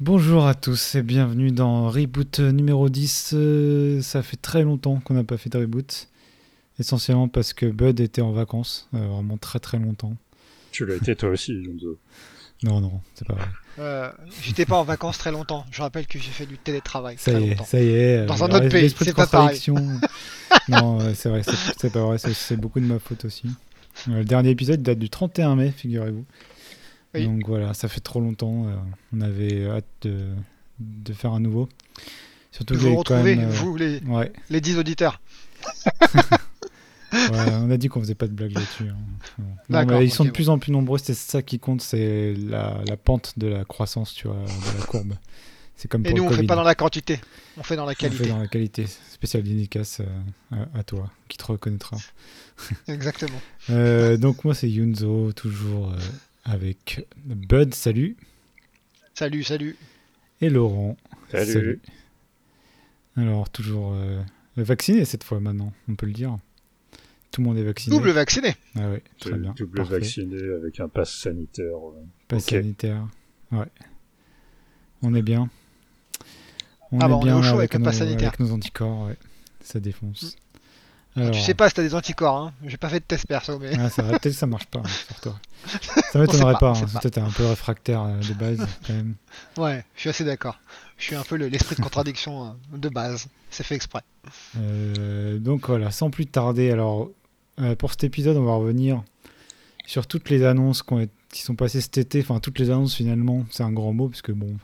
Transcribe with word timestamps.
Bonjour 0.00 0.46
à 0.46 0.54
tous 0.54 0.94
et 0.94 1.02
bienvenue 1.02 1.50
dans 1.50 1.88
Reboot 1.90 2.38
numéro 2.40 2.88
10. 2.88 3.30
Euh, 3.34 4.00
ça 4.00 4.22
fait 4.22 4.36
très 4.36 4.62
longtemps 4.62 5.00
qu'on 5.04 5.14
n'a 5.14 5.24
pas 5.24 5.36
fait 5.36 5.50
de 5.50 5.58
reboot. 5.58 6.08
Essentiellement 6.78 7.26
parce 7.28 7.52
que 7.52 7.66
Bud 7.66 7.98
était 7.98 8.20
en 8.22 8.30
vacances, 8.30 8.88
euh, 8.94 8.98
vraiment 9.08 9.36
très 9.36 9.58
très 9.58 9.78
longtemps. 9.78 10.16
Tu 10.70 10.86
l'as 10.86 10.94
été 10.96 11.16
toi 11.16 11.30
aussi, 11.30 11.52
Yonzo. 11.52 11.98
Non, 12.64 12.80
non, 12.80 13.00
c'est 13.14 13.24
pas 13.24 13.34
vrai. 13.34 13.44
Euh, 13.78 14.10
J'étais 14.42 14.66
pas 14.66 14.78
en 14.78 14.82
vacances 14.82 15.16
très 15.16 15.30
longtemps. 15.30 15.64
Je 15.70 15.80
rappelle 15.80 16.08
que 16.08 16.18
j'ai 16.18 16.32
fait 16.32 16.44
du 16.44 16.58
télétravail 16.58 17.14
Ça 17.16 17.30
très 17.30 17.40
y 17.40 17.44
est, 17.44 17.50
longtemps. 17.50 17.64
ça 17.64 17.80
y 17.80 17.86
est. 17.88 18.26
Dans 18.26 18.42
un 18.42 18.48
autre 18.48 18.64
l'esprit 18.64 18.80
pays, 18.80 18.90
de 18.90 19.04
c'est 19.04 19.14
pas 19.14 19.26
pareil. 19.28 19.60
contradiction. 19.60 20.00
non, 20.68 20.98
c'est 21.14 21.28
vrai, 21.28 21.44
c'est 21.44 21.54
c'est 21.78 21.92
pas 21.92 22.00
vrai, 22.04 22.18
c'est- 22.18 22.56
beaucoup 22.56 22.80
de 22.80 22.84
ma 22.86 22.98
faute 22.98 23.24
aussi. 23.26 23.48
Le 24.08 24.24
dernier 24.24 24.50
épisode 24.50 24.82
date 24.82 24.98
du 24.98 25.08
31 25.08 25.54
mai, 25.54 25.70
figurez-vous. 25.70 26.24
Oui. 27.18 27.26
Donc 27.26 27.46
voilà, 27.46 27.74
ça 27.74 27.88
fait 27.88 28.00
trop 28.00 28.20
longtemps. 28.20 28.66
euh, 28.68 28.74
on 29.14 29.20
avait 29.20 29.66
hâte 29.68 29.84
de, 30.02 30.26
de 30.80 31.12
faire 31.12 31.32
un 31.32 31.40
nouveau. 31.40 31.68
Surtout 32.52 32.74
vous 32.76 32.96
retrouver, 32.96 33.36
même, 33.36 33.48
euh, 33.48 33.52
vous, 33.52 33.76
les, 33.76 34.00
Ouais, 34.06 34.32
les 34.50 34.60
10 34.60 34.78
auditeurs. 34.78 35.20
Ouais, 37.10 37.52
on 37.62 37.70
a 37.70 37.78
dit 37.78 37.88
qu'on 37.88 38.00
faisait 38.00 38.14
pas 38.14 38.26
de 38.26 38.32
blagues 38.34 38.52
là-dessus. 38.52 38.88
hein. 38.90 39.42
Non, 39.70 39.86
mais 39.86 40.04
ils 40.04 40.10
sont 40.10 40.26
de 40.26 40.30
plus 40.30 40.50
en 40.50 40.58
plus 40.58 40.72
nombreux, 40.72 40.98
c'est 40.98 41.14
ça 41.14 41.40
qui 41.40 41.58
compte, 41.58 41.80
c'est 41.80 42.34
la, 42.34 42.80
la 42.86 42.96
pente 42.98 43.32
de 43.38 43.46
la 43.46 43.64
croissance, 43.64 44.12
tu 44.12 44.28
vois, 44.28 44.36
de 44.36 44.78
la 44.78 44.84
courbe. 44.84 45.14
C'est 45.74 45.88
comme 45.88 46.04
Et 46.04 46.10
pour 46.10 46.18
nous, 46.18 46.24
on 46.24 46.28
fait 46.28 46.36
Covid. 46.36 46.46
pas 46.48 46.56
dans 46.56 46.62
la 46.64 46.74
quantité, 46.74 47.18
on 47.56 47.62
fait 47.62 47.76
dans 47.76 47.86
la 47.86 47.92
On 47.92 47.94
fait 47.94 48.08
qualité. 48.10 48.26
dans 48.28 48.38
la 48.38 48.46
qualité. 48.48 48.86
Spécial 49.10 49.42
dédicace 49.42 50.00
euh, 50.00 50.64
à, 50.74 50.80
à 50.80 50.82
toi, 50.82 51.10
qui 51.28 51.38
te 51.38 51.46
reconnaîtra. 51.46 51.96
Exactement. 52.88 53.40
Euh, 53.70 54.16
donc 54.16 54.44
moi 54.44 54.54
c'est 54.54 54.68
Yunzo, 54.68 55.32
toujours 55.32 55.92
avec 56.48 57.06
Bud, 57.24 57.74
salut, 57.74 58.16
Salut, 59.14 59.42
salut. 59.42 59.76
et 60.40 60.48
Laurent. 60.48 60.96
Salut. 61.30 61.80
Alors 63.16 63.50
toujours 63.50 63.92
euh, 63.94 64.22
vacciné 64.56 65.04
cette 65.04 65.24
fois 65.24 65.40
maintenant, 65.40 65.72
on 65.88 65.94
peut 65.94 66.06
le 66.06 66.12
dire. 66.12 66.38
Tout 67.30 67.42
le 67.42 67.48
monde 67.48 67.58
est 67.58 67.64
vacciné. 67.64 67.94
Double 67.96 68.10
vacciné. 68.10 68.54
Ah 68.76 68.88
ouais, 68.90 69.02
très 69.20 69.36
bien. 69.36 69.52
Double 69.56 69.76
parfait. 69.78 69.98
vacciné 69.98 70.40
avec 70.54 70.80
un 70.80 70.88
pass 70.88 71.12
sanitaire. 71.12 71.76
euh. 71.76 72.02
Pass 72.28 72.44
sanitaire. 72.46 73.06
Ouais. 73.52 73.66
On 75.02 75.14
est 75.14 75.22
bien. 75.22 75.50
On 76.90 77.00
Ah 77.00 77.08
bah, 77.08 77.16
on 77.16 77.26
est 77.26 77.32
au 77.32 77.42
chaud 77.42 77.58
avec 77.58 77.74
le 77.74 77.80
nos, 77.80 77.84
pass 77.84 77.98
sanitaire. 77.98 78.28
avec 78.28 78.40
nos 78.40 78.52
anticorps, 78.52 79.06
ouais. 79.08 79.16
Ça 79.60 79.78
défonce. 79.80 80.36
Alors, 81.18 81.30
Tu 81.32 81.40
sais 81.40 81.54
pas 81.54 81.68
si 81.68 81.74
t'as 81.74 81.82
des 81.82 81.94
anticorps, 81.94 82.36
hein. 82.36 82.52
J'ai 82.66 82.76
pas 82.76 82.88
fait 82.88 83.00
de 83.00 83.04
test 83.04 83.26
perso, 83.26 83.58
mais. 83.58 83.72
Ah, 83.78 83.90
ça 83.90 84.02
va, 84.02 84.10
peut-être 84.10 84.24
que 84.24 84.30
ça 84.38 84.46
marche 84.46 84.66
pas 84.66 84.80
hein, 84.80 84.88
sur 85.06 85.20
toi. 85.20 85.40
Ça 85.66 86.00
On 86.14 86.18
m'étonnerait 86.20 86.52
pas, 86.54 86.58
pas, 86.58 86.78
hein, 86.78 86.86
toi 87.00 87.10
t'es 87.10 87.20
un 87.20 87.30
peu 87.30 87.44
réfractaire 87.46 88.02
euh, 88.02 88.20
de 88.20 88.32
base 88.34 88.66
quand 88.86 88.92
même. 88.94 89.14
Ouais, 89.58 89.84
je 89.96 90.00
suis 90.02 90.10
assez 90.10 90.24
d'accord. 90.24 90.58
Je 90.96 91.04
suis 91.04 91.16
un 91.16 91.22
peu 91.22 91.36
le- 91.36 91.48
l'esprit 91.48 91.74
de 91.76 91.80
contradiction 91.82 92.56
de 92.72 92.88
base. 92.88 93.26
C'est 93.50 93.64
fait 93.64 93.74
exprès. 93.74 94.00
Euh, 94.56 95.38
donc 95.38 95.66
voilà, 95.68 95.90
sans 95.90 96.10
plus 96.10 96.26
tarder, 96.26 96.70
alors 96.70 97.10
euh, 97.60 97.74
pour 97.74 97.90
cet 97.90 98.04
épisode, 98.04 98.36
on 98.36 98.44
va 98.44 98.54
revenir 98.54 99.02
sur 99.86 100.06
toutes 100.06 100.30
les 100.30 100.44
annonces 100.44 100.82
qui 101.30 101.42
sont 101.42 101.54
passées 101.56 101.80
cet 101.80 101.98
été. 101.98 102.20
Enfin, 102.20 102.38
toutes 102.40 102.58
les 102.58 102.70
annonces 102.70 102.94
finalement, 102.94 103.44
c'est 103.50 103.62
un 103.64 103.72
grand 103.72 103.92
mot, 103.92 104.08
parce 104.08 104.22
que 104.22 104.32
bon, 104.32 104.56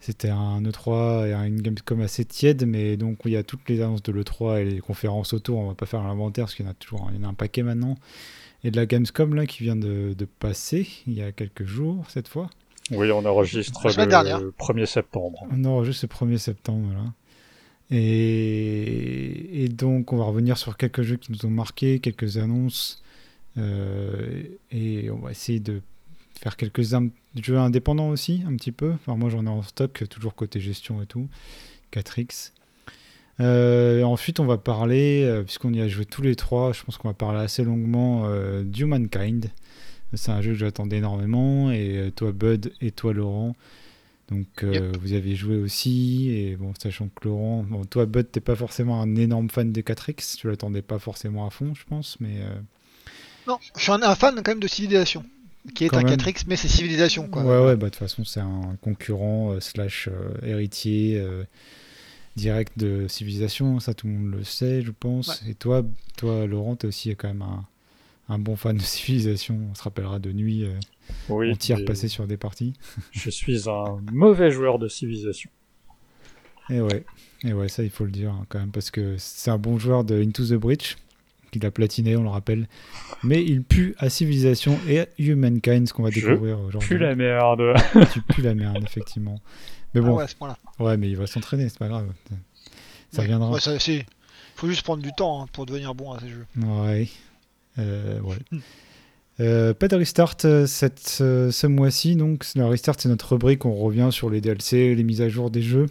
c'était 0.00 0.28
un 0.30 0.62
E3 0.62 1.26
et 1.28 1.32
une 1.48 1.60
Gamescom 1.60 2.00
assez 2.00 2.24
tiède, 2.24 2.64
mais 2.66 2.96
donc 2.96 3.18
il 3.24 3.32
y 3.32 3.36
a 3.36 3.42
toutes 3.42 3.68
les 3.68 3.80
annonces 3.80 4.02
de 4.02 4.12
l'E3 4.12 4.60
et 4.60 4.64
les 4.64 4.78
conférences 4.80 5.32
autour. 5.32 5.58
On 5.58 5.66
va 5.68 5.74
pas 5.74 5.86
faire 5.86 6.02
l'inventaire, 6.02 6.44
parce 6.44 6.54
qu'il 6.54 6.64
y 6.64 6.68
en 6.68 6.70
a 6.70 6.74
toujours 6.74 7.10
il 7.12 7.20
y 7.20 7.24
en 7.24 7.26
a 7.26 7.30
un 7.30 7.34
paquet 7.34 7.62
maintenant. 7.62 7.96
Et 8.64 8.70
de 8.70 8.76
la 8.76 8.86
Gamescom 8.86 9.34
là 9.34 9.46
qui 9.46 9.62
vient 9.64 9.76
de, 9.76 10.14
de 10.16 10.24
passer 10.24 10.86
il 11.06 11.14
y 11.14 11.22
a 11.22 11.32
quelques 11.32 11.64
jours 11.66 12.04
cette 12.08 12.28
fois. 12.28 12.48
Oui, 12.90 13.10
on 13.10 13.24
enregistre 13.24 13.94
dernière. 14.06 14.40
le 14.40 14.50
1er 14.58 14.86
septembre. 14.86 15.46
Non, 15.52 15.84
juste 15.84 16.02
le 16.02 16.08
1er 16.08 16.38
septembre, 16.38 16.86
voilà. 16.86 17.12
Et, 17.90 19.64
et 19.64 19.68
donc, 19.68 20.12
on 20.12 20.16
va 20.16 20.24
revenir 20.24 20.56
sur 20.58 20.76
quelques 20.76 21.02
jeux 21.02 21.16
qui 21.16 21.32
nous 21.32 21.44
ont 21.46 21.50
marqué, 21.50 22.00
quelques 22.00 22.36
annonces. 22.38 23.02
euh, 23.58 24.42
et 24.70 25.10
on 25.10 25.18
va 25.18 25.30
essayer 25.32 25.60
de 25.60 25.80
faire 26.38 26.56
quelques 26.56 26.82
jeux 26.82 27.58
indépendants 27.58 28.08
aussi, 28.08 28.42
un 28.46 28.54
petit 28.56 28.72
peu. 28.72 28.92
Enfin, 28.92 29.16
moi, 29.16 29.30
j'en 29.30 29.44
ai 29.46 29.50
en 29.50 29.62
stock, 29.62 30.04
toujours 30.08 30.34
côté 30.34 30.60
gestion 30.60 31.02
et 31.02 31.06
tout. 31.06 31.28
4X. 31.92 32.52
Euh, 33.40 34.02
ensuite, 34.02 34.40
on 34.40 34.46
va 34.46 34.58
parler, 34.58 35.22
euh, 35.24 35.42
puisqu'on 35.42 35.72
y 35.72 35.80
a 35.80 35.88
joué 35.88 36.04
tous 36.04 36.22
les 36.22 36.34
trois, 36.34 36.72
je 36.72 36.82
pense 36.82 36.96
qu'on 36.96 37.08
va 37.08 37.14
parler 37.14 37.38
assez 37.40 37.62
longuement 37.62 38.22
euh, 38.26 38.62
d'Humankind. 38.64 39.50
C'est 40.14 40.30
un 40.32 40.40
jeu 40.42 40.52
que 40.52 40.58
j'attendais 40.58 40.96
énormément, 40.98 41.70
et 41.70 41.96
euh, 41.98 42.10
toi 42.10 42.32
Bud 42.32 42.72
et 42.80 42.90
toi 42.90 43.12
Laurent. 43.12 43.54
Donc 44.30 44.46
euh, 44.64 44.72
Yep. 44.72 44.96
vous 45.00 45.12
avez 45.12 45.36
joué 45.36 45.56
aussi, 45.56 46.30
et 46.30 46.56
bon, 46.56 46.72
sachant 46.82 47.08
que 47.08 47.28
Laurent, 47.28 47.62
bon, 47.62 47.84
toi 47.84 48.06
Bud, 48.06 48.30
t'es 48.30 48.40
pas 48.40 48.56
forcément 48.56 49.00
un 49.00 49.14
énorme 49.16 49.50
fan 49.50 49.70
des 49.70 49.82
4X, 49.82 50.36
tu 50.36 50.48
l'attendais 50.48 50.82
pas 50.82 50.98
forcément 50.98 51.46
à 51.46 51.50
fond, 51.50 51.74
je 51.74 51.84
pense, 51.84 52.18
mais 52.20 52.40
Non, 53.46 53.58
je 53.76 53.82
suis 53.82 53.92
un, 53.92 54.02
un 54.02 54.14
fan 54.14 54.34
quand 54.36 54.48
même 54.50 54.60
de 54.60 54.66
Civilisation. 54.68 55.24
Qui 55.74 55.84
est 55.84 55.88
Quand 55.88 55.98
un 55.98 56.02
même. 56.04 56.16
4X, 56.18 56.44
mais 56.46 56.56
c'est 56.56 56.68
Civilisation, 56.68 57.28
quoi. 57.28 57.42
ouais, 57.42 57.66
ouais, 57.66 57.76
bah 57.76 57.86
de 57.86 57.90
toute 57.90 57.96
façon 57.96 58.24
c'est 58.24 58.40
un 58.40 58.76
concurrent 58.80 59.52
euh, 59.52 59.60
slash 59.60 60.08
euh, 60.08 60.30
héritier 60.46 61.18
euh, 61.18 61.44
direct 62.36 62.78
de 62.78 63.06
Civilisation, 63.08 63.80
ça 63.80 63.92
tout 63.94 64.06
le 64.06 64.12
monde 64.14 64.32
le 64.32 64.44
sait, 64.44 64.82
je 64.82 64.92
pense. 64.92 65.42
Et 65.48 65.54
toi, 65.54 65.84
toi 66.16 66.46
Laurent, 66.46 66.76
t'es 66.76 66.86
aussi 66.86 67.10
quand 67.16 67.28
même 67.28 67.42
un, 67.42 67.66
un 68.28 68.38
bon 68.38 68.56
fan 68.56 68.76
de 68.76 68.82
Civilisation. 68.82 69.58
On 69.70 69.74
se 69.74 69.82
rappellera 69.82 70.18
de 70.20 70.32
nuit 70.32 70.64
euh, 70.64 70.72
Oui, 71.28 71.52
entière 71.52 71.78
mais 71.78 71.84
passée 71.84 72.08
sur 72.08 72.26
des 72.26 72.36
parties. 72.36 72.72
je 73.12 73.28
suis 73.28 73.68
un 73.68 74.00
mauvais 74.12 74.50
joueur 74.50 74.78
de 74.78 74.88
civilisation. 74.88 75.50
Et 76.70 76.80
ouais, 76.80 77.04
et 77.44 77.52
ouais, 77.54 77.68
ça 77.68 77.82
il 77.82 77.90
faut 77.90 78.04
le 78.04 78.10
dire 78.10 78.30
hein, 78.30 78.44
quand 78.48 78.58
même 78.58 78.70
parce 78.70 78.90
que 78.90 79.16
c'est 79.18 79.50
un 79.50 79.56
bon 79.58 79.78
joueur 79.78 80.04
de 80.04 80.22
Into 80.22 80.44
the 80.46 80.52
Breach 80.54 80.96
qu'il 81.50 81.64
a 81.66 81.70
platiné, 81.70 82.16
on 82.16 82.22
le 82.22 82.28
rappelle. 82.28 82.68
Mais 83.22 83.42
il 83.44 83.62
pue 83.62 83.94
à 83.98 84.08
Civilisation 84.10 84.78
et 84.88 85.00
à 85.00 85.06
Humankind, 85.18 85.86
ce 85.88 85.92
qu'on 85.92 86.02
va 86.02 86.10
Je 86.10 86.20
découvrir 86.20 86.58
aujourd'hui. 86.60 86.88
Plus 86.88 86.98
la 86.98 87.14
merde. 87.14 87.62
Tu 88.12 88.20
pues 88.22 88.42
la 88.42 88.54
merde, 88.54 88.82
effectivement. 88.84 89.40
Mais 89.94 90.00
Ah 90.02 90.06
bon, 90.06 90.16
ouais, 90.16 90.24
à 90.24 90.28
ce 90.28 90.36
point-là. 90.36 90.58
ouais, 90.80 90.96
mais 90.96 91.08
il 91.08 91.16
va 91.16 91.26
s'entraîner, 91.26 91.68
c'est 91.68 91.78
pas 91.78 91.88
grave. 91.88 92.08
Ça 93.10 93.22
Ouais. 93.22 93.26
viendra. 93.28 93.50
Ouais, 93.50 93.60
ça, 93.60 93.78
c'est- 93.78 94.04
Faut 94.56 94.68
juste 94.68 94.82
prendre 94.82 95.02
du 95.02 95.12
temps 95.12 95.42
hein, 95.42 95.46
pour 95.52 95.66
devenir 95.66 95.94
bon 95.94 96.12
à 96.12 96.20
ces 96.20 96.28
jeux. 96.28 96.46
Ouais. 96.56 97.08
Euh, 97.78 98.20
ouais. 98.20 98.36
Euh, 99.40 99.72
pas 99.72 99.86
de 99.86 99.94
restart 99.94 100.34
euh, 100.44 100.66
cette, 100.66 101.18
euh, 101.20 101.52
ce 101.52 101.68
mois-ci, 101.68 102.16
donc 102.16 102.44
le 102.56 102.64
restart 102.66 102.96
c'est 102.98 103.08
notre 103.08 103.32
rubrique, 103.34 103.64
on 103.64 103.74
revient 103.76 104.08
sur 104.10 104.30
les 104.30 104.40
DLC, 104.40 104.96
les 104.96 105.04
mises 105.04 105.20
à 105.22 105.28
jour 105.28 105.48
des 105.52 105.62
jeux. 105.62 105.86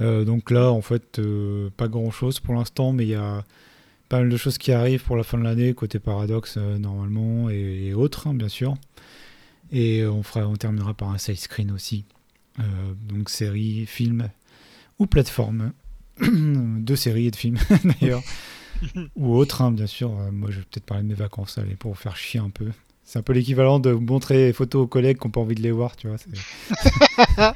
Euh, 0.00 0.24
donc 0.24 0.50
là 0.50 0.70
en 0.72 0.80
fait 0.80 1.18
euh, 1.18 1.70
pas 1.76 1.86
grand-chose 1.86 2.40
pour 2.40 2.54
l'instant, 2.54 2.92
mais 2.92 3.04
il 3.04 3.10
y 3.10 3.14
a 3.14 3.44
pas 4.10 4.18
mal 4.18 4.28
de 4.28 4.36
choses 4.36 4.58
qui 4.58 4.72
arrivent 4.72 5.02
pour 5.02 5.16
la 5.16 5.22
fin 5.22 5.38
de 5.38 5.44
l'année, 5.44 5.72
côté 5.72 5.98
Paradox 5.98 6.56
euh, 6.58 6.76
normalement 6.76 7.48
et, 7.48 7.86
et 7.86 7.94
autres 7.94 8.26
hein, 8.26 8.34
bien 8.34 8.48
sûr. 8.48 8.74
Et 9.72 10.04
on, 10.04 10.22
fera, 10.22 10.46
on 10.46 10.56
terminera 10.56 10.92
par 10.92 11.10
un 11.10 11.18
side 11.18 11.38
screen 11.38 11.70
aussi. 11.70 12.04
Euh, 12.58 12.62
donc 13.08 13.30
série, 13.30 13.86
film 13.86 14.28
ou 14.98 15.06
plateforme. 15.06 15.72
de 16.20 16.94
séries 16.96 17.28
et 17.28 17.30
de 17.30 17.36
films 17.36 17.58
d'ailleurs 17.84 18.22
ou 19.16 19.36
autre, 19.36 19.62
hein, 19.62 19.72
bien 19.72 19.86
sûr. 19.86 20.10
Euh, 20.18 20.30
moi, 20.30 20.50
je 20.50 20.58
vais 20.58 20.64
peut-être 20.70 20.84
parler 20.84 21.02
de 21.02 21.08
mes 21.08 21.14
vacances, 21.14 21.58
allez, 21.58 21.76
pour 21.76 21.92
vous 21.92 21.98
faire 21.98 22.16
chier 22.16 22.40
un 22.40 22.50
peu. 22.50 22.70
C'est 23.04 23.18
un 23.18 23.22
peu 23.22 23.32
l'équivalent 23.32 23.80
de 23.80 23.92
montrer 23.92 24.46
les 24.46 24.52
photos 24.52 24.84
aux 24.84 24.86
collègues 24.86 25.18
qui 25.18 25.26
n'ont 25.26 25.32
pas 25.32 25.40
envie 25.40 25.54
de 25.54 25.62
les 25.62 25.72
voir, 25.72 25.96
tu 25.96 26.08
vois. 26.08 26.16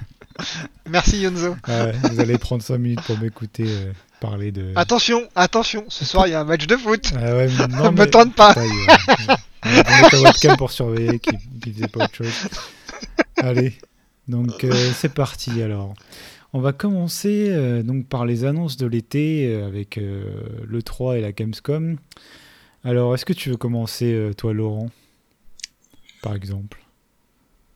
Merci 0.89 1.21
Yonzo. 1.21 1.55
Ouais, 1.69 1.93
vous 2.11 2.21
allez 2.21 2.39
prendre 2.39 2.63
5 2.63 2.79
minutes 2.79 3.03
pour 3.03 3.19
m'écouter 3.19 3.65
euh, 3.67 3.93
parler 4.29 4.53
de. 4.53 4.73
Attention, 4.77 5.29
attention, 5.35 5.85
ce 5.89 6.05
soir 6.05 6.27
il 6.27 6.31
y 6.31 6.35
a 6.35 6.41
un 6.41 6.45
match 6.45 6.67
de 6.67 6.77
foot. 6.77 7.13
Ah 7.17 7.37
ouais, 7.37 7.49
mais 7.59 7.67
non, 7.69 7.85
Me 7.93 7.99
mais- 7.99 8.07
tente 8.11 8.35
pas. 8.35 8.55
Ouais. 8.55 9.35
On 10.13 10.23
webcam 10.23 10.57
pour 10.57 10.71
surveiller 10.71 11.19
qui, 11.19 11.31
qui 11.63 11.73
faisait 11.73 11.89
pas 11.89 12.05
autre 12.05 12.15
chose. 12.15 12.33
Allez, 13.39 13.75
donc 14.29 14.63
euh, 14.65 14.73
c'est 14.95 15.13
parti 15.15 15.63
alors. 15.63 15.95
On 16.53 16.61
va 16.61 16.73
commencer 16.73 17.49
euh, 17.51 17.83
donc 17.83 18.07
par 18.07 18.27
les 18.27 18.45
annonces 18.45 18.77
de 18.77 18.87
l'été 18.87 19.47
euh, 19.49 19.67
avec 19.67 19.97
le 19.97 20.83
3 20.83 21.19
et 21.19 21.21
la 21.21 21.33
Gamescom. 21.33 21.97
Alors, 22.85 23.15
est-ce 23.15 23.25
que 23.25 23.33
tu 23.33 23.49
veux 23.51 23.57
commencer, 23.57 24.31
toi, 24.37 24.53
Laurent, 24.53 24.91
par 26.23 26.35
exemple 26.37 26.84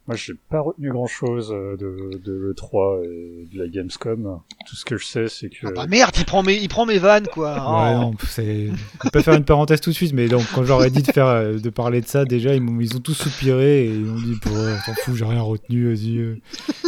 Moi, 0.09 0.17
j'ai 0.17 0.33
pas 0.49 0.61
retenu 0.61 0.91
grand 0.91 1.07
chose 1.07 1.51
de, 1.51 2.19
de 2.25 2.33
l'E3 2.33 3.05
et 3.05 3.47
de 3.55 3.59
la 3.63 3.69
Gamescom. 3.69 4.41
Tout 4.67 4.75
ce 4.75 4.85
que 4.85 4.97
je 4.97 5.05
sais, 5.05 5.29
c'est 5.29 5.51
que. 5.51 5.67
Ah 5.67 5.71
bah 5.77 5.87
merde, 5.87 6.15
il 6.19 6.25
prend 6.25 6.43
mes, 6.43 6.55
il 6.57 6.69
prend 6.69 6.87
mes 6.87 6.99
vannes 6.99 7.27
quoi. 7.33 7.53
Ouais, 7.55 7.95
Oh. 7.95 8.01
non, 8.01 8.15
c'est. 8.27 8.69
On 9.05 9.11
peut 9.11 9.21
faire 9.21 9.35
une 9.35 9.45
parenthèse 9.45 9.81
tout 9.83 9.91
de 9.91 9.95
suite, 9.95 10.15
mais 10.15 10.29
donc 10.29 10.45
quand 10.55 10.65
j'aurais 10.65 10.91
dit 10.91 11.03
de 11.03 11.13
faire, 11.13 11.27
euh, 11.27 11.59
de 11.59 11.71
parler 11.71 12.01
de 12.01 12.07
ça, 12.07 12.25
déjà 12.25 12.55
ils, 12.55 12.61
m'ont- 12.63 12.81
ils 12.81 12.97
ont 12.97 13.01
tous 13.01 13.13
soupiré 13.15 13.85
et 13.85 13.91
ils 13.91 14.09
ont 14.11 14.15
dit, 14.17 14.37
Bon, 14.47 14.79
s'en 14.87 14.95
fout, 14.95 15.15
j'ai 15.15 15.27
rien 15.27 15.43
retenu, 15.43 15.89
vas-y. 15.95 16.17
euh. 16.19 16.39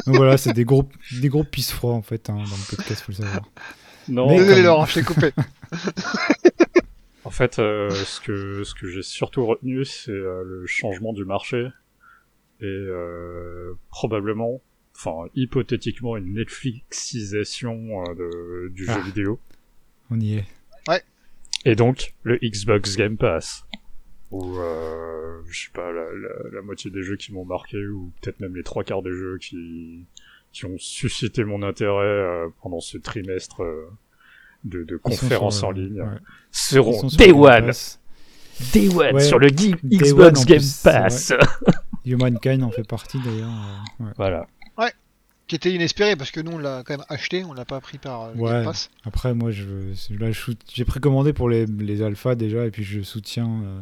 Donc 0.06 0.16
voilà, 0.16 0.36
c'est 0.38 0.54
des 0.54 0.64
gros, 0.64 0.88
des 1.20 1.28
gros 1.28 1.44
pisse 1.44 1.72
froids 1.72 1.92
en 1.92 2.02
fait 2.02 2.30
hein, 2.30 2.36
dans 2.36 2.40
le 2.40 2.76
podcast, 2.76 3.02
faut 3.02 3.12
le 3.12 3.16
savoir. 3.16 3.42
non, 4.08 4.28
Mais 4.28 4.38
Désolé 4.38 4.54
comme- 4.56 4.64
Laurent, 4.64 4.86
je 4.86 4.94
t'ai 4.94 5.02
coupé. 5.02 5.30
En 7.24 7.30
fait, 7.30 7.58
euh, 7.58 7.90
ce 7.90 8.18
que 8.20 8.64
ce 8.64 8.74
que 8.74 8.88
j'ai 8.88 9.02
surtout 9.02 9.44
retenu, 9.46 9.84
c'est 9.84 10.10
euh, 10.10 10.42
le 10.44 10.66
changement 10.66 11.12
du 11.12 11.24
marché 11.26 11.68
et 12.60 12.64
euh, 12.66 13.74
probablement, 13.90 14.60
enfin 14.94 15.28
hypothétiquement 15.34 16.16
une 16.16 16.34
Netflixisation 16.34 18.02
euh, 18.02 18.14
de, 18.14 18.68
du 18.68 18.86
Ah. 18.88 18.94
jeu 18.94 19.00
vidéo. 19.02 19.40
On 20.10 20.18
y 20.20 20.34
est. 20.34 20.44
Et 21.66 21.74
donc 21.74 22.14
le 22.22 22.38
Xbox 22.42 22.96
Game 22.96 23.18
Pass, 23.18 23.66
où 24.30 24.56
euh, 24.58 25.42
je 25.46 25.64
sais 25.64 25.70
pas 25.74 25.92
la, 25.92 26.04
la, 26.04 26.50
la 26.54 26.62
moitié 26.62 26.90
des 26.90 27.02
jeux 27.02 27.16
qui 27.16 27.34
m'ont 27.34 27.44
marqué, 27.44 27.76
ou 27.86 28.10
peut-être 28.22 28.40
même 28.40 28.56
les 28.56 28.62
trois 28.62 28.82
quarts 28.82 29.02
des 29.02 29.12
jeux 29.12 29.36
qui 29.38 30.06
qui 30.52 30.64
ont 30.64 30.78
suscité 30.78 31.44
mon 31.44 31.62
intérêt 31.62 32.02
euh, 32.02 32.48
pendant 32.62 32.80
ce 32.80 32.96
trimestre 32.96 33.62
euh, 33.62 33.88
de, 34.64 34.84
de 34.84 34.96
conférences 34.96 35.58
sur, 35.58 35.68
en 35.68 35.70
ligne, 35.72 36.00
ouais. 36.00 36.18
Seront 36.50 37.06
Day 37.18 37.30
One, 37.30 37.66
Pass. 37.66 37.99
Day 38.72 38.88
One 38.88 39.14
Ouais, 39.14 39.20
sur 39.24 39.38
le 39.38 39.48
Gi- 39.48 39.74
Day 39.82 39.96
Xbox 39.98 40.38
One 40.40 40.44
Game 40.46 40.58
plus, 40.58 40.80
Pass. 40.82 41.32
Humankind 42.06 42.62
en 42.62 42.70
fait 42.70 42.86
partie 42.86 43.18
d'ailleurs. 43.24 43.48
euh, 44.00 44.04
ouais. 44.04 44.10
Voilà. 44.16 44.46
Qui 45.46 45.56
était 45.56 45.72
inespéré 45.72 46.14
parce 46.14 46.30
que 46.30 46.38
nous 46.40 46.52
on 46.52 46.58
l'a 46.58 46.84
quand 46.86 46.94
même 46.96 47.04
acheté, 47.08 47.42
on 47.44 47.52
l'a 47.52 47.64
pas 47.64 47.80
pris 47.80 47.98
par 47.98 48.22
euh, 48.22 48.32
le 48.36 48.40
Ouais. 48.40 48.50
Game 48.52 48.64
Pass. 48.66 48.88
Après, 49.04 49.34
moi, 49.34 49.50
je, 49.50 49.64
là, 50.16 50.28
j'ai 50.72 50.84
précommandé 50.84 51.32
pour 51.32 51.48
les, 51.48 51.66
les 51.66 52.02
alphas 52.02 52.36
déjà, 52.36 52.66
et 52.66 52.70
puis 52.70 52.84
je 52.84 53.02
soutiens. 53.02 53.50
euh, 53.64 53.80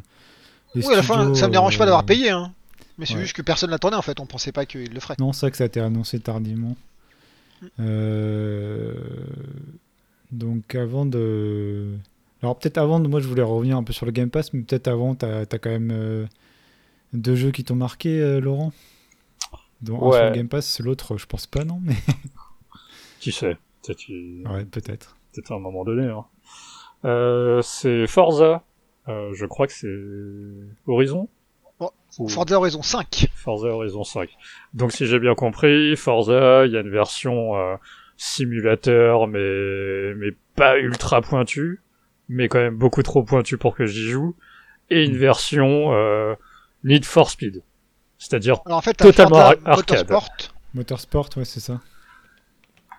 les 0.74 0.86
Oui, 0.86 0.94
à 0.94 0.96
la 0.96 1.02
fin, 1.02 1.34
ça 1.34 1.46
me 1.46 1.52
dérange 1.52 1.76
pas 1.76 1.84
d'avoir 1.84 2.06
payé, 2.06 2.30
hein. 2.30 2.54
Mais 2.96 3.04
c'est 3.04 3.16
ouais. 3.16 3.20
juste 3.20 3.36
que 3.36 3.42
personne 3.42 3.68
l'attendait 3.68 3.96
en 3.96 4.02
fait, 4.02 4.18
on 4.18 4.24
pensait 4.24 4.50
pas 4.50 4.64
qu'il 4.64 4.90
le 4.94 4.98
ferait. 4.98 5.16
Non, 5.18 5.34
c'est 5.34 5.40
vrai 5.44 5.50
que 5.50 5.58
ça 5.58 5.64
a 5.64 5.66
été 5.66 5.78
annoncé 5.78 6.18
tardivement. 6.20 6.74
Mm. 7.60 7.66
Euh, 7.80 8.94
Donc, 10.32 10.74
avant 10.74 11.04
de. 11.04 11.96
Alors, 12.42 12.58
peut-être 12.58 12.78
avant, 12.78 13.00
moi, 13.00 13.20
je 13.20 13.26
voulais 13.28 13.42
revenir 13.42 13.76
un 13.76 13.82
peu 13.82 13.92
sur 13.92 14.06
le 14.06 14.12
Game 14.12 14.30
Pass, 14.30 14.52
mais 14.52 14.62
peut-être 14.62 14.88
avant, 14.88 15.14
t'as 15.14 15.40
as 15.40 15.58
quand 15.58 15.70
même 15.70 15.90
euh, 15.92 16.26
deux 17.12 17.34
jeux 17.34 17.50
qui 17.50 17.64
t'ont 17.64 17.74
marqué, 17.74 18.20
euh, 18.20 18.40
Laurent 18.40 18.72
Dont 19.80 19.96
un 19.96 19.98
sur 20.12 20.20
Ouais. 20.22 20.28
le 20.30 20.34
Game 20.36 20.48
Pass, 20.48 20.80
l'autre, 20.80 21.16
je 21.16 21.26
pense 21.26 21.46
pas, 21.46 21.64
non, 21.64 21.80
mais 21.82 21.94
Qui 23.20 23.32
sait 23.32 23.56
Peut-être 23.84 24.08
ouais, 24.52 24.64
peut-être. 24.66 25.16
peut-être 25.32 25.52
à 25.52 25.54
un 25.56 25.58
moment 25.60 25.84
donné. 25.84 26.06
Hein. 26.06 26.24
Euh, 27.04 27.62
c'est 27.62 28.06
Forza. 28.06 28.62
Euh, 29.08 29.32
je 29.34 29.46
crois 29.46 29.66
que 29.66 29.72
c'est 29.72 29.88
Horizon. 30.86 31.28
Bon, 31.80 31.90
Ou- 32.18 32.28
Forza 32.28 32.56
Horizon 32.58 32.82
5. 32.82 33.28
Forza 33.34 33.68
Horizon 33.68 34.04
5. 34.04 34.28
Donc 34.74 34.92
si 34.92 35.06
j'ai 35.06 35.18
bien 35.18 35.34
compris, 35.34 35.96
Forza, 35.96 36.66
il 36.66 36.72
y 36.72 36.76
a 36.76 36.80
une 36.80 36.90
version 36.90 37.56
euh, 37.56 37.76
simulateur, 38.16 39.26
mais 39.26 40.14
mais 40.16 40.30
pas 40.56 40.78
ultra 40.78 41.22
pointue, 41.22 41.80
mais 42.28 42.48
quand 42.48 42.58
même 42.58 42.76
beaucoup 42.76 43.02
trop 43.02 43.22
pointue 43.22 43.56
pour 43.58 43.74
que 43.74 43.86
j'y 43.86 44.08
joue, 44.08 44.34
et 44.90 45.04
une 45.04 45.14
Mm. 45.14 45.18
version 45.18 45.92
euh, 45.94 46.34
Need 46.84 47.04
for 47.04 47.30
Speed, 47.30 47.62
c'est-à-dire 48.18 48.60
en 48.66 48.80
fait, 48.80 48.94
Totalement 48.94 49.38
arcade. 49.38 49.76
Motorsport. 49.76 50.28
Motorsport, 50.74 51.28
ouais, 51.36 51.44
c'est 51.44 51.60
ça. 51.60 51.80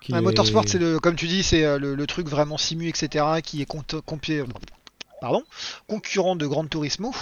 Qui 0.01 0.13
Ouais, 0.13 0.19
est- 0.19 0.21
Motorsport, 0.21 0.63
c'est 0.67 0.79
le, 0.79 0.99
comme 0.99 1.15
tu 1.15 1.27
dis, 1.27 1.43
c'est 1.43 1.63
euh, 1.65 1.77
le, 1.77 1.93
le 1.95 2.07
truc 2.07 2.27
vraiment 2.27 2.57
simu, 2.57 2.87
etc., 2.87 3.25
qui 3.43 3.61
est 3.61 3.65
compte- 3.65 3.95
compi- 4.05 4.43
pardon, 5.21 5.43
concurrent 5.87 6.35
de 6.37 6.47
Gran 6.47 6.65
Turismo. 6.65 7.13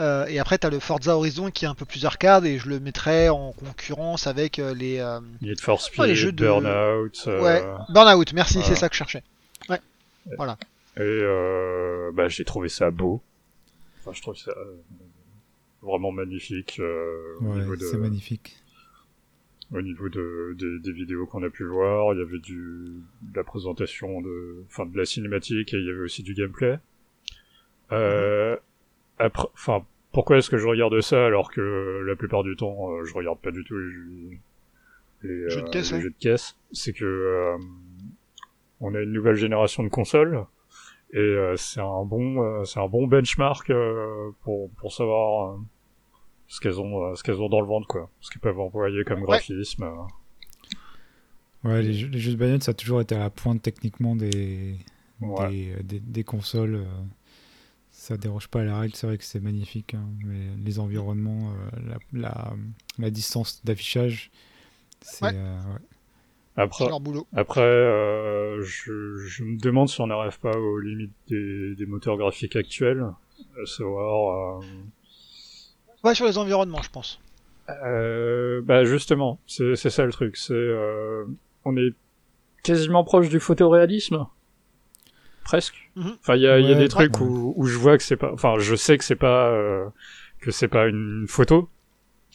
Euh, 0.00 0.26
et 0.26 0.38
après, 0.38 0.58
t'as 0.58 0.68
le 0.70 0.78
Forza 0.80 1.16
Horizon 1.16 1.50
qui 1.50 1.64
est 1.64 1.68
un 1.68 1.74
peu 1.74 1.86
plus 1.86 2.04
arcade, 2.04 2.44
et 2.44 2.58
je 2.58 2.68
le 2.68 2.78
mettrais 2.78 3.30
en 3.30 3.52
concurrence 3.52 4.26
avec 4.26 4.58
euh, 4.58 4.74
les 4.74 4.98
euh, 4.98 5.20
Need 5.40 5.60
for 5.60 5.80
Speed, 5.80 6.00
Ouais, 6.00 6.06
les 6.08 6.14
jeux 6.14 6.32
de- 6.32 6.44
Burnout, 6.44 7.24
euh, 7.26 7.40
ouais, 7.42 7.64
Burnout. 7.88 8.32
Merci, 8.34 8.54
voilà. 8.58 8.68
c'est 8.68 8.74
ça 8.76 8.88
que 8.88 8.94
je 8.94 8.98
cherchais. 8.98 9.22
Et 10.96 11.00
euh, 11.02 12.10
bah 12.12 12.28
j'ai 12.28 12.44
trouvé 12.44 12.68
ça 12.68 12.90
beau. 12.90 13.22
Enfin, 14.00 14.12
je 14.12 14.22
trouve 14.22 14.36
ça 14.36 14.52
euh, 14.56 14.76
vraiment 15.82 16.12
magnifique 16.12 16.78
euh, 16.80 17.36
au 17.40 17.44
Ouais, 17.44 17.58
niveau 17.60 17.76
de 17.76 17.82
c'est 17.84 17.98
magnifique. 17.98 18.56
au 19.72 19.80
niveau 19.82 20.08
de, 20.08 20.54
des, 20.58 20.78
des 20.80 20.92
vidéos 20.92 21.26
qu'on 21.26 21.42
a 21.42 21.50
pu 21.50 21.64
voir, 21.64 22.12
il 22.14 22.18
y 22.18 22.22
avait 22.22 22.38
du, 22.38 22.94
de 23.22 23.36
la 23.36 23.44
présentation 23.44 24.20
de, 24.20 24.64
enfin, 24.66 24.84
de 24.86 24.96
la 24.96 25.04
cinématique 25.04 25.72
et 25.74 25.76
il 25.78 25.86
y 25.86 25.90
avait 25.90 26.00
aussi 26.00 26.22
du 26.22 26.34
gameplay. 26.34 26.78
Euh, 27.92 28.56
après, 29.18 29.48
enfin, 29.54 29.84
pourquoi 30.12 30.38
est-ce 30.38 30.50
que 30.50 30.58
je 30.58 30.66
regarde 30.66 31.00
ça 31.00 31.24
alors 31.26 31.52
que 31.52 32.02
la 32.06 32.16
plupart 32.16 32.42
du 32.42 32.56
temps, 32.56 32.90
euh, 32.92 33.04
je 33.04 33.14
regarde 33.14 33.38
pas 33.40 33.50
du 33.50 33.64
tout 33.64 33.76
les, 33.78 34.38
les, 35.28 35.50
Jeux 35.50 35.62
de 35.62 35.66
euh, 35.66 35.70
caisse, 35.70 35.90
les 35.90 35.96
ouais. 35.98 36.02
jeux 36.02 36.10
de 36.10 36.16
caisse? 36.18 36.56
C'est 36.72 36.92
que 36.92 37.04
euh, 37.04 37.56
on 38.80 38.94
a 38.94 39.00
une 39.00 39.12
nouvelle 39.12 39.36
génération 39.36 39.82
de 39.82 39.88
consoles 39.88 40.44
et 41.12 41.18
euh, 41.18 41.56
c'est 41.56 41.80
un 41.80 42.04
bon, 42.04 42.42
euh, 42.42 42.64
c'est 42.64 42.80
un 42.80 42.88
bon 42.88 43.06
benchmark 43.06 43.70
euh, 43.70 44.30
pour 44.42 44.70
pour 44.72 44.92
savoir. 44.92 45.54
euh, 45.54 45.58
ce 46.52 46.58
qu'elles 46.60 46.80
ont, 46.80 47.04
euh, 47.04 47.14
ce 47.14 47.22
qu'elles 47.22 47.40
ont 47.40 47.48
dans 47.48 47.60
le 47.60 47.66
ventre, 47.68 47.86
quoi. 47.86 48.10
Ce 48.20 48.28
qu'elles 48.30 48.40
peuvent 48.40 48.58
envoyer 48.58 49.04
comme 49.04 49.20
graphisme. 49.22 49.84
euh. 49.84 50.02
Ouais, 51.62 51.82
les 51.82 51.92
jeux, 51.94 52.08
les 52.08 52.18
jeux 52.18 52.32
de 52.32 52.36
bagnole, 52.36 52.62
ça 52.62 52.70
a 52.72 52.74
toujours 52.74 53.00
été 53.00 53.14
à 53.14 53.18
la 53.18 53.30
pointe 53.30 53.62
techniquement 53.62 54.16
des, 54.16 54.76
Ouais. 55.20 55.48
des, 55.50 55.82
des, 55.84 56.00
des 56.00 56.24
consoles. 56.24 56.74
euh, 56.74 56.84
Ça 57.92 58.16
déroge 58.16 58.48
pas 58.48 58.62
à 58.62 58.64
la 58.64 58.78
règle, 58.80 58.96
c'est 58.96 59.06
vrai 59.06 59.18
que 59.18 59.24
c'est 59.24 59.40
magnifique. 59.40 59.94
hein, 59.94 60.08
mais 60.24 60.40
les 60.64 60.78
environnements, 60.80 61.52
euh, 61.52 61.78
la, 61.86 61.98
la, 62.20 62.52
la 62.98 63.10
distance 63.10 63.60
d'affichage, 63.64 64.30
c'est. 65.02 65.26
Ouais. 65.26 65.32
euh, 65.34 65.56
ouais. 65.74 65.78
Après, 66.62 66.88
leur 66.88 67.00
boulot. 67.00 67.26
après 67.34 67.60
euh, 67.62 68.60
je, 68.62 69.16
je 69.26 69.44
me 69.44 69.58
demande 69.58 69.88
si 69.88 70.00
on 70.00 70.06
n'arrive 70.08 70.38
pas 70.40 70.56
aux 70.56 70.78
limites 70.78 71.12
des, 71.28 71.74
des 71.76 71.86
moteurs 71.86 72.16
graphiques 72.16 72.56
actuels. 72.56 73.04
À 73.62 73.66
savoir, 73.66 74.60
euh, 74.60 74.64
Ouais, 76.04 76.14
sur 76.14 76.26
les 76.26 76.38
environnements, 76.38 76.82
je 76.82 76.90
pense. 76.90 77.20
euh, 77.68 78.60
bah 78.62 78.84
justement, 78.84 79.38
c'est 79.46 79.76
ça 79.76 80.04
le 80.04 80.12
truc. 80.12 80.36
C'est, 80.36 80.52
euh, 80.54 81.24
on 81.64 81.76
est 81.76 81.94
quasiment 82.62 83.04
proche 83.04 83.28
du 83.28 83.38
photoréalisme, 83.40 84.26
presque. 85.44 85.90
Mhm. 85.96 86.16
Enfin, 86.20 86.36
il 86.36 86.42
y 86.42 86.48
a, 86.48 86.58
il 86.58 86.66
y 86.66 86.70
a 86.70 86.74
Ouais, 86.74 86.78
des 86.80 86.88
trucs 86.88 87.18
ouais. 87.20 87.26
où, 87.26 87.54
où 87.56 87.66
je 87.66 87.78
vois 87.78 87.96
que 87.96 88.02
c'est 88.02 88.16
pas, 88.16 88.32
enfin, 88.32 88.54
je 88.58 88.74
sais 88.74 88.98
que 88.98 89.04
c'est 89.04 89.16
pas, 89.16 89.48
euh, 89.50 89.86
que 90.40 90.50
c'est 90.50 90.68
pas 90.68 90.86
une 90.86 91.26
photo 91.28 91.68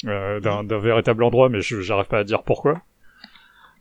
euh, 0.06 0.40
d'un 0.40 0.64
véritable 0.80 1.24
endroit, 1.24 1.50
mais 1.50 1.62
je 1.62 1.82
j'arrive 1.82 2.08
pas 2.08 2.20
à 2.20 2.24
dire 2.24 2.44
pourquoi. 2.44 2.82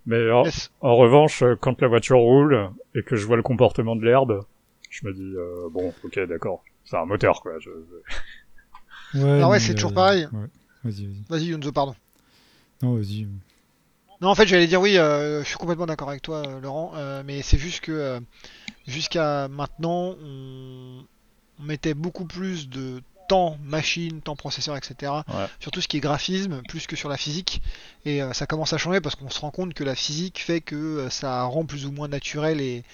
Mais 0.07 0.31
en, 0.31 0.45
Yes. 0.45 0.71
en 0.81 0.97
revanche, 0.97 1.43
euh, 1.43 1.57
quand 1.57 1.81
la 1.81 1.89
voiture 1.89 2.19
roule 2.19 2.71
et 2.95 3.03
que 3.03 3.17
je 3.17 3.27
vois 3.27 3.37
le 3.37 3.43
comportement 3.43 3.97
de 3.97 4.05
l'herbe, 4.05 4.45
je 4.91 5.07
me 5.07 5.13
dis 5.15 5.23
euh, 5.37 5.69
bon, 5.71 5.95
ok, 6.05 6.19
d'accord, 6.29 6.63
c'est 6.85 6.97
un 6.97 7.07
moteur 7.07 7.41
quoi. 7.41 7.53
Je... 7.61 7.71
Ouais, 9.15 9.31
Alors 9.31 9.51
ouais, 9.51 9.61
c'est 9.61 9.75
toujours 9.75 9.93
euh, 9.93 9.95
pareil. 9.95 10.29
ouais. 10.33 10.49
Vas-y, 10.83 11.07
vas-y. 11.07 11.23
Vas-y, 11.29 11.45
Yunzo, 11.47 11.71
pardon. 11.73 11.95
Non, 12.83 12.97
vas-y. 12.97 13.29
Non, 14.21 14.29
en 14.29 14.35
fait, 14.35 14.47
j'allais 14.47 14.67
dire 14.67 14.81
oui, 14.81 14.99
euh, 14.99 15.43
je 15.43 15.49
suis 15.49 15.57
complètement 15.57 15.87
d'accord 15.87 16.09
avec 16.11 16.21
toi, 16.23 16.43
Laurent, 16.61 16.93
euh, 16.97 17.23
mais 17.25 17.41
c'est 17.43 17.59
juste 17.59 17.81
que 17.81 17.93
euh, 17.93 18.21
jusqu'à 18.89 19.47
maintenant, 19.49 20.17
on... 20.21 21.05
on 21.61 21.63
mettait 21.63 21.95
beaucoup 21.95 22.25
plus 22.25 22.69
de 22.69 23.01
temps 23.29 23.57
machine, 23.63 24.21
temps 24.21 24.37
processeur, 24.37 24.77
etc. 24.77 25.13
Ouais. 25.29 25.47
sur 25.61 25.71
tout 25.71 25.81
ce 25.81 25.89
qui 25.89 25.99
est 25.99 26.01
graphisme, 26.01 26.63
plus 26.69 26.87
que 26.87 26.97
sur 26.97 27.09
la 27.09 27.17
physique. 27.17 27.63
Et 28.05 28.23
euh, 28.23 28.33
ça 28.33 28.47
commence 28.47 28.73
à 28.73 28.79
changer 28.79 29.01
parce 29.01 29.15
qu'on 29.15 29.31
se 29.31 29.41
rend 29.41 29.51
compte 29.51 29.75
que 29.75 29.85
la 29.85 29.95
physique 29.95 30.41
fait 30.41 30.61
que 30.61 30.75
euh, 30.77 31.11
ça 31.11 31.43
rend 31.45 31.65
plus 31.65 31.87
ou 31.87 31.93
moins 31.93 32.09
naturel 32.09 32.61
et, 32.61 32.85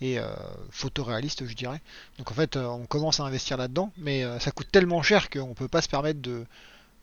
et 0.00 0.18
euh, 0.18 0.26
photoréaliste, 0.70 1.46
je 1.46 1.54
dirais. 1.54 1.80
Donc 2.18 2.30
en 2.30 2.34
fait, 2.34 2.56
on 2.56 2.86
commence 2.86 3.20
à 3.20 3.24
investir 3.24 3.56
là-dedans, 3.56 3.92
mais 3.96 4.24
ça 4.40 4.50
coûte 4.50 4.68
tellement 4.70 5.02
cher 5.02 5.30
qu'on 5.30 5.54
peut 5.54 5.68
pas 5.68 5.82
se 5.82 5.88
permettre 5.88 6.20
de, 6.20 6.44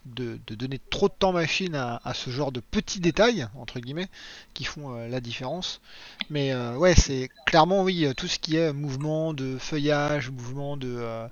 de, 0.05 0.39
de 0.47 0.55
donner 0.55 0.79
trop 0.89 1.07
de 1.07 1.13
temps 1.17 1.31
machine 1.31 1.75
à, 1.75 2.01
à 2.03 2.13
ce 2.13 2.29
genre 2.29 2.51
de 2.51 2.59
petits 2.59 2.99
détails, 2.99 3.47
entre 3.55 3.79
guillemets, 3.79 4.09
qui 4.53 4.63
font 4.63 4.95
euh, 4.95 5.07
la 5.07 5.19
différence. 5.21 5.81
Mais 6.29 6.51
euh, 6.51 6.75
ouais, 6.75 6.95
c'est 6.95 7.29
clairement, 7.45 7.83
oui, 7.83 8.07
tout 8.17 8.27
ce 8.27 8.39
qui 8.39 8.57
est 8.57 8.73
mouvement 8.73 9.33
de 9.33 9.57
feuillage, 9.57 10.29
mouvement 10.31 10.77
de, 10.77 10.87
euh, 10.97 11.27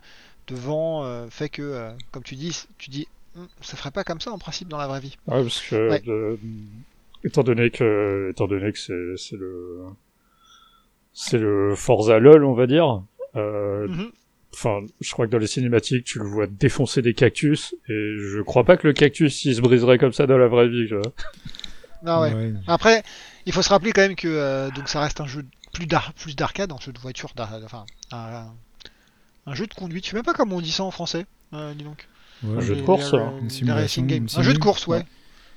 de 0.49 0.55
vent, 0.55 1.03
euh, 1.05 1.27
fait 1.29 1.49
que, 1.49 1.61
euh, 1.61 1.91
comme 2.11 2.23
tu 2.23 2.35
dis, 2.35 2.65
tu 2.77 2.89
dis, 2.89 3.07
Hum, 3.37 3.47
ça 3.61 3.77
ferait 3.77 3.91
pas 3.91 4.03
comme 4.03 4.19
ça 4.19 4.31
en 4.31 4.39
principe 4.39 4.67
dans 4.69 4.79
la 4.79 4.87
vraie 4.87 4.99
vie. 4.99 5.15
Ouais, 5.27 5.43
parce 5.43 5.61
que 5.61 5.89
Ouais. 5.89 6.37
étant 7.23 7.43
donné 7.43 7.69
que 7.69 8.29
étant 8.31 8.47
donné 8.47 8.71
que 8.71 8.79
c'est 8.79 9.15
c'est 9.17 9.35
le 9.37 9.81
c'est 11.13 11.37
le 11.37 11.75
Forza 11.75 12.19
LOL, 12.19 12.43
on 12.43 12.53
va 12.53 12.65
dire. 12.67 13.03
Euh, 13.35 13.87
Mhm. 13.87 14.11
Enfin, 14.53 14.79
je 14.99 15.11
crois 15.11 15.27
que 15.27 15.31
dans 15.31 15.37
les 15.37 15.45
cinématiques, 15.47 16.05
tu 16.05 16.17
le 16.17 16.25
vois 16.25 16.47
défoncer 16.47 17.03
des 17.03 17.13
cactus, 17.13 17.75
et 17.87 18.15
je 18.17 18.41
crois 18.41 18.63
pas 18.63 18.77
que 18.77 18.87
le 18.87 18.93
cactus 18.93 19.45
il 19.45 19.53
se 19.55 19.61
briserait 19.61 19.99
comme 19.99 20.11
ça 20.11 20.25
dans 20.25 20.37
la 20.39 20.47
vraie 20.47 20.67
vie. 20.67 20.87
tu 20.87 20.95
vois. 20.95 21.11
Ah 22.05 22.21
ouais. 22.21 22.33
Ouais. 22.33 22.53
Après, 22.65 23.03
il 23.45 23.53
faut 23.53 23.61
se 23.61 23.69
rappeler 23.69 23.91
quand 23.91 24.01
même 24.01 24.15
que 24.15 24.27
euh, 24.27 24.71
donc 24.71 24.89
ça 24.89 25.01
reste 25.01 25.21
un 25.21 25.27
jeu 25.27 25.45
plus 25.71 25.85
d'ar- 25.85 26.13
plus 26.13 26.35
d'arcade, 26.35 26.71
un 26.71 26.79
jeu 26.79 26.91
de 26.91 26.99
voiture, 26.99 27.31
enfin 27.37 27.85
un, 28.11 28.47
un 29.45 29.55
jeu 29.55 29.67
de 29.67 29.73
conduite. 29.73 30.05
Je 30.05 30.11
sais 30.11 30.15
même 30.15 30.25
pas 30.25 30.33
comment 30.33 30.57
on 30.57 30.61
dit 30.61 30.71
ça 30.71 30.83
en 30.83 30.91
français. 30.91 31.25
euh, 31.53 31.73
dis 31.73 31.83
donc. 31.83 32.07
Ouais, 32.43 32.57
Un 32.57 32.61
jeu 32.61 32.75
de 32.75 32.79
Les- 32.79 32.85
course, 32.85 33.11
les- 33.13 33.19
hein. 33.19 33.33
Une 33.61 33.71
racing 33.71 34.27
Un 34.37 34.41
jeu 34.43 34.53
de 34.53 34.59
course, 34.59 34.87
ouais. 34.87 35.03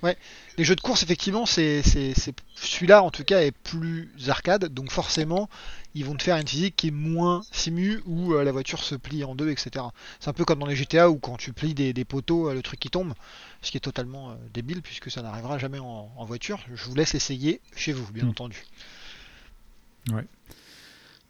Ouais, 0.02 0.16
les 0.58 0.64
jeux 0.64 0.74
de 0.74 0.80
course, 0.80 1.04
effectivement, 1.04 1.46
c'est 1.46 1.80
c'est- 1.84 2.12
c'est- 2.18 2.34
celui-là 2.56 3.04
en 3.04 3.12
tout 3.12 3.22
cas 3.22 3.42
est 3.42 3.52
plus 3.52 4.10
arcade, 4.26 4.64
donc 4.74 4.90
forcément 4.90 5.48
ils 5.94 6.04
vont 6.04 6.16
te 6.16 6.24
faire 6.24 6.36
une 6.38 6.48
physique 6.48 6.74
qui 6.74 6.88
est 6.88 6.90
moins 6.90 7.42
simu 7.52 8.02
où 8.06 8.32
euh, 8.32 8.42
la 8.42 8.50
voiture 8.50 8.82
se 8.82 8.96
plie 8.96 9.22
en 9.22 9.36
deux, 9.36 9.50
etc. 9.50 9.84
C'est 10.18 10.28
un 10.28 10.32
peu 10.32 10.44
comme 10.44 10.58
dans 10.58 10.66
les 10.66 10.74
GTA 10.74 11.08
où 11.08 11.18
quand 11.20 11.36
tu 11.36 11.52
plies 11.52 11.74
des, 11.74 11.92
des 11.92 12.04
poteaux, 12.04 12.48
euh, 12.48 12.54
le 12.54 12.62
truc 12.62 12.80
qui 12.80 12.90
tombe, 12.90 13.14
ce 13.60 13.70
qui 13.70 13.76
est 13.76 13.80
totalement 13.80 14.30
euh, 14.30 14.34
débile 14.52 14.82
puisque 14.82 15.08
ça 15.08 15.22
n'arrivera 15.22 15.58
jamais 15.58 15.78
en, 15.78 16.10
en 16.16 16.24
voiture. 16.24 16.58
Je 16.74 16.84
vous 16.86 16.96
laisse 16.96 17.14
essayer 17.14 17.60
chez 17.76 17.92
vous, 17.92 18.10
bien 18.12 18.24
Mm. 18.24 18.30
entendu. 18.30 18.64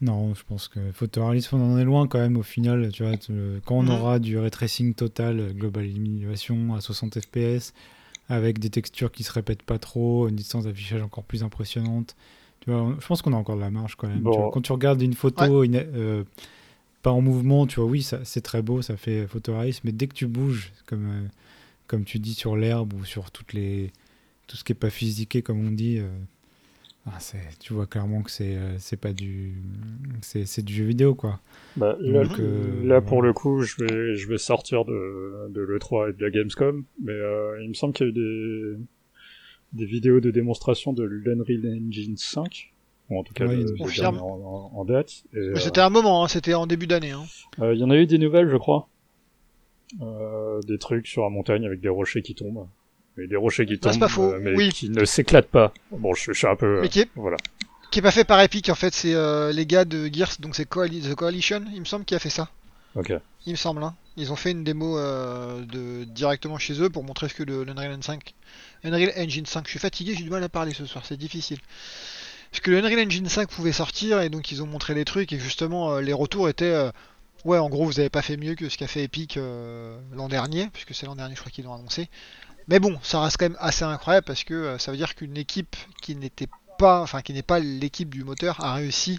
Non, 0.03 0.35
je 0.35 0.43
pense 0.47 0.67
que 0.69 0.81
photoréalisme, 0.93 1.57
on 1.57 1.75
en 1.75 1.79
est 1.79 1.85
loin 1.85 2.07
quand 2.09 2.19
même 2.19 2.37
au 2.37 2.43
final. 2.43 2.91
Tu 2.93 3.05
vois, 3.05 3.17
tu- 3.17 3.33
quand 3.65 3.77
on 3.77 3.83
Mhm. 3.85 3.91
aura 3.91 4.19
du 4.19 4.37
ray 4.37 4.51
tracing 4.51 4.95
total, 4.95 5.53
global 5.55 5.87
illumination 5.87 6.75
à 6.75 6.81
60 6.81 7.19
fps, 7.21 7.73
avec 8.29 8.59
des 8.59 8.69
textures 8.71 9.13
qui 9.13 9.23
se 9.23 9.33
répètent 9.33 9.63
pas 9.63 9.79
trop, 9.79 10.29
une 10.29 10.35
distance 10.37 10.65
d'affichage 10.65 11.03
encore 11.03 11.23
plus 11.25 11.43
impressionnante. 11.45 12.17
Tu 12.61 12.71
vois, 12.71 12.83
on- 12.83 13.01
je 13.01 13.07
pense 13.07 13.23
qu'on 13.23 13.33
a 13.33 13.37
encore 13.37 13.57
de 13.57 13.61
la 13.61 13.71
marge 13.71 13.95
quand 13.95 14.09
même. 14.09 14.19
Tu 14.19 14.25
Bon. 14.25 14.43
vois, 14.43 14.51
quand 14.53 14.61
tu 14.63 14.73
regardes 14.73 15.01
une 15.03 15.15
photo, 15.15 15.63
une- 15.65 15.77
euh, 15.77 16.25
pas 17.03 17.13
en 17.13 17.21
mouvement, 17.21 17.67
tu 17.69 17.77
vois, 17.81 17.89
oui, 17.89 18.03
ça- 18.03 18.25
c'est 18.25 18.41
très 18.43 18.63
beau, 18.63 18.83
ça 18.83 18.97
fait 18.97 19.27
photoréalisme, 19.29 19.83
mais 19.85 19.93
dès 19.93 20.09
que 20.09 20.15
tu 20.15 20.27
bouges, 20.27 20.73
comme, 20.87 21.07
euh, 21.11 21.27
comme 21.87 22.05
tu 22.05 22.19
dis 22.19 22.35
sur 22.35 22.57
l'herbe 22.57 22.93
ou 22.95 23.05
sur 23.05 23.31
toutes 23.31 23.53
les, 23.53 23.93
tout 24.49 24.57
ce 24.57 24.65
qui 24.65 24.73
est 24.73 24.77
pas 24.77 24.91
physiqué, 24.91 25.43
comme 25.43 25.65
on 25.65 25.71
dit, 25.71 25.99
euh, 25.99 26.09
ah, 27.07 27.19
c'est- 27.21 27.59
tu 27.61 27.73
vois 27.73 27.87
clairement 27.87 28.23
que 28.23 28.31
c'est 28.31 28.57
euh, 28.57 28.77
c'est 28.79 28.97
pas 28.97 29.13
du 29.13 29.55
c'est 30.21 30.47
c'est 30.47 30.63
du 30.63 30.73
jeu 30.75 30.85
vidéo 30.85 31.15
quoi. 31.15 31.41
Bah, 31.77 31.97
là, 32.01 32.25
Donc, 32.25 32.39
euh, 32.39 32.85
là, 32.85 33.01
pour 33.01 33.23
le 33.23 33.33
coup, 33.33 33.63
je 33.63 33.77
vais, 33.83 34.15
je 34.15 34.29
vais 34.29 34.37
sortir 34.39 34.85
de, 34.85 35.49
de 35.51 35.61
l'E3 35.63 36.11
et 36.11 36.13
de 36.13 36.23
la 36.23 36.31
Gamescom, 36.31 36.85
mais 37.03 37.13
euh, 37.13 37.63
il 37.63 37.69
me 37.71 37.75
semble 37.75 37.95
qu'il 37.95 38.07
y 38.07 38.09
a 38.09 38.13
eu 38.13 38.15
des, 38.15 38.77
des 39.73 39.87
vidéos 39.87 40.21
de 40.21 40.31
démonstration 40.31 40.93
de 40.93 41.03
l'Unreal 41.03 41.79
Engine 41.89 42.17
5, 42.19 42.75
ou 43.09 43.19
en 43.19 43.23
tout 43.25 43.33
cas 43.33 43.47
Ouais, 43.47 43.57
le, 43.57 43.63
le 43.73 44.07
en, 44.07 44.15
en- 44.19 44.71
en 44.79 44.85
date. 44.85 45.25
Euh, 45.35 45.55
C'était 45.57 45.81
un 45.81 45.89
moment, 45.89 46.23
hein, 46.25 46.29
c'était 46.29 46.53
en 46.53 46.67
début 46.67 46.87
d'année. 46.87 47.13
hein. 47.13 47.25
euh, 47.61 47.73
il 47.75 47.81
y 47.81 47.85
en 47.85 47.91
a 47.91 47.97
eu 47.97 48.07
des 48.07 48.19
nouvelles, 48.19 48.51
je 48.51 48.57
crois. 48.59 48.89
Euh, 50.01 50.61
des 50.67 50.79
trucs 50.79 51.07
sur 51.07 51.23
la 51.23 51.29
montagne 51.31 51.65
avec 51.67 51.81
des 51.81 51.89
rochers 51.89 52.23
qui 52.23 52.35
tombent. 52.35 52.67
Mais 53.17 53.27
des 53.27 53.37
rochers 53.37 53.67
qui 53.67 53.79
tombent, 53.79 53.99
pas 53.99 54.09
faux, 54.09 54.33
euh, 54.33 54.39
mais 54.41 54.55
oui. 54.55 54.71
qui 54.71 54.89
ne 54.89 55.05
s'éclatent 55.05 55.49
pas. 55.51 55.73
Bon, 55.91 56.15
je, 56.15 56.33
je 56.33 56.39
suis 56.39 56.47
un 56.47 56.57
peu... 56.57 56.81
Mais 56.81 56.89
qui 56.89 57.01
est, 57.01 57.09
Voilà. 57.15 57.37
qui 57.91 57.99
est 57.99 58.03
pas 58.03 58.11
fait 58.11 58.25
par 58.25 58.41
Epic 58.41 58.69
en 58.71 58.75
fait, 58.75 58.95
c'est 58.95 59.15
euh, 59.15 59.53
les 59.53 59.67
gars 59.67 59.85
de 59.85 60.09
Gears, 60.13 60.37
donc 60.39 60.55
c'est 60.57 60.69
Coali- 60.69 61.03
The 61.03 61.15
Coalition, 61.15 61.63
il 61.75 61.81
me 61.81 61.85
semble, 61.85 62.05
qui 62.07 62.15
a 62.15 62.19
fait 62.19 62.31
ça. 62.31 62.49
Ok. 62.95 63.13
Il 63.47 63.53
me 63.53 63.57
semble. 63.57 63.83
Hein. 63.83 63.95
Ils 64.17 64.31
ont 64.33 64.37
fait 64.37 64.51
une 64.53 64.63
démo 64.65 64.99
euh, 64.99 65.65
de, 65.65 66.05
directement 66.05 66.59
chez 66.59 66.81
eux 66.81 66.91
pour 66.91 67.03
montrer 67.05 67.29
ce 67.29 67.35
que 67.35 67.43
le, 67.43 67.65
le 67.65 67.73
Unreal 67.73 67.89
Engine 67.91 68.03
5. 68.03 68.35
Unreal 68.85 69.13
Engine 69.17 69.47
5. 69.47 69.65
Je 69.67 69.71
suis 69.71 69.79
fatigué, 69.79 70.15
j'ai 70.17 70.23
du 70.25 70.31
mal 70.31 70.43
à 70.45 70.49
parler 70.49 70.73
ce 70.75 70.85
soir, 70.87 71.05
c'est 71.07 71.17
difficile. 71.17 71.59
Parce 72.51 72.61
que 72.61 72.71
le 72.71 72.79
Unreal 72.79 73.07
Engine 73.07 73.29
5 73.29 73.49
pouvait 73.49 73.73
sortir 73.73 74.21
et 74.21 74.29
donc 74.29 74.53
ils 74.53 74.63
ont 74.63 74.67
montré 74.67 74.95
les 74.95 75.05
trucs 75.07 75.33
et 75.33 75.39
justement 75.39 75.93
euh, 75.95 76.01
les 76.03 76.13
retours 76.13 76.51
étaient 76.51 76.65
euh, 76.67 76.91
ouais 77.47 77.57
en 77.57 77.71
gros 77.71 77.87
vous 77.87 77.99
avez 77.99 78.11
pas 78.11 78.21
fait 78.21 78.37
mieux 78.37 78.55
que 78.55 78.69
ce 78.69 78.77
qu'a 78.77 78.87
fait 78.87 79.03
Epic 79.05 79.39
euh, 79.39 79.99
l'an 80.13 80.29
dernier 80.29 80.69
puisque 80.71 80.95
c'est 80.95 81.07
l'an 81.07 81.17
dernier 81.17 81.35
je 81.35 81.41
crois 81.41 81.51
qu'ils 81.51 81.65
l'ont 81.65 81.73
annoncé. 81.75 82.11
Mais 82.69 82.79
bon 82.79 82.99
ça 83.03 83.21
reste 83.23 83.37
quand 83.39 83.47
même 83.47 83.57
assez 83.61 83.85
incroyable 83.85 84.25
parce 84.27 84.45
que 84.45 84.55
euh, 84.55 84.79
ça 84.79 84.91
veut 84.93 84.97
dire 84.97 85.15
qu'une 85.15 85.37
équipe 85.37 85.77
qui 86.01 86.15
n'était 86.17 86.49
pas 86.79 87.03
enfin 87.03 87.21
qui 87.23 87.33
n'est 87.33 87.43
pas 87.43 87.59
l'équipe 87.59 88.09
du 88.11 88.25
moteur 88.25 88.63
a 88.65 88.75
réussi 88.75 89.19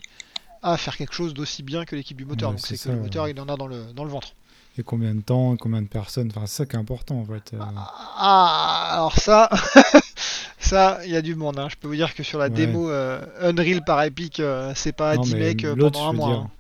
à 0.61 0.77
faire 0.77 0.95
quelque 0.97 1.13
chose 1.13 1.33
d'aussi 1.33 1.61
bien 1.63 1.83
que 1.85 1.95
l'équipe 1.95 2.15
du 2.17 2.25
moteur. 2.25 2.49
Ouais, 2.49 2.55
donc 2.55 2.65
c'est 2.65 2.81
que 2.81 2.89
le 2.89 3.01
moteur 3.01 3.27
il 3.27 3.39
en 3.39 3.47
a 3.49 3.57
dans 3.57 3.67
le 3.67 3.83
dans 3.93 4.03
le 4.05 4.09
ventre. 4.09 4.29
Et 4.77 4.81
combien 4.83 5.13
de 5.13 5.21
temps, 5.21 5.55
combien 5.57 5.81
de 5.83 5.87
personnes, 5.87 6.31
enfin 6.35 6.47
c'est 6.47 6.55
ça 6.57 6.65
qui 6.65 6.75
est 6.75 6.79
important 6.79 7.19
en 7.19 7.25
fait. 7.25 7.53
euh. 7.53 7.59
Ah, 8.17 8.89
alors 8.93 9.19
ça, 9.19 9.49
ça, 10.59 10.99
il 11.05 11.11
y 11.11 11.15
a 11.15 11.21
du 11.21 11.35
monde. 11.35 11.59
hein. 11.59 11.67
Je 11.69 11.75
peux 11.75 11.87
vous 11.87 11.95
dire 11.95 12.15
que 12.15 12.23
sur 12.23 12.39
la 12.39 12.45
Ouais. 12.45 12.49
démo 12.51 12.89
euh, 12.89 13.21
Unreal 13.41 13.83
par 13.85 14.01
Epic, 14.03 14.41
c'est 14.75 14.93
pas 14.93 15.15
Non, 15.15 15.21
10 15.21 15.33
mais 15.35 15.39
mecs 15.39 15.67
pendant 15.77 16.09
un 16.09 16.13
mois. 16.13 16.27
dire, 16.29 16.37
hein. 16.39 16.51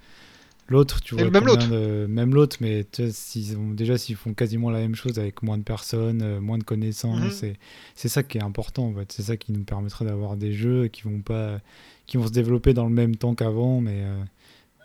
L'autre, 0.69 1.01
tu 1.01 1.13
vois, 1.15 1.29
même 1.29 1.43
combien 1.45 1.67
de- 1.67 2.05
même 2.07 2.33
l'autre, 2.33 2.57
mais 2.61 2.85
tu 2.89 3.03
vois, 3.03 3.11
s'ils 3.11 3.57
ont, 3.57 3.71
déjà 3.73 3.97
s'ils 3.97 4.15
font 4.15 4.33
quasiment 4.33 4.69
la 4.71 4.79
même 4.79 4.95
chose 4.95 5.19
avec 5.19 5.43
moins 5.43 5.57
de 5.57 5.63
personnes, 5.63 6.21
euh, 6.21 6.39
moins 6.39 6.57
de 6.57 6.63
connaissances, 6.63 7.19
Mhm. 7.19 7.31
c'est 7.31 7.59
c'est 7.95 8.07
ça 8.07 8.23
qui 8.23 8.37
est 8.37 8.43
important 8.43 8.87
en 8.87 8.93
fait. 8.95 9.11
C'est 9.11 9.23
ça 9.23 9.35
qui 9.37 9.51
nous 9.51 9.63
permettrait 9.65 10.05
d'avoir 10.05 10.37
des 10.37 10.53
jeux 10.53 10.87
qui 10.87 11.01
vont 11.01 11.19
pas, 11.19 11.59
qui 12.05 12.15
vont 12.17 12.27
se 12.27 12.31
développer 12.31 12.73
dans 12.73 12.85
le 12.85 12.93
même 12.93 13.15
temps 13.17 13.35
qu'avant, 13.35 13.81
mais 13.81 14.03
euh, 14.03 14.23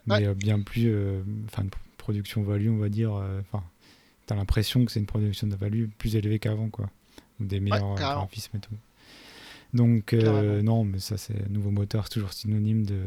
mais 0.07 0.15
Ouais. 0.17 0.27
euh, 0.27 0.35
bien 0.35 0.61
plus, 0.61 0.93
enfin 1.47 1.63
une 1.63 1.71
production 1.97 2.43
value, 2.43 2.71
on 2.71 2.79
va 2.79 2.89
dire. 2.89 3.13
Enfin, 3.13 3.63
t'as 4.27 4.35
l'impression 4.35 4.85
que 4.85 4.91
c'est 4.91 5.01
une 5.01 5.07
production 5.07 5.47
de 5.47 5.55
value 5.55 5.85
plus 5.99 6.17
élevée 6.17 6.39
qu'avant, 6.41 6.71
quoi, 6.71 6.91
des 7.41 7.61
meilleurs 7.61 7.95
carrément. 7.95 8.23
graphismes 8.23 8.57
et 8.57 8.61
tout. 8.61 8.75
Donc 9.75 10.13
euh, 10.13 10.61
non, 10.63 10.83
mais 10.85 10.99
ça 10.99 11.17
c'est 11.19 11.49
nouveau 11.51 11.71
moteur, 11.71 12.05
c'est 12.05 12.15
toujours 12.15 12.33
synonyme 12.33 12.85
de 12.85 13.01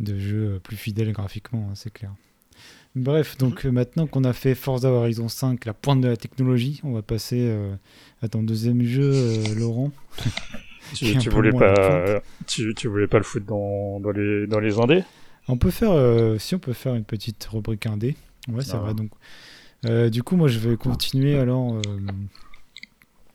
de 0.00 0.18
jeux 0.18 0.60
plus 0.62 0.76
fidèles 0.76 1.12
graphiquement, 1.12 1.68
hein, 1.70 1.74
c'est 1.74 1.92
clair. 1.92 2.12
Bref, 2.96 3.36
donc 3.38 3.64
Mhm. 3.64 3.68
euh, 3.68 3.72
maintenant 3.72 4.06
qu'on 4.06 4.24
a 4.24 4.32
fait 4.32 4.54
Forza 4.54 4.90
Horizon 4.90 5.28
5, 5.28 5.64
la 5.66 5.74
pointe 5.74 6.00
de 6.00 6.08
la 6.08 6.16
technologie, 6.16 6.80
on 6.84 6.92
va 6.92 7.02
passer 7.02 7.46
euh, 7.48 7.74
à 8.22 8.28
ton 8.28 8.42
deuxième 8.42 8.82
jeu, 8.84 9.10
euh, 9.14 9.54
Laurent. 9.56 9.90
Tu, 10.94 11.18
tu 11.18 11.28
voulais 11.28 11.52
pas, 11.52 12.22
tu, 12.46 12.72
tu 12.74 12.88
voulais 12.88 13.06
pas 13.06 13.18
le 13.18 13.24
foutre 13.24 13.44
dans, 13.44 14.00
dans 14.00 14.10
les, 14.10 14.46
dans 14.46 14.58
les 14.58 14.78
indés? 14.78 15.04
On 15.46 15.58
peut 15.58 15.70
faire, 15.70 15.90
euh, 15.90 16.38
si 16.38 16.54
on 16.54 16.58
peut 16.58 16.72
faire 16.72 16.94
une 16.94 17.04
petite 17.04 17.44
rubrique 17.44 17.84
indé. 17.84 18.16
Ouais, 18.50 18.64
ça 18.64 18.78
Ah. 18.82 18.86
va. 18.86 18.94
Donc, 18.94 19.10
Euh, 19.84 20.08
du 20.08 20.22
coup, 20.22 20.34
moi, 20.36 20.48
je 20.48 20.58
vais 20.58 20.76
continuer 20.78 21.38
alors 21.38 21.74
euh, 21.74 21.80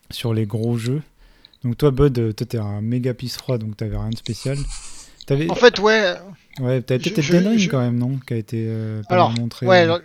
sur 0.10 0.34
les 0.34 0.46
gros 0.48 0.78
jeux. 0.78 1.02
Donc 1.64 1.78
toi, 1.78 1.92
Bud, 1.92 2.18
euh, 2.18 2.34
toi, 2.34 2.48
t'es 2.48 2.58
un 2.58 2.82
méga 2.82 3.14
pisse 3.14 3.38
froid, 3.38 3.58
donc 3.60 3.78
t'avais 3.78 3.98
rien 3.98 4.10
de 4.10 4.18
spécial. 4.18 4.58
En 5.50 5.56
fait, 5.56 5.78
ouais, 5.80 6.16
ouais, 6.60 6.82
peut-être 6.82 7.22
je- 7.22 7.34
Elden 7.34 7.48
Ring 7.52 7.60
je- 7.60 7.70
quand 7.70 7.80
même, 7.80 7.98
non 7.98 8.20
Qui 8.26 8.34
a 8.34 8.38
été 8.38 8.66
euh, 8.68 9.02
pas 9.04 9.16
Alors, 9.16 9.30
mal 9.32 9.40
montré. 9.42 9.66
ouais, 9.66 9.88
euh. 9.88 10.00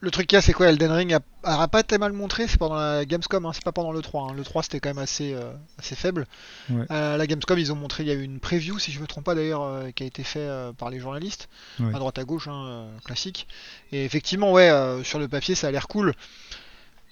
le, 0.00 0.10
truc 0.10 0.26
qu'il 0.26 0.36
y 0.36 0.38
a, 0.38 0.42
c'est 0.42 0.52
quoi 0.52 0.68
Elden 0.68 0.90
Ring 0.90 1.14
a, 1.14 1.20
a 1.44 1.68
pas 1.68 1.80
été 1.80 1.96
mal 1.98 2.12
montré, 2.12 2.46
c'est 2.46 2.58
pendant 2.58 2.74
la 2.76 3.04
Gamescom, 3.04 3.44
hein, 3.46 3.50
c'est 3.54 3.64
pas 3.64 3.72
pendant 3.72 3.92
le 3.92 4.00
3. 4.02 4.32
Le 4.34 4.42
3 4.44 4.62
c'était 4.62 4.80
quand 4.80 4.90
même 4.90 4.98
assez, 4.98 5.32
euh, 5.34 5.52
assez 5.78 5.94
faible. 5.94 6.26
Ouais. 6.70 6.84
La 6.90 7.26
Gamescom, 7.26 7.58
ils 7.58 7.72
ont 7.72 7.76
montré, 7.76 8.02
il 8.02 8.08
y 8.08 8.12
a 8.12 8.14
eu 8.14 8.22
une 8.22 8.40
preview, 8.40 8.78
si 8.78 8.92
je 8.92 9.00
me 9.00 9.06
trompe 9.06 9.24
pas 9.24 9.34
d'ailleurs, 9.34 9.92
qui 9.94 10.02
a 10.02 10.06
été 10.06 10.22
fait 10.24 10.40
euh, 10.40 10.72
par 10.72 10.90
les 10.90 11.00
journalistes, 11.00 11.48
Ouais. 11.80 11.94
à 11.94 11.98
droite 11.98 12.18
à 12.18 12.24
gauche, 12.24 12.48
hein, 12.48 12.86
classique. 13.04 13.46
Et 13.92 14.04
effectivement, 14.04 14.52
ouais, 14.52 14.70
sur 15.04 15.18
le 15.18 15.28
papier, 15.28 15.54
ça 15.54 15.68
a 15.68 15.70
l'air 15.70 15.88
cool. 15.88 16.12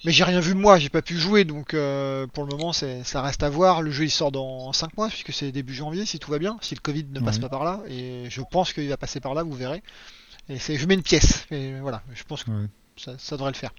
Mais 0.04 0.10
j'ai 0.12 0.24
rien 0.24 0.40
vu 0.40 0.54
moi, 0.54 0.78
j'ai 0.78 0.88
pas 0.88 1.02
pu 1.02 1.16
jouer, 1.16 1.44
donc 1.44 1.74
euh, 1.74 2.26
pour 2.26 2.44
le 2.44 2.50
moment, 2.56 2.72
ça 2.72 3.22
reste 3.22 3.42
à 3.44 3.48
voir. 3.48 3.82
Le 3.82 3.90
jeu 3.92 4.04
il 4.04 4.10
sort 4.10 4.32
dans 4.32 4.72
5 4.72 4.96
mois, 4.96 5.08
puisque 5.08 5.32
c'est 5.32 5.52
début 5.52 5.74
janvier, 5.74 6.06
si 6.06 6.18
tout 6.18 6.30
va 6.30 6.38
bien, 6.38 6.58
si 6.60 6.74
le 6.74 6.80
Covid 6.80 7.06
ne 7.12 7.20
passe 7.20 7.36
Ouais. 7.36 7.42
pas 7.42 7.48
par 7.48 7.62
là, 7.64 7.80
et 7.88 8.24
je 8.28 8.40
pense 8.50 8.72
qu'il 8.72 8.88
va 8.88 8.96
passer 8.96 9.20
par 9.20 9.34
là, 9.34 9.42
vous 9.44 9.52
verrez. 9.52 9.82
Et 10.48 10.58
c'est, 10.58 10.76
je 10.76 10.86
mets 10.86 10.94
une 10.94 11.02
pièce, 11.02 11.46
et 11.52 11.78
voilà, 11.80 12.02
je 12.14 12.24
pense 12.24 12.42
que 12.42 12.50
Ouais. 12.50 12.66
ça, 12.96 13.12
ça 13.16 13.36
devrait 13.36 13.52
le 13.52 13.56
faire. 13.56 13.70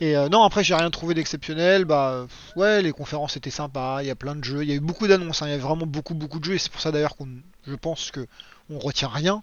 Et 0.00 0.16
euh, 0.16 0.30
non, 0.30 0.42
après, 0.42 0.64
j'ai 0.64 0.74
rien 0.74 0.90
trouvé 0.90 1.12
d'exceptionnel. 1.14 1.84
Bah, 1.84 2.26
ouais, 2.56 2.80
les 2.80 2.92
conférences 2.92 3.36
étaient 3.36 3.50
sympas. 3.50 4.02
Il 4.02 4.06
y 4.06 4.10
a 4.10 4.16
plein 4.16 4.34
de 4.34 4.42
jeux. 4.42 4.62
Il 4.62 4.68
y 4.70 4.72
a 4.72 4.74
eu 4.74 4.80
beaucoup 4.80 5.06
d'annonces. 5.06 5.42
hein, 5.42 5.48
Il 5.48 5.50
y 5.50 5.54
a 5.54 5.58
vraiment 5.58 5.86
beaucoup, 5.86 6.14
beaucoup 6.14 6.40
de 6.40 6.44
jeux. 6.44 6.54
Et 6.54 6.58
c'est 6.58 6.72
pour 6.72 6.80
ça 6.80 6.90
d'ailleurs 6.90 7.14
qu'on, 7.14 7.28
je 7.66 7.74
pense 7.74 8.10
que 8.10 8.26
on 8.70 8.78
retient 8.78 9.08
rien. 9.08 9.42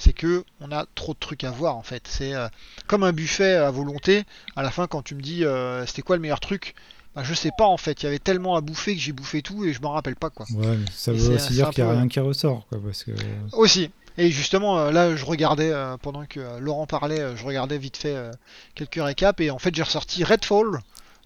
C'est 0.00 0.12
que 0.12 0.44
on 0.60 0.72
a 0.72 0.86
trop 0.94 1.12
de 1.12 1.18
trucs 1.18 1.44
à 1.44 1.50
voir 1.50 1.76
en 1.76 1.82
fait. 1.82 2.02
C'est 2.08 2.34
euh, 2.34 2.48
comme 2.86 3.04
un 3.04 3.12
buffet 3.12 3.54
à 3.54 3.70
volonté. 3.70 4.24
À 4.56 4.62
la 4.62 4.70
fin, 4.70 4.86
quand 4.86 5.02
tu 5.02 5.14
me 5.14 5.20
dis 5.22 5.44
euh, 5.44 5.84
c'était 5.86 6.02
quoi 6.02 6.16
le 6.16 6.22
meilleur 6.22 6.40
truc, 6.40 6.74
bah, 7.14 7.22
je 7.22 7.34
sais 7.34 7.50
pas 7.56 7.66
en 7.66 7.76
fait. 7.76 8.02
Il 8.02 8.06
y 8.06 8.08
avait 8.08 8.18
tellement 8.18 8.56
à 8.56 8.60
bouffer 8.62 8.94
que 8.94 9.00
j'ai 9.00 9.12
bouffé 9.12 9.42
tout 9.42 9.64
et 9.64 9.72
je 9.72 9.80
m'en 9.82 9.90
rappelle 9.90 10.16
pas 10.16 10.30
quoi. 10.30 10.46
Ouais, 10.54 10.76
mais 10.76 10.86
ça 10.92 11.12
Et 11.12 11.16
veut 11.16 11.34
aussi 11.34 11.52
dire 11.52 11.70
qu'il 11.70 11.84
n'y 11.84 11.90
a 11.90 11.92
rien 11.92 12.08
qui 12.08 12.18
ressort, 12.18 12.66
quoi, 12.68 12.78
parce 12.84 13.04
que 13.04 13.12
Aussi. 13.52 13.90
Et 14.18 14.30
justement, 14.30 14.78
euh, 14.78 14.90
là, 14.90 15.14
je 15.14 15.24
regardais, 15.24 15.70
euh, 15.70 15.96
pendant 15.96 16.24
que 16.26 16.40
euh, 16.40 16.58
Laurent 16.58 16.86
parlait, 16.86 17.20
euh, 17.20 17.36
je 17.36 17.44
regardais 17.44 17.78
vite 17.78 17.96
fait 17.96 18.14
euh, 18.14 18.32
quelques 18.74 19.02
récaps, 19.02 19.40
et 19.40 19.50
en 19.50 19.58
fait, 19.58 19.74
j'ai 19.74 19.82
ressorti 19.82 20.24
Redfall 20.24 20.80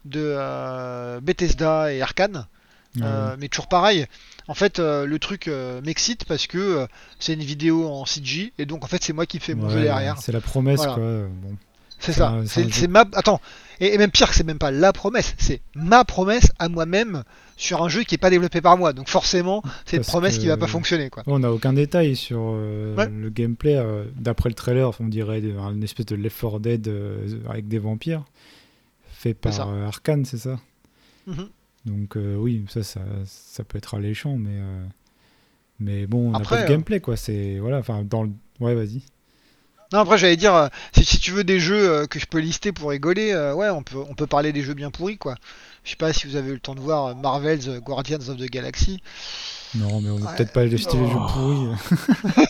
de 0.04 0.20
euh, 0.22 1.18
Bethesda 1.20 1.92
et 1.92 2.02
Arkane, 2.02 2.46
euh, 3.00 3.36
mais 3.38 3.48
toujours 3.48 3.68
pareil. 3.68 4.06
En 4.48 4.54
fait, 4.54 4.78
euh, 4.78 5.06
le 5.06 5.18
truc 5.18 5.48
euh, 5.48 5.80
m'excite 5.82 6.24
parce 6.26 6.46
que 6.46 6.58
euh, 6.58 6.86
c'est 7.18 7.32
une 7.34 7.40
vidéo 7.42 7.88
en 7.88 8.04
CG, 8.04 8.52
et 8.58 8.66
donc 8.66 8.84
en 8.84 8.86
fait, 8.88 9.02
c'est 9.02 9.12
moi 9.14 9.24
qui 9.26 9.38
fais 9.40 9.54
mon 9.54 9.70
jeu 9.70 9.80
derrière. 9.82 10.18
C'est 10.18 10.32
la 10.32 10.40
promesse, 10.42 10.76
Voilà. 10.78 10.94
quoi. 10.94 11.04
Bon. 11.42 11.56
C'est 11.98 12.12
ça. 12.12 12.34
c'est 12.46 12.86
ma. 12.88 13.04
Attends. 13.14 13.40
Et, 13.80 13.94
et 13.94 13.98
même 13.98 14.10
pire, 14.10 14.32
c'est 14.34 14.44
même 14.44 14.58
pas 14.58 14.70
la 14.70 14.92
promesse, 14.92 15.34
c'est 15.38 15.60
ma 15.74 16.04
promesse 16.04 16.48
à 16.58 16.68
moi-même 16.68 17.24
sur 17.56 17.82
un 17.82 17.88
jeu 17.88 18.02
qui 18.02 18.14
est 18.16 18.18
pas 18.18 18.28
développé 18.30 18.60
par 18.60 18.76
moi. 18.76 18.92
Donc 18.92 19.08
forcément, 19.08 19.62
c'est 19.86 19.96
une 19.96 20.04
promesse 20.04 20.36
qui 20.38 20.46
va 20.46 20.56
que- 20.56 20.60
pas 20.60 20.66
fonctionner, 20.66 21.08
quoi. 21.08 21.22
On 21.26 21.38
n'a 21.38 21.50
aucun 21.50 21.72
détail 21.72 22.14
sur 22.14 22.40
Ouais. 22.40 23.08
le 23.08 23.30
gameplay. 23.30 23.82
D'après 24.16 24.50
le 24.50 24.54
trailer, 24.54 24.90
on 25.00 25.06
dirait 25.08 25.40
une 25.40 25.82
espèce 25.82 26.06
de 26.06 26.16
Left 26.16 26.38
4 26.38 26.60
Dead 26.60 26.92
avec 27.48 27.66
des 27.68 27.78
vampires, 27.78 28.22
fait 29.12 29.32
par 29.34 29.58
Arkane, 29.86 30.24
c'est 30.26 30.38
ça 30.38 30.60
Mhm. 31.26 31.48
Donc 31.86 32.16
euh, 32.16 32.36
oui, 32.36 32.64
ça, 32.68 32.82
ça, 32.82 33.00
ça 33.26 33.62
peut 33.64 33.76
être 33.78 33.94
alléchant, 33.94 34.36
mais 34.38 34.50
euh, 34.58 34.84
mais 35.80 36.06
bon, 36.06 36.28
on 36.28 36.30
n'a 36.30 36.38
Après, 36.38 36.56
pas 36.56 36.62
de 36.62 36.66
euh, 36.66 36.74
gameplay, 36.74 37.00
quoi. 37.00 37.16
C'est 37.16 37.58
voilà, 37.58 37.78
enfin 37.78 38.02
dans 38.04 38.22
le... 38.22 38.30
ouais, 38.60 38.74
vas-y. 38.74 39.02
Non, 39.92 40.00
après, 40.00 40.16
j'allais 40.18 40.36
dire, 40.38 40.54
euh, 40.54 40.68
si, 40.94 41.04
si 41.04 41.18
tu 41.18 41.30
veux 41.30 41.44
des 41.44 41.60
jeux 41.60 42.06
que 42.08 42.18
je 42.18 42.26
peux 42.26 42.38
lister 42.38 42.72
pour 42.72 42.90
rigoler, 42.90 43.32
euh, 43.32 43.54
ouais, 43.54 43.68
on 43.70 43.82
peut, 43.82 43.98
on 44.08 44.14
peut 44.14 44.26
parler 44.26 44.52
des 44.52 44.62
jeux 44.62 44.74
bien 44.74 44.90
pourris, 44.90 45.18
quoi. 45.18 45.34
Je 45.84 45.90
sais 45.90 45.96
pas 45.96 46.12
si 46.12 46.26
vous 46.26 46.36
avez 46.36 46.50
eu 46.50 46.54
le 46.54 46.58
temps 46.60 46.74
de 46.74 46.80
voir 46.80 47.14
Marvel's 47.14 47.68
Guardians 47.80 48.28
of 48.28 48.38
the 48.38 48.50
Galaxy. 48.50 49.02
Non, 49.74 50.00
mais 50.00 50.08
on 50.10 50.16
va 50.16 50.30
Ouais. 50.30 50.36
peut-être 50.36 50.52
pas 50.52 50.62
acheter 50.62 50.96
les 50.96 51.06
jeux 51.10 51.16
Oh. 51.16 51.26
pourris. 51.32 51.66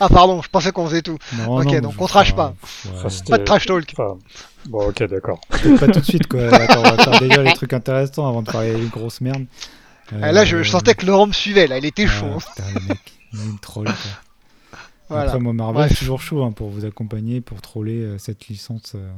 Ah, 0.00 0.10
pardon, 0.10 0.42
je 0.42 0.48
pensais 0.50 0.70
qu'on 0.70 0.86
faisait 0.86 1.00
tout. 1.00 1.16
Non, 1.38 1.56
Ok, 1.60 1.64
non, 1.72 1.80
donc 1.80 1.94
on 1.98 2.06
trash 2.06 2.34
pas. 2.36 2.54
ouais, 2.84 3.10
Pas 3.30 3.38
de 3.38 3.44
trash 3.44 3.64
talk. 3.64 3.90
Enfin, 3.96 4.18
bon, 4.68 4.88
ok, 4.88 5.02
d'accord. 5.04 5.40
pas 5.50 5.88
tout 5.88 6.00
de 6.00 6.04
suite, 6.04 6.26
quoi. 6.26 6.52
Attends, 6.54 6.80
on 6.80 6.96
va 6.96 7.02
faire 7.04 7.20
déjà 7.20 7.42
les 7.42 7.52
trucs 7.54 7.72
intéressants 7.72 8.28
avant 8.28 8.42
de 8.42 8.50
parler 8.50 8.74
des 8.74 8.86
grosses 8.86 9.20
merdes. 9.20 9.46
Ah, 10.22 10.32
Là, 10.32 10.44
je, 10.44 10.56
Euh, 10.56 10.62
je 10.62 10.70
sentais 10.70 10.94
que 10.94 11.04
Laurent 11.06 11.26
me 11.26 11.32
suivait, 11.32 11.66
là, 11.66 11.78
il 11.78 11.84
était 11.84 12.06
chaud. 12.06 12.38
putain, 12.38 12.68
le 12.80 12.88
mec, 12.88 12.98
il 13.32 13.40
est 13.40 13.44
une 13.44 13.58
troll, 13.58 13.86
quoi. 13.86 13.94
Voilà. 15.10 15.24
Après, 15.24 15.38
moi, 15.40 15.52
Marvel, 15.54 15.88
suis 15.88 15.96
toujours 15.98 16.20
chaud 16.20 16.42
hein, 16.44 16.52
pour 16.52 16.68
vous 16.70 16.84
accompagner, 16.84 17.40
pour 17.40 17.60
troller 17.62 18.00
euh, 18.02 18.18
cette 18.18 18.48
licence 18.48 18.92
euh, 18.94 19.10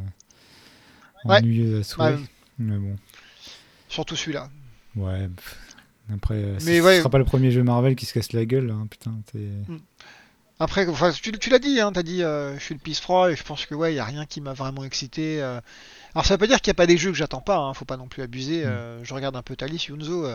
Ouais. 1.25 1.39
ennuyeuse 1.39 1.81
à 1.81 1.83
souhait. 1.85 2.13
Ouais, 2.15 2.19
Mais 2.59 2.77
bon, 2.79 2.97
surtout 3.89 4.17
celui-là. 4.17 4.49
ouais. 4.97 5.29
pff. 5.29 5.57
Après, 6.15 6.43
ce 6.59 6.81
ouais. 6.83 6.99
sera 6.99 7.09
pas 7.11 7.19
le 7.19 7.25
premier 7.25 7.51
jeu 7.53 7.63
Marvel 7.63 7.95
qui 7.95 8.05
se 8.07 8.13
casse 8.15 8.33
la 8.33 8.45
gueule, 8.45 8.71
hein, 8.71 8.87
putain. 8.91 9.13
t'es- 9.33 9.39
Après, 10.63 10.87
enfin, 10.89 11.11
tu, 11.11 11.33
tu 11.33 11.49
l'as 11.49 11.59
dit, 11.59 11.81
hein, 11.81 11.91
t'as 11.91 12.03
dit, 12.03 12.23
euh, 12.23 12.59
je 12.59 12.63
suis 12.63 12.75
le 12.75 12.81
pisse 12.81 13.01
froid 13.01 13.31
et 13.31 13.35
je 13.37 13.43
pense 13.43 13.65
que 13.65 13.75
ouais, 13.75 13.95
y 13.95 13.99
a 13.99 14.05
rien 14.05 14.27
qui 14.27 14.43
m'a 14.43 14.53
vraiment 14.53 14.85
excité. 14.85 15.43
euh. 15.43 15.59
Alors 16.15 16.27
ça 16.27 16.35
veut 16.35 16.39
pas 16.39 16.47
dire 16.47 16.61
qu'il 16.61 16.69
y 16.69 16.73
a 16.73 16.75
pas 16.75 16.87
des 16.87 16.99
jeux 16.99 17.11
que 17.11 17.17
j'attends 17.17 17.41
pas, 17.41 17.57
hein, 17.57 17.73
faut 17.73 17.87
pas 17.87 17.97
non 17.97 18.09
plus 18.09 18.23
abuser. 18.23 18.65
Mm. 18.65 18.69
euh, 18.69 19.05
je 19.05 19.15
regarde 19.15 19.37
un 19.37 19.43
peu 19.43 19.57
Talis, 19.57 19.87
Yunzo, 19.89 20.27
il 20.27 20.31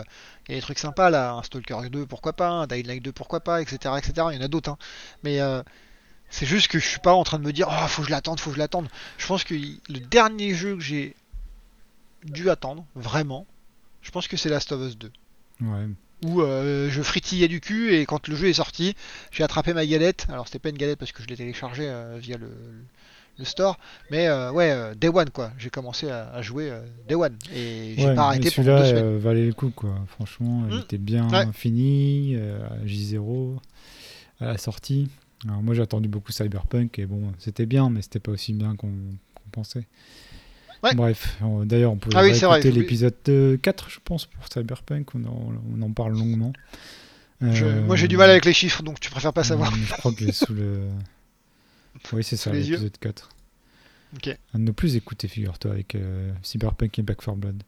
y 0.48 0.52
a 0.52 0.56
des 0.56 0.60
trucs 0.60 0.80
sympas 0.80 1.10
là, 1.10 1.34
un 1.34 1.42
Stalker 1.44 1.88
2 1.90 2.06
pourquoi 2.06 2.32
pas, 2.32 2.48
un 2.48 2.66
Dying 2.66 2.86
Light 2.86 3.04
2 3.04 3.12
pourquoi 3.12 3.38
pas, 3.38 3.62
etc. 3.62 3.94
etc. 3.98 4.26
Il 4.32 4.36
y 4.36 4.38
en 4.38 4.44
a 4.44 4.48
d'autres, 4.48 4.70
hein. 4.70 4.78
mais 5.22 5.38
c'est 6.28 6.46
juste 6.46 6.68
que 6.68 6.80
je 6.80 6.86
suis 6.88 6.98
pas 6.98 7.12
en 7.12 7.22
train 7.22 7.38
de 7.38 7.44
me 7.44 7.52
dire, 7.52 7.68
oh 7.70 7.86
faut 7.86 8.02
que 8.02 8.08
je 8.08 8.12
l'attende, 8.12 8.40
faut 8.40 8.50
que 8.50 8.56
je 8.56 8.60
l'attende. 8.60 8.88
Je 9.18 9.26
pense 9.26 9.44
que 9.44 9.54
le 9.54 10.00
dernier 10.00 10.54
jeu 10.54 10.74
que 10.74 10.82
j'ai 10.82 11.14
dû 12.24 12.50
attendre, 12.50 12.84
vraiment, 12.96 13.46
je 14.02 14.10
pense 14.10 14.26
que 14.26 14.36
c'est 14.36 14.48
Last 14.48 14.72
of 14.72 14.80
Us 14.82 14.98
2 14.98 15.12
Ouais. 15.60 15.86
Où 16.26 16.42
euh, 16.42 16.88
je 16.90 17.02
fritillais 17.02 17.48
du 17.48 17.60
cul 17.60 17.94
et 17.94 18.06
quand 18.06 18.28
le 18.28 18.36
jeu 18.36 18.48
est 18.48 18.52
sorti, 18.54 18.94
j'ai 19.30 19.44
attrapé 19.44 19.72
ma 19.74 19.86
galette. 19.86 20.26
Alors 20.28 20.46
c'était 20.46 20.58
pas 20.58 20.70
une 20.70 20.78
galette 20.78 20.98
parce 20.98 21.12
que 21.12 21.22
je 21.22 21.28
l'ai 21.28 21.36
téléchargé 21.36 21.84
euh, 21.86 22.16
via 22.18 22.36
le, 22.36 22.50
le 23.38 23.44
store, 23.44 23.78
mais 24.10 24.26
euh, 24.28 24.50
ouais, 24.52 24.94
Day 24.96 25.08
One 25.08 25.30
quoi. 25.30 25.52
J'ai 25.58 25.70
commencé 25.70 26.08
à, 26.10 26.30
à 26.32 26.42
jouer 26.42 26.72
Day 27.08 27.14
One 27.14 27.36
et 27.54 27.94
j'ai 27.96 28.04
Ouais, 28.04 28.14
pas 28.14 28.22
arrêté 28.26 28.50
celui-là 28.50 28.78
deux 28.80 28.88
semaines. 28.88 29.18
valait 29.18 29.46
le 29.46 29.52
coup, 29.52 29.70
quoi. 29.70 29.94
Franchement, 30.08 30.64
il 30.68 30.76
Mm. 30.76 30.80
était 30.80 30.98
bien 30.98 31.28
Ouais. 31.28 31.52
fini, 31.52 32.36
à 32.36 32.84
J0, 32.86 33.58
à 34.40 34.46
la 34.46 34.58
sortie. 34.58 35.08
Alors, 35.46 35.62
moi, 35.62 35.74
j'ai 35.74 35.82
attendu 35.82 36.08
beaucoup 36.08 36.32
Cyberpunk, 36.32 36.98
et 36.98 37.06
bon, 37.06 37.32
c'était 37.38 37.66
bien, 37.66 37.90
mais 37.90 38.02
c'était 38.02 38.20
pas 38.20 38.32
aussi 38.32 38.52
bien 38.52 38.74
qu'on 38.76 38.88
qu'on 39.34 39.50
pensait. 39.52 39.84
Ouais. 40.82 40.94
Bref, 40.94 41.36
d'ailleurs, 41.64 41.92
on 41.92 41.96
pouvait 41.96 42.16
Ah 42.16 42.22
oui, 42.22 42.32
écouter 42.58 42.70
l'épisode 42.80 43.14
euh, 43.28 43.56
4, 43.56 43.90
je 43.90 43.98
pense, 44.04 44.26
pour 44.26 44.44
Cyberpunk, 44.52 45.14
on 45.14 45.24
en, 45.24 45.52
on 45.76 45.82
en 45.82 45.90
parle 45.92 46.12
longuement. 46.12 46.52
Je- 47.40 47.64
Euh, 47.66 47.84
Moi 47.84 47.96
j'ai 47.96 48.08
du 48.08 48.16
mal 48.16 48.30
avec 48.30 48.46
les 48.46 48.54
chiffres 48.54 48.82
donc 48.82 48.98
tu 48.98 49.10
préfères 49.10 49.32
pas 49.34 49.44
savoir. 49.44 49.74
Je 49.74 49.92
crois 49.92 50.12
que 50.12 50.30
sous 50.32 50.54
le. 50.54 50.80
Oui, 52.12 52.22
c'est 52.24 52.36
ça, 52.36 52.50
l'épisode 52.70 52.96
4. 52.98 53.28
Ok. 54.14 54.38
Un 54.54 54.58
de 54.58 54.64
nos 54.64 54.72
plus 54.72 54.96
écoutés, 54.96 55.28
figure-toi, 55.28 55.72
avec 55.72 55.94
euh, 55.96 56.30
Cyberpunk 56.42 56.98
et 56.98 57.02
Back 57.02 57.18
4 57.24 57.36
Blood. 57.36 57.62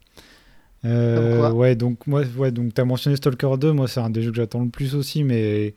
Euh, 0.85 1.51
ouais, 1.53 1.75
donc 1.75 2.07
moi, 2.07 2.23
ouais, 2.37 2.53
donc 2.53 2.73
t'as 2.73 2.85
mentionné 2.85 3.17
Stalker 3.17 3.57
2, 3.59 3.73
moi 3.73 3.89
c'est 3.89 4.01
un 4.01 4.11
des 4.11 4.23
jeux 4.23 4.31
que 4.31 4.37
j'attends 4.37 4.63
le 4.63 4.71
plus 4.71 4.95
aussi, 4.95 5.25
mais 5.25 5.75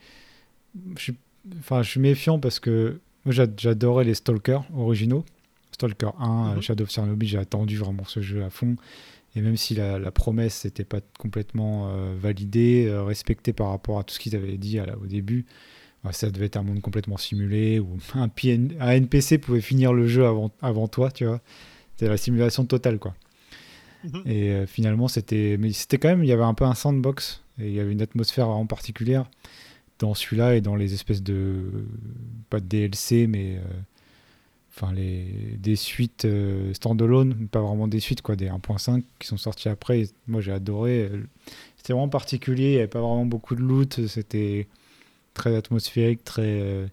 je 0.96 1.02
suis, 1.02 1.16
enfin, 1.60 1.82
je 1.82 1.90
suis 1.90 2.00
méfiant 2.00 2.40
parce 2.40 2.60
que 2.60 3.00
moi 3.26 3.34
j'a- 3.34 3.48
j'adorais 3.58 4.04
les 4.06 4.14
Stalker 4.14 4.60
originaux. 4.76 5.26
Stalker 5.90 6.12
1, 6.20 6.28
Mhm. 6.52 6.58
euh, 6.58 6.62
Shadow 6.62 6.84
of 6.84 6.92
Chernobyl, 6.92 7.28
j'ai 7.28 7.38
attendu 7.40 7.78
vraiment 7.78 8.04
ce 8.06 8.22
jeu 8.22 8.44
à 8.44 8.50
fond. 8.50 8.76
Et 9.36 9.42
même 9.42 9.56
si 9.58 9.76
la, 9.76 9.98
la 9.98 10.12
promesse 10.12 10.66
n'était 10.66 10.84
pas 10.84 11.00
complètement 11.18 11.88
euh, 11.90 12.14
validée, 12.20 12.86
euh, 12.88 13.04
respectée 13.04 13.54
par 13.54 13.70
rapport 13.70 13.98
à 13.98 14.04
tout 14.04 14.14
ce 14.14 14.20
qu'ils 14.20 14.36
avaient 14.36 14.58
dit 14.58 14.78
à 14.78 14.98
au 15.02 15.06
début, 15.08 15.46
bah, 16.04 16.12
ça 16.12 16.30
devait 16.30 16.48
être 16.48 16.58
un 16.58 16.64
monde 16.64 16.82
complètement 16.82 17.18
simulé 17.18 17.80
où 17.80 17.98
un, 18.16 18.28
PN 18.28 18.74
un 18.80 18.90
NPC 18.92 19.38
pouvait 19.38 19.62
finir 19.62 19.94
le 19.94 20.06
jeu 20.08 20.26
avant, 20.26 20.52
avant 20.62 20.88
toi, 20.88 21.12
tu 21.12 21.26
vois. 21.26 21.42
C'était 21.96 22.10
la 22.10 22.18
simulation 22.18 22.66
totale, 22.66 23.00
quoi. 23.00 23.16
Mhm. 24.04 24.22
Et 24.26 24.50
euh, 24.50 24.66
finalement, 24.68 25.08
c'était, 25.08 25.58
mais 25.60 25.72
c'était 25.72 25.98
quand 25.98 26.10
même, 26.10 26.24
il 26.24 26.28
y 26.28 26.32
avait 26.34 26.44
un 26.44 26.54
peu 26.56 26.66
un 26.66 26.74
sandbox 26.76 27.42
et 27.60 27.68
il 27.68 27.74
y 27.74 27.80
avait 27.80 27.92
une 27.92 28.02
atmosphère 28.02 28.48
vraiment 28.48 28.66
particulière 28.66 29.29
dans 30.00 30.14
celui-là 30.16 30.55
et 30.55 30.62
dans 30.62 30.75
les 30.75 30.94
espèces 30.96 31.22
de 31.22 31.86
pas 32.50 32.60
de 32.60 32.66
DLC, 32.66 33.27
mais 33.27 33.58
enfin 34.74 34.94
les 34.94 35.57
des 35.60 35.75
suites 35.75 36.25
euh, 36.25 36.74
standalone, 36.74 37.48
pas 37.48 37.62
vraiment 37.62 37.88
des 37.88 38.00
suites 38.00 38.22
quoi, 38.22 38.36
des 38.36 38.48
1.5 38.48 39.03
qui 39.20 39.27
sont 39.27 39.38
sortis 39.38 39.70
après. 39.70 40.05
Moi, 40.27 40.42
j'ai 40.42 40.51
adoré. 40.51 41.10
C'était 41.77 41.94
vraiment 41.94 42.10
particulier. 42.10 42.64
Il 42.64 42.72
n'y 42.72 42.77
avait 42.77 42.88
pas 42.88 43.01
vraiment 43.01 43.25
beaucoup 43.25 43.55
de 43.55 43.62
loot. 43.62 44.07
C'était 44.07 44.68
très 45.34 45.55
atmosphérique, 45.55 46.24
très 46.24 46.62
euh, 46.62 46.88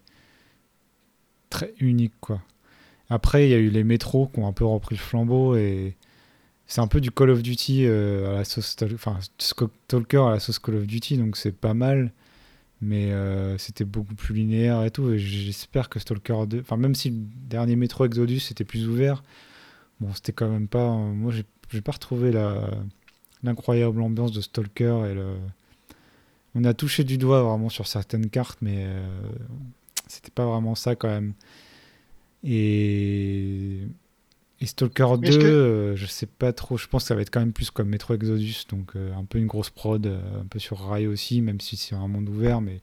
très 1.51 1.75
unique 1.81 2.15
quoi. 2.21 2.43
Après, 3.11 3.47
il 3.47 3.51
y 3.51 3.55
a 3.55 3.59
eu 3.59 3.71
les 3.71 3.85
métros 3.85 4.29
qui 4.29 4.41
ont 4.41 4.47
un 4.47 4.53
peu 4.53 4.65
repris 4.65 4.97
le 4.97 5.01
flambeau 5.01 5.57
et 5.57 5.97
c'est 6.67 6.83
un 6.83 6.87
peu 6.87 7.01
du 7.01 7.11
Call 7.11 7.31
of 7.31 7.43
Duty 7.43 7.87
euh, 7.87 8.31
à 8.31 8.33
la 8.35 8.45
sauce 8.45 8.77
enfin 8.93 9.19
Stalker 9.39 10.19
à 10.19 10.31
la 10.33 10.41
sauce 10.41 10.59
Call 10.59 10.77
of 10.77 10.87
Duty, 10.87 11.17
donc 11.17 11.37
c'est 11.37 11.53
pas 11.53 11.75
mal. 11.75 12.13
Mais 12.81 13.11
euh, 13.13 13.59
c'était 13.59 13.85
beaucoup 13.85 14.15
plus 14.15 14.35
linéaire 14.35 14.85
et 14.85 14.91
tout. 14.91 15.17
J'espère 15.17 15.89
que 15.89 15.99
Stalker 15.99 16.47
2, 16.47 16.61
enfin 16.61 16.77
même 16.77 16.95
si 16.95 17.11
le 17.11 17.17
dernier 17.49 17.77
métro 17.77 18.05
Exodus 18.05 18.41
était 18.51 18.65
plus 18.65 18.89
ouvert, 18.89 19.25
bon 20.01 20.15
c'était 20.15 20.33
quand 20.33 20.49
même 20.49 20.69
pas. 20.69 20.89
moi 20.93 21.33
j'ai 21.33 21.81
pas 21.81 21.93
retrouvé 21.93 22.33
l'incroyable 23.43 24.01
ambiance 24.01 24.33
de 24.33 24.41
Stalker 24.41 25.03
et. 25.07 25.17
On 26.55 26.65
a 26.65 26.75
touché 26.75 27.05
du 27.05 27.19
doigt 27.19 27.43
vraiment 27.43 27.69
sur 27.69 27.87
certaines 27.87 28.31
cartes, 28.31 28.59
mais 28.63 28.79
euh, 28.79 29.07
c'était 30.07 30.31
pas 30.31 30.47
vraiment 30.47 30.75
ça 30.75 30.97
quand 30.97 31.09
même. 31.09 31.35
Et, 32.43 33.83
et 34.61 34.67
Stalker 34.67 35.07
Mais 35.21 35.29
2, 35.29 35.29
est-ce 35.29 35.39
que- 35.39 35.45
euh, 35.45 35.97
je 35.97 36.07
sais 36.07 36.27
pas 36.27 36.53
trop. 36.53 36.77
Je 36.77 36.87
pense 36.89 37.05
que 37.05 37.09
ça 37.09 37.15
va 37.15 37.23
être 37.23 37.31
quand 37.31 37.41
même 37.41 37.53
plus 37.53 37.71
comme 37.71 37.89
Metro 37.89 38.15
Exodus, 38.15 38.65
donc 38.71 38.97
euh, 38.97 39.15
un 39.15 39.25
peu 39.25 39.39
une 39.39 39.47
grosse 39.47 39.71
prod, 39.71 40.05
euh, 40.07 40.21
un 40.41 40.47
peu 40.47 40.59
sur 40.59 40.79
rail 40.81 41.07
aussi, 41.07 41.41
même 41.41 41.61
si 41.61 41.77
c'est 41.77 41.95
un 41.95 42.09
monde 42.09 42.29
ouvert, 42.29 42.61
mais 42.61 42.81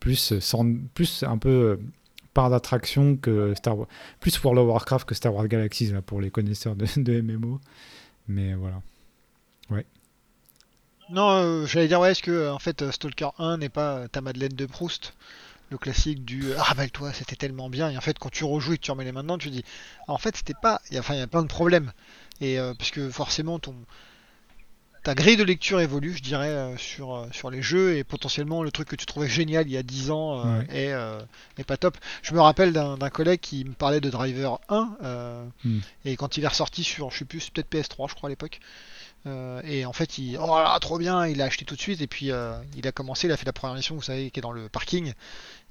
plus, 0.00 0.32
euh, 0.32 0.40
sans, 0.40 0.64
plus 0.94 1.22
un 1.24 1.38
peu 1.38 1.78
part 2.34 2.50
d'attraction 2.50 3.16
que 3.16 3.54
Star 3.54 3.76
Wars. 3.78 3.88
Plus 4.20 4.40
World 4.44 4.60
of 4.60 4.68
Warcraft 4.68 5.08
que 5.08 5.14
Star 5.14 5.34
Wars 5.34 5.48
Galaxies, 5.48 5.90
là, 5.92 6.02
pour 6.02 6.20
les 6.20 6.30
connaisseurs 6.30 6.76
de, 6.76 6.86
de 6.96 7.20
MMO. 7.20 7.60
Mais 8.28 8.54
voilà. 8.54 8.80
Non, 11.08 11.30
euh, 11.30 11.66
j'allais 11.66 11.86
dire 11.86 12.00
ouais, 12.00 12.10
est-ce 12.10 12.22
que 12.22 12.50
en 12.50 12.58
fait 12.58 12.90
Stalker 12.90 13.28
1 13.38 13.58
n'est 13.58 13.68
pas 13.68 14.08
ta 14.08 14.20
Madeleine 14.20 14.52
de 14.54 14.66
Proust, 14.66 15.14
le 15.70 15.78
classique 15.78 16.24
du 16.24 16.50
euh, 16.50 16.54
ah 16.58 16.62
rappelle-toi 16.62 17.12
c'était 17.12 17.36
tellement 17.36 17.68
bien 17.68 17.90
et 17.90 17.96
en 17.96 18.00
fait 18.00 18.18
quand 18.18 18.30
tu 18.30 18.44
rejoues 18.44 18.74
et 18.74 18.78
que 18.78 18.82
tu 18.82 18.90
remets 18.90 19.04
les 19.04 19.12
mains 19.12 19.22
dedans 19.22 19.38
tu 19.38 19.50
dis 19.50 19.64
ah, 20.08 20.12
en 20.12 20.18
fait 20.18 20.36
c'était 20.36 20.54
pas 20.54 20.80
il 20.90 20.94
y 20.94 20.96
a 20.96 21.00
enfin 21.00 21.14
il 21.14 21.18
y 21.18 21.22
a 21.22 21.26
plein 21.26 21.42
de 21.42 21.48
problèmes 21.48 21.92
et 22.40 22.58
euh, 22.58 22.74
puisque 22.74 23.08
forcément 23.10 23.58
ton 23.58 23.74
ta 25.02 25.14
grille 25.14 25.36
de 25.36 25.44
lecture 25.44 25.80
évolue 25.80 26.14
je 26.16 26.22
dirais 26.22 26.48
euh, 26.48 26.76
sur 26.76 27.14
euh, 27.14 27.26
sur 27.30 27.50
les 27.50 27.62
jeux 27.62 27.96
et 27.96 28.02
potentiellement 28.02 28.62
le 28.64 28.72
truc 28.72 28.88
que 28.88 28.96
tu 28.96 29.06
trouvais 29.06 29.28
génial 29.28 29.66
il 29.68 29.72
y 29.72 29.76
a 29.76 29.82
10 29.84 30.10
ans 30.10 30.40
euh, 30.44 30.60
Ouais. 30.62 30.66
est, 30.70 31.60
est 31.60 31.64
pas 31.64 31.76
top. 31.76 31.96
Je 32.22 32.34
me 32.34 32.40
rappelle 32.40 32.72
d'un 32.72 33.10
collègue 33.10 33.40
qui 33.40 33.64
me 33.64 33.72
parlait 33.72 34.00
de 34.00 34.10
Driver 34.10 34.58
1 34.68 34.96
euh, 35.04 35.44
Hmm. 35.64 35.78
et 36.04 36.16
quand 36.16 36.36
il 36.36 36.44
est 36.44 36.48
ressorti 36.48 36.82
sur 36.84 37.10
je 37.10 37.18
sais 37.18 37.24
plus 37.24 37.50
peut-être 37.50 37.70
PS3 37.70 38.08
je 38.08 38.14
crois 38.14 38.28
à 38.28 38.30
l'époque 38.30 38.58
euh, 39.26 39.60
et 39.64 39.84
en 39.84 39.92
fait, 39.92 40.18
il, 40.18 40.38
oh 40.38 40.46
là, 40.46 40.78
trop 40.80 40.98
bien, 40.98 41.26
il 41.26 41.42
a 41.42 41.46
acheté 41.46 41.64
tout 41.64 41.74
de 41.76 41.80
suite 41.80 42.00
et 42.00 42.06
puis 42.06 42.30
euh, 42.30 42.54
il 42.76 42.86
a 42.86 42.92
commencé, 42.92 43.26
il 43.26 43.32
a 43.32 43.36
fait 43.36 43.46
la 43.46 43.52
première 43.52 43.74
mission, 43.76 43.94
vous 43.96 44.02
savez, 44.02 44.30
qui 44.30 44.40
est 44.40 44.42
dans 44.42 44.52
le 44.52 44.68
parking. 44.68 45.12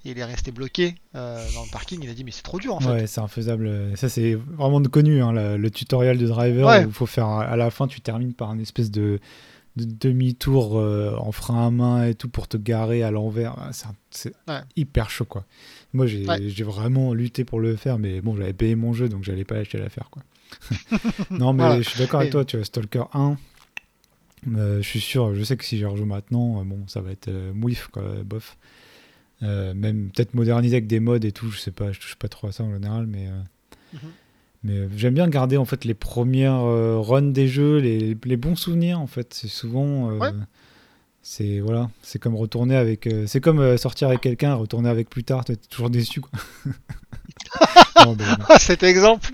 Et 0.08 0.12
il 0.12 0.20
est 0.20 0.24
resté 0.26 0.52
bloqué 0.52 0.96
euh, 1.16 1.44
dans 1.56 1.64
le 1.64 1.72
parking. 1.72 2.00
Il 2.04 2.10
a 2.10 2.14
dit 2.14 2.24
mais 2.24 2.32
c'est 2.32 2.44
trop 2.44 2.60
dur 2.60 2.76
en 2.76 2.80
fait. 2.80 2.90
Ouais, 2.92 3.08
c'est 3.08 3.22
infaisable. 3.22 3.92
Ça, 3.96 4.08
c'est 4.10 4.36
vraiment 4.36 4.80
de 4.82 4.88
connu, 4.88 5.22
hein, 5.24 5.32
le, 5.32 5.58
le 5.58 5.72
tutoriel 5.72 6.18
de 6.20 6.28
driver 6.28 6.68
Ouais. 6.68 6.86
où 6.86 6.90
il 6.90 6.94
faut 6.94 7.06
faire 7.08 7.28
à 7.28 7.56
la 7.56 7.72
fin, 7.72 7.88
tu 7.88 8.02
termines 8.02 8.34
par 8.34 8.54
une 8.54 8.62
espèce 8.62 8.92
de, 8.92 9.20
de 9.78 9.86
demi-tour 9.86 10.76
en 10.76 11.32
frein 11.32 11.68
à 11.68 11.72
main 11.72 12.06
et 12.06 12.14
tout 12.14 12.30
pour 12.30 12.48
te 12.48 12.58
garer 12.58 13.02
à 13.04 13.10
l'envers. 13.12 13.56
Ah, 13.58 13.72
C'est 14.12 14.34
Ouais. 14.48 14.60
hyper 14.76 15.10
chaud, 15.10 15.26
quoi. 15.26 15.44
Moi, 15.94 16.06
j'ai 16.08 16.64
vraiment 16.64 17.14
lutté 17.14 17.44
pour 17.46 17.60
le 17.60 17.76
faire, 17.76 17.98
mais 17.98 18.22
bon, 18.22 18.36
j'avais 18.36 18.54
payé 18.54 18.76
mon 18.76 18.94
jeu, 18.94 19.10
donc 19.10 19.24
j'allais 19.24 19.46
pas 19.46 19.56
acheter 19.56 19.78
l'affaire, 19.78 20.10
quoi. 20.12 20.22
non, 21.32 21.54
mais 21.54 21.64
Voilà. 21.64 21.82
je 21.82 21.90
suis 21.90 22.00
d'accord 22.00 22.20
avec 22.22 22.32
toi, 22.32 22.46
tu 22.46 22.58
vois, 22.58 22.66
Stalker 22.66 23.04
1. 23.14 23.38
euh, 24.56 24.82
je 24.82 24.88
suis 24.88 25.02
sûr, 25.02 25.34
je 25.36 25.44
sais 25.44 25.58
que 25.58 25.66
si 25.66 25.78
j'y 25.78 25.86
rejoue 25.86 26.06
maintenant, 26.06 26.62
euh, 26.62 26.64
bon, 26.64 26.80
ça 26.88 27.02
va 27.02 27.12
être 27.12 27.28
euh, 27.30 27.52
mouif, 27.54 27.88
quoi, 27.92 28.04
bof. 28.24 28.58
Euh, 29.44 29.74
même 29.74 30.10
peut-être 30.12 30.34
moderniser 30.34 30.78
avec 30.78 30.88
des 30.88 31.00
modes 31.00 31.26
et 31.26 31.32
tout, 31.32 31.50
je 31.52 31.60
sais 31.60 31.72
pas, 31.72 31.92
je 31.92 32.00
touche 32.00 32.16
pas 32.16 32.28
trop 32.30 32.48
à 32.48 32.52
ça 32.52 32.64
en 32.64 32.72
général, 32.74 33.06
mais, 33.06 33.28
Mhm. 33.94 34.00
mais 34.64 34.88
j'aime 34.96 35.14
bien 35.14 35.28
garder 35.28 35.58
en 35.58 35.66
fait 35.66 35.84
les 35.86 35.94
premières 35.94 36.62
runs 36.62 37.22
des 37.34 37.48
jeux, 37.48 37.78
les, 37.80 38.16
les 38.24 38.38
bons 38.38 38.56
souvenirs 38.56 39.00
en 39.00 39.08
fait. 39.08 39.34
C'est 39.34 39.50
souvent, 39.50 40.10
Ouais. 40.12 40.30
c'est 41.22 41.60
voilà, 41.60 41.90
c'est 42.02 42.18
comme 42.20 42.36
retourner 42.36 42.76
avec, 42.78 43.10
c'est 43.28 43.42
comme 43.42 43.78
sortir 43.78 44.08
avec 44.08 44.22
quelqu'un, 44.22 44.52
et 44.52 44.54
retourner 44.60 44.90
avec 44.90 45.10
plus 45.10 45.24
tard, 45.26 45.44
t'es 45.44 45.58
toujours 45.58 45.90
déçu 45.90 46.22
quoi. 46.22 46.32
Non, 48.06 48.16
mais. 48.18 48.26
Cet 48.60 48.84
exemple, 48.84 49.32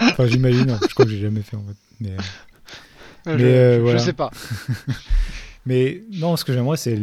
Enfin, 0.00 0.26
j'imagine, 0.26 0.78
je 0.88 0.94
crois 0.94 1.04
que 1.04 1.10
j'ai 1.10 1.20
jamais 1.20 1.42
fait 1.42 1.56
en 1.56 1.64
fait. 1.64 1.76
Mais, 2.00 2.10
euh, 2.10 2.16
je, 3.26 3.30
Mais, 3.32 3.42
euh, 3.44 3.72
je- 3.72 3.76
je 3.78 3.82
voilà. 3.82 3.98
sais 3.98 4.12
pas. 4.12 4.30
mais 5.66 6.02
non, 6.12 6.36
ce 6.36 6.44
que 6.44 6.52
j'aimerais, 6.52 6.76
c'est. 6.76 6.96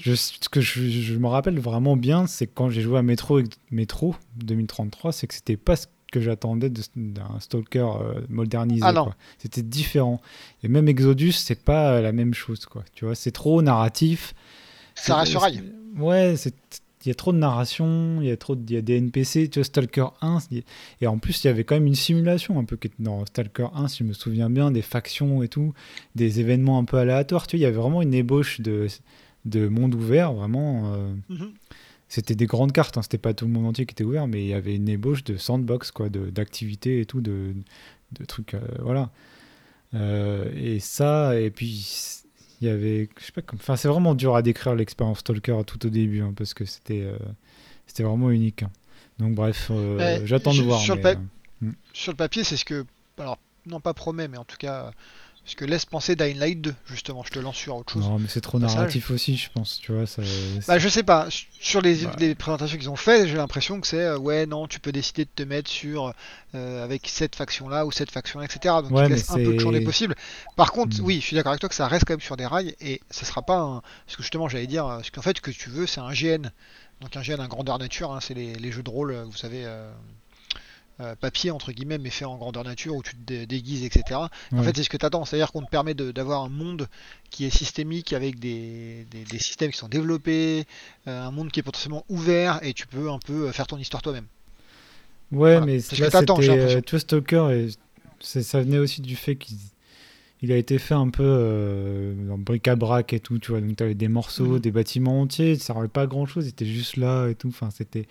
je- 0.00 0.14
Ce 0.14 0.48
que 0.50 0.60
je, 0.60 0.88
je 0.88 1.14
me 1.14 1.28
rappelle 1.28 1.58
vraiment 1.60 1.96
bien, 1.96 2.26
c'est 2.26 2.46
quand 2.46 2.70
j'ai 2.70 2.80
joué 2.82 2.98
à 2.98 3.02
Metro, 3.02 3.40
Metro 3.70 4.14
2033, 4.36 5.12
c'est 5.12 5.26
que 5.26 5.34
c'était 5.34 5.56
pas 5.56 5.76
ce 5.76 5.86
que 6.12 6.20
j'attendais 6.20 6.70
d'un 6.96 7.38
Stalker 7.38 7.86
euh, 8.00 8.20
modernisé. 8.28 8.82
Ah. 8.84 9.04
C'était 9.38 9.62
différent. 9.62 10.20
Et 10.64 10.68
même 10.68 10.88
Exodus, 10.88 11.32
c'est 11.32 11.62
pas 11.62 11.92
euh, 11.92 12.00
la 12.02 12.10
même 12.10 12.34
chose. 12.34 12.66
Quoi. 12.66 12.84
Tu 12.94 13.04
vois, 13.04 13.14
c'est 13.14 13.30
trop 13.30 13.62
narratif. 13.62 14.34
Ça 14.96 15.14
reste 15.16 15.30
sur 15.30 15.40
rail. 15.42 15.62
Ouais, 15.96 16.34
c'est 16.36 16.54
il 17.04 17.08
y 17.08 17.10
a 17.10 17.14
trop 17.14 17.32
de 17.32 17.38
narration, 17.38 18.18
il 18.20 18.28
y 18.28 18.30
a 18.30 18.36
trop 18.36 18.54
de- 18.56 18.62
il 18.68 18.74
y 18.74 18.76
a 18.78 18.82
des 18.82 18.96
NPC, 18.98 19.48
tu 19.48 19.58
vois 19.58 19.64
Stalker 19.64 20.06
1 20.20 20.40
c'est- 20.40 20.64
et 21.00 21.06
en 21.06 21.18
plus 21.18 21.42
il 21.42 21.46
y 21.46 21.50
avait 21.50 21.64
quand 21.64 21.74
même 21.74 21.86
une 21.86 21.94
simulation 21.94 22.58
un 22.58 22.64
peu 22.64 22.76
qui 22.76 22.88
était 22.88 23.02
dans 23.02 23.24
Stalker 23.26 23.68
1 23.74 23.88
si 23.88 23.98
je 23.98 24.04
me 24.04 24.12
souviens 24.12 24.50
bien, 24.50 24.70
des 24.70 24.82
factions 24.82 25.42
et 25.42 25.48
tout, 25.48 25.72
des 26.14 26.40
événements 26.40 26.78
un 26.78 26.84
peu 26.84 26.98
aléatoires, 26.98 27.46
tu 27.46 27.56
vois, 27.56 27.60
il 27.60 27.62
y 27.62 27.66
avait 27.66 27.76
vraiment 27.76 28.02
une 28.02 28.14
ébauche 28.14 28.60
de 28.60 28.86
de 29.46 29.68
monde 29.68 29.94
ouvert 29.94 30.34
vraiment 30.34 30.92
euh, 30.94 31.14
Mhm. 31.30 31.52
c'était 32.08 32.34
des 32.34 32.44
grandes 32.46 32.72
cartes, 32.72 32.98
hein, 32.98 33.02
c'était 33.02 33.16
pas 33.16 33.32
tout 33.32 33.46
le 33.46 33.52
monde 33.52 33.64
entier 33.66 33.86
qui 33.86 33.92
était 33.92 34.04
ouvert, 34.04 34.26
mais 34.26 34.42
il 34.44 34.48
y 34.48 34.52
avait 34.54 34.74
une 34.76 34.88
ébauche 34.88 35.24
de 35.24 35.36
sandbox, 35.38 35.90
quoi, 35.92 36.08
d'activités 36.10 37.00
et 37.00 37.06
tout, 37.06 37.20
de, 37.22 37.54
de 38.12 38.24
trucs, 38.26 38.52
euh, 38.54 38.60
voilà. 38.80 39.10
Euh, 39.94 40.50
et 40.56 40.78
ça, 40.78 41.40
et 41.40 41.50
puis 41.50 42.20
il 42.60 42.66
y 42.66 42.70
avait, 42.70 43.08
je 43.18 43.24
sais 43.26 43.32
pas, 43.32 43.42
comme, 43.42 43.58
enfin, 43.60 43.76
c'est 43.76 43.88
vraiment 43.88 44.14
dur 44.14 44.36
à 44.36 44.42
décrire 44.42 44.74
l'expérience 44.74 45.20
Stalker 45.20 45.58
tout 45.66 45.84
au 45.86 45.90
début, 45.90 46.20
hein, 46.22 46.32
parce 46.36 46.54
que 46.54 46.64
c'était, 46.64 47.02
euh, 47.02 47.16
c'était 47.86 48.02
vraiment 48.02 48.30
unique. 48.30 48.62
hein. 48.62 48.70
Donc 49.18 49.34
bref, 49.34 49.68
euh, 49.70 49.96
Ouais, 49.98 50.22
j'attends 50.26 50.54
de 50.54 50.62
voir. 50.62 50.80
sur 50.80 50.94
le 50.94 51.00
pa- 51.00 51.14
euh, 51.62 51.70
Sur 51.92 52.12
le 52.12 52.16
papier, 52.16 52.44
c'est 52.44 52.56
ce 52.56 52.64
que. 52.64 52.84
Alors, 53.18 53.38
non 53.66 53.80
pas 53.80 53.92
promet, 53.94 54.28
mais 54.28 54.38
en 54.38 54.44
tout 54.44 54.56
cas, 54.58 54.92
ce 55.44 55.56
que 55.56 55.64
laisse 55.64 55.84
penser 55.84 56.14
Dying 56.14 56.38
Light 56.38 56.60
2, 56.60 56.74
justement. 56.86 57.24
Je 57.24 57.30
te 57.30 57.38
lance 57.40 57.56
sur 57.56 57.74
autre 57.76 57.92
chose. 57.94 58.04
non, 58.04 58.18
mais 58.18 58.28
c'est 58.28 58.40
trop 58.40 58.58
Passage. 58.60 58.76
narratif 58.76 59.10
aussi, 59.10 59.36
je 59.36 59.50
pense, 59.52 59.80
tu 59.80 59.92
vois. 59.92 60.06
Ça, 60.06 60.22
Bah, 60.68 60.78
je 60.78 60.88
sais 60.88 61.02
pas. 61.02 61.26
Sur 61.60 61.80
les, 61.80 62.04
Bah. 62.04 62.14
les 62.18 62.34
présentations 62.36 62.78
qu'ils 62.78 62.88
ont 62.90 62.96
fait, 62.96 63.26
j'ai 63.26 63.36
l'impression 63.36 63.80
que 63.80 63.86
c'est 63.86 63.98
euh, 64.00 64.18
ouais, 64.18 64.46
non, 64.46 64.66
tu 64.68 64.78
peux 64.78 64.92
décider 64.92 65.24
de 65.24 65.30
te 65.34 65.42
mettre 65.42 65.68
sur 65.70 66.12
euh, 66.54 66.84
avec 66.84 67.08
cette 67.08 67.34
faction-là 67.34 67.84
ou 67.86 67.90
cette 67.90 68.10
faction-là, 68.10 68.44
etc. 68.44 68.76
Donc 68.82 68.92
Ouais, 68.92 69.08
laissent 69.08 69.30
un 69.30 69.34
peu 69.36 69.54
de 69.56 69.70
des 69.72 69.80
possibles. 69.80 70.14
Par 70.56 70.70
contre, 70.72 71.00
Hmm. 71.00 71.04
oui, 71.04 71.16
je 71.20 71.26
suis 71.26 71.36
d'accord 71.36 71.50
avec 71.50 71.60
toi 71.60 71.68
que 71.68 71.74
ça 71.74 71.88
reste 71.88 72.04
quand 72.06 72.12
même 72.14 72.20
sur 72.20 72.36
des 72.36 72.46
rails 72.46 72.74
et 72.80 73.00
ce 73.10 73.24
sera 73.24 73.42
pas 73.42 73.58
un. 73.58 73.82
Parce 74.06 74.16
que 74.16 74.22
justement, 74.22 74.48
j'allais 74.48 74.66
dire, 74.68 75.00
ce 75.02 75.10
qu'en 75.10 75.22
fait, 75.22 75.36
ce 75.36 75.42
que 75.42 75.50
tu 75.50 75.70
veux, 75.70 75.86
c'est 75.86 76.00
un 76.00 76.12
GN. 76.12 76.50
Donc 77.00 77.16
un 77.16 77.22
GN, 77.22 77.40
un 77.40 77.48
grandeur 77.48 77.78
nature, 77.78 78.12
hein, 78.12 78.18
c'est 78.20 78.34
les, 78.34 78.54
les 78.54 78.70
jeux 78.72 78.82
de 78.82 78.90
rôle, 78.90 79.12
euh, 79.12 79.24
vous 79.24 79.36
savez. 79.36 79.62
euh, 79.64 79.90
euh, 81.00 81.14
papier 81.16 81.50
entre 81.50 81.72
guillemets 81.72 81.98
mais 81.98 82.10
fait 82.10 82.24
en 82.24 82.36
grandeur 82.36 82.64
nature 82.64 82.94
où 82.94 83.02
tu 83.02 83.14
te 83.16 83.22
dé- 83.22 83.46
déguises 83.46 83.84
etc 83.84 84.20
en 84.56 84.62
fait 84.62 84.76
c'est 84.76 84.82
ce 84.84 84.90
que 84.90 84.96
tu 84.96 85.06
attends 85.06 85.24
c'est 85.24 85.36
à 85.36 85.38
dire 85.38 85.52
qu'on 85.52 85.62
te 85.62 85.70
permet 85.70 85.94
d'avoir 85.94 86.42
un 86.44 86.48
monde 86.48 86.88
qui 87.30 87.44
est 87.44 87.50
systémique 87.50 88.12
avec 88.12 88.38
des, 88.38 89.06
des- 89.10 89.24
des 89.24 89.38
systèmes 89.38 89.70
qui 89.70 89.78
sont 89.78 89.88
développés 89.88 90.66
euh, 91.08 91.22
un 91.22 91.30
monde 91.30 91.50
qui 91.50 91.60
est 91.60 91.62
potentiellement 91.62 92.04
ouvert 92.08 92.60
et 92.62 92.74
tu 92.74 92.86
peux 92.86 93.10
un 93.10 93.18
peu 93.18 93.48
euh, 93.48 93.52
faire 93.52 93.66
ton 93.66 93.78
histoire 93.78 94.02
toi-même 94.02 94.26
Ouais, 95.32 95.52
Voilà. 95.52 95.66
mais 95.66 95.78
C'est 95.80 95.96
ce 95.96 96.02
que 96.02 96.10
t'attends, 96.10 96.40
j'ai 96.40 96.82
tu 96.82 96.90
vois, 96.90 97.00
Stalker, 97.00 97.48
et 97.52 97.68
ça 98.20 98.60
venait 98.60 98.78
aussi 98.78 99.00
du 99.00 99.16
fait 99.16 99.36
qu'il 99.36 99.56
il 100.42 100.52
a 100.52 100.56
été 100.56 100.78
fait 100.78 100.94
un 100.94 101.08
peu 101.10 101.22
euh, 101.24 102.30
en 102.30 102.38
bric-à-brac 102.38 103.12
et 103.12 103.20
tout, 103.20 103.38
tu 103.38 103.50
vois. 103.52 103.60
Donc, 103.60 103.76
tu 103.76 103.82
avais 103.82 103.94
des 103.94 104.08
morceaux, 104.08 104.54
Mhm. 104.54 104.58
des 104.58 104.70
bâtiments 104.70 105.20
entiers, 105.20 105.56
ça 105.56 105.66
servait 105.66 105.88
pas 105.88 106.02
à 106.02 106.06
grand-chose, 106.06 106.46
c'était 106.46 106.66
juste 106.66 106.96
là 106.96 107.28
et 107.28 107.34
tout. 107.34 107.48
Enfin, 107.48 107.70
c'était. 107.70 108.06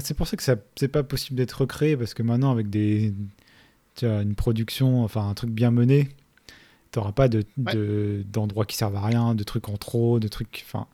C'est 0.00 0.14
pour 0.14 0.26
ça 0.26 0.36
que 0.36 0.42
c'est 0.76 0.88
pas 0.88 1.02
possible 1.02 1.36
d'être 1.36 1.52
recréé, 1.62 1.96
parce 1.96 2.14
que 2.14 2.22
maintenant, 2.22 2.50
avec 2.52 2.68
des. 2.70 3.14
Tu 3.94 4.06
vois, 4.06 4.22
une 4.22 4.34
production, 4.34 5.04
enfin, 5.04 5.28
un 5.28 5.34
truc 5.34 5.50
bien 5.50 5.70
mené, 5.70 6.08
t'auras 6.92 7.12
pas 7.12 7.28
de, 7.28 7.44
Ouais. 7.58 7.74
de- 7.74 8.24
d'endroits 8.32 8.64
qui 8.64 8.76
servent 8.76 8.96
à 8.96 9.02
rien, 9.02 9.34
de 9.34 9.42
trucs 9.44 9.68
en 9.68 9.76
trop, 9.76 10.18
de 10.18 10.28
trucs. 10.28 10.64
Enfin. 10.66 10.86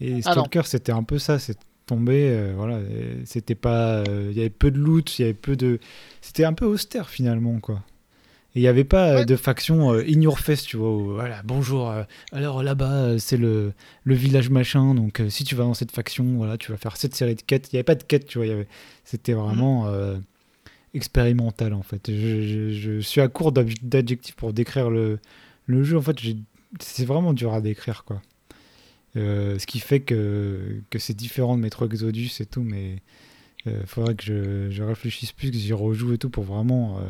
Et 0.00 0.20
Ah. 0.24 0.32
Stalker, 0.32 0.62
c'était 0.64 0.92
un 0.92 1.02
peu 1.02 1.18
ça, 1.18 1.38
c'est 1.40 1.58
tombé, 1.86 2.28
euh, 2.30 2.52
voilà, 2.56 2.78
c'était 3.24 3.54
pas, 3.56 4.04
euh, 4.08 4.28
il 4.30 4.36
y 4.36 4.40
avait 4.40 4.50
peu 4.50 4.70
de 4.70 4.78
loot, 4.78 5.18
il 5.18 5.22
y 5.22 5.24
avait 5.24 5.34
peu 5.34 5.56
de, 5.56 5.80
c'était 6.20 6.44
un 6.44 6.52
peu 6.52 6.66
austère 6.66 7.08
finalement 7.08 7.58
quoi. 7.60 7.82
Et 8.54 8.60
il 8.60 8.62
y 8.62 8.68
avait 8.68 8.84
pas 8.84 9.10
euh, 9.10 9.14
Ouais. 9.16 9.24
de 9.26 9.36
faction 9.36 9.92
euh, 9.92 10.02
in 10.08 10.20
your 10.22 10.38
face, 10.40 10.62
tu 10.62 10.76
vois, 10.78 10.90
où, 10.90 11.12
voilà, 11.14 11.42
bonjour, 11.44 11.90
euh, 11.90 12.02
alors 12.32 12.62
là-bas 12.62 12.92
euh, 12.92 13.18
c'est 13.18 13.36
le, 13.36 13.72
le 14.04 14.14
village 14.14 14.48
machin, 14.50 14.94
donc 14.94 15.22
si 15.28 15.44
tu 15.44 15.54
vas 15.54 15.64
dans 15.64 15.74
cette 15.74 15.92
faction, 15.92 16.24
voilà, 16.36 16.56
tu 16.56 16.70
vas 16.72 16.78
faire 16.78 16.96
cette 16.96 17.14
série 17.14 17.34
de 17.34 17.42
quêtes. 17.42 17.68
Il 17.72 17.76
y 17.76 17.78
avait 17.78 17.84
pas 17.84 17.94
de 17.94 18.02
quêtes, 18.04 18.26
tu 18.26 18.38
vois, 18.38 18.46
c'était 19.04 19.34
vraiment 19.34 19.86
euh, 19.88 20.16
expérimental 20.94 21.74
en 21.74 21.82
fait. 21.82 22.10
Je, 22.10 22.42
je- 22.42 22.70
je 22.72 23.00
suis 23.00 23.20
à 23.20 23.28
court 23.28 23.52
d'adjectifs 23.52 24.34
pour 24.36 24.52
décrire 24.52 24.88
le, 24.90 25.18
le 25.66 25.84
jeu, 25.84 25.98
en 25.98 26.02
fait, 26.02 26.16
c'est 26.80 27.04
vraiment 27.04 27.32
dur 27.34 27.52
à 27.52 27.60
décrire 27.60 28.04
quoi. 28.04 28.22
Euh, 29.16 29.58
ce 29.58 29.66
qui 29.66 29.80
fait 29.80 30.00
que, 30.00 30.80
que 30.90 30.98
c'est 30.98 31.14
différent 31.14 31.56
de 31.56 31.62
Metro 31.62 31.86
Exodus 31.86 32.30
et 32.40 32.46
tout, 32.46 32.62
mais 32.62 33.02
il 33.66 33.72
faudrait 33.86 34.14
que 34.14 34.24
je, 34.24 34.70
je 34.70 34.82
réfléchisse 34.82 35.32
plus, 35.32 35.50
que 35.50 35.56
j'y 35.58 35.72
rejoue 35.74 36.14
et 36.14 36.18
tout 36.18 36.30
pour 36.30 36.44
vraiment 36.44 36.98
euh, 36.98 37.02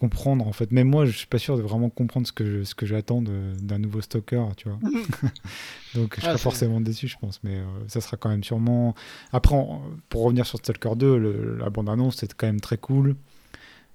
comprendre. 0.00 0.46
En 0.48 0.52
fait, 0.52 0.72
même 0.72 0.88
moi, 0.88 1.04
je 1.06 1.12
suis 1.16 1.26
pas 1.26 1.38
sûr 1.38 1.56
de 1.56 1.62
vraiment 1.62 1.90
comprendre 1.90 2.26
ce 2.26 2.32
que 2.32 2.44
je- 2.44 2.64
ce 2.64 2.74
que 2.74 2.86
j'attends 2.86 3.22
d'un 3.22 3.78
nouveau 3.78 4.00
Stalker, 4.00 4.44
tu 4.56 4.68
vois. 4.68 4.78
Donc, 5.94 6.14
je 6.16 6.20
Ah, 6.20 6.22
serai 6.22 6.32
c'est- 6.32 6.38
forcément 6.38 6.80
déçu, 6.80 7.06
je 7.08 7.16
pense, 7.18 7.40
mais 7.44 7.56
euh, 7.56 7.64
ça 7.88 8.00
sera 8.00 8.16
quand 8.16 8.28
même 8.30 8.42
sûrement. 8.44 8.94
Après, 9.32 9.56
pour 10.08 10.22
revenir 10.24 10.46
sur 10.46 10.58
Stalker 10.58 10.96
2, 10.96 11.18
le- 11.18 11.56
la 11.58 11.70
bande-annonce, 11.70 12.16
c'est 12.16 12.32
quand 12.34 12.46
même 12.46 12.60
très 12.60 12.78
cool. 12.78 13.16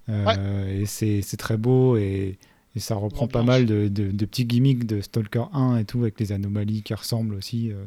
Euh, 0.08 0.80
Et 0.82 0.86
c'est 0.86 1.36
très 1.36 1.56
beau 1.56 1.96
et, 1.96 2.38
et 2.76 2.80
ça 2.80 2.94
reprend 2.94 3.26
pas 3.26 3.42
mal 3.42 3.66
de, 3.66 3.88
de- 3.88 4.10
de 4.12 4.24
petits 4.26 4.44
gimmicks 4.46 4.86
de 4.86 5.00
Stalker 5.00 5.44
1 5.52 5.78
et 5.78 5.84
tout, 5.84 6.00
avec 6.02 6.20
les 6.20 6.30
anomalies 6.32 6.82
qui 6.82 6.94
ressemblent 6.94 7.34
aussi. 7.34 7.72
euh. 7.72 7.84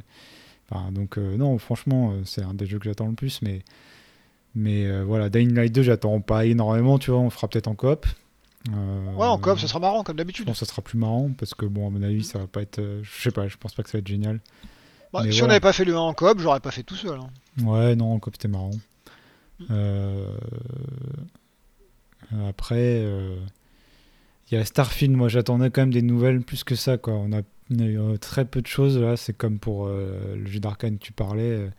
Enfin, 0.71 0.91
donc, 0.91 1.17
non, 1.17 1.57
franchement, 1.57 2.13
c'est 2.25 2.43
un 2.43 2.53
des 2.53 2.65
jeux 2.67 2.77
que 2.77 2.85
j'attends 2.85 3.07
le 3.07 3.13
plus, 3.15 3.41
mais, 3.41 3.61
mais 4.59 4.85
euh, 4.85 5.03
voilà, 5.03 5.29
Dying 5.29 5.53
Light 5.53 5.73
2, 5.73 5.81
j'attends 5.81 6.19
pas 6.21 6.45
énormément, 6.45 6.99
tu 6.99 7.11
vois, 7.11 7.19
on 7.21 7.29
fera 7.29 7.47
peut-être 7.47 7.67
en 7.67 7.75
coop. 7.75 8.05
Euh, 8.73 9.13
ouais 9.13 9.25
en 9.25 9.37
coop 9.37 9.57
ça 9.57 9.67
sera 9.67 9.79
marrant 9.79 10.03
comme 10.03 10.17
d'habitude 10.17 10.45
que 10.45 10.53
ça 10.53 10.65
sera 10.65 10.81
plus 10.81 10.97
marrant 10.97 11.31
parce 11.37 11.53
que, 11.53 11.65
bon, 11.65 11.87
à 11.87 11.89
mon 11.89 12.03
avis, 12.03 12.25
ça 12.25 12.39
va 12.39 12.47
pas 12.47 12.61
être. 12.61 12.79
euh, 12.79 12.99
je 13.03 13.21
sais 13.21 13.31
pas, 13.31 13.47
je 13.47 13.55
pense 13.55 13.73
pas 13.73 13.83
que 13.83 13.89
ça 13.89 13.97
va 13.97 13.99
être 13.99 14.07
génial. 14.07 14.41
Bah, 15.13 15.23
si 15.31 15.41
on 15.41 15.47
n'avait 15.47 15.61
pas 15.61 15.71
fait 15.73 15.85
le 15.85 15.95
1 15.95 15.99
en 15.99 16.13
coop 16.13 16.39
j'aurais 16.39 16.59
pas 16.59 16.71
fait 16.71 16.83
tout 16.83 16.95
seul 16.95 17.19
hein. 17.19 17.29
Ouais, 17.65 17.95
non, 17.95 18.13
en 18.13 18.19
coop, 18.19 18.33
c'était 18.35 18.47
marrant. 18.49 18.71
Euh, 19.71 20.25
Après, 22.47 23.01
il 24.51 24.55
y 24.55 24.57
a 24.57 24.65
Starfield, 24.65 25.15
moi 25.15 25.29
j'attendais 25.29 25.69
quand 25.71 25.81
même 25.81 25.93
des 25.93 26.01
nouvelles 26.01 26.41
plus 26.41 26.63
que 26.63 26.75
ça. 26.75 26.97
Quoi. 26.97 27.13
On, 27.13 27.31
a, 27.33 27.41
on 27.71 27.79
a 27.79 27.85
eu 27.85 28.19
très 28.19 28.45
peu 28.45 28.61
de 28.61 28.67
choses 28.67 28.97
là, 28.97 29.15
c'est 29.17 29.33
comme 29.33 29.57
pour 29.59 29.87
le 29.87 30.45
jeu 30.45 30.59
d'Arkane 30.59 30.97
que 30.99 31.03
tu 31.03 31.11
parlais. 31.13 31.69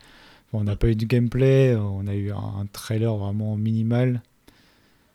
Bon, 0.53 0.61
on 0.61 0.65
n'a 0.65 0.77
pas 0.77 0.89
eu 0.89 0.97
de 0.97 1.05
gameplay, 1.05 1.75
on 1.77 2.07
a 2.07 2.15
eu 2.15 2.33
un, 2.33 2.67
trailer 2.73 3.15
vraiment 3.17 3.57
minimal 3.57 4.21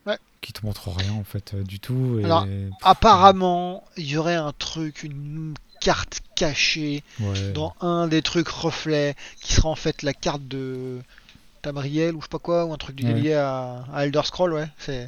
Ouais. 0.06 0.18
qui 0.42 0.54
te 0.54 0.66
montre 0.66 0.90
rien 0.92 1.14
en 1.14 1.24
fait 1.24 1.54
euh, 1.54 1.64
du 1.64 1.80
tout. 1.80 2.20
Et, 2.20 2.26
Alors, 2.26 2.46
apparemment 2.84 3.84
il 3.98 4.06
y 4.10 4.18
aurait 4.18 4.36
un 4.36 4.54
truc 4.54 5.04
une 5.04 5.56
carte 5.82 6.22
cachée 6.36 7.04
ouais. 7.20 7.52
dans 7.54 7.74
un 7.82 8.08
des 8.08 8.22
trucs 8.22 8.48
reflets 8.48 9.16
qui 9.42 9.54
sera 9.54 9.70
en 9.70 9.76
fait 9.76 10.04
la 10.04 10.14
carte 10.14 10.48
de 10.48 11.00
Tamriel 11.62 12.16
ou 12.16 12.22
je 12.22 12.26
sais 12.26 12.30
pas 12.30 12.40
quoi 12.40 12.66
ou 12.66 12.74
un 12.74 12.78
truc 12.78 13.00
Ouais. 13.04 13.14
lié 13.14 13.34
à, 13.34 13.84
à 13.94 14.06
Elder 14.06 14.22
Scroll 14.24 14.54
ouais 14.54 14.68
c'est 14.78 15.08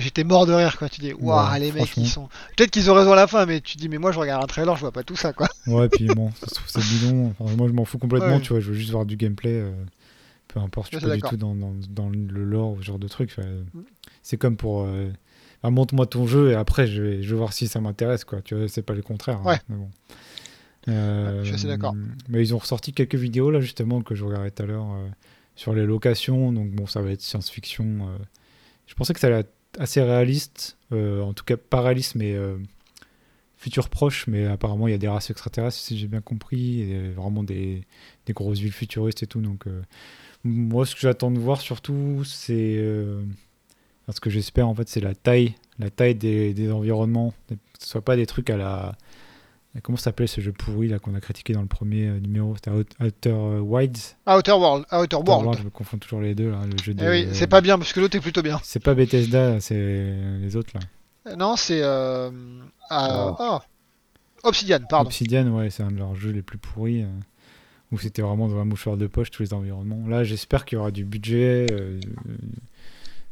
j'étais 0.00 0.24
mort 0.24 0.46
de 0.46 0.52
rire 0.52 0.76
quand 0.78 0.88
tu 0.88 1.00
dis 1.00 1.12
waouh 1.12 1.52
Ouais, 1.52 1.58
les 1.60 1.72
mecs 1.72 1.96
ils 1.96 2.08
sont 2.08 2.28
peut-être 2.56 2.70
qu'ils 2.70 2.90
ont 2.90 2.94
raison 2.94 3.12
à 3.12 3.16
la 3.16 3.26
fin 3.26 3.44
mais 3.46 3.60
tu 3.60 3.76
dis 3.76 3.88
mais 3.88 3.98
moi 3.98 4.12
je 4.12 4.18
regarde 4.18 4.42
un 4.42 4.46
trailer 4.46 4.74
je 4.76 4.80
vois 4.80 4.92
pas 4.92 5.02
tout 5.02 5.16
ça 5.16 5.32
quoi 5.32 5.48
Ouais, 5.66 5.88
puis 5.88 6.06
bon, 6.08 6.30
ça 6.40 6.46
se 6.48 6.54
trouve 6.54 6.68
c'est 6.68 6.80
bidon. 6.80 7.34
Enfin, 7.38 7.54
moi, 7.56 7.68
je 7.68 7.72
m'en 7.72 7.84
fous 7.84 7.98
complètement, 7.98 8.36
Ouais. 8.36 8.40
tu 8.40 8.48
vois. 8.52 8.60
Je 8.60 8.68
veux 8.70 8.74
juste 8.76 8.90
voir 8.90 9.04
du 9.06 9.16
gameplay. 9.16 9.52
euh, 9.60 9.70
peu 10.48 10.60
importe, 10.60 10.92
je 10.92 10.98
suis 10.98 11.06
pas 11.06 11.14
du 11.16 11.22
tout 11.22 11.36
dans, 11.36 11.54
dans, 11.54 11.72
dans 11.90 12.08
le 12.10 12.44
lore 12.44 12.72
ou 12.72 12.80
ce 12.80 12.86
genre 12.86 12.98
de 12.98 13.08
truc. 13.08 13.30
enfin, 13.38 13.46
Mm. 13.74 13.80
C'est 14.22 14.36
comme 14.36 14.56
pour. 14.56 14.82
euh, 14.82 15.10
bah, 15.62 15.70
montre-moi 15.70 16.06
ton 16.06 16.26
jeu 16.26 16.50
et 16.50 16.54
après, 16.54 16.86
je 16.88 17.00
vais, 17.02 17.22
je 17.22 17.30
vais 17.30 17.36
voir 17.36 17.52
si 17.52 17.68
ça 17.68 17.80
m'intéresse, 17.80 18.24
quoi. 18.24 18.40
Tu 18.42 18.54
vois, 18.56 18.66
c'est 18.68 18.82
pas 18.82 18.94
le 18.94 19.02
contraire. 19.02 19.38
hein, 19.44 19.48
Ouais. 19.50 19.58
mais 19.68 19.76
bon. 19.76 19.88
Euh, 20.88 21.40
je 21.42 21.46
suis 21.46 21.54
assez 21.54 21.68
d'accord. 21.68 21.94
Mais 22.28 22.40
ils 22.42 22.54
ont 22.54 22.58
ressorti 22.58 22.92
quelques 22.92 23.14
vidéos, 23.14 23.50
là, 23.50 23.60
justement, 23.60 24.02
que 24.02 24.14
je 24.14 24.24
regardais 24.24 24.50
tout 24.50 24.62
à 24.62 24.66
l'heure, 24.66 24.90
euh, 24.92 25.08
sur 25.54 25.72
les 25.74 25.86
locations. 25.86 26.52
Donc, 26.52 26.70
bon, 26.70 26.86
ça 26.86 27.00
va 27.02 27.10
être 27.12 27.22
science-fiction. 27.22 27.84
euh. 27.84 28.18
Je 28.86 28.94
pensais 28.94 29.14
que 29.14 29.20
ça 29.20 29.28
allait 29.28 29.40
être 29.40 29.52
assez 29.78 30.02
réaliste. 30.02 30.76
euh, 30.92 31.22
en 31.22 31.32
tout 31.34 31.44
cas, 31.44 31.56
pas 31.56 31.80
réaliste, 31.82 32.14
mais. 32.16 32.32
euh, 32.34 32.58
futur 33.56 33.88
proche, 33.88 34.26
mais 34.26 34.46
apparemment 34.46 34.88
il 34.88 34.90
y 34.90 34.94
a 34.94 34.98
des 34.98 35.08
races 35.08 35.30
extraterrestres, 35.30 35.76
si 35.78 35.96
j'ai 35.98 36.08
bien 36.08 36.20
compris, 36.20 36.80
et 36.82 37.10
vraiment 37.10 37.44
des, 37.44 37.84
grosses 38.30 38.58
villes 38.58 38.72
futuristes 38.72 39.22
et 39.22 39.26
tout. 39.26 39.40
Donc, 39.40 39.66
euh, 39.68 39.82
moi, 40.44 40.84
ce 40.86 40.94
que 40.94 41.00
j'attends 41.02 41.30
de 41.30 41.38
voir 41.38 41.60
surtout, 41.60 42.24
c'est. 42.24 42.76
euh, 42.78 43.22
ce 44.12 44.20
que 44.20 44.30
j'espère 44.30 44.68
en 44.68 44.74
fait, 44.74 44.88
c'est 44.88 45.00
la 45.00 45.14
taille, 45.14 45.54
la 45.78 45.90
taille 45.90 46.14
des, 46.14 46.54
des 46.54 46.70
environnements. 46.72 47.32
Que 47.48 47.54
ce 47.80 47.88
soit 47.88 48.02
pas 48.04 48.16
des 48.16 48.26
trucs 48.26 48.50
à 48.50 48.56
la. 48.56 48.96
Comment 49.82 49.96
s'appelait 49.96 50.26
ce 50.26 50.40
jeu 50.42 50.52
pourri 50.52 50.88
là 50.88 50.98
qu'on 50.98 51.14
a 51.14 51.20
critiqué 51.20 51.54
dans 51.54 51.62
le 51.62 51.66
premier 51.66 52.08
euh, 52.08 52.20
numéro? 52.20 52.54
C'était 52.56 52.70
Out- 52.70 52.92
Outer 53.00 53.30
euh, 53.30 53.60
Wilds? 53.60 54.16
Outer 54.26 54.52
World. 54.52 54.84
Outer 54.92 54.96
Outer 54.96 55.16
World. 55.16 55.44
World, 55.46 55.58
Je 55.60 55.64
me 55.64 55.70
confonds 55.70 55.96
toujours 55.98 56.20
les 56.20 56.34
deux 56.34 56.50
là. 56.50 56.60
Le 56.70 56.76
jeu 56.82 56.92
de... 56.92 57.02
Eh 57.04 57.08
oui, 57.08 57.28
c'est 57.32 57.46
pas 57.46 57.62
bien 57.62 57.78
parce 57.78 57.92
que 57.94 58.00
l'autre 58.00 58.16
est 58.16 58.20
plutôt 58.20 58.42
bien. 58.42 58.60
C'est 58.64 58.82
pas 58.82 58.94
Bethesda, 58.94 59.60
c'est 59.60 60.14
les 60.40 60.56
autres 60.56 60.72
là. 60.74 60.80
Euh, 61.32 61.36
Non, 61.36 61.56
c'est. 61.56 61.80
Euh... 61.82 62.30
ah, 62.90 63.36
Oh. 63.38 63.58
Obsidian, 64.44 64.80
pardon. 64.90 65.06
Obsidian, 65.06 65.46
ouais, 65.56 65.70
c'est 65.70 65.82
un 65.84 65.90
de 65.92 65.96
leurs 65.98 66.16
jeux 66.16 66.32
les 66.32 66.42
plus 66.42 66.58
pourris. 66.58 67.02
euh, 67.02 67.06
où 67.92 67.98
c'était 67.98 68.22
vraiment 68.22 68.48
dans 68.48 68.58
un 68.58 68.64
mouchoir 68.64 68.96
de 68.96 69.06
poche 69.06 69.30
tous 69.30 69.42
les 69.42 69.52
environnements. 69.54 70.06
Là, 70.08 70.24
j'espère 70.24 70.64
qu'il 70.64 70.76
y 70.76 70.80
aura 70.80 70.90
du 70.90 71.04
budget 71.04 71.66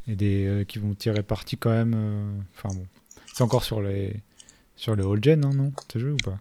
et 0.06 0.16
des 0.16 0.64
qui 0.68 0.78
vont 0.78 0.94
tirer 0.94 1.22
parti 1.22 1.56
quand 1.56 1.70
même. 1.70 2.42
Enfin 2.56 2.74
bon, 2.74 2.86
c'est 3.32 3.42
encore 3.42 3.64
sur 3.64 3.80
les 3.80 4.14
sur 4.80 4.96
le 4.96 5.04
all 5.06 5.22
gen, 5.22 5.44
hein, 5.44 5.50
non 5.54 5.72
Ce 5.92 5.98
jeu 5.98 6.12
ou 6.12 6.16
pas 6.24 6.38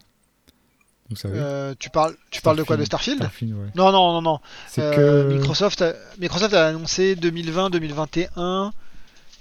Vous 1.10 1.16
savez 1.16 1.38
Euh, 1.38 1.74
tu 1.78 1.90
parles, 1.90 2.16
tu 2.30 2.40
parles 2.40 2.56
de 2.56 2.62
quoi 2.62 2.76
De 2.76 2.84
Starfield 2.84 3.18
Starfield, 3.18 3.52
ouais. 3.54 3.66
Non, 3.74 3.92
non, 3.92 4.12
non, 4.14 4.22
non. 4.22 4.38
C'est 4.68 4.82
Euh, 4.82 5.28
que 5.28 5.34
Microsoft, 5.34 5.82
a... 5.82 5.92
Microsoft 6.18 6.54
a 6.54 6.66
annoncé 6.68 7.16
2020, 7.16 7.70
2021 7.70 8.72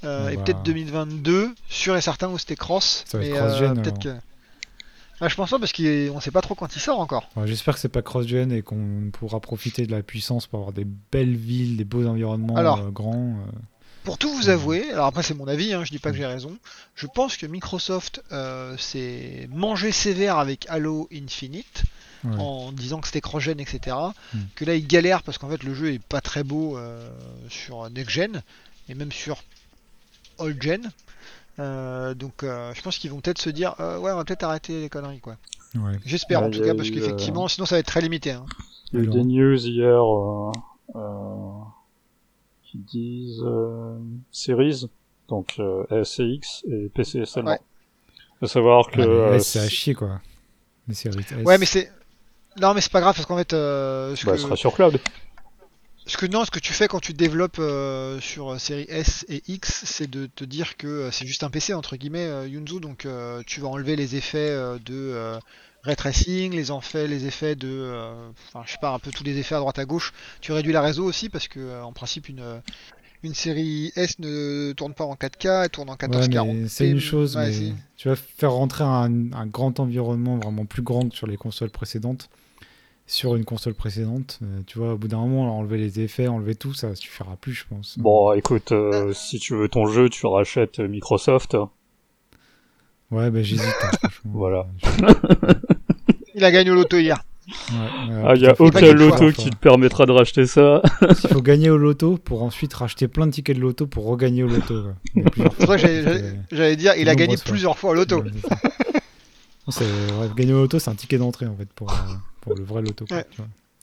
euh, 0.03 0.25
On 0.25 0.29
et 0.29 0.35
va- 0.35 0.43
peut-être 0.43 0.63
2022, 0.63 1.49
sûr 1.69 1.95
et 1.97 2.01
certain 2.01 2.29
où 2.29 2.38
c'était 2.38 2.55
cross. 2.55 3.03
Ça 3.07 3.17
va 3.17 3.25
être 3.25 3.73
peut-être 3.81 3.99
que. 3.99 4.09
alors. 4.09 4.21
Ah, 5.21 5.27
je 5.27 5.35
pense 5.35 5.49
pas 5.49 5.59
parce 5.59 5.73
qu'on 5.73 6.19
sait 6.21 6.31
pas 6.31 6.39
trop 6.41 6.55
quand 6.55 6.73
il 6.75 6.79
sort 6.79 6.99
encore. 7.01 7.29
Ouais, 7.35 7.45
J'espère 7.45 7.73
que 7.73 7.81
c'est 7.81 7.89
pas 7.89 8.01
cross-gen 8.01 8.53
et 8.53 8.62
qu'on 8.62 9.09
pourra 9.12 9.41
profiter 9.41 9.85
de 9.85 9.91
la 9.91 10.01
puissance 10.01 10.47
pour 10.47 10.59
avoir 10.59 10.71
des 10.73 10.85
belles 11.12 11.35
villes, 11.35 11.75
des 11.75 11.83
beaux 11.83 12.05
environnements 12.05 12.55
Alors. 12.55 12.79
euh, 12.79 12.89
grands. 12.89 13.35
Pour 14.10 14.17
tout 14.17 14.34
vous 14.34 14.45
Mhm. 14.45 14.50
avouer, 14.50 14.91
alors 14.91 15.06
après 15.06 15.22
c'est 15.22 15.36
mon 15.36 15.48
avis, 15.48 15.72
hein, 15.72 15.84
je 15.86 15.91
dis 15.91 16.00
pas 16.00 16.10
que 16.10 16.17
j'ai 16.17 16.26
raison, 16.26 16.58
je 16.95 17.06
pense 17.06 17.38
que 17.38 17.45
Microsoft 17.45 18.24
euh, 18.32 18.76
s'est 18.78 19.48
mangé 19.54 19.91
sévère 19.91 20.39
avec 20.39 20.65
Halo 20.67 21.08
Infinite 21.13 21.84
Ouais. 22.24 22.36
en 22.38 22.72
disant 22.74 23.00
que 23.02 23.08
c'était 23.08 23.22
cross-gen, 23.22 23.60
etc. 23.60 23.95
Mhm. 24.34 24.48
Que 24.56 24.65
là 24.65 24.74
il 24.76 24.86
galère 24.88 25.22
parce 25.22 25.38
qu'en 25.38 25.48
fait 25.48 25.62
le 25.63 25.74
jeu 25.76 25.93
est 25.93 26.02
pas 26.04 26.22
très 26.22 26.43
beau 26.43 26.76
euh, 26.76 27.08
sur 27.50 27.88
next-gen 27.91 28.41
et 28.89 28.95
même 28.95 29.12
sur 29.12 29.38
old-gen. 30.39 30.91
Euh, 31.60 32.13
donc 32.15 32.41
euh, 32.43 32.74
je 32.74 32.82
pense 32.82 32.98
qu'ils 32.98 33.12
vont 33.12 33.22
peut-être 33.22 33.39
se 33.41 33.50
dire 33.52 33.76
euh, 33.80 34.00
ouais 34.00 34.12
on 34.12 34.15
va 34.17 34.26
peut-être 34.26 34.43
arrêter 34.43 34.82
les 34.82 34.89
conneries 34.89 35.19
quoi. 35.19 35.38
Ouais. 35.76 36.00
J'espère 36.04 36.41
en 36.41 36.50
tout 36.50 36.62
cas 36.63 36.74
parce 36.74 36.89
qu'effectivement 36.89 37.48
sinon 37.48 37.65
ça 37.67 37.76
va 37.76 37.80
être 37.80 37.86
très 37.86 38.02
limité. 38.02 38.32
hein. 38.32 38.45
Il 38.91 39.00
y 39.00 39.02
a 39.02 39.06
eu 39.06 39.08
des 39.08 39.24
news 39.24 39.56
hier 39.67 40.02
euh, 40.04 40.52
euh, 40.95 41.00
qui 42.88 42.98
disent 42.98 43.42
euh, 43.46 43.98
Series, 44.32 44.88
donc 45.28 45.56
euh, 45.60 45.84
S 45.92 46.20
et 46.20 46.26
X 46.26 46.63
et 46.72 46.89
PC 46.89 47.26
seulement. 47.26 47.52
Ouais. 47.52 47.60
Faut 48.39 48.48
savoir 48.48 48.89
que 48.89 49.00
Ouais, 49.00 49.06
mais 49.32 49.38
euh, 49.38 49.39
c'est 49.39 49.60
à 49.60 49.70
chier 49.70 49.94
quoi. 49.94 50.22
Les 50.88 50.94
séries 50.94 51.20
S. 51.20 51.46
Ouais 51.46 51.58
mais 51.58 51.65
c'est 51.65 51.92
non 52.60 52.74
mais 52.74 52.82
c'est 52.82 52.92
pas 52.92 53.02
grave 53.02 53.15
parce 53.15 53.26
qu'en 53.28 53.38
fait 53.38 53.54
euh, 53.54 54.15
ce 54.15 54.26
bah, 54.26 54.32
que- 54.34 54.38
ce 54.38 54.44
sera 54.46 54.56
sur 54.56 54.74
cloud. 54.74 55.00
Ce 56.06 56.18
que 56.18 56.26
non, 56.26 56.44
ce 56.44 56.50
que 56.50 56.58
tu 56.58 56.74
fais 56.74 56.88
quand 56.88 57.00
tu 57.02 57.13
développes 57.13 57.60
euh, 57.60 58.20
sur 58.20 58.60
série 58.60 58.88
S 58.89 59.26
et 59.30 59.44
X, 59.48 59.84
c'est 59.86 60.10
de 60.10 60.26
te 60.26 60.44
dire 60.44 60.76
que 60.76 61.12
c'est 61.12 61.28
juste 61.28 61.44
un 61.44 61.52
PC 61.52 61.76
entre 61.76 61.98
guillemets 61.98 62.26
euh, 62.26 62.48
Yunzu, 62.48 62.80
donc 62.80 63.06
euh, 63.06 63.44
tu 63.46 63.60
vas 63.62 63.68
enlever 63.68 63.96
les 63.96 64.15
effets 64.15 64.50
euh, 64.50 64.80
de 64.80 64.96
euh, 64.96 65.38
ray 65.84 65.96
tracing, 65.96 66.54
les 66.54 66.72
effets, 66.72 67.08
les 67.08 67.26
effets 67.26 67.56
de, 67.56 67.68
euh, 67.70 68.30
enfin 68.54 68.63
je 68.65 68.72
sais 68.74 68.78
pas, 68.82 68.92
un 68.94 69.00
peu 69.00 69.12
tous 69.12 69.24
les 69.24 69.38
effets 69.38 69.56
à 69.56 69.60
droite 69.60 69.80
à 69.80 69.86
gauche. 69.86 70.13
Tu 70.42 70.52
réduis 70.52 70.74
la 70.74 70.82
réseau 70.82 71.06
aussi 71.06 71.30
parce 71.30 71.48
que 71.48 71.60
euh, 71.60 71.84
en 71.84 71.94
principe 71.94 72.30
une 72.30 72.42
euh, 72.42 72.60
une 73.22 73.34
série 73.34 73.92
S 73.98 74.18
ne 74.20 74.72
tourne 74.72 74.94
pas 74.94 75.04
en 75.04 75.15
4K, 75.15 75.63
elle 75.65 75.70
tourne 75.70 75.89
en 75.89 75.94
Ouais, 75.94 76.08
1440. 76.08 76.48
mais 76.56 76.68
c'est 76.70 76.89
une 76.89 77.00
chose, 77.02 77.36
Ouais, 77.36 77.50
mais 77.50 77.74
tu 77.98 78.08
vas 78.08 78.15
faire 78.15 78.54
rentrer 78.54 78.86
un, 78.86 79.34
un 79.34 79.46
grand 79.46 79.80
environnement 79.82 80.38
vraiment 80.38 80.65
plus 80.65 80.82
grand 80.84 81.10
que 81.10 81.15
sur 81.15 81.28
les 81.28 81.36
consoles 81.36 81.70
précédentes. 81.70 82.30
Sur 83.08 83.36
une 83.36 83.44
console 83.44 83.74
précédente, 83.74 84.38
euh, 84.44 84.62
tu 84.68 84.78
vois, 84.78 84.94
au 84.94 84.98
bout 84.98 85.08
d'un 85.08 85.18
moment, 85.18 85.58
enlever 85.58 85.80
les 85.80 86.00
effets, 86.00 86.28
enlever 86.28 86.54
tout, 86.56 86.74
ça 86.76 86.94
suffira 86.96 87.36
plus, 87.38 87.54
je 87.54 87.65
pense. 87.68 87.98
Bon, 87.98 88.32
écoute, 88.34 88.72
euh, 88.72 89.12
si 89.13 89.39
tu 89.39 89.56
veux 89.56 89.68
ton 89.68 89.88
jeu, 89.88 90.10
tu 90.10 90.26
rachètes 90.28 90.80
Microsoft. 90.80 91.58
Ouais, 93.12 93.32
bah 93.32 93.42
j'hésite, 93.42 93.65
hein. 93.84 94.08
Voilà. 94.26 94.68
Il 96.39 96.45
a 96.45 96.52
gagné 96.52 96.71
au 96.71 96.75
loto 96.75 96.97
hier. 96.97 97.21
Ouais, 97.47 97.75
ouais, 98.15 98.23
Ah, 98.25 98.34
il 98.36 98.41
y 98.41 98.45
a 98.45 98.54
putain, 98.54 98.56
faut 98.56 98.65
aucun 98.67 98.93
loto 98.93 99.32
qui 99.32 99.49
te 99.49 99.56
permettra 99.58 100.06
de 100.06 100.12
racheter 100.12 100.45
ça. 100.45 100.82
Il 101.23 101.30
faut 101.30 101.41
gagner 101.41 101.69
au 101.69 101.78
loto 101.78 102.17
pour 102.17 102.43
ensuite 102.43 102.73
racheter 102.73 103.08
plein 103.08 103.25
de 103.28 103.32
tickets 103.32 103.56
de 103.58 103.62
loto 103.62 103.88
pour 103.88 104.06
regagner 104.06 104.43
au 104.43 104.47
loto. 104.47 104.75
a 104.88 104.93
C'est 105.58 105.65
vrai 105.65 105.78
que 105.82 106.36
j'allais- 106.52 106.75
dire, 106.75 106.93
il 106.95 107.10
a 107.10 107.15
gagné 107.15 107.36
fois. 107.38 107.52
plusieurs 107.52 107.78
fois 107.78 107.91
au 107.91 107.93
loto. 107.95 108.23
Ouais, 108.23 109.86
ouais, 109.86 110.30
gagner 110.36 110.54
au 110.54 110.62
loto, 110.62 110.80
c'est 110.80 110.89
un 110.89 110.95
ticket 110.95 111.17
d'entrée 111.17 111.45
en 111.47 111.56
fait 111.56 111.69
pour, 111.73 111.91
euh, 111.91 111.95
pour 112.41 112.56
le 112.56 112.63
vrai 112.63 112.82
loto 112.82 113.06
Ouais. 113.12 113.25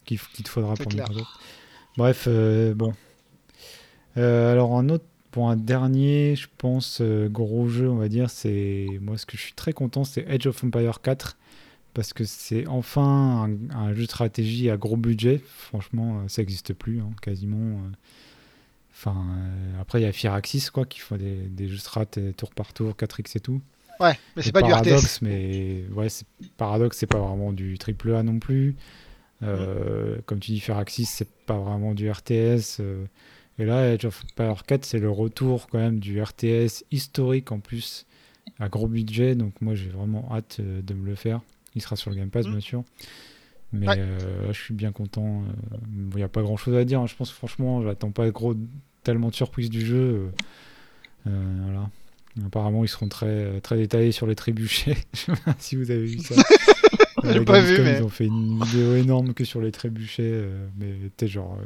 qu'il 0.05 0.19
te 0.19 0.49
faudra. 0.49 0.75
Microsoft. 0.79 1.25
Bref, 1.97 2.25
euh, 2.29 2.75
bon. 2.75 2.92
Euh, 4.16 4.53
alors 4.53 4.77
un 4.79 4.88
autre, 4.88 5.05
pour 5.31 5.51
un 5.51 5.57
dernier, 5.57 6.35
je 6.37 6.47
pense, 6.59 6.99
euh, 7.01 7.29
gros 7.29 7.69
jeu, 7.69 7.88
on 7.90 7.97
va 7.97 8.09
dire, 8.09 8.31
c'est 8.31 8.87
moi 9.01 9.19
ce 9.19 9.27
que 9.27 9.37
je 9.37 9.42
suis 9.42 9.53
très 9.55 9.73
content, 9.73 10.05
c'est 10.05 10.25
Edge 10.29 10.47
of 10.47 10.62
Empire 10.64 11.01
4 11.03 11.37
parce 11.97 12.13
que 12.13 12.25
c'est 12.25 12.67
enfin 12.69 13.49
un, 13.49 13.77
un 13.77 13.93
jeu 13.95 14.03
de 14.03 14.07
stratégie 14.07 14.71
à 14.71 14.77
gros 14.77 14.97
budget. 14.99 15.41
Franchement, 15.47 16.21
euh, 16.21 16.29
ça 16.29 16.43
n'existe 16.43 16.75
plus, 16.75 17.01
hein, 17.01 17.11
quasiment. 17.23 17.79
euh. 17.81 17.91
Enfin, 18.93 19.17
euh, 19.39 19.81
après 19.81 20.01
il 20.01 20.05
y 20.05 20.07
a 20.07 20.13
Firaxis 20.13 20.71
quoi, 20.73 20.87
qui 20.87 21.01
font 21.01 21.17
des, 21.17 21.37
des 21.49 21.69
jeux 21.69 21.77
strat 21.77 22.07
tour 22.37 22.51
par 22.55 22.73
tour, 22.73 22.95
4x 22.95 23.37
et 23.37 23.41
tout. 23.41 23.61
Ouais, 24.01 24.15
mais 24.37 24.43
c'est 24.43 24.53
pas 24.53 24.63
du 24.63 24.71
paradoxe, 24.71 25.17
RTS. 25.17 25.23
mais 25.23 25.85
ouais, 25.95 26.09
c'est 26.11 26.27
paradoxe, 26.59 26.99
c'est 26.99 27.07
pas 27.07 27.19
vraiment 27.19 27.53
du 27.53 27.79
triple 27.79 28.15
A 28.15 28.23
non 28.23 28.39
plus. 28.39 28.77
Euh, 29.43 30.19
Comme 30.27 30.39
tu 30.41 30.53
dis, 30.53 30.61
Firaxis, 30.61 31.07
c'est 31.07 31.29
pas 31.47 31.59
vraiment 31.59 31.95
du 31.95 32.11
RTS. 32.11 32.79
euh, 32.81 33.05
et 33.59 33.65
là, 33.65 33.93
Edge 33.95 34.05
of 34.05 34.23
Empire 34.25 34.65
4, 34.67 34.85
c'est 34.85 34.99
le 34.99 35.11
retour 35.11 35.67
quand 35.69 35.79
même 35.79 35.99
du 35.99 36.21
RTS 36.23 36.85
historique 36.91 37.53
en 37.53 37.61
plus, 37.61 38.07
à 38.59 38.69
gros 38.69 38.87
budget. 38.87 39.35
Donc 39.35 39.61
moi, 39.63 39.75
j'ai 39.75 39.89
vraiment 39.89 40.29
hâte 40.31 40.61
de 40.61 40.95
me 40.95 41.07
le 41.07 41.15
faire. 41.15 41.41
Il 41.77 41.83
sera 41.83 41.95
sur 41.95 42.11
le 42.11 42.17
Game 42.17 42.31
Pass, 42.31 42.47
Mm. 42.47 42.51
bien 42.51 42.61
sûr. 42.61 42.85
Mais 43.73 43.87
Ouais. 43.89 43.97
euh, 43.99 44.53
je 44.53 44.61
suis 44.61 44.75
bien 44.75 44.91
content. 44.93 45.43
Il 45.95 46.17
n'y 46.17 46.23
a 46.23 46.29
pas 46.29 46.43
grand 46.43 46.57
chose 46.57 46.75
à 46.77 46.85
dire. 46.85 47.01
hein. 47.01 47.07
Je 47.07 47.15
pense 47.15 47.31
franchement, 47.31 47.83
j'attends 47.83 48.11
pas 48.11 48.29
gros, 48.31 48.55
tellement 49.05 49.29
de 49.29 49.35
surprises 49.35 49.71
du 49.71 49.85
jeu. 49.87 49.97
euh, 49.97 50.29
euh, 51.29 51.59
voilà. 51.65 51.91
Apparemment, 52.47 52.85
ils 52.85 52.89
seront 52.89 53.09
très, 53.09 53.61
très 53.62 53.77
détaillés 53.77 54.12
sur 54.12 54.27
les 54.27 54.35
trébuchets. 54.35 54.97
Je 55.15 55.19
sais 55.19 55.33
pas 55.45 55.55
si 55.59 55.77
vous 55.77 55.91
avez 55.91 56.05
vu 56.05 56.19
ça. 56.19 56.35
J'ai 57.25 57.45
pas 57.45 57.61
vu, 57.61 57.79
mais- 57.83 57.99
Ils 57.99 58.03
ont 58.05 58.09
fait 58.09 58.27
une 58.27 58.62
vidéo 58.62 58.95
énorme 58.95 59.33
que 59.35 59.45
sur 59.45 59.61
les 59.61 59.73
trébuchets. 59.73 60.23
euh, 60.25 60.69
mais 60.79 60.95
t'es 61.17 61.27
genre. 61.29 61.59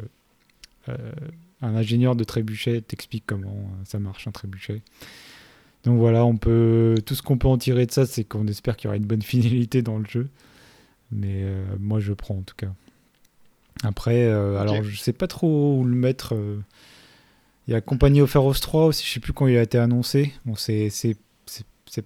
euh, 0.88 0.92
euh, 0.92 1.12
un 1.62 1.75
ingénieur 1.77 2.16
de 2.16 2.25
trébuchet 2.25 2.81
t'explique 2.81 3.25
comment 3.27 3.51
euh, 3.51 3.85
ça 3.85 3.99
marche 3.99 4.27
un 4.27 4.31
trébuchet. 4.31 4.81
Donc 5.85 5.99
voilà, 5.99 6.25
on 6.25 6.37
peut 6.37 6.97
tout 7.07 7.14
ce 7.14 7.23
qu'on 7.23 7.38
peut 7.38 7.49
en 7.49 7.57
tirer 7.59 7.87
de 7.87 7.90
ça, 7.93 8.05
c'est 8.07 8.25
qu'on 8.25 8.47
espère 8.47 8.77
qu'il 8.77 8.87
y 8.87 8.88
aura 8.88 8.97
une 8.97 9.07
bonne 9.07 9.23
finalité 9.35 9.83
dans 9.83 9.99
le 9.99 10.05
jeu. 10.07 10.29
Mais 11.12 11.43
euh, 11.43 11.64
moi, 11.79 12.01
je 12.01 12.12
prends 12.12 12.37
en 12.37 12.43
tout 12.43 12.55
cas. 12.57 12.73
Après, 13.83 14.25
euh, 14.25 14.59
alors 14.59 14.83
je 14.83 14.97
sais 14.99 15.12
pas 15.14 15.27
trop 15.27 15.79
où 15.79 15.85
le 15.85 15.95
mettre. 15.97 16.35
euh. 16.35 16.61
Il 17.66 17.73
y 17.73 17.75
a 17.75 17.81
Compagnie 17.81 18.21
of 18.21 18.35
Heroes 18.35 18.55
3 18.55 18.87
aussi, 18.87 19.07
je 19.07 19.12
sais 19.12 19.21
plus 19.21 19.33
quand 19.33 19.47
il 19.47 19.57
a 19.57 19.62
été 19.62 19.79
annoncé. 19.79 20.33
Bon, 20.45 20.55
c'est 20.57 20.90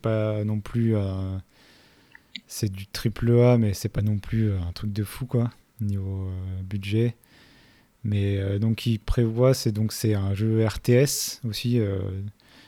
pas 0.00 0.44
non 0.44 0.60
plus 0.60 0.94
euh, 0.94 1.36
c'est 2.46 2.70
du 2.70 2.86
triple 2.86 3.32
A, 3.40 3.56
mais 3.58 3.72
c'est 3.74 3.88
pas 3.88 4.02
non 4.02 4.18
plus 4.18 4.52
un 4.52 4.72
truc 4.72 4.92
de 4.92 5.04
fou 5.04 5.26
quoi 5.26 5.50
niveau 5.80 6.28
budget. 6.62 7.14
Mais 8.04 8.58
donc 8.58 8.86
il 8.86 8.98
prévoit, 8.98 9.54
c'est 9.54 9.72
donc 9.72 9.92
c'est 9.92 10.14
un 10.14 10.34
jeu 10.34 10.64
RTS 10.66 11.40
aussi, 11.48 11.80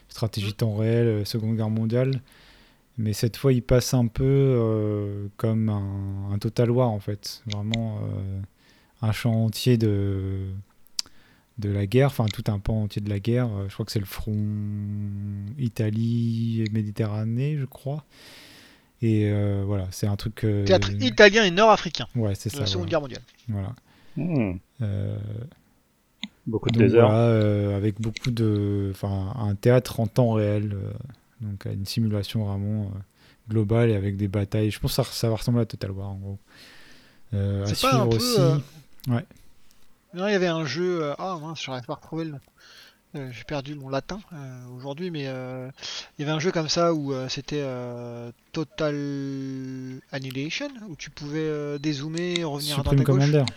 stratégie 0.08 0.52
temps 0.54 0.74
réel, 0.76 1.06
euh, 1.06 1.24
Seconde 1.24 1.56
Guerre 1.56 1.70
mondiale. 1.70 2.20
Mais 2.98 3.12
cette 3.12 3.36
fois, 3.36 3.52
il 3.52 3.62
passe 3.62 3.92
un 3.94 4.06
peu 4.06 4.24
euh, 4.24 5.26
comme 5.36 5.68
un, 5.68 6.32
un 6.32 6.38
Total 6.38 6.70
War 6.70 6.88
en 6.90 6.98
fait, 7.00 7.42
vraiment 7.52 7.98
euh, 8.02 8.40
un 9.02 9.12
champ 9.12 9.44
entier 9.44 9.76
de 9.78 10.46
de 11.58 11.70
la 11.70 11.86
guerre, 11.86 12.08
enfin 12.08 12.26
tout 12.26 12.44
un 12.48 12.58
pan 12.58 12.82
entier 12.82 13.00
de 13.00 13.08
la 13.08 13.18
guerre. 13.18 13.48
Je 13.68 13.72
crois 13.72 13.86
que 13.86 13.92
c'est 13.92 13.98
le 13.98 14.04
front 14.04 14.36
Italie 15.58 16.62
et 16.66 16.70
Méditerranée, 16.70 17.56
je 17.58 17.64
crois. 17.64 18.04
Et 19.02 19.30
euh, 19.30 19.62
voilà, 19.66 19.88
c'est 19.90 20.06
un 20.06 20.16
truc. 20.16 20.44
euh, 20.44 20.64
Théâtre 20.64 20.90
italien 21.00 21.44
et 21.44 21.50
nord-africain 21.50 22.06
Ouais, 22.14 22.34
c'est 22.34 22.50
ça. 22.50 22.60
la 22.60 22.66
Seconde 22.66 22.88
voilà. 22.90 22.90
Guerre 22.90 23.00
mondiale. 23.00 23.22
Voilà. 23.48 23.74
Euh, 24.82 25.16
Beaucoup 26.46 26.70
de 26.70 26.78
donc 26.80 26.90
voilà, 26.90 27.14
euh, 27.28 27.76
avec 27.76 28.00
beaucoup 28.00 28.30
de, 28.30 28.90
enfin, 28.92 29.32
un 29.36 29.54
théâtre 29.56 29.98
en 30.00 30.06
temps 30.06 30.32
réel, 30.32 30.74
euh, 30.74 30.92
donc 31.40 31.64
une 31.66 31.84
simulation 31.86 32.44
vraiment 32.44 32.84
euh, 32.84 32.98
globale 33.50 33.90
et 33.90 33.96
avec 33.96 34.16
des 34.16 34.28
batailles. 34.28 34.70
Je 34.70 34.78
pense 34.78 34.96
que 34.96 35.02
ça, 35.02 35.10
ça 35.10 35.28
va 35.28 35.36
ressembler 35.36 35.62
à 35.62 35.66
Total 35.66 35.90
War 35.90 36.08
en 36.10 36.14
gros. 36.14 36.38
Euh, 37.34 37.64
à 37.64 37.74
suivre 37.74 38.08
peu, 38.08 38.16
aussi. 38.16 38.36
euh, 38.38 38.58
Non, 40.14 40.28
il 40.28 40.32
y 40.32 40.36
avait 40.36 40.46
un 40.46 40.64
jeu. 40.64 41.12
Ah 41.18 41.36
mince, 41.42 41.62
j'arrive 41.64 41.84
pas 41.84 41.94
à 41.94 41.96
retrouver 41.96 42.24
le 42.26 42.30
nom. 42.30 42.40
Euh, 43.16 43.28
J'ai 43.32 43.44
perdu 43.44 43.74
mon 43.74 43.88
latin 43.88 44.20
euh, 44.32 44.66
aujourd'hui, 44.76 45.10
mais 45.10 45.24
euh, 45.26 45.68
il 46.18 46.22
y 46.22 46.24
avait 46.24 46.36
un 46.36 46.40
jeu 46.40 46.52
comme 46.52 46.68
ça 46.68 46.92
où 46.94 47.12
euh, 47.12 47.28
c'était 47.28 47.62
euh, 47.62 48.30
Total 48.52 48.94
Annihilation, 50.12 50.68
où 50.88 50.96
tu 50.96 51.10
pouvais 51.10 51.38
euh, 51.40 51.78
dézoomer, 51.78 52.44
revenir 52.44 52.78
à 52.78 52.82
droite 52.82 52.98
Supreme 52.98 53.00
à 53.00 53.04
gauche. 53.04 53.30
Commander. 53.32 53.52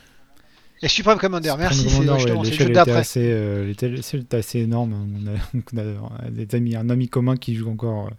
Et 0.82 0.88
Supreme 0.88 1.18
Commander, 1.18 1.54
merci, 1.58 1.80
c'est 1.80 1.90
justement, 1.90 2.14
ouais, 2.14 2.46
c'est 2.46 2.54
jeu 2.54 2.70
d'après. 2.74 2.94
assez, 2.96 3.22
euh, 3.34 3.74
assez 4.32 4.60
énorme. 4.60 4.94
On 4.94 5.28
a, 5.28 5.82
on 6.02 6.26
a 6.26 6.30
des 6.32 6.56
amis, 6.56 6.76
un 6.76 6.90
ami 6.90 7.10
commun 7.10 7.36
qui 7.36 7.56
joue 7.56 7.70
encore 7.70 8.08
euh, 8.08 8.12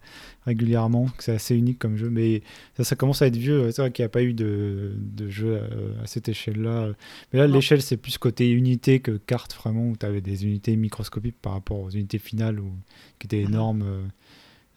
régulièrement. 0.44 1.06
C'est 1.18 1.32
assez 1.32 1.56
unique 1.56 1.78
comme 1.78 1.96
jeu, 1.96 2.10
mais 2.10 2.42
ça, 2.76 2.84
ça 2.84 2.96
commence 2.96 3.22
à 3.22 3.28
être 3.28 3.36
vieux. 3.36 3.70
C'est 3.72 3.80
vrai 3.80 3.90
qu'il 3.92 4.02
n'y 4.02 4.06
a 4.06 4.10
pas 4.10 4.22
eu 4.22 4.34
de, 4.34 4.92
de 4.98 5.28
jeu 5.30 5.58
à, 5.58 6.02
à 6.02 6.06
cette 6.06 6.28
échelle-là. 6.28 6.88
Mais 7.32 7.38
là, 7.38 7.46
l'échelle, 7.46 7.80
c'est 7.80 7.96
plus 7.96 8.18
côté 8.18 8.50
unité 8.50 9.00
que 9.00 9.12
carte, 9.12 9.54
vraiment, 9.54 9.88
où 9.88 9.96
tu 9.96 10.04
avais 10.04 10.20
des 10.20 10.44
unités 10.44 10.76
microscopiques 10.76 11.36
par 11.40 11.54
rapport 11.54 11.78
aux 11.80 11.90
unités 11.90 12.18
finales, 12.18 12.60
où, 12.60 12.72
qui 13.18 13.26
étaient 13.26 13.38
Mhm. 13.42 13.48
énormes. 13.48 13.82
euh, 13.82 14.02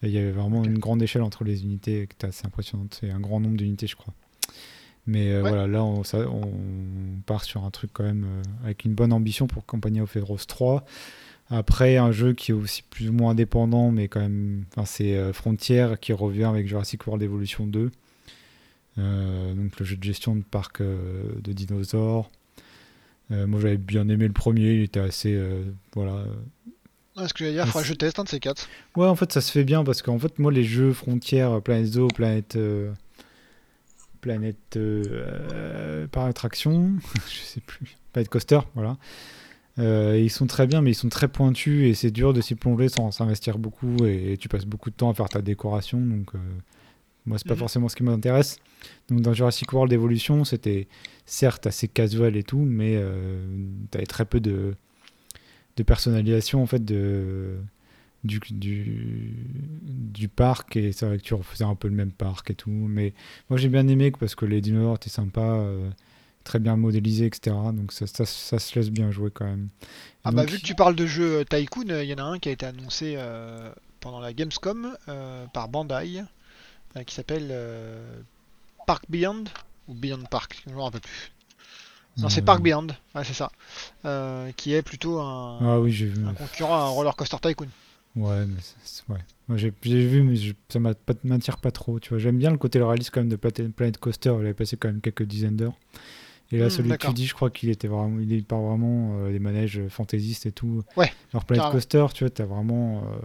Il 0.02 0.10
y 0.10 0.18
avait 0.18 0.32
vraiment 0.32 0.64
une 0.64 0.78
grande 0.78 1.02
échelle 1.02 1.22
entre 1.22 1.44
les 1.44 1.62
unités 1.64 2.06
qui 2.08 2.14
était 2.14 2.26
assez 2.26 2.46
impressionnante. 2.46 2.98
C'est 3.00 3.10
un 3.10 3.20
grand 3.20 3.40
nombre 3.40 3.56
d'unités, 3.56 3.86
je 3.86 3.96
crois. 3.96 4.12
Mais 5.06 5.32
euh, 5.32 5.42
Ouais. 5.42 5.50
voilà, 5.50 5.66
là, 5.66 5.84
on, 5.84 6.02
ça- 6.04 6.28
on 6.30 6.50
part 7.26 7.44
sur 7.44 7.64
un 7.64 7.70
truc 7.70 7.90
quand 7.92 8.04
même 8.04 8.24
euh, 8.24 8.42
avec 8.64 8.84
une 8.84 8.94
bonne 8.94 9.12
ambition 9.12 9.46
pour 9.46 9.66
Compagnie 9.66 10.00
of 10.00 10.14
Heroes 10.16 10.38
3. 10.48 10.84
Après, 11.50 11.98
un 11.98 12.10
jeu 12.10 12.32
qui 12.32 12.52
est 12.52 12.54
aussi 12.54 12.82
plus 12.82 13.10
ou 13.10 13.12
moins 13.12 13.32
indépendant, 13.32 13.90
mais 13.90 14.08
quand 14.08 14.20
même, 14.20 14.64
enfin, 14.72 14.86
c'est 14.86 15.14
euh, 15.16 15.32
Frontier 15.34 15.88
qui 16.00 16.12
revient 16.14 16.44
avec 16.44 16.66
Jurassic 16.66 17.06
World 17.06 17.22
Evolution 17.22 17.66
2. 17.66 17.90
Euh, 18.96 19.54
donc 19.54 19.78
le 19.78 19.84
jeu 19.84 19.96
de 19.96 20.02
gestion 20.04 20.36
de 20.36 20.42
parc 20.42 20.80
de 20.80 21.52
dinosaures. 21.52 22.30
Moi, 23.30 23.58
j'avais 23.60 23.78
bien 23.78 24.08
aimé 24.08 24.26
le 24.28 24.32
premier, 24.32 24.74
il 24.74 24.82
était 24.82 25.00
assez, 25.00 25.36
voilà, 25.94 26.24
Ouais, 27.16 27.26
ce 27.28 27.34
que 27.34 27.40
j'allais 27.44 27.52
dire, 27.54 27.66
faudra 27.66 27.82
que 27.82 27.88
je 27.88 27.94
teste 27.94 28.18
un 28.18 28.24
de 28.24 28.28
ces 28.28 28.38
quatre. 28.38 28.68
Ouais, 28.96 29.06
en 29.06 29.14
fait, 29.16 29.32
ça 29.32 29.40
se 29.40 29.50
fait 29.50 29.64
bien 29.64 29.82
parce 29.82 30.02
qu'en 30.02 30.18
fait, 30.18 30.38
moi, 30.38 30.52
les 30.52 30.62
jeux 30.64 30.92
frontières, 30.92 31.60
Planète 31.62 31.86
Zoo, 31.86 32.08
Planète. 32.08 32.56
Planète. 34.24 34.76
euh, 34.76 35.04
euh, 35.52 36.06
par 36.06 36.24
attraction, 36.24 36.92
je 37.28 37.36
sais 37.40 37.60
plus. 37.60 37.96
Planète 38.14 38.30
Coaster, 38.30 38.60
voilà. 38.74 38.96
Euh, 39.78 40.18
ils 40.18 40.30
sont 40.30 40.46
très 40.46 40.66
bien, 40.66 40.80
mais 40.80 40.92
ils 40.92 40.94
sont 40.94 41.10
très 41.10 41.28
pointus 41.28 41.84
et 41.86 41.92
c'est 41.94 42.10
dur 42.10 42.32
de 42.32 42.40
s'y 42.40 42.54
plonger 42.54 42.88
sans 42.88 43.10
s'investir 43.10 43.58
beaucoup 43.58 44.06
et, 44.06 44.36
tu 44.40 44.48
passes 44.48 44.64
beaucoup 44.64 44.88
de 44.88 44.94
temps 44.94 45.10
à 45.10 45.14
faire 45.14 45.28
ta 45.28 45.42
décoration. 45.42 46.00
Donc, 46.00 46.34
euh, 46.34 46.38
moi, 47.26 47.36
c'est 47.36 47.46
pas 47.46 47.54
Mhm. 47.54 47.58
forcément 47.60 47.88
ce 47.90 47.96
qui 47.96 48.02
m'intéresse. 48.02 48.58
Donc, 49.10 49.20
dans 49.20 49.34
Jurassic 49.34 49.70
World 49.74 49.92
Evolution, 49.92 50.44
c'était 50.44 50.88
certes 51.26 51.66
assez 51.66 51.86
casual 51.88 52.34
et 52.36 52.44
tout, 52.44 52.60
mais 52.64 52.98
tu 53.90 53.98
avais 53.98 54.06
très 54.06 54.24
peu 54.24 54.40
de, 54.40 54.74
de 55.76 55.82
personnalisation 55.82 56.62
en 56.62 56.66
fait 56.66 56.82
de, 56.84 57.56
du, 58.24 58.40
du, 58.50 59.34
du 59.82 60.28
parc 60.28 60.76
et 60.76 60.92
c'est 60.92 61.06
vrai 61.06 61.18
que 61.18 61.22
tu 61.22 61.34
refaisais 61.34 61.64
un 61.64 61.74
peu 61.74 61.88
le 61.88 61.94
même 61.94 62.12
parc 62.12 62.50
et 62.50 62.54
tout. 62.54 62.70
Mais 62.70 63.12
moi, 63.50 63.58
j'ai 63.58 63.68
bien 63.68 63.86
aimé 63.88 64.10
parce 64.10 64.34
que 64.34 64.46
les 64.46 64.60
dinosaures 64.60 64.96
étaient 64.96 65.10
sympas. 65.10 65.58
euh, 65.58 65.90
très 66.44 66.58
bien 66.58 66.76
modélisés, 66.76 67.24
etc. 67.24 67.56
Donc 67.72 67.90
ça, 67.90 68.06
ça, 68.06 68.26
ça 68.26 68.58
se 68.58 68.78
laisse 68.78 68.90
bien 68.90 69.10
jouer 69.10 69.30
quand 69.32 69.46
même. 69.46 69.68
Et 69.82 69.86
Ah 70.24 70.30
bah 70.30 70.42
donc, 70.42 70.50
vu 70.52 70.58
que 70.60 70.66
tu 70.66 70.74
parles 70.74 70.94
de 70.94 71.06
jeu 71.06 71.38
euh, 71.38 71.44
Tycoon, 71.44 71.88
euh, 71.88 72.04
il 72.04 72.10
y 72.10 72.12
en 72.12 72.18
a 72.18 72.22
un 72.22 72.38
qui 72.38 72.50
a 72.50 72.52
été 72.52 72.66
annoncé 72.66 73.14
euh, 73.16 73.72
pendant 74.00 74.20
la 74.20 74.34
Gamescom 74.34 74.94
euh, 75.08 75.46
par 75.54 75.68
Bandai, 75.70 76.22
qui 77.06 77.14
s'appelle 77.14 77.50
Park 78.86 79.04
Beyond 79.08 79.44
ou 79.88 79.94
Beyond 79.94 80.24
Park, 80.30 80.62
je 80.68 80.74
me 80.74 80.80
rappelle 80.80 81.00
plus. 81.00 81.32
Non, 82.18 82.28
c'est 82.28 82.42
Park 82.42 82.60
Beyond, 82.62 82.88
ouais, 83.14 83.24
c'est 83.24 83.32
ça, 83.32 83.50
qui 84.56 84.74
est 84.74 84.82
plutôt 84.82 85.20
un, 85.20 85.58
Ah 85.62 85.80
oui, 85.80 86.12
un 86.26 86.34
concurrent 86.34 86.76
à 86.76 86.82
un 86.82 86.88
Roller 86.88 87.16
Coaster 87.16 87.38
Tycoon. 87.40 87.68
Ouais, 88.16 88.46
mais 88.46 88.60
c'est- 88.84 89.02
ouais. 89.08 89.18
Moi, 89.48 89.58
j'ai 89.58 89.72
j'ai 89.82 90.06
vu, 90.06 90.22
mais 90.22 90.36
je- 90.36 90.54
ça 90.68 90.78
m'a 90.78 90.94
pas- 90.94 91.14
m'attire 91.24 91.58
pas 91.58 91.70
trop. 91.72 91.98
Tu 92.00 92.10
vois, 92.10 92.18
j'aime 92.18 92.38
bien 92.38 92.50
le 92.50 92.58
côté 92.58 92.80
réaliste 92.82 93.10
quand 93.12 93.20
même 93.20 93.28
de 93.28 93.36
Planet 93.36 93.98
Coaster. 93.98 94.30
J'avais 94.38 94.54
passé 94.54 94.76
quand 94.76 94.88
même 94.88 95.00
quelques 95.00 95.24
dizaines 95.24 95.56
d'heures. 95.56 95.78
Et 96.52 96.58
là, 96.58 96.66
Hmm, 96.66 96.70
celui 96.70 96.90
que 96.90 97.06
tu 97.06 97.12
dis, 97.14 97.26
je 97.26 97.34
crois 97.34 97.50
qu'il 97.50 97.70
était 97.70 97.88
vraiment, 97.88 98.20
il 98.20 98.44
pas 98.44 98.60
vraiment 98.60 99.16
euh, 99.18 99.32
des 99.32 99.38
manèges 99.40 99.80
fantaisistes 99.88 100.46
et 100.46 100.52
tout. 100.52 100.82
Ouais, 100.96 101.10
Alors 101.32 101.44
Planet 101.44 101.62
carrément. 101.62 101.72
Coaster, 101.72 102.06
tu 102.14 102.24
vois, 102.24 102.30
t'as 102.30 102.44
vraiment, 102.44 103.02
euh, 103.04 103.16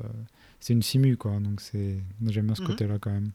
c'est 0.59 0.73
une 0.73 0.81
simu 0.81 1.17
quoi. 1.17 1.33
Donc 1.39 1.61
c'est, 1.61 1.97
j'aime 2.27 2.45
bien 2.47 2.55
ce 2.55 2.61
Mhm. 2.61 2.67
côté-là 2.67 2.97
quand 2.99 3.11
même. 3.11 3.29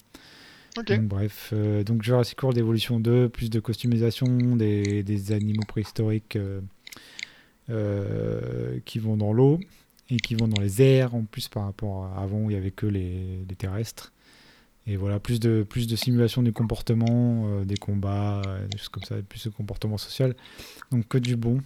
Ok. 0.76 0.88
Donc 0.88 1.02
bref, 1.02 1.50
euh, 1.52 1.84
donc 1.84 2.02
Jurassic 2.02 2.42
World 2.42 2.58
Evolution 2.58 2.98
2, 2.98 3.28
plus 3.28 3.48
de 3.50 3.60
customisation, 3.60 4.56
des, 4.56 5.02
des 5.04 5.30
animaux 5.32 5.62
préhistoriques 5.68 6.34
euh, 6.36 6.60
euh, 7.70 8.78
qui 8.84 8.98
vont 8.98 9.16
dans 9.16 9.32
l'eau 9.32 9.60
et 10.10 10.16
qui 10.18 10.34
vont 10.34 10.48
dans 10.48 10.60
les 10.60 10.82
airs 10.82 11.14
en 11.14 11.24
plus 11.24 11.48
par 11.48 11.64
rapport 11.64 12.06
à 12.06 12.22
avant 12.22 12.38
où 12.38 12.50
il 12.50 12.54
y 12.54 12.56
avait 12.58 12.70
que 12.70 12.86
les, 12.86 13.44
les 13.48 13.56
terrestres. 13.56 14.12
Et 14.86 14.96
voilà, 14.96 15.18
plus 15.18 15.40
de, 15.40 15.62
plus 15.68 15.86
de 15.86 15.96
simulation 15.96 16.42
du 16.42 16.52
comportement, 16.52 17.46
euh, 17.46 17.64
des 17.64 17.76
combats, 17.78 18.42
euh, 18.46 18.66
des 18.68 18.76
choses 18.76 18.90
comme 18.90 19.02
ça, 19.04 19.14
plus 19.26 19.42
de 19.44 19.50
comportement 19.50 19.96
social. 19.96 20.36
Donc 20.92 21.08
que 21.08 21.16
du 21.18 21.36
bon. 21.36 21.60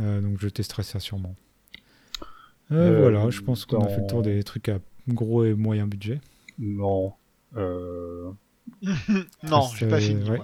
Euh, 0.00 0.20
donc 0.22 0.38
je 0.40 0.48
testerai 0.48 0.82
ça 0.82 0.98
sûrement. 0.98 1.34
Euh, 2.70 2.74
Euh, 2.74 3.00
voilà, 3.02 3.28
je 3.28 3.40
pense 3.42 3.66
qu'on 3.66 3.84
a 3.84 3.88
fait 3.88 4.00
le 4.00 4.06
tour 4.06 4.22
des 4.22 4.42
trucs 4.44 4.70
à 4.70 4.78
gros 5.08 5.44
et 5.44 5.52
moyen 5.52 5.86
budget. 5.86 6.20
Non. 6.58 7.12
Euh, 7.56 8.30
non, 9.42 9.68
j'ai 9.76 9.88
pas 9.88 10.00
fini. 10.00 10.28
ouais. 10.30 10.38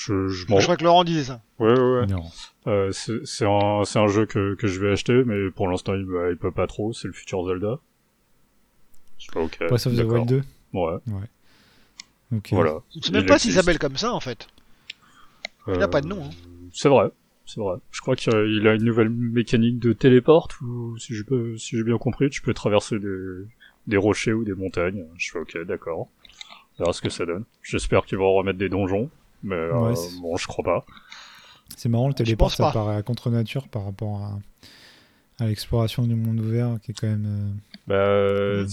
Je, 0.00 0.28
je 0.28 0.46
Je 0.46 0.52
m'en. 0.52 0.58
crois 0.60 0.76
que 0.76 0.84
Laurent 0.84 1.02
disait 1.04 1.24
ça. 1.24 1.40
Ouais, 1.58 1.72
ouais, 1.72 2.00
ouais. 2.00 2.06
Non. 2.06 2.22
Euh, 2.68 2.92
c'est 2.92 3.24
c'est 3.26 3.46
un, 3.46 3.82
c'est 3.84 3.98
un 3.98 4.06
jeu 4.08 4.26
que, 4.26 4.54
que 4.54 4.66
je 4.68 4.78
vais 4.80 4.92
acheter, 4.92 5.24
mais 5.24 5.50
pour 5.50 5.66
l'instant, 5.68 5.94
il, 5.94 6.04
bah, 6.04 6.30
il 6.30 6.36
peut 6.36 6.52
pas 6.52 6.66
trop. 6.68 6.92
C'est 6.92 7.08
le 7.08 7.12
futur 7.14 7.44
Zelda. 7.46 7.78
Je 9.18 9.24
sais 9.26 9.32
pas, 9.32 9.40
ok. 9.40 9.58
Breath 9.68 9.86
of 9.86 9.96
the. 9.96 10.00
Wild 10.04 10.26
2 10.28 10.42
Ouais, 10.74 10.98
Ok. 12.32 12.48
voilà. 12.52 12.78
Je 12.94 13.00
sais 13.00 13.08
Il 13.08 13.12
même 13.14 13.26
pas 13.26 13.38
s'il 13.38 13.52
s'appelle 13.54 13.78
comme 13.78 13.96
ça 13.96 14.12
en 14.12 14.20
fait. 14.20 14.46
Il 15.66 15.82
a 15.82 15.88
pas 15.88 16.00
de 16.00 16.06
nom, 16.06 16.24
hein. 16.24 16.30
C'est 16.72 16.88
vrai, 16.88 17.10
c'est 17.46 17.60
vrai. 17.60 17.76
Je 17.90 18.00
crois 18.00 18.14
qu'il 18.16 18.32
a- 18.34 18.74
une 18.74 18.84
nouvelle 18.84 19.08
mécanique 19.10 19.78
de 19.78 19.92
téléporte, 19.92 20.60
ou 20.60 20.96
si 20.98 21.14
j'ai 21.14 21.24
peux- 21.24 21.56
si 21.58 21.76
j'ai 21.76 21.82
bien 21.82 21.98
compris, 21.98 22.30
tu 22.30 22.40
peux 22.42 22.54
traverser 22.54 22.98
des, 22.98 23.44
des 23.86 23.96
rochers 23.96 24.32
ou 24.32 24.44
des 24.44 24.54
montagnes. 24.54 25.04
Je 25.16 25.30
fais 25.32 25.38
ok, 25.40 25.58
d'accord. 25.66 26.08
On 26.78 26.84
verra 26.84 26.92
ce 26.92 27.02
que 27.02 27.10
ça 27.10 27.26
donne. 27.26 27.44
J'espère 27.62 28.04
qu'ils 28.06 28.18
vont 28.18 28.32
remettre 28.34 28.58
des 28.58 28.68
donjons, 28.68 29.10
mais 29.42 29.54
euh, 29.56 29.78
Ouais, 29.80 29.94
bon, 30.20 30.36
je 30.36 30.46
crois 30.46 30.64
pas. 30.64 30.86
C'est 31.76 31.88
marrant, 31.88 32.08
le 32.08 32.14
Je 32.18 32.24
téléport, 32.24 32.50
ça 32.50 32.70
paraît 32.72 32.96
à 32.96 33.02
contre-nature 33.02 33.68
par 33.68 33.84
rapport 33.84 34.22
à, 34.22 34.38
à 35.38 35.46
l'exploration 35.46 36.06
du 36.06 36.14
monde 36.14 36.40
ouvert, 36.40 36.78
qui 36.82 36.90
est 36.90 36.94
quand 36.94 37.06
même. 37.06 37.26
euh, 37.26 37.52
Bah, 37.86 38.64
Mm. 38.64 38.68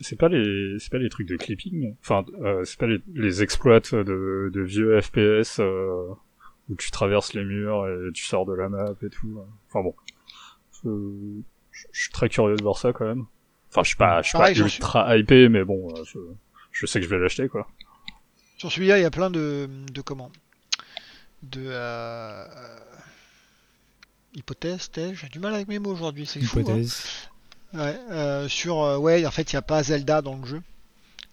c'est- 0.00 0.16
pas 0.16 0.28
les, 0.28 0.76
c'est 0.78 0.90
pas 0.90 0.98
les 0.98 1.08
trucs 1.08 1.28
de 1.28 1.36
clipping. 1.36 1.94
Enfin, 2.02 2.24
euh, 2.42 2.64
c'est 2.64 2.78
pas 2.78 2.86
les, 2.86 3.00
les 3.14 3.42
exploits 3.42 3.80
de, 3.80 4.50
de 4.52 4.60
vieux 4.60 5.00
FPS 5.00 5.58
euh, 5.60 6.08
où 6.68 6.74
tu 6.76 6.90
traverses 6.90 7.34
les 7.34 7.44
murs 7.44 7.86
et 7.88 8.12
tu 8.12 8.24
sors 8.24 8.46
de 8.46 8.54
la 8.54 8.68
map 8.68 8.92
et 9.02 9.08
tout. 9.10 9.40
Enfin 9.68 9.82
bon, 9.82 9.94
Euh, 10.86 11.42
je 11.72 11.86
je 11.92 12.02
suis 12.02 12.12
très 12.12 12.28
curieux 12.28 12.56
de 12.56 12.62
voir 12.62 12.78
ça 12.78 12.92
quand 12.92 13.06
même. 13.06 13.24
Enfin, 13.70 13.82
je 13.82 13.88
suis 13.88 13.96
pas, 13.96 14.22
je 14.22 14.28
suis 14.28 14.36
pas 14.36 14.50
ultra 14.52 15.16
hypé, 15.16 15.48
mais 15.48 15.64
bon, 15.64 15.88
euh, 15.96 16.02
je, 16.04 16.18
je 16.72 16.86
sais 16.86 17.00
que 17.00 17.06
je 17.06 17.10
vais 17.10 17.18
l'acheter 17.18 17.48
quoi. 17.48 17.68
Sur 18.60 18.70
celui-là, 18.70 18.98
il 18.98 19.02
y 19.02 19.06
a 19.06 19.10
plein 19.10 19.30
de, 19.30 19.70
de 19.90 20.00
comment? 20.02 20.30
De 21.42 21.62
euh, 21.64 22.44
hypothèses, 24.34 24.90
thèses. 24.90 25.14
J'ai 25.14 25.28
du 25.28 25.38
mal 25.38 25.54
avec 25.54 25.66
mes 25.66 25.78
mots 25.78 25.92
aujourd'hui, 25.92 26.26
c'est 26.26 26.42
fou. 26.42 26.60
hein. 26.68 26.82
Ouais, 27.72 27.96
euh, 28.10 28.48
sur 28.48 28.82
euh, 28.82 28.98
ouais, 28.98 29.24
en 29.24 29.30
fait, 29.30 29.50
il 29.50 29.56
n'y 29.56 29.58
a 29.58 29.62
pas 29.62 29.82
Zelda 29.82 30.20
dans 30.20 30.36
le 30.36 30.44
jeu, 30.44 30.60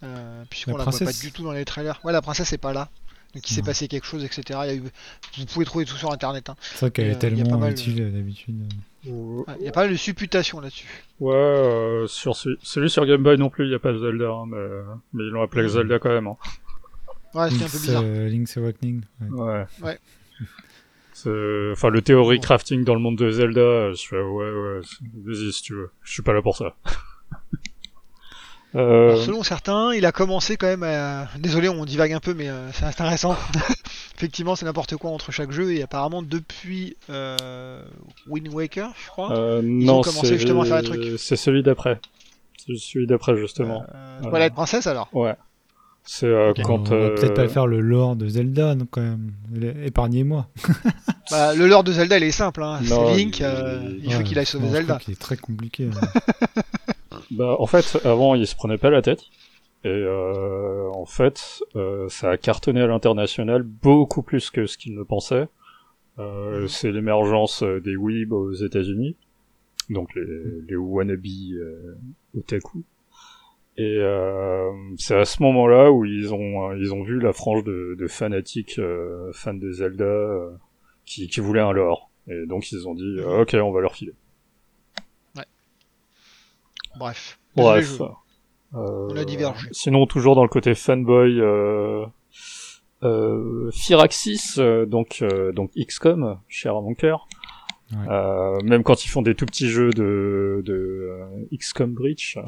euh, 0.04 0.42
puisqu'on 0.48 0.78
La 0.78 0.86
la 0.86 0.90
voit 0.90 0.98
pas 1.00 1.12
du 1.12 1.30
tout 1.30 1.42
dans 1.44 1.52
les 1.52 1.66
trailers. 1.66 2.00
Ouais, 2.02 2.14
la 2.14 2.22
princesse 2.22 2.50
est 2.54 2.56
pas 2.56 2.72
là. 2.72 2.88
Donc 3.34 3.50
il 3.50 3.52
s'est 3.52 3.60
passé 3.60 3.88
quelque 3.88 4.06
chose, 4.06 4.24
etc. 4.24 4.60
Il 4.62 4.66
y 4.68 4.70
a 4.70 4.74
eu... 4.76 4.82
Vous 5.36 5.44
pouvez 5.44 5.66
trouver 5.66 5.84
tout 5.84 5.96
sur 5.96 6.10
internet. 6.10 6.48
hein. 6.48 6.56
C'est 6.62 6.80
vrai 6.80 6.90
qu'elle 6.92 7.08
est 7.08 7.08
euh, 7.08 7.12
y 7.12 7.12
a 7.12 7.18
pas 7.18 7.20
tellement 7.44 7.58
mal, 7.58 7.72
utile 7.72 8.00
euh, 8.00 8.10
d'habitude. 8.10 8.72
Ouais, 9.04 9.44
Il 9.60 9.66
y 9.66 9.68
a 9.68 9.72
pas 9.72 9.82
mal 9.82 9.90
de 9.90 9.96
supputation 9.96 10.60
là-dessus. 10.60 11.04
Ouais, 11.20 11.34
euh, 11.34 12.06
sur 12.06 12.34
celui, 12.34 12.56
celui 12.62 12.88
sur 12.88 13.04
Game 13.04 13.22
Boy 13.22 13.36
non 13.36 13.50
plus, 13.50 13.66
il 13.66 13.70
y 13.70 13.74
a 13.74 13.78
pas 13.78 13.92
de 13.92 13.98
Zelda, 13.98 14.30
hein, 14.30 14.44
mais, 14.48 14.66
mais 15.12 15.24
ils 15.24 15.28
l'ont 15.30 15.42
appelé. 15.42 15.68
Zelda 15.68 15.98
quand 15.98 16.08
même. 16.08 16.26
Hein. 16.26 16.38
Ouais, 17.34 17.50
c'était 17.50 17.64
un 17.64 17.68
peu 17.68 17.78
bizarre. 17.78 18.02
euh, 18.04 18.28
Link's 18.28 18.56
Awakening. 18.56 19.02
ouais. 19.20 19.28
Ouais. 19.42 19.66
Ouais. 19.82 19.98
C'est- 21.12 21.70
Enfin, 21.72 21.88
le 21.90 22.00
théorie 22.00 22.38
crafting 22.40 22.84
dans 22.84 22.94
le 22.94 23.00
monde 23.00 23.16
de 23.16 23.30
Zelda, 23.30 23.60
euh, 23.60 23.92
je 23.94 24.06
fais 24.06 24.20
ouais, 24.20 24.50
ouais, 24.50 24.80
vas-y 25.24 25.52
si 25.52 25.62
tu 25.62 25.74
veux. 25.74 25.90
Je 26.04 26.12
suis 26.12 26.22
pas 26.22 26.32
là 26.32 26.42
pour 26.42 26.56
ça. 26.56 26.76
euh, 28.76 29.08
Alors, 29.12 29.22
selon 29.24 29.42
certains, 29.42 29.94
il 29.94 30.04
a 30.06 30.12
commencé 30.12 30.56
quand 30.56 30.66
même 30.66 30.82
à... 30.84 31.26
Désolé, 31.38 31.68
on 31.68 31.84
divague 31.84 32.12
un 32.12 32.20
peu, 32.20 32.34
mais 32.34 32.48
euh, 32.48 32.70
c'est 32.72 32.84
intéressant. 32.84 33.36
Effectivement, 34.16 34.54
c'est 34.56 34.66
n'importe 34.66 34.96
quoi 34.96 35.10
entre 35.10 35.32
chaque 35.32 35.50
jeu, 35.52 35.72
et 35.72 35.82
apparemment, 35.82 36.22
depuis 36.22 36.96
euh, 37.10 37.82
Wind 38.28 38.48
Waker, 38.52 38.90
je 39.02 39.08
crois, 39.08 39.32
euh, 39.32 39.58
ont 39.60 39.62
non, 39.62 40.00
commencé 40.02 40.36
justement 40.38 40.62
à 40.62 40.66
faire 40.66 40.82
des 40.82 40.88
trucs. 40.88 41.18
C'est 41.18 41.36
celui 41.36 41.62
d'après. 41.62 42.00
C'est 42.64 42.76
celui 42.76 43.06
d'après 43.06 43.36
justement. 43.38 43.84
euh, 43.94 44.18
voilà. 44.20 44.30
Twilight 44.30 44.54
Princess 44.54 44.86
alors? 44.86 45.08
Ouais. 45.12 45.34
C'est 46.10 46.26
euh, 46.26 46.50
Ok. 46.52 46.62
quand. 46.64 46.90
on 46.90 46.94
va 46.94 46.96
euh, 46.96 47.14
peut-être 47.14 47.34
pas 47.34 47.48
faire 47.48 47.66
le 47.66 47.80
lore 47.80 48.16
de 48.16 48.26
Zelda, 48.28 48.74
donc 48.74 48.88
quand 48.92 49.02
même. 49.02 49.32
Épargnez-moi. 49.84 50.48
Bah, 51.30 51.54
le 51.54 51.66
lore 51.66 51.84
de 51.84 51.92
Zelda, 51.92 52.16
il 52.16 52.22
est 52.24 52.30
simple. 52.30 52.62
Hein. 52.62 52.80
C'est 52.82 53.14
Link, 53.14 53.40
il- 53.40 53.44
euh, 53.44 53.98
il 54.02 54.10
faut 54.10 54.18
Ouais, 54.20 54.24
qu'il 54.24 54.38
aille 54.38 54.46
sauver 54.46 54.70
Zelda. 54.70 54.96
qu'il 54.96 55.12
est 55.12 55.20
très 55.20 55.36
compliqué. 55.36 55.90
hein. 55.92 56.60
Bah, 57.30 57.56
en 57.58 57.66
fait, 57.66 58.00
avant, 58.06 58.34
il 58.34 58.46
se 58.46 58.56
prenait 58.56 58.78
pas 58.78 58.88
la 58.88 59.02
tête. 59.02 59.20
Et 59.84 59.88
euh, 59.88 60.88
en 60.94 61.04
fait, 61.04 61.60
euh, 61.76 62.08
ça 62.08 62.30
a 62.30 62.36
cartonné 62.38 62.80
à 62.80 62.86
l'international 62.86 63.62
beaucoup 63.62 64.22
plus 64.22 64.48
que 64.50 64.64
ce 64.66 64.78
qu'il 64.78 64.94
ne 64.94 65.02
pensait. 65.02 65.48
Euh, 66.18 66.66
c'est 66.66 66.90
l'émergence 66.90 67.62
euh, 67.62 67.78
des 67.80 67.94
weeb 67.96 68.32
aux 68.32 68.54
États-Unis, 68.54 69.14
donc 69.90 70.08
les, 70.16 70.24
les 70.66 70.76
wannabe 70.76 71.20
euh, 71.52 71.94
otaku. 72.38 72.82
Et 73.80 73.96
euh, 73.98 74.70
c'est 74.96 75.14
à 75.16 75.24
ce 75.24 75.40
moment-là 75.42 75.90
où 75.92 76.04
ils 76.04 76.34
ont 76.34 76.70
euh, 76.70 76.76
ils 76.78 76.92
ont 76.92 77.04
vu 77.04 77.20
la 77.20 77.32
frange 77.32 77.62
de, 77.64 77.94
de 77.98 78.06
fanatiques 78.08 78.78
euh, 78.80 79.30
fans 79.32 79.54
de 79.54 79.70
Zelda 79.70 80.04
euh, 80.04 80.50
qui, 81.06 81.28
qui 81.28 81.38
voulaient 81.40 81.60
un 81.60 81.72
lore. 81.72 82.10
Et 82.26 82.44
donc 82.46 82.70
ils 82.72 82.88
ont 82.88 82.94
dit 82.94 83.16
euh, 83.20 83.42
ok, 83.42 83.56
on 83.62 83.70
va 83.70 83.80
leur 83.80 83.94
filer. 83.94 84.14
Bref. 86.98 87.38
Désolé, 87.56 87.74
Bref. 87.80 87.96
je- 87.98 88.02
Euh, 88.76 89.08
On 89.10 89.16
a 89.16 89.24
divergé. 89.24 89.66
Sinon, 89.72 90.04
toujours 90.06 90.34
dans 90.34 90.42
le 90.42 90.48
côté 90.50 90.74
fanboy, 90.74 91.40
euh, 91.40 92.04
euh, 93.02 93.70
Firaxis, 93.72 94.56
euh, 94.58 94.84
donc 94.84 95.22
donc, 95.54 95.54
donc 95.54 95.70
XCOM, 95.74 96.38
cher 96.48 96.76
à 96.76 96.80
mon 96.82 96.92
cœur. 96.94 97.28
Ouais. 97.92 97.98
Euh, 98.10 98.58
même 98.64 98.82
quand 98.82 99.06
ils 99.06 99.08
font 99.08 99.22
des 99.22 99.34
tout 99.34 99.46
petits 99.46 99.68
jeux 99.70 99.88
de, 99.90 100.60
de 100.66 101.08
euh, 101.10 101.56
XCOM 101.56 101.94
Breach, 101.94 102.36
euh, 102.36 102.42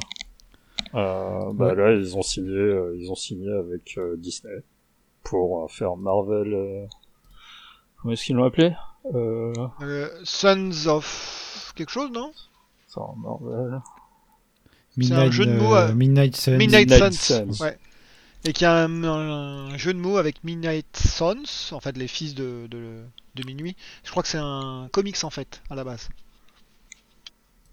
bah 0.92 1.52
Ouais. 1.52 1.74
là 1.74 1.92
ils 1.92 2.16
ont 2.16 2.22
signé, 2.22 2.50
euh, 2.56 2.96
ils 2.98 3.10
ont 3.10 3.14
signé 3.14 3.50
avec 3.52 3.96
euh, 3.98 4.16
Disney 4.16 4.62
pour 5.22 5.64
euh, 5.64 5.68
faire 5.68 5.96
Marvel. 5.96 6.52
euh, 6.52 6.86
comment 7.96 8.12
est-ce 8.14 8.24
qu'ils 8.24 8.36
l'ont 8.36 8.44
appelé? 8.44 8.72
Euh, 9.14 9.52
Euh, 9.82 10.08
Sons 10.24 10.86
of 10.86 11.72
quelque 11.76 11.90
chose, 11.90 12.10
non? 12.12 12.32
Attends, 12.90 13.14
Marvel. 13.16 13.80
C'est 15.00 15.12
un 15.12 15.30
jeu 15.30 15.46
de 15.46 15.52
mots, 15.52 15.74
euh, 15.76 15.88
euh, 15.90 15.94
Midnight 15.94 16.36
Suns. 16.36 16.56
Midnight, 16.58 16.90
Midnight 16.90 17.12
Suns. 17.14 17.52
Suns. 17.54 17.64
Ouais. 17.64 17.78
Et 18.44 18.52
qui 18.52 18.64
a 18.64 18.74
un, 18.84 19.04
un 19.04 19.76
jeu 19.76 19.92
de 19.94 19.98
mots 19.98 20.16
avec 20.16 20.42
Midnight 20.44 20.96
Suns, 20.96 21.72
en 21.72 21.80
fait 21.80 21.96
les 21.96 22.08
fils 22.08 22.34
de, 22.34 22.66
de, 22.68 23.04
de 23.36 23.46
minuit. 23.46 23.76
Je 24.02 24.10
crois 24.10 24.22
que 24.22 24.28
c'est 24.28 24.38
un 24.40 24.88
comics 24.92 25.22
en 25.24 25.30
fait, 25.30 25.62
à 25.70 25.74
la 25.74 25.84
base. 25.84 26.08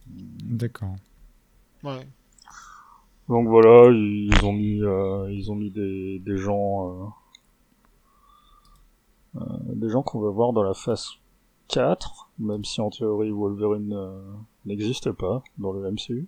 D'accord. 0.08 0.96
Ouais. 1.84 2.06
Donc 3.30 3.48
voilà, 3.48 3.92
ils 3.92 4.46
ont 4.46 4.54
mis, 4.54 4.82
euh, 4.82 5.30
ils 5.32 5.52
ont 5.52 5.56
mis 5.56 5.70
des, 5.70 6.20
des 6.20 6.38
gens, 6.38 7.12
euh, 9.36 9.42
euh, 9.42 9.44
des 9.76 9.90
gens 9.90 10.02
qu'on 10.02 10.22
va 10.22 10.30
voir 10.30 10.54
dans 10.54 10.64
la 10.64 10.74
phase 10.74 11.10
4, 11.68 12.30
même 12.40 12.64
si 12.64 12.80
en 12.80 12.90
théorie 12.90 13.32
Wolverine 13.32 13.94
euh, 13.94 14.22
n'existe 14.66 15.12
pas 15.12 15.44
dans 15.58 15.74
le 15.74 15.92
MCU. 15.92 16.28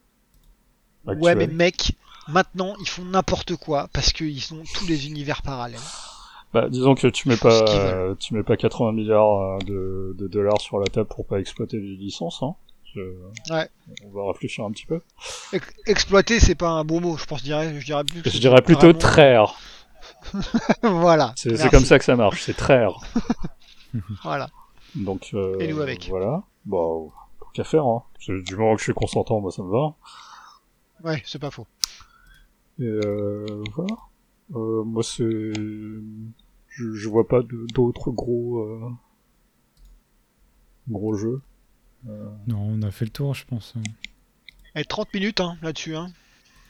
Ouais, 1.05 1.35
mais 1.35 1.47
mec, 1.47 1.95
maintenant 2.27 2.75
ils 2.81 2.87
font 2.87 3.05
n'importe 3.05 3.55
quoi 3.55 3.89
parce 3.93 4.11
qu'ils 4.11 4.53
ont 4.53 4.63
tous 4.75 4.85
les 4.87 5.07
univers 5.07 5.41
parallèles. 5.41 5.79
Bah, 6.53 6.67
disons 6.67 6.95
que 6.95 7.07
tu 7.07 7.29
mets 7.29 7.37
pas, 7.37 7.63
euh, 7.69 8.15
tu 8.15 8.33
mets 8.33 8.43
pas 8.43 8.57
80 8.57 8.91
milliards 8.91 9.39
euh, 9.39 9.57
de, 9.59 10.15
de 10.17 10.27
dollars 10.27 10.59
sur 10.59 10.79
la 10.79 10.87
table 10.87 11.07
pour 11.07 11.25
pas 11.25 11.39
exploiter 11.39 11.79
les 11.79 11.95
licences, 11.95 12.41
hein. 12.43 12.55
Ouais. 12.95 13.69
On 14.05 14.09
va 14.11 14.31
réfléchir 14.31 14.65
un 14.65 14.71
petit 14.71 14.85
peu. 14.85 15.01
Ex- 15.53 15.73
Exploiter, 15.85 16.39
c'est 16.39 16.55
pas 16.55 16.69
un 16.69 16.83
bon 16.83 17.01
mot, 17.01 17.17
je 17.17 17.25
pense. 17.25 17.39
Je 17.39 17.43
dirais, 17.45 17.79
je 17.79 17.85
dirais 17.85 18.03
plus. 18.03 18.21
Je 18.29 18.39
dirais 18.39 18.61
plutôt 18.61 18.87
vraiment- 18.87 18.99
traire. 18.99 19.53
voilà. 20.83 21.33
C'est 21.35 21.69
comme 21.69 21.85
ça 21.85 21.97
que 21.99 22.05
ça 22.05 22.15
marche, 22.15 22.43
c'est 22.43 22.55
traire. 22.57 22.93
Voilà. 24.23 24.49
Donc 24.95 25.29
euh, 25.33 25.57
Et 25.59 25.67
nous 25.67 25.81
avec. 25.81 26.07
Voilà. 26.09 26.43
Bon, 26.65 27.11
pour 27.39 27.51
qu'à 27.53 27.63
faire, 27.63 27.85
hein. 27.85 28.03
Du 28.27 28.55
moment 28.55 28.73
que 28.75 28.79
je 28.79 28.83
suis 28.85 28.93
consentant, 28.93 29.39
moi 29.41 29.51
ça 29.51 29.63
me 29.63 29.71
va. 29.71 29.95
Ouais, 31.03 31.23
c'est 31.25 31.39
pas 31.39 31.49
faux. 31.49 31.65
Et 32.79 32.83
euh, 32.83 33.45
voilà. 33.75 33.95
Euh, 34.55 34.83
moi 34.83 35.01
c'est, 35.03 35.23
je, 35.23 36.93
je 36.93 37.09
vois 37.09 37.27
pas 37.27 37.41
d'autres 37.73 38.11
gros 38.11 38.59
euh, 38.59 38.89
gros 40.89 41.13
jeux. 41.15 41.41
Non, 42.05 42.57
on 42.59 42.81
a 42.83 42.91
fait 42.91 43.05
le 43.05 43.11
tour, 43.11 43.33
je 43.35 43.45
pense. 43.45 43.73
Et 44.75 44.83
30 44.83 45.13
minutes 45.13 45.39
hein, 45.41 45.57
là-dessus. 45.61 45.95
Hein. 45.95 46.11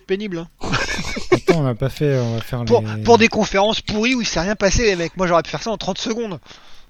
Pénible. 0.08 0.40
Hein. 0.40 0.48
Attends, 1.32 1.60
on 1.60 1.64
n'a 1.64 1.76
pas 1.76 1.90
fait. 1.90 2.18
On 2.20 2.36
va 2.36 2.42
faire 2.42 2.66
Pour, 2.66 2.82
les. 2.82 3.04
pour 3.04 3.18
des 3.18 3.28
conférences 3.28 3.82
pourries 3.82 4.16
où 4.16 4.22
il 4.22 4.26
s'est 4.28 4.40
rien 4.42 4.56
passé, 4.56 4.86
les 4.86 4.96
mecs. 4.96 5.16
Moi, 5.18 5.28
j'aurais 5.28 5.44
pu 5.44 5.50
faire 5.52 5.62
ça 5.62 5.70
en 5.72 5.78
30 5.78 5.98
secondes. 6.00 6.40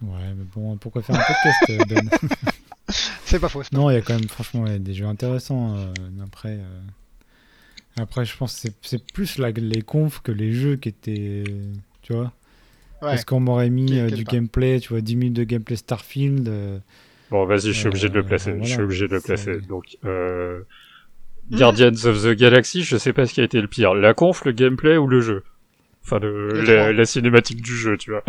Ouais, 0.01 0.33
mais 0.37 0.45
bon, 0.55 0.77
pourquoi 0.77 1.01
faire 1.01 1.15
un 1.15 1.19
podcast, 1.19 1.57
euh, 1.69 1.83
Ben 1.89 2.09
C'est 3.25 3.39
pas 3.39 3.49
faux. 3.49 3.59
pas 3.59 3.67
Non, 3.73 3.89
il 3.89 3.95
y 3.95 3.97
a 3.97 4.01
quand 4.01 4.13
même, 4.15 4.29
franchement, 4.29 4.65
des 4.79 4.93
jeux 4.93 5.05
intéressants. 5.05 5.75
euh, 5.77 5.93
après, 6.23 6.53
euh, 6.53 6.81
après, 7.97 8.23
je 8.25 8.37
pense 8.37 8.61
que 8.61 8.69
c'est- 8.81 9.11
plus 9.13 9.37
la- 9.37 9.51
les 9.51 9.81
confs 9.81 10.21
que 10.23 10.31
les 10.31 10.53
jeux 10.53 10.77
qui 10.77 10.89
étaient. 10.89 11.43
Tu 12.01 12.13
vois. 12.13 12.31
Ouais. 13.01 13.09
Parce 13.11 13.25
qu'on 13.25 13.39
m'aurait 13.41 13.69
mis 13.69 13.97
euh, 13.99 14.09
du 14.09 14.23
pas. 14.23 14.31
gameplay, 14.33 14.79
tu 14.79 14.89
vois, 14.89 15.01
10 15.01 15.15
minutes 15.17 15.35
de 15.35 15.43
gameplay 15.43 15.75
Starfield. 15.75 16.47
Bon, 17.32 17.45
vas-y, 17.45 17.67
je 17.67 17.71
suis 17.71 17.86
Euh, 17.86 17.89
obligé 17.89 18.09
de 18.09 18.15
le 18.15 18.23
placer. 18.23 18.51
voilà. 18.51 18.65
Je 18.65 18.71
suis 18.71 18.82
obligé 18.82 19.07
de 19.07 19.13
le 19.13 19.21
placer. 19.21 19.59
Donc, 19.61 19.97
euh. 20.05 20.61
Guardians 21.51 22.05
of 22.05 22.23
the 22.23 22.30
Galaxy, 22.36 22.84
je 22.84 22.97
sais 22.97 23.13
pas 23.13 23.25
ce 23.25 23.34
qui 23.34 23.41
a 23.41 23.43
été 23.43 23.59
le 23.61 23.67
pire, 23.67 23.93
la 23.95 24.13
conf, 24.13 24.45
le 24.45 24.51
gameplay 24.51 24.97
ou 24.97 25.07
le 25.07 25.21
jeu? 25.21 25.43
Enfin, 26.03 26.19
le, 26.19 26.91
la, 26.91 27.05
cinématique 27.05 27.61
du 27.61 27.75
jeu, 27.75 27.97
tu 27.97 28.11
vois. 28.11 28.23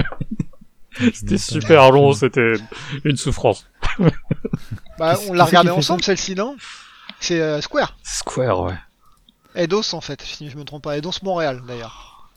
C'était 1.12 1.38
super 1.38 1.92
long, 1.92 2.12
c'était 2.12 2.54
une 3.04 3.16
souffrance. 3.16 3.66
Bah, 4.98 5.16
on 5.28 5.32
l'a 5.32 5.44
regardé 5.44 5.70
ensemble, 5.70 6.02
celle-ci, 6.02 6.34
non? 6.34 6.56
C'est 7.20 7.40
euh, 7.40 7.60
Square. 7.60 7.96
Square, 8.02 8.62
ouais. 8.62 8.74
Eidos, 9.54 9.94
en 9.94 10.00
fait, 10.00 10.20
si 10.22 10.50
je 10.50 10.56
me 10.58 10.64
trompe 10.64 10.82
pas. 10.82 10.96
Eidos 10.98 11.12
Montréal, 11.22 11.62
d'ailleurs. 11.66 12.28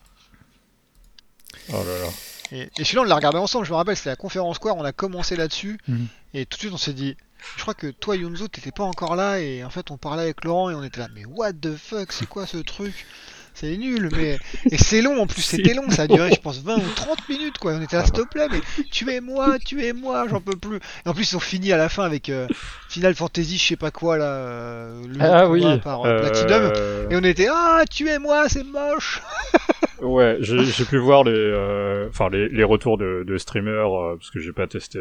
Oh 1.70 1.78
là 1.78 1.99
là. 2.05 2.09
Et, 2.54 2.70
et 2.78 2.84
celui-là, 2.84 3.01
on 3.01 3.06
l'a 3.06 3.16
regardé 3.16 3.39
ensemble, 3.39 3.66
je 3.66 3.72
me 3.72 3.76
rappelle, 3.76 3.97
c'était 3.97 4.12
la 4.12 4.16
conférence 4.16 4.58
Square, 4.58 4.78
on 4.78 4.86
a 4.86 4.91
commencé 4.93 5.36
là-dessus, 5.36 5.80
Mhm. 5.88 6.08
et 6.36 6.45
tout 6.45 6.56
de 6.58 6.60
suite 6.62 6.74
on 6.74 6.78
s'est 6.78 6.93
dit, 6.93 7.18
je 7.58 7.62
crois 7.64 7.74
que 7.74 7.88
toi 7.88 8.16
Yunzo, 8.16 8.47
t'étais 8.47 8.72
pas 8.72 8.84
encore 8.84 9.16
là, 9.16 9.39
et 9.39 9.64
en 9.64 9.70
fait 9.72 9.89
on 9.91 9.97
parlait 9.97 10.22
avec 10.24 10.43
Laurent, 10.45 10.70
et 10.70 10.76
on 10.76 10.84
était 10.84 10.99
là, 10.99 11.08
mais 11.16 11.26
what 11.26 11.54
the 11.54 11.76
fuck, 11.76 12.12
c'est 12.12 12.28
quoi 12.28 12.45
ce 12.45 12.58
truc? 12.58 13.06
C'est 13.54 13.78
nul, 13.78 14.10
mais... 14.16 14.38
Et 14.72 14.78
c'est 14.78 15.01
long 15.01 15.22
en 15.22 15.28
plus, 15.28 15.41
c'était 15.41 15.74
long, 15.74 15.89
ça 15.89 16.04
a 16.04 16.08
duré 16.08 16.32
je 16.34 16.39
pense 16.41 16.62
20 16.64 16.78
ou 16.78 16.82
30 16.95 17.30
minutes 17.30 17.58
quoi, 17.60 17.74
on 17.74 17.82
était 17.82 17.95
là, 17.95 18.04
s'il 18.04 18.14
te 18.14 18.28
plaît, 18.28 18.47
mais 18.51 18.60
tuez-moi, 18.91 19.60
tuez-moi, 19.60 20.26
j'en 20.30 20.41
peux 20.41 20.56
plus. 20.56 20.78
Et 21.06 21.10
en 21.10 21.14
plus 21.14 21.32
ils 21.32 21.36
ont 21.36 21.39
fini 21.39 21.72
à 21.72 21.78
la 21.78 21.89
fin 21.89 22.04
avec 22.04 22.30
euh, 22.30 22.47
Final 22.89 23.14
Fantasy, 23.14 23.58
je 23.58 23.64
sais 23.70 23.76
pas 23.76 23.91
quoi 23.91 24.18
là, 24.18 24.26
euh, 24.26 25.04
le 25.08 25.18
Ah 25.22 25.47
oui. 25.49 25.64
par 25.84 26.04
euh, 26.06 26.20
Platinum, 26.20 26.72
euh, 26.76 27.10
et 27.10 27.16
on 27.16 27.24
était, 27.24 27.47
ah 27.51 27.84
tuez-moi, 27.89 28.49
c'est 28.49 28.64
moche 28.64 29.22
Ouais, 30.01 30.38
j'ai 30.41 30.86
pu 30.86 30.97
voir 30.97 31.24
les, 31.24 32.08
enfin 32.10 32.30
les, 32.30 32.49
les 32.49 32.64
retours 32.64 32.97
de, 32.97 33.24
de 33.26 33.38
streamers 33.38 34.16
parce 34.18 34.32
que 34.32 34.39
j'ai 34.39 34.51
pas 34.51 34.68
testé, 34.68 34.99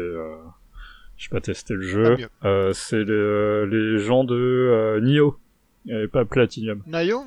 j'ai 1.17 1.29
pas 1.29 1.41
testé 1.41 1.73
le 1.73 1.81
jeu. 1.81 2.17
Euh, 2.45 2.71
c'est 2.73 3.03
les, 3.03 3.65
les 3.67 3.97
gens 3.99 4.23
de 4.23 4.35
euh, 4.35 4.99
Nioh 5.01 5.37
et 5.89 6.07
pas 6.07 6.23
Platinum. 6.23 6.81
Nayo 6.87 7.25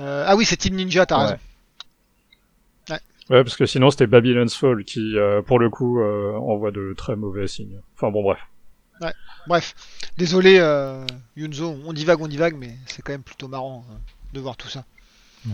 Euh, 0.00 0.24
Ah 0.26 0.36
oui, 0.36 0.44
c'est 0.44 0.56
Team 0.56 0.74
Ninja, 0.76 1.06
t'as 1.06 1.18
Ouais. 1.18 1.24
raison. 1.24 1.38
Ouais, 3.30 3.42
parce 3.42 3.56
que 3.56 3.64
sinon 3.64 3.90
c'était 3.90 4.06
Babylon's 4.06 4.54
Fall 4.54 4.84
qui, 4.84 5.16
euh, 5.16 5.40
pour 5.40 5.58
le 5.58 5.70
coup, 5.70 5.98
euh, 5.98 6.34
envoie 6.34 6.70
de 6.70 6.92
très 6.94 7.16
mauvais 7.16 7.46
signes. 7.48 7.80
Enfin 7.94 8.10
bon, 8.10 8.22
bref. 8.22 8.38
Bref, 9.46 9.74
désolé 10.18 10.58
euh, 10.58 11.06
Yunzo, 11.36 11.74
on 11.86 11.92
divague, 11.94 12.20
on 12.20 12.26
divague, 12.28 12.54
mais 12.54 12.76
c'est 12.86 13.00
quand 13.02 13.12
même 13.12 13.22
plutôt 13.22 13.48
marrant 13.48 13.84
euh, 13.90 13.94
de 14.34 14.40
voir 14.40 14.56
tout 14.58 14.68
ça. 14.68 14.84
Ouais. 15.46 15.52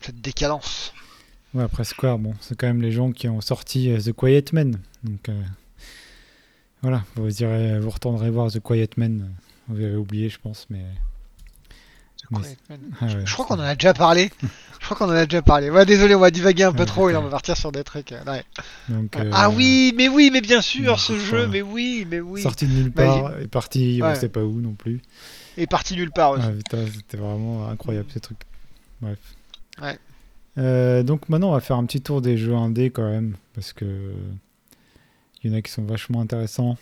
Cette 0.00 0.20
décadence. 0.22 0.94
Ouais, 1.52 1.62
après 1.64 1.84
Square, 1.84 2.18
bon, 2.18 2.34
c'est 2.40 2.56
quand 2.58 2.66
même 2.68 2.80
les 2.82 2.90
gens 2.92 3.12
qui 3.12 3.28
ont 3.28 3.40
sorti 3.42 3.92
The 4.02 4.12
Quiet 4.12 4.44
Man. 4.52 4.78
Donc 5.04 5.28
euh, 5.28 5.42
voilà, 6.80 7.04
vous 7.16 7.42
irez, 7.42 7.78
vous 7.80 7.90
retournerez 7.90 8.30
voir 8.30 8.50
The 8.50 8.60
Quiet 8.60 8.90
Man. 8.96 9.20
euh, 9.20 9.74
Vous 9.74 9.82
avez 9.84 9.96
oublié, 9.96 10.28
je 10.30 10.38
pense, 10.38 10.66
mais. 10.70 10.84
The 12.18 12.19
Mais 12.19 12.19
Quiet 12.19 12.19
Man. 12.19 12.19
Ah 12.32 12.38
ouais, 12.38 12.56
Je 13.24 13.32
crois 13.32 13.44
qu'on 13.46 13.54
en 13.56 13.60
a 13.60 13.74
déjà 13.74 13.92
parlé. 13.94 14.30
Je 14.80 14.84
crois 14.86 14.96
qu'on 14.96 15.06
en 15.12 15.16
a 15.16 15.24
déjà 15.26 15.42
parlé. 15.42 15.68
Ouais, 15.70 15.84
désolé, 15.84 16.14
on 16.14 16.20
va 16.20 16.30
divaguer 16.30 16.62
un 16.64 16.72
peu 16.72 16.80
Ouais, 16.80 16.86
trop 16.86 17.08
et 17.10 17.12
là, 17.12 17.20
on 17.20 17.24
va 17.24 17.30
partir 17.30 17.56
sur 17.56 17.70
des 17.72 17.84
trucs. 17.84 18.12
euh, 18.12 18.22
ouais. 18.24 18.44
donc, 18.88 19.16
euh, 19.16 19.30
Ah 19.32 19.50
oui, 19.50 19.92
mais 19.96 20.08
oui, 20.08 20.30
mais 20.32 20.40
bien 20.40 20.62
sûr, 20.62 20.92
non, 20.92 20.96
ce 20.96 21.18
jeu, 21.18 21.42
pas- 21.44 21.48
mais 21.48 21.62
oui, 21.62 22.06
mais 22.08 22.20
oui. 22.20 22.40
Sorti 22.42 22.66
de 22.66 22.72
nulle 22.72 22.90
Bah, 22.90 23.04
part, 23.04 23.38
est 23.40 23.48
parti, 23.48 24.00
on 24.02 24.06
Ouais. 24.06 24.14
sait 24.14 24.28
pas 24.28 24.42
où 24.42 24.60
non 24.60 24.72
plus. 24.72 25.02
Et 25.56 25.66
parti 25.66 25.94
nulle 25.96 26.12
part 26.12 26.30
aussi. 26.32 26.44
Ah, 26.46 26.52
putain, 26.52 26.86
c'était 26.94 27.16
vraiment 27.18 27.68
incroyable 27.68 28.08
ces 28.12 28.20
trucs. 28.20 28.38
Bref. 29.02 29.18
Ouais. 29.82 29.98
Euh, 30.58 31.02
donc 31.02 31.28
maintenant, 31.28 31.50
on 31.50 31.54
va 31.54 31.60
faire 31.60 31.76
un 31.76 31.84
petit 31.84 32.00
tour 32.00 32.22
des 32.22 32.36
jeux 32.38 32.54
indés 32.54 32.90
quand 32.90 33.08
même, 33.08 33.36
parce 33.54 33.72
que 33.72 34.12
il 35.42 35.50
y 35.50 35.54
en 35.54 35.56
a 35.58 35.62
qui 35.62 35.70
sont 35.72 35.82
vachement 35.84 36.20
intéressants. 36.20 36.76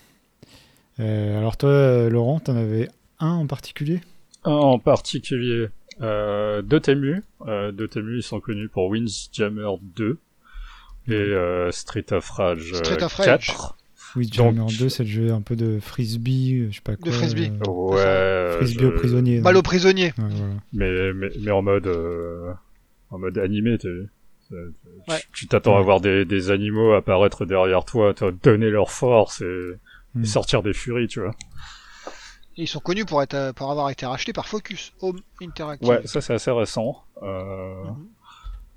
Euh, 1.00 1.38
alors 1.38 1.56
toi, 1.56 2.08
Laurent, 2.08 2.40
t'en 2.40 2.56
avais 2.56 2.88
un 3.20 3.30
en 3.32 3.46
particulier? 3.46 4.00
Un 4.48 4.52
en 4.52 4.78
particulier. 4.78 5.68
Euh, 6.00 6.62
Dotemu. 6.62 7.22
Euh, 7.46 7.72
Dotemu, 7.72 8.18
ils 8.18 8.22
sont 8.22 8.40
connus 8.40 8.68
pour 8.68 8.88
Windjammer 8.88 9.68
2 9.96 10.18
et 11.08 11.12
euh, 11.12 11.70
Street 11.72 12.04
of 12.12 12.28
Rage, 12.30 12.72
Street 12.74 13.02
of 13.02 13.16
4. 13.16 13.76
Oui, 14.16 14.28
Jammer 14.32 14.64
2, 14.78 14.88
c'est 14.88 15.02
le 15.04 15.08
jeu 15.08 15.32
un 15.32 15.40
peu 15.42 15.54
de 15.56 15.78
frisbee, 15.80 16.68
je 16.70 16.76
sais 16.76 16.80
pas 16.82 16.96
quoi. 16.96 17.04
De 17.06 17.10
frisbee. 17.14 17.50
euh, 17.66 17.70
Ouais. 17.70 18.56
frisbee 18.58 18.82
je- 18.82 18.86
au 18.86 18.92
prisonnier. 18.92 19.40
Mal 19.40 19.56
aux 19.56 19.62
prisonniers. 19.62 20.12
Ouais, 20.18 20.24
voilà. 20.30 20.54
mais, 20.72 21.12
mais, 21.12 21.28
mais 21.42 21.50
en 21.50 21.62
mode 21.62 21.86
euh, 21.88 22.52
en 23.10 23.18
mode 23.18 23.36
animé 23.38 23.76
t'as 23.78 23.88
vu 23.88 24.08
tu- 24.48 24.54
Ouais. 25.10 25.18
tu 25.34 25.46
t'attends 25.46 25.76
à 25.76 25.82
voir 25.82 26.00
des, 26.00 26.24
des 26.24 26.50
animaux 26.50 26.92
apparaître 26.94 27.44
derrière 27.44 27.84
toi 27.84 28.14
te 28.14 28.30
donner 28.30 28.70
leur 28.70 28.90
force 28.90 29.42
et, 29.42 29.72
et 30.20 30.24
sortir 30.24 30.62
des 30.62 30.72
furies 30.72 31.06
tu 31.08 31.20
vois 31.20 31.34
Et 32.58 32.62
ils 32.62 32.66
sont 32.68 32.80
connus 32.80 33.04
pour, 33.04 33.22
être, 33.22 33.34
euh, 33.34 33.52
pour 33.52 33.70
avoir 33.70 33.88
été 33.88 34.04
rachetés 34.04 34.32
par 34.32 34.46
Focus 34.46 34.92
Home 35.00 35.20
Interactive. 35.40 35.88
ouais 35.88 36.06
ça 36.06 36.20
c'est 36.20 36.34
assez 36.34 36.50
récent 36.50 37.04
euh, 37.22 37.84
Mhm. 37.84 38.06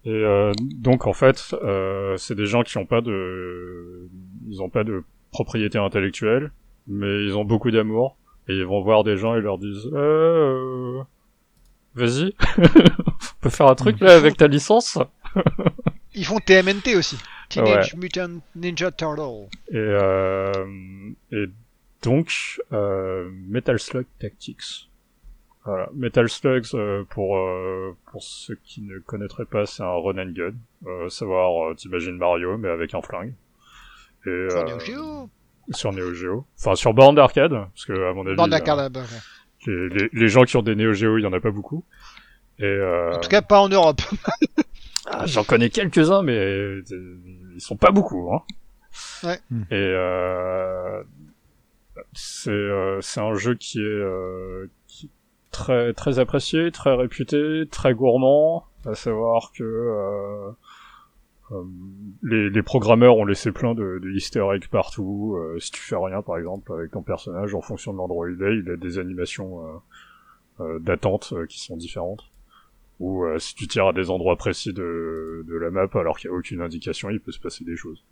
et 0.06 0.10
euh, 0.12 0.52
donc 0.60 1.08
en 1.08 1.14
fait 1.14 1.54
euh, 1.64 2.16
c'est 2.18 2.36
des 2.36 2.46
gens 2.46 2.62
qui 2.64 2.78
ont 2.78 2.86
pas 2.86 3.02
de 3.02 4.08
ils 4.48 4.62
ont 4.62 4.70
pas 4.70 4.84
de 4.84 5.04
propriété 5.32 5.78
intellectuelle 5.80 6.52
mais 6.88 7.26
ils 7.26 7.36
ont 7.36 7.44
beaucoup 7.44 7.72
d'amour 7.72 8.18
et 8.48 8.54
ils 8.54 8.66
vont 8.66 8.82
voir 8.82 9.04
des 9.04 9.18
gens 9.18 9.36
et 9.36 9.42
leur 9.42 9.58
disent 9.58 9.90
euh, 9.94 11.02
vas-y 11.96 12.34
on 12.60 13.42
peut 13.42 13.50
faire 13.50 13.68
un 13.68 13.76
truc 13.76 14.00
là 14.00 14.16
avec 14.16 14.38
ta 14.38 14.48
licence? 14.48 14.98
Ils 16.14 16.26
font 16.26 16.40
TMNT 16.40 16.96
aussi. 16.98 17.18
Teenage 17.50 17.96
Mutant 17.96 18.42
Ninja 18.56 18.92
Turtle. 18.92 19.48
Et, 19.72 19.78
euh, 19.78 20.52
et 21.32 21.46
donc, 22.02 22.62
euh, 22.74 23.30
Metal 23.48 23.80
Slug 23.80 24.06
Tactics. 24.20 24.90
Voilà. 25.66 25.90
Metal 25.94 26.28
Slugs, 26.28 26.66
euh, 26.74 27.04
pour, 27.10 27.38
euh, 27.38 27.96
pour 28.12 28.24
ceux 28.24 28.58
qui 28.64 28.82
ne 28.82 28.98
connaîtraient 29.00 29.46
pas, 29.46 29.66
c'est 29.68 29.84
un 29.84 29.92
run 29.92 30.18
and 30.18 30.32
gun. 30.32 30.54
Euh, 30.88 31.08
savoir, 31.10 31.70
euh, 31.70 31.76
t'imagines 31.76 32.18
Mario, 32.18 32.58
mais 32.58 32.70
avec 32.70 32.96
un 32.96 33.02
flingue. 33.02 33.34
Et, 34.26 34.48
Sur 34.50 34.60
euh, 34.60 34.64
Neo 34.66 34.80
Geo. 34.80 35.30
sur 35.72 35.94
Neo 35.94 36.14
Geo. 36.14 36.46
Enfin, 36.60 36.76
sur 36.76 36.94
borne 36.94 37.16
d'arcade, 37.16 37.52
parce 37.52 37.86
que, 37.86 37.94
à 38.10 38.14
mon 38.14 38.26
avis, 38.26 38.36
Bande 38.36 38.48
euh, 38.54 38.58
d'arcade, 38.60 38.98
les, 39.68 39.90
les, 39.90 40.10
les 40.12 40.28
gens 40.28 40.44
qui 40.44 40.58
ont 40.58 40.64
des 40.64 40.76
Neo 40.76 40.94
Geo, 40.94 41.18
il 41.20 41.22
y 41.22 41.28
en 41.28 41.34
a 41.34 41.40
pas 41.40 41.52
beaucoup. 41.52 41.84
Et, 42.58 42.64
euh, 42.66 43.14
En 43.14 43.20
tout 43.20 43.30
cas, 43.30 43.42
pas 43.44 43.62
en 43.62 43.70
Europe. 43.70 44.02
Ah, 45.08 45.26
J'en 45.26 45.44
connais 45.44 45.72
quelques-uns, 45.72 46.22
mais 46.22 46.78
ils 47.56 47.60
sont 47.60 47.76
pas 47.76 47.90
beaucoup. 47.90 48.32
Hein. 48.34 48.44
Ouais. 49.24 49.40
Hmm. 49.50 49.64
Et 49.72 49.76
euh, 49.76 51.04
c'est 52.14 52.52
euh, 52.52 53.00
c'est 53.02 53.22
un 53.22 53.34
jeu 53.36 53.56
qui 53.56 53.80
est, 53.80 53.84
euh, 53.84 54.70
qui 54.88 55.10
très 55.52 55.94
très 55.94 56.20
apprécié, 56.20 56.72
très 56.72 56.96
réputé, 56.96 57.68
très 57.70 57.94
gourmand. 57.94 58.66
À 58.86 58.96
savoir 58.96 59.52
que 59.54 59.64
euh, 59.64 60.52
euh, 61.52 61.64
les, 62.24 62.50
les 62.50 62.64
programmeurs 62.64 63.18
ont 63.18 63.26
laissé 63.26 63.52
plein 63.52 63.76
de, 63.76 64.00
de 64.02 64.12
Easter 64.12 64.44
eggs 64.54 64.68
partout. 64.70 65.36
Euh, 65.38 65.60
si 65.60 65.72
tu 65.72 65.82
fais 65.82 65.98
rien, 65.98 66.22
par 66.22 66.38
exemple, 66.38 66.74
avec 66.74 66.92
ton 66.92 67.04
personnage, 67.04 67.54
en 67.54 67.62
fonction 67.62 67.94
de 67.94 67.98
l'endroit 67.98 68.26
où 68.26 68.30
il 68.30 68.42
est, 68.42 68.58
il 68.58 68.70
a 68.72 68.78
des 68.78 68.98
animations 68.98 69.62
d'attente 70.80 71.34
qui 71.50 71.60
sont 71.60 71.76
différentes 71.76 72.24
ou 73.00 73.26
si 73.40 73.56
tu 73.56 73.68
tires 73.68 73.88
à 73.88 73.94
des 73.94 74.12
endroits 74.12 74.36
précis 74.36 74.74
de, 74.74 75.44
de 75.48 75.56
la 75.56 75.72
map 75.72 75.88
alors 75.96 76.20
qu'il 76.20 76.30
n'y 76.30 76.36
a 76.36 76.38
aucune 76.38 76.62
indication, 76.62 77.10
il 77.10 77.20
peut 77.20 77.32
se 77.32 77.40
passer 77.40 77.66
des 77.66 77.76
choses. 77.76 78.04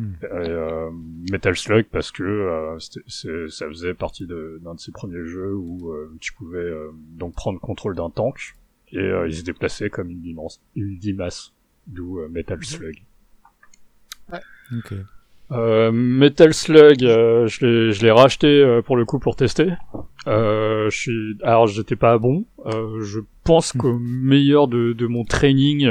Hmm. 0.00 0.14
Et, 0.22 0.26
euh, 0.48 0.90
Metal 1.30 1.54
Slug 1.54 1.84
parce 1.92 2.10
que 2.10 2.22
euh, 2.22 2.78
ça 2.78 3.68
faisait 3.68 3.92
partie 3.92 4.26
de- 4.26 4.58
d'un 4.64 4.74
de, 4.74 4.80
ses 4.80 4.92
premiers 4.92 5.26
jeux 5.26 5.54
où 5.54 5.92
euh, 5.92 6.16
tu 6.20 6.32
pouvais 6.32 6.58
euh, 6.58 6.90
donc 7.18 7.34
prendre 7.34 7.60
contrôle 7.60 7.94
d'un 7.94 8.08
tank 8.08 8.56
et 8.92 8.98
euh, 8.98 9.28
il 9.28 9.34
se 9.34 9.42
déplaçait 9.42 9.90
comme 9.90 10.08
une 10.08 10.22
limace, 10.22 10.62
une 10.74 10.98
limace, 10.98 11.52
d'où 11.86 12.18
euh, 12.18 12.28
Metal 12.30 12.64
Slug. 12.64 12.96
Ok. 14.32 14.94
Euh, 15.52 15.90
Metal 15.92 16.54
Slug, 16.54 17.04
euh, 17.04 17.46
je 17.46 17.66
l'ai, 17.66 17.92
je 17.92 18.02
l'ai 18.02 18.10
racheté 18.10 18.46
euh, 18.46 18.80
pour 18.80 18.96
le 18.96 19.04
coup 19.04 19.18
pour 19.18 19.36
tester. 19.36 19.68
Euh, 20.28 20.88
je 20.88 20.96
suis, 20.96 21.38
alors 21.42 21.66
j'étais 21.66 21.96
pas 21.96 22.16
bon. 22.16 22.46
Euh, 22.66 23.02
je 23.02 23.20
pense 23.44 23.72
qu'au 23.72 23.98
meilleur 23.98 24.66
de, 24.66 24.94
de 24.94 25.06
mon 25.06 25.24
training, 25.24 25.90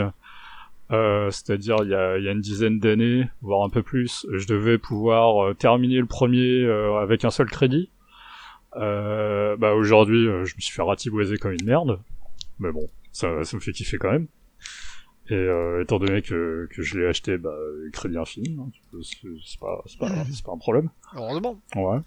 euh, 0.92 1.30
c'est-à-dire 1.32 1.78
il 1.84 1.90
y 1.90 1.94
a, 1.94 2.18
il 2.18 2.24
y 2.24 2.28
a 2.28 2.32
une 2.32 2.42
dizaine 2.42 2.80
d'années, 2.80 3.30
voire 3.42 3.64
un 3.64 3.70
peu 3.70 3.84
plus, 3.84 4.26
je 4.32 4.48
devais 4.48 4.78
pouvoir 4.78 5.44
euh, 5.44 5.54
terminer 5.54 5.98
le 6.00 6.06
premier 6.06 6.64
euh, 6.64 6.96
avec 6.98 7.26
un 7.26 7.30
seul 7.32 7.48
crédit. 7.48 7.92
Euh, 8.76 9.56
bah 9.58 9.74
aujourd'hui, 9.74 10.28
euh, 10.28 10.46
je 10.46 10.56
me 10.56 10.62
suis 10.62 10.74
fait 10.74 10.82
ratiboiser 10.82 11.38
comme 11.38 11.54
une 11.54 11.66
merde, 11.66 12.00
mais 12.60 12.72
bon, 12.72 12.88
ça, 13.12 13.44
ça 13.44 13.58
me 13.58 13.62
fait 13.62 13.72
kiffer 13.72 13.98
quand 13.98 14.12
même. 14.12 14.28
Et 15.30 15.36
euh, 15.36 15.84
étant 15.84 16.00
donné 16.00 16.24
que, 16.24 16.68
que 16.72 16.82
je 16.82 17.00
l'ai 17.00 17.06
acheté, 17.06 17.38
bah, 17.38 17.56
crédit 17.94 18.18
infini, 18.18 18.58
hein, 18.60 18.70
c'est 19.04 19.60
pas, 19.60 19.84
c'est 19.86 20.00
pas, 20.00 20.10
c'est 20.32 20.44
pas 20.44 20.54
un 20.54 20.58
problème. 20.58 20.90
Heureusement. 21.16 21.62
Ouais. 21.76 22.00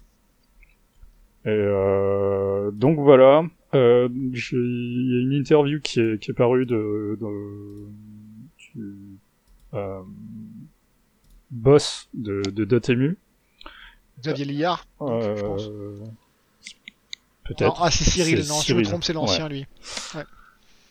Et 1.45 1.49
euh, 1.49 2.71
donc 2.71 2.99
voilà, 2.99 3.43
euh, 3.75 4.07
il 4.11 5.11
y 5.11 5.17
a 5.17 5.21
une 5.21 5.33
interview 5.33 5.79
qui 5.81 5.99
est, 5.99 6.21
qui 6.21 6.31
est 6.31 6.33
parue 6.33 6.65
de, 6.65 7.17
de 7.19 7.27
boss 11.51 12.09
de, 12.13 12.41
de 12.49 12.65
Dotemu. 12.65 13.17
Xavier 14.21 14.45
Liard. 14.45 14.85
Euh, 15.01 15.35
je 15.35 15.41
pense. 15.41 15.69
Peut-être. 17.45 17.81
Ah, 17.81 17.91
c'est 17.91 18.03
Cyril. 18.03 18.37
Non, 18.47 18.59
je 18.59 18.65
Cyril. 18.65 18.83
me 18.85 18.89
trompe, 18.89 19.03
c'est 19.03 19.13
l'ancien, 19.13 19.49
lui. 19.49 19.65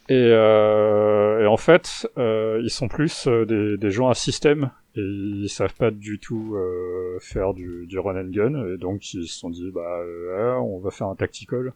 Et, 0.09 0.15
euh, 0.15 1.43
et 1.43 1.47
en 1.47 1.57
fait, 1.57 2.09
euh, 2.19 2.61
ils 2.63 2.71
sont 2.71 2.89
plus 2.89 3.27
euh, 3.29 3.47
des, 3.47 3.77
des 3.79 3.91
gens 3.91 4.09
à 4.09 4.15
système 4.15 4.71
et 4.97 5.01
ils 5.01 5.49
savent 5.49 5.75
pas 5.75 5.91
du 5.91 6.19
tout 6.19 6.55
euh, 6.57 7.19
faire 7.21 7.55
du, 7.55 7.87
du 7.87 7.99
run 7.99 8.21
and 8.21 8.31
gun 8.31 8.75
et 8.75 8.77
donc 8.77 9.15
ils 9.15 9.27
se 9.27 9.39
sont 9.39 9.49
dit 9.49 9.71
bah 9.71 10.01
euh, 10.01 10.57
ah, 10.57 10.61
on 10.61 10.81
va 10.81 10.91
faire 10.91 11.07
un 11.07 11.15
tactical 11.15 11.73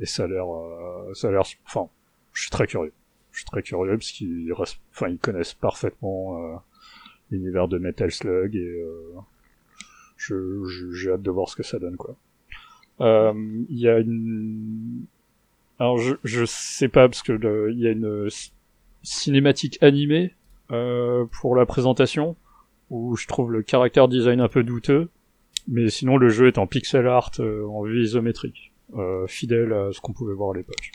et 0.00 0.06
ça 0.06 0.24
a 0.24 0.26
l'air 0.26 0.46
euh, 0.46 1.12
ça 1.12 1.28
a 1.28 1.32
l'air 1.32 1.42
enfin 1.66 1.90
je 2.32 2.42
suis 2.42 2.50
très 2.50 2.66
curieux 2.66 2.94
je 3.36 3.42
suis 3.42 3.50
très 3.50 3.62
curieux 3.62 3.98
parce 3.98 4.12
qu'ils 4.12 4.50
connaissent 5.20 5.52
parfaitement 5.52 6.38
euh, 6.38 6.56
l'univers 7.30 7.68
de 7.68 7.76
Metal 7.76 8.10
Slug 8.10 8.56
et 8.56 8.60
euh, 8.60 9.12
j'ai 10.16 11.10
hâte 11.10 11.20
de 11.20 11.30
voir 11.30 11.50
ce 11.50 11.56
que 11.56 11.62
ça 11.62 11.78
donne 11.78 11.96
quoi 11.96 12.16
Euh, 13.02 13.34
il 13.68 13.78
y 13.78 13.88
a 13.88 13.98
une 13.98 15.04
alors 15.78 15.98
je 15.98 16.14
je 16.24 16.46
sais 16.46 16.88
pas 16.88 17.10
parce 17.10 17.22
que 17.22 17.70
il 17.70 17.78
y 17.78 17.86
a 17.86 17.90
une 17.90 18.30
cinématique 19.02 19.76
animée 19.82 20.34
euh, 20.70 21.26
pour 21.26 21.54
la 21.56 21.66
présentation 21.66 22.36
où 22.88 23.16
je 23.16 23.26
trouve 23.26 23.52
le 23.52 23.62
caractère 23.62 24.08
design 24.08 24.40
un 24.40 24.48
peu 24.48 24.62
douteux, 24.62 25.10
mais 25.68 25.90
sinon 25.90 26.16
le 26.16 26.30
jeu 26.30 26.46
est 26.46 26.56
en 26.56 26.66
pixel 26.66 27.06
art 27.06 27.32
en 27.38 27.82
vue 27.82 28.02
isométrique, 28.02 28.72
fidèle 29.26 29.74
à 29.74 29.92
ce 29.92 30.00
qu'on 30.00 30.14
pouvait 30.14 30.32
voir 30.32 30.52
à 30.52 30.56
l'époque. 30.56 30.92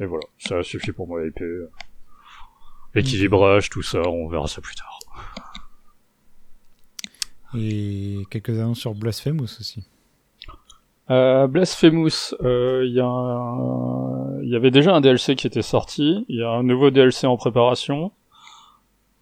Et 0.00 0.06
voilà, 0.06 0.24
ça 0.38 0.62
suffit 0.62 0.92
pour 0.92 1.06
moi 1.06 1.24
hyper. 1.26 1.46
L'équilibrage, 2.94 3.70
tout 3.70 3.82
ça, 3.82 4.00
on 4.08 4.28
verra 4.28 4.46
ça 4.46 4.60
plus 4.60 4.74
tard. 4.74 4.98
Et 7.56 8.22
quelques 8.30 8.58
annonces 8.58 8.80
sur 8.80 8.94
Blasphemous 8.94 9.44
aussi. 9.60 9.84
Euh, 11.10 11.46
Blasphemous, 11.46 12.34
euh, 12.42 12.84
il 12.86 12.92
y, 12.94 13.00
a 13.00 13.06
un- 13.06 14.40
il 14.42 14.48
y 14.48 14.56
avait 14.56 14.70
déjà 14.70 14.94
un 14.94 15.00
DLC 15.00 15.36
qui 15.36 15.46
était 15.46 15.62
sorti, 15.62 16.24
il 16.28 16.36
y 16.38 16.42
a 16.42 16.50
un 16.50 16.62
nouveau 16.62 16.90
DLC 16.90 17.26
en 17.26 17.36
préparation. 17.36 18.10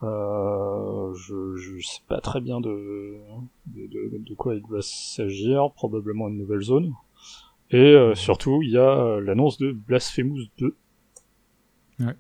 Euh, 0.03 1.13
je, 1.15 1.57
je 1.57 1.87
sais 1.87 2.01
pas 2.09 2.21
très 2.21 2.41
bien 2.41 2.61
de, 2.61 3.15
de, 3.67 3.87
de- 3.87 4.19
de 4.19 4.35
quoi 4.35 4.55
il 4.55 4.63
va 4.69 4.81
s'agir, 4.81 5.71
probablement 5.73 6.29
une 6.29 6.39
nouvelle 6.39 6.63
zone. 6.63 6.93
Et 7.73 7.77
euh, 7.79 8.15
surtout, 8.15 8.61
il 8.63 8.71
y 8.71 8.79
a 8.79 8.83
euh, 8.99 9.21
l'annonce 9.21 9.59
de 9.59 9.73
Blasphemous 9.73 10.47
2. 10.59 10.77
Ouais. 12.01 12.15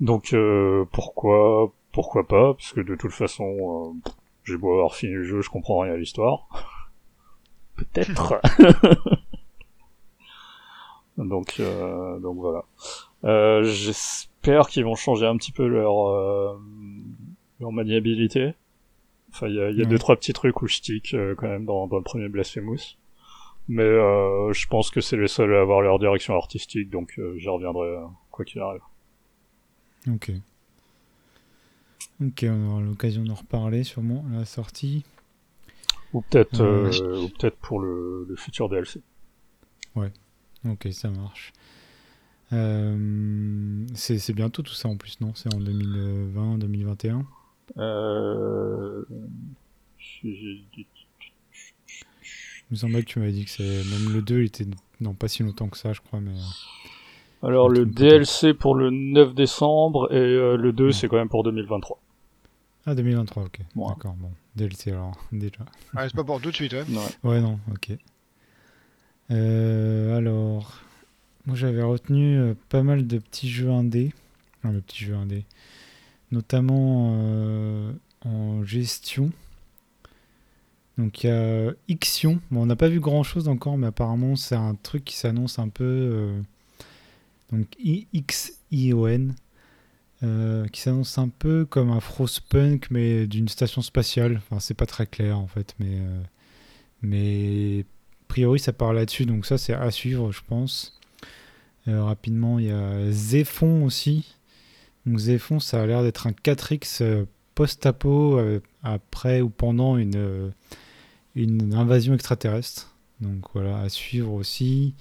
Donc 0.00 0.32
euh, 0.32 0.84
pourquoi 0.92 1.72
pourquoi 1.92 2.26
pas 2.26 2.54
Parce 2.54 2.72
que 2.72 2.80
de 2.80 2.94
toute 2.94 3.12
façon, 3.12 3.94
euh, 4.04 4.10
j'ai 4.44 4.56
beau 4.56 4.72
avoir 4.74 4.94
fini 4.94 5.12
le 5.14 5.24
jeu, 5.24 5.40
je 5.40 5.50
comprends 5.50 5.80
rien 5.80 5.94
à 5.94 5.96
l'histoire. 5.96 6.46
Peut-être. 7.76 8.40
donc 11.16 11.56
euh, 11.60 12.18
donc 12.20 12.36
voilà. 12.38 12.64
Euh, 13.24 13.62
J'espère 13.64 14.68
qu'ils 14.68 14.84
vont 14.84 14.94
changer 14.94 15.26
un 15.26 15.36
petit 15.36 15.52
peu 15.52 15.66
leur 15.66 16.06
euh, 16.08 16.56
leur 17.60 17.72
maniabilité. 17.72 18.54
Enfin, 19.30 19.48
il 19.48 19.54
y 19.56 19.60
a, 19.60 19.70
y 19.70 19.80
a 19.80 19.84
Ouais. 19.84 19.86
deux 19.86 19.98
trois 19.98 20.16
petits 20.16 20.32
trucs 20.32 20.62
où 20.62 20.66
je 20.68 20.80
tic 20.80 21.14
quand 21.36 21.48
même 21.48 21.64
dans, 21.64 21.86
dans 21.86 21.96
le 21.98 22.02
premier 22.02 22.28
Blasphemous. 22.28 22.96
Mais 23.68 23.82
euh, 23.82 24.52
je 24.52 24.66
pense 24.66 24.90
que 24.90 25.00
c'est 25.00 25.16
les 25.16 25.28
seuls 25.28 25.54
à 25.54 25.60
avoir 25.60 25.82
leur 25.82 25.98
direction 25.98 26.34
artistique, 26.34 26.88
donc 26.90 27.18
euh, 27.18 27.36
j'y 27.36 27.48
reviendrai 27.48 27.88
euh, 27.88 28.04
quoi 28.30 28.44
qu'il 28.44 28.60
arrive. 28.60 28.80
Ok. 30.10 30.32
Ok, 32.24 32.44
on 32.48 32.70
aura 32.70 32.80
l'occasion 32.80 33.22
d'en 33.24 33.34
reparler 33.34 33.84
sûrement 33.84 34.24
à 34.32 34.38
la 34.38 34.44
sortie. 34.44 35.04
Ou 36.14 36.22
peut-être 36.22 36.60
Ouais. 36.60 37.00
euh, 37.02 37.22
ou 37.24 37.28
peut-être 37.28 37.56
pour 37.58 37.80
le, 37.80 38.24
le 38.28 38.36
futur 38.36 38.68
DLC. 38.68 39.00
Ok, 40.68 40.88
ça 40.90 41.08
marche. 41.08 41.52
Euh, 42.52 43.86
c'est 43.94 44.32
bientôt 44.32 44.62
tout 44.62 44.72
ça 44.74 44.88
en 44.88 44.96
plus, 44.96 45.20
non? 45.20 45.32
C'est 45.36 45.54
en 45.54 45.60
2020, 45.60 46.58
2021 46.58 47.24
Euh... 47.76 49.04
Il 52.70 52.74
me 52.74 52.76
semblait 52.76 53.02
que 53.02 53.08
tu 53.08 53.18
m'avais 53.18 53.32
dit 53.32 53.44
que 53.44 53.50
c'est 53.50 53.62
même 53.62 54.12
le 54.12 54.20
2 54.22 54.40
il 54.40 54.46
était 54.46 54.66
non 55.00 55.14
pas 55.14 55.28
si 55.28 55.42
longtemps 55.42 55.68
que 55.68 55.76
ça, 55.78 55.92
je 55.92 56.00
crois, 56.00 56.20
mais 56.20 56.32
euh, 56.32 57.46
Alors 57.46 57.68
le. 57.68 57.86
DLC 57.86 58.52
pour 58.54 58.74
le 58.74 58.90
9 58.90 59.34
décembre 59.34 60.12
et 60.12 60.16
euh, 60.16 60.56
le 60.56 60.72
2 60.72 60.86
Ouais. 60.86 60.92
c'est 60.92 61.08
quand 61.08 61.16
même 61.16 61.28
pour 61.30 61.44
2023. 61.44 61.98
ah 62.86 62.94
2023, 62.94 63.44
ok, 63.44 63.60
Ouais. 63.76 63.86
d'accord, 63.88 64.14
bon 64.14 64.30
DLC 64.56 64.90
alors 64.92 65.16
déjà. 65.32 65.60
Ouais, 65.94 66.02
c'est 66.08 66.14
pas 66.16 66.24
pour 66.24 66.40
tout 66.40 66.50
de 66.50 66.54
suite, 66.56 66.72
ouais. 66.74 66.84
Ouais. 66.90 67.30
Ouais, 67.30 67.40
non, 67.40 67.58
ok. 67.72 67.92
Euh, 69.30 70.16
alors, 70.16 70.80
moi 71.46 71.54
j'avais 71.56 71.82
retenu 71.82 72.38
euh, 72.38 72.54
pas 72.68 72.82
mal 72.82 73.06
de 73.06 73.18
petits 73.18 73.48
jeux 73.48 73.70
indés, 73.70 74.12
enfin 74.58 74.72
de 74.74 74.80
petits 74.80 75.04
jeux 75.04 75.14
indés, 75.14 75.44
notamment 76.32 77.14
euh, 77.22 77.92
en 78.24 78.62
gestion. 78.64 79.30
Donc 80.98 81.24
il 81.24 81.28
y 81.28 81.30
a 81.30 81.72
Ixion. 81.88 82.40
On 82.52 82.66
n'a 82.66 82.76
pas 82.76 82.88
vu 82.88 83.00
grand 83.00 83.22
chose 83.22 83.48
encore, 83.48 83.78
mais 83.78 83.86
apparemment 83.88 84.36
c'est 84.36 84.56
un 84.56 84.74
truc 84.74 85.04
qui 85.04 85.16
s'annonce 85.16 85.58
un 85.58 85.68
peu. 85.68 85.84
euh, 85.84 86.40
donc 87.52 87.66
I-X-I-O-N. 87.78 89.34
euh, 90.24 90.66
qui 90.68 90.80
s'annonce 90.80 91.16
un 91.18 91.28
peu 91.28 91.64
comme 91.64 91.90
un 91.90 92.00
Frostpunk, 92.00 92.90
mais 92.90 93.26
d'une 93.26 93.48
station 93.48 93.82
spatiale. 93.82 94.36
Enfin, 94.38 94.58
c'est 94.60 94.74
pas 94.74 94.86
très 94.86 95.06
clair 95.06 95.38
en 95.38 95.46
fait, 95.46 95.74
mais. 95.78 95.98
euh, 96.00 96.22
mais 97.02 97.80
a 98.24 98.28
priori, 98.28 98.58
ça 98.60 98.72
part 98.72 98.92
là-dessus, 98.92 99.26
donc 99.26 99.46
ça, 99.46 99.58
c'est 99.58 99.72
à 99.74 99.90
suivre, 99.90 100.32
je 100.32 100.42
pense. 100.46 100.98
Rapidement, 101.86 102.58
il 102.58 102.66
y 102.66 102.70
a 102.70 103.10
Zephon 103.10 103.84
aussi. 103.84 104.34
Donc 105.06 105.18
Zephon, 105.18 105.58
ça 105.60 105.82
a 105.82 105.86
l'air 105.86 106.02
d'être 106.02 106.26
un 106.26 106.32
4X 106.32 107.02
euh, 107.02 107.24
post-apo 107.54 108.38
après 108.82 109.40
ou 109.40 109.48
pendant 109.48 109.96
une, 109.96 110.52
une 111.34 111.74
invasion 111.74 112.14
extraterrestre. 112.14 112.94
Donc 113.20 113.44
voilà, 113.54 113.78
à 113.80 113.88
suivre 113.88 114.32
aussi. 114.32 114.94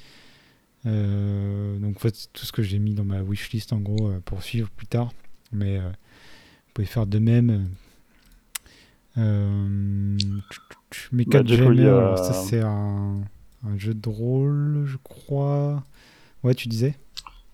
Euh, 0.85 1.77
donc 1.79 1.97
en 1.97 1.99
fait, 1.99 2.15
c'est 2.15 2.33
tout 2.33 2.45
ce 2.45 2.51
que 2.51 2.63
j'ai 2.63 2.79
mis 2.79 2.93
dans 2.93 3.03
ma 3.03 3.21
wishlist 3.21 3.73
en 3.73 3.79
gros 3.79 4.09
euh, 4.09 4.19
pour 4.23 4.43
suivre 4.43 4.69
plus 4.69 4.87
tard. 4.87 5.11
Mais 5.51 5.77
euh, 5.77 5.89
vous 5.89 6.71
pouvez 6.73 6.85
faire 6.87 7.05
de 7.07 7.19
même. 7.19 7.69
Euh, 9.17 10.17
Mecha 11.11 11.39
Bah, 12.09 12.13
a- 12.13 12.17
ça 12.17 12.33
c'est 12.33 12.61
un, 12.61 13.21
un 13.63 13.77
jeu 13.77 13.93
de 13.93 14.09
rôle, 14.09 14.83
je 14.85 14.97
crois. 14.97 15.83
Ouais, 16.43 16.53
tu 16.53 16.67
disais 16.67 16.95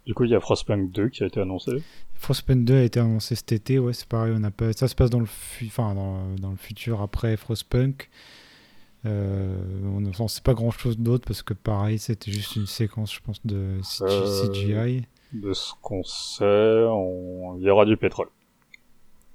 Du 0.05 0.13
coup 0.13 0.25
il 0.25 0.31
y 0.31 0.35
a 0.35 0.39
Frostpunk 0.41 0.91
2 0.91 1.09
qui 1.09 1.23
a 1.23 1.27
été 1.27 1.39
annoncé. 1.39 1.71
Frostpunk 2.15 2.65
2 2.65 2.75
a 2.75 2.83
été 2.83 2.99
annoncé 2.99 3.35
cet 3.35 3.51
été, 3.53 3.79
ouais, 3.79 3.93
c'est 3.93 4.07
pareil, 4.07 4.33
on 4.37 4.43
a 4.43 4.51
pas... 4.51 4.71
ça 4.73 4.87
se 4.87 4.95
passe 4.95 5.09
dans 5.09 5.19
le, 5.19 5.25
fu- 5.25 5.67
enfin, 5.67 5.93
dans, 5.95 6.35
dans 6.35 6.51
le 6.51 6.57
futur 6.57 7.01
après 7.01 7.35
Frostpunk. 7.37 8.09
Euh, 9.05 9.57
on 9.85 9.99
ne 9.99 10.27
sait 10.27 10.41
pas 10.41 10.53
grand 10.53 10.71
chose 10.71 10.97
d'autre 10.97 11.25
parce 11.27 11.43
que 11.43 11.53
pareil, 11.53 11.99
c'était 11.99 12.31
juste 12.31 12.55
une 12.55 12.67
séquence, 12.67 13.13
je 13.13 13.19
pense, 13.19 13.45
de 13.45 13.77
CG 13.83 14.05
Euh, 14.05 14.49
CGI. 14.49 15.05
De 15.33 15.53
ce 15.53 15.73
qu'on 15.81 16.03
sait, 16.03 16.85
on... 16.89 17.57
il 17.57 17.63
y 17.63 17.69
aura 17.69 17.85
du 17.85 17.97
pétrole. 17.97 18.29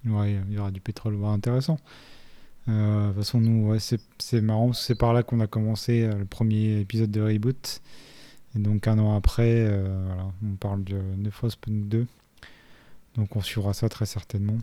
Ouais, 0.06 0.38
il 0.48 0.54
y 0.54 0.58
aura 0.58 0.70
du 0.70 0.80
pétrole, 0.80 1.16
ouais, 1.16 1.28
intéressant. 1.28 1.78
Euh, 2.68 3.08
de 3.08 3.12
toute 3.12 3.16
façon, 3.18 3.40
nous, 3.40 3.68
ouais, 3.68 3.78
c'est 3.80 4.40
marrant, 4.40 4.72
c'est 4.72 4.94
par 4.94 5.12
là 5.12 5.22
qu'on 5.22 5.40
a 5.40 5.46
commencé 5.46 6.02
euh, 6.02 6.14
le 6.14 6.24
premier 6.24 6.80
épisode 6.80 7.10
de 7.10 7.20
Reboot. 7.20 7.82
Et 8.56 8.60
donc 8.60 8.86
un 8.88 8.98
an 8.98 9.14
après, 9.14 9.66
voilà, 9.66 10.32
on 10.42 10.54
parle 10.56 10.82
de, 10.82 11.30
Frostpunk 11.30 11.88
2. 11.88 12.06
Donc 13.16 13.36
on 13.36 13.42
suivra 13.42 13.74
ça 13.74 13.90
très 13.90 14.06
certainement. 14.06 14.56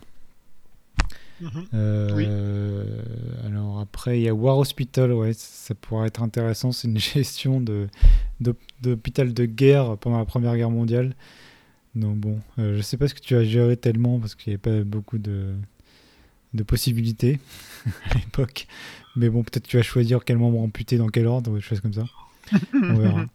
Mhm. 1.41 1.49
Euh, 1.73 3.01
Alors 3.45 3.79
après, 3.79 4.19
il 4.19 4.23
y 4.23 4.29
a 4.29 4.33
War 4.33 4.57
Hospital, 4.57 5.11
ouais, 5.13 5.33
ça, 5.33 5.75
pourrait 5.75 6.07
être 6.07 6.21
intéressant. 6.23 6.71
C'est 6.71 6.87
une 6.87 6.97
gestion 6.99 7.59
de 7.61 7.87
d'hôp- 8.41 8.57
d'hôpital 8.81 9.33
de 9.33 9.45
guerre 9.45 9.97
pendant 9.97 10.17
la 10.17 10.25
Première 10.25 10.55
Guerre 10.55 10.69
mondiale. 10.71 11.13
Donc 11.95 12.17
bon, 12.17 12.39
euh, 12.59 12.75
je 12.77 12.81
sais 12.81 12.97
pas 12.97 13.07
ce 13.07 13.13
que 13.13 13.21
tu 13.21 13.35
as 13.35 13.43
géré 13.43 13.77
tellement 13.77 14.19
parce 14.19 14.35
qu'il 14.35 14.51
n'y 14.51 14.55
avait 14.55 14.79
pas 14.79 14.83
beaucoup 14.83 15.17
de, 15.17 15.53
de 16.53 16.63
possibilités 16.63 17.39
à 18.11 18.15
l'époque. 18.15 18.67
Mais 19.15 19.29
bon, 19.29 19.43
peut-être 19.43 19.67
tu 19.67 19.77
vas 19.77 19.83
choisir 19.83 20.25
quel 20.25 20.37
membre 20.37 20.59
amputé 20.59 20.97
dans 20.97 21.07
quel 21.07 21.25
ordre 21.27 21.51
ou 21.51 21.55
des 21.55 21.61
choses 21.61 21.79
comme 21.81 21.93
ça. 21.93 22.05
On 22.73 22.95
verra. 22.95 23.25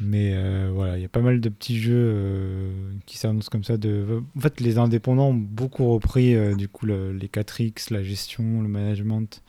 Mais 0.00 0.32
euh, 0.34 0.70
voilà, 0.72 0.96
il 0.96 1.02
y 1.02 1.04
a 1.04 1.08
pas 1.08 1.20
mal 1.20 1.40
de 1.40 1.48
petits 1.48 1.78
jeux 1.78 1.94
euh, 1.96 2.92
qui 3.06 3.18
s'annoncent 3.18 3.48
comme 3.50 3.64
ça. 3.64 3.76
De... 3.76 4.22
En 4.36 4.40
fait, 4.40 4.60
les 4.60 4.78
indépendants 4.78 5.28
ont 5.30 5.34
beaucoup 5.34 5.90
repris 5.92 6.36
euh, 6.36 6.54
du 6.54 6.68
coup 6.68 6.86
le- 6.86 7.12
les 7.12 7.26
4X, 7.26 7.92
la 7.92 8.02
gestion, 8.02 8.62
le 8.62 8.68
management, 8.68 9.42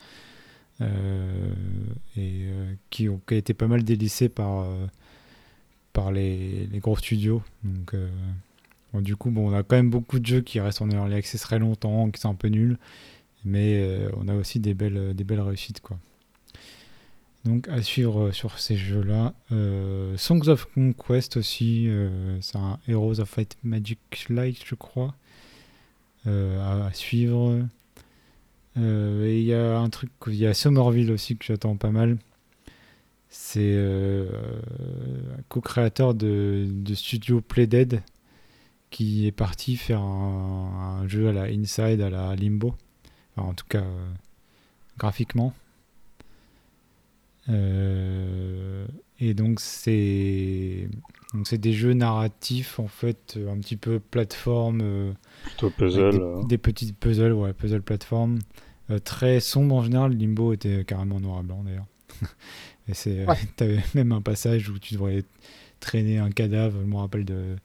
et 2.16 2.46
qui 2.88 3.08
ont 3.08 3.20
été 3.30 3.52
pas 3.52 3.66
mal 3.66 3.84
délaissés 3.84 4.30
par, 4.30 4.66
par 5.92 6.10
les, 6.10 6.68
gros 6.76 6.96
studios. 6.96 7.42
Donc, 7.64 7.94
du 8.94 9.14
coup, 9.14 9.30
bon, 9.30 9.50
on 9.50 9.54
a 9.54 9.62
quand 9.62 9.76
même 9.76 9.90
beaucoup 9.90 10.18
de 10.18 10.24
jeux 10.24 10.40
qui 10.40 10.58
restent 10.58 10.80
en 10.80 10.90
early 10.90 11.14
access 11.14 11.42
très 11.42 11.58
longtemps, 11.58 12.10
qui 12.10 12.18
sont 12.18 12.30
un 12.30 12.34
peu 12.34 12.48
nuls, 12.48 12.78
mais 13.44 14.08
on 14.16 14.26
a 14.28 14.34
aussi 14.34 14.58
des 14.58 14.72
belles, 14.72 15.14
des 15.14 15.24
belles 15.24 15.42
réussites, 15.42 15.80
quoi. 15.80 15.98
Donc 17.44 17.68
à 17.68 17.82
suivre 17.82 18.28
euh, 18.28 18.32
sur 18.32 18.58
ces 18.58 18.76
jeux-là. 18.76 19.32
Euh, 19.52 20.16
Songs 20.16 20.48
of 20.48 20.66
Conquest 20.74 21.36
aussi, 21.38 21.88
euh, 21.88 22.38
c'est 22.42 22.58
un 22.58 22.78
Heroes 22.86 23.20
of 23.20 23.28
Fight 23.28 23.56
Magic 23.62 23.98
Light, 24.28 24.62
je 24.64 24.74
crois. 24.74 25.14
À, 26.26 26.90
suivre. 26.92 27.66
Et 28.76 29.40
il 29.40 29.44
y 29.44 29.54
a 29.54 29.78
un 29.78 29.88
truc, 29.88 30.10
il 30.26 30.34
y 30.34 30.46
a 30.46 30.52
Somerville 30.52 31.10
aussi 31.10 31.34
que 31.38 31.46
j'attends 31.46 31.76
pas 31.76 31.90
mal. 31.90 32.18
C'est 33.30 33.82
co-créateur 35.48 36.12
de, 36.12 36.66
de 36.68 36.94
studio 36.94 37.40
Playdead 37.40 38.02
qui 38.90 39.26
est 39.26 39.32
parti 39.32 39.76
faire 39.76 40.02
un, 40.02 41.00
un 41.00 41.08
jeu 41.08 41.28
à 41.28 41.32
la 41.32 41.44
Inside, 41.44 42.02
à 42.02 42.10
la 42.10 42.36
Limbo. 42.36 42.74
Enfin, 43.34 43.48
en 43.48 43.54
tout 43.54 43.66
cas, 43.66 43.84
graphiquement. 44.98 45.54
Euh, 47.50 48.86
et 49.18 49.34
donc 49.34 49.60
c'est 49.60 50.88
donc 51.34 51.46
c'est 51.46 51.58
des 51.58 51.72
jeux 51.72 51.92
narratifs 51.92 52.78
en 52.78 52.86
fait 52.88 53.38
un 53.50 53.58
petit 53.58 53.76
peu 53.76 53.98
plateforme 54.00 54.80
euh, 54.82 55.12
Plutôt 55.44 55.70
puzzle. 55.70 56.10
des, 56.42 56.46
des 56.48 56.58
petites 56.58 56.96
puzzles 56.96 57.32
ouais 57.32 57.52
puzzle 57.52 57.82
plateforme. 57.82 58.38
Euh, 58.90 58.98
très 58.98 59.40
sombre 59.40 59.76
en 59.76 59.82
général. 59.82 60.16
Limbo 60.16 60.52
était 60.52 60.84
carrément 60.84 61.20
noir 61.20 61.40
et 61.40 61.42
blanc 61.44 61.62
d'ailleurs. 61.64 61.86
Et 62.88 62.94
c'est 62.94 63.26
Ouais. 63.26 63.36
t'avais 63.56 63.80
même 63.94 64.12
un 64.12 64.22
passage 64.22 64.68
où 64.68 64.78
tu 64.78 64.94
devrais 64.94 65.22
traîner 65.80 66.18
un 66.18 66.30
cadavre 66.30 66.78
je 66.80 66.86
me 66.86 66.96
rappelle 66.96 67.24
de 67.24 67.56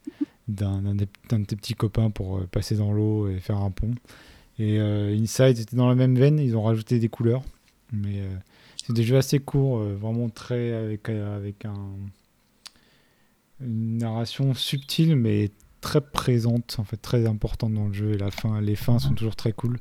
d'un 0.48 0.82
de 0.94 1.06
tes 1.46 1.56
petits 1.56 1.74
copains 1.74 2.12
pour 2.12 2.46
passer 2.48 2.76
dans 2.76 2.92
l'eau 2.94 3.28
et 3.28 3.40
faire 3.40 3.58
un 3.58 3.72
pont. 3.72 3.96
Et 4.60 4.80
euh, 4.80 5.16
Inside 5.20 5.58
était 5.60 5.76
dans 5.76 5.90
la 5.90 5.96
même 5.96 6.16
veine. 6.16 6.38
Ils 6.40 6.56
ont 6.56 6.62
rajouté 6.62 7.00
des 7.00 7.10
couleurs. 7.10 7.42
Mais 7.92 8.20
euh, 8.20 8.30
c'est 8.86 8.94
des 8.94 9.04
jeux 9.04 9.18
assez 9.18 9.40
courts, 9.40 9.80
euh, 9.80 9.96
vraiment 9.96 10.30
très 10.30 10.72
avec, 10.74 11.10
euh, 11.10 11.36
avec 11.36 11.66
un, 11.66 11.90
une 13.60 13.98
narration 13.98 14.54
subtile 14.54 15.16
mais 15.16 15.50
très 15.82 16.02
présente, 16.02 16.76
en 16.78 16.84
fait 16.84 16.98
très 16.98 17.26
importante 17.26 17.74
dans 17.74 17.88
le 17.88 17.94
jeu. 17.94 18.14
Et 18.14 18.18
la 18.18 18.30
fin, 18.30 18.62
les 18.62 18.76
fins 18.76 19.00
sont 19.00 19.14
toujours 19.16 19.36
très 19.36 19.54
cool. 19.54 19.80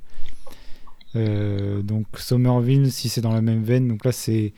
Euh, 1.17 1.83
donc 1.83 2.07
Somerville, 2.17 2.91
si 2.91 3.11
c'est 3.11 3.21
dans 3.21 3.35
la 3.35 3.43
même 3.43 3.63
veine, 3.63 3.89
donc 3.89 4.07
là 4.07 4.13
c'est 4.13 4.55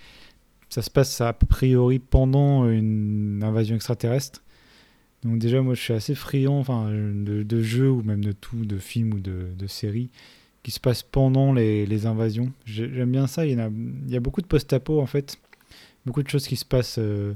ça 0.69 0.83
se 0.83 0.91
passe 0.91 1.21
a 1.21 1.33
priori 1.33 1.99
pendant 1.99 2.69
une 2.71 3.43
invasion 3.43 3.75
extraterrestre. 3.75 4.43
Donc 5.25 5.39
déjà 5.39 5.61
moi 5.61 5.75
je 5.75 5.81
suis 5.81 5.93
assez 5.93 6.15
friand 6.15 6.59
enfin, 6.59 6.89
de, 6.91 7.63
jeux 7.63 7.91
ou 7.91 8.03
même 8.03 8.25
de 8.25 8.33
tout, 8.33 8.65
de 8.65 8.79
films 8.79 9.15
ou 9.15 9.21
de 9.21 9.67
séries 9.67 10.11
qui 10.67 10.73
se 10.73 10.81
passe 10.81 11.05
pendant 11.05 11.53
les, 11.53 11.87
les 11.87 12.07
invasions. 12.07 12.51
J'ai- 12.65 12.93
J'aime 12.93 13.13
bien 13.13 13.29
ça. 13.29 13.47
Il 13.47 13.57
y, 13.57 13.61
a, 13.61 13.71
il 13.71 14.13
y 14.13 14.17
a 14.17 14.21
beaucoup 14.21 14.41
de 14.43 14.49
post-apo 14.49 15.01
en 15.01 15.07
fait. 15.07 15.39
Beaucoup 16.07 16.25
de 16.25 16.29
choses 16.29 16.49
qui 16.49 16.57
se 16.57 16.65
passent, 16.65 16.99
euh, 16.99 17.35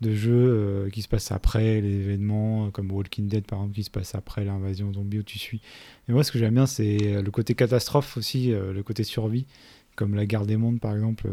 de 0.00 0.12
jeux 0.12 0.32
euh, 0.34 0.90
qui 0.90 1.00
se 1.00 1.06
passent 1.06 1.30
après 1.30 1.80
les 1.80 1.92
événements, 2.00 2.66
euh, 2.66 2.70
comme 2.70 2.90
Walking 2.90 3.28
Dead 3.28 3.44
par 3.44 3.60
exemple, 3.60 3.76
qui 3.76 3.84
se 3.84 3.90
passe 3.90 4.16
après 4.16 4.44
l'invasion 4.44 4.92
zombie 4.92 5.20
où 5.20 5.22
tu 5.22 5.38
suis. 5.38 5.60
Et 6.08 6.12
moi 6.12 6.24
ce 6.24 6.32
que 6.32 6.40
j'aime 6.40 6.54
bien 6.54 6.66
c'est 6.66 7.22
le 7.22 7.30
côté 7.30 7.54
catastrophe 7.54 8.16
aussi, 8.16 8.52
euh, 8.52 8.72
le 8.72 8.82
côté 8.82 9.04
survie, 9.04 9.46
comme 9.94 10.16
la 10.16 10.26
guerre 10.26 10.44
des 10.44 10.56
mondes 10.56 10.80
par 10.80 10.92
exemple. 10.92 11.28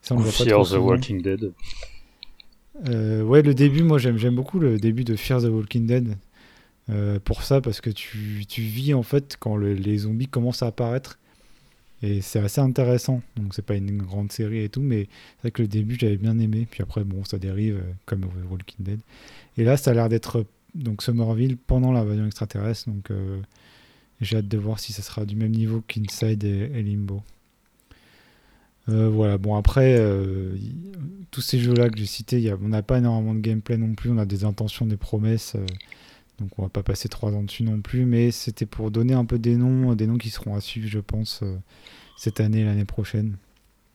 ça, 0.00 0.14
on 0.14 0.18
pas 0.22 0.30
Fear 0.30 0.62
the 0.62 0.66
souvent. 0.66 0.86
Walking 0.90 1.22
Dead. 1.22 1.50
Ouais, 2.84 3.42
le 3.42 3.52
début, 3.52 3.82
moi 3.82 3.98
j'aime 3.98 4.16
j'aime 4.16 4.36
beaucoup 4.36 4.60
le 4.60 4.78
début 4.78 5.02
de 5.02 5.16
Fear 5.16 5.40
the 5.42 5.46
Walking 5.46 5.86
Dead. 5.86 6.16
Euh, 6.90 7.18
pour 7.20 7.42
ça, 7.44 7.60
parce 7.60 7.80
que 7.80 7.90
tu, 7.90 8.44
tu 8.48 8.62
vis 8.62 8.92
en 8.94 9.02
fait 9.02 9.36
quand 9.38 9.56
le- 9.56 9.74
les 9.74 9.98
zombies 9.98 10.26
commencent 10.28 10.62
à 10.62 10.66
apparaître. 10.68 11.18
Et 12.02 12.20
c'est 12.20 12.40
assez 12.40 12.60
intéressant. 12.60 13.22
Donc 13.36 13.54
c'est 13.54 13.62
pas 13.64 13.76
une 13.76 14.02
grande 14.02 14.32
série 14.32 14.64
et 14.64 14.68
tout, 14.68 14.80
mais 14.82 15.08
c'est 15.36 15.42
vrai 15.42 15.50
que 15.52 15.62
le 15.62 15.68
début 15.68 15.96
j'avais 15.98 16.16
bien 16.16 16.38
aimé. 16.40 16.66
Puis 16.68 16.82
après, 16.82 17.04
bon, 17.04 17.24
ça 17.24 17.38
dérive 17.38 17.76
euh, 17.76 17.92
comme 18.06 18.24
Walking 18.50 18.76
Dead. 18.80 19.00
Et 19.56 19.64
là, 19.64 19.76
ça 19.76 19.92
a 19.92 19.94
l'air 19.94 20.08
d'être 20.08 20.44
donc 20.74 21.02
Somerville 21.02 21.56
pendant 21.56 21.92
l'invasion 21.92 22.26
extraterrestre. 22.26 22.88
Donc 22.88 23.12
euh, 23.12 23.38
j'ai 24.20 24.38
hâte 24.38 24.48
de 24.48 24.58
voir 24.58 24.80
si 24.80 24.92
ça 24.92 25.02
sera 25.02 25.24
du 25.24 25.36
même 25.36 25.52
niveau 25.52 25.82
qu'Inside 25.86 26.42
et, 26.42 26.70
et 26.74 26.82
Limbo. 26.82 27.22
Voilà, 28.88 29.38
bon 29.38 29.54
après, 29.54 29.96
tous 31.30 31.40
ces 31.40 31.60
jeux-là 31.60 31.88
que 31.88 31.96
j'ai 31.96 32.04
cités, 32.06 32.52
on 32.60 32.68
n'a 32.68 32.82
pas 32.82 32.98
énormément 32.98 33.32
de 33.32 33.38
gameplay 33.40 33.76
non 33.76 33.94
plus, 33.94 34.10
on 34.10 34.18
a 34.18 34.26
des 34.26 34.44
intentions, 34.44 34.86
des 34.86 34.96
promesses, 34.96 35.56
donc 36.42 36.58
on 36.58 36.62
va 36.62 36.68
pas 36.68 36.82
passer 36.82 37.08
trois 37.08 37.32
ans 37.32 37.42
dessus 37.42 37.62
non 37.62 37.80
plus, 37.80 38.04
mais 38.04 38.30
c'était 38.30 38.66
pour 38.66 38.90
donner 38.90 39.14
un 39.14 39.24
peu 39.24 39.38
des 39.38 39.56
noms, 39.56 39.94
des 39.94 40.06
noms 40.06 40.18
qui 40.18 40.30
seront 40.30 40.54
à 40.54 40.60
suivre, 40.60 40.88
je 40.88 40.98
pense, 40.98 41.40
euh, 41.42 41.56
cette 42.16 42.40
année, 42.40 42.64
l'année 42.64 42.84
prochaine. 42.84 43.36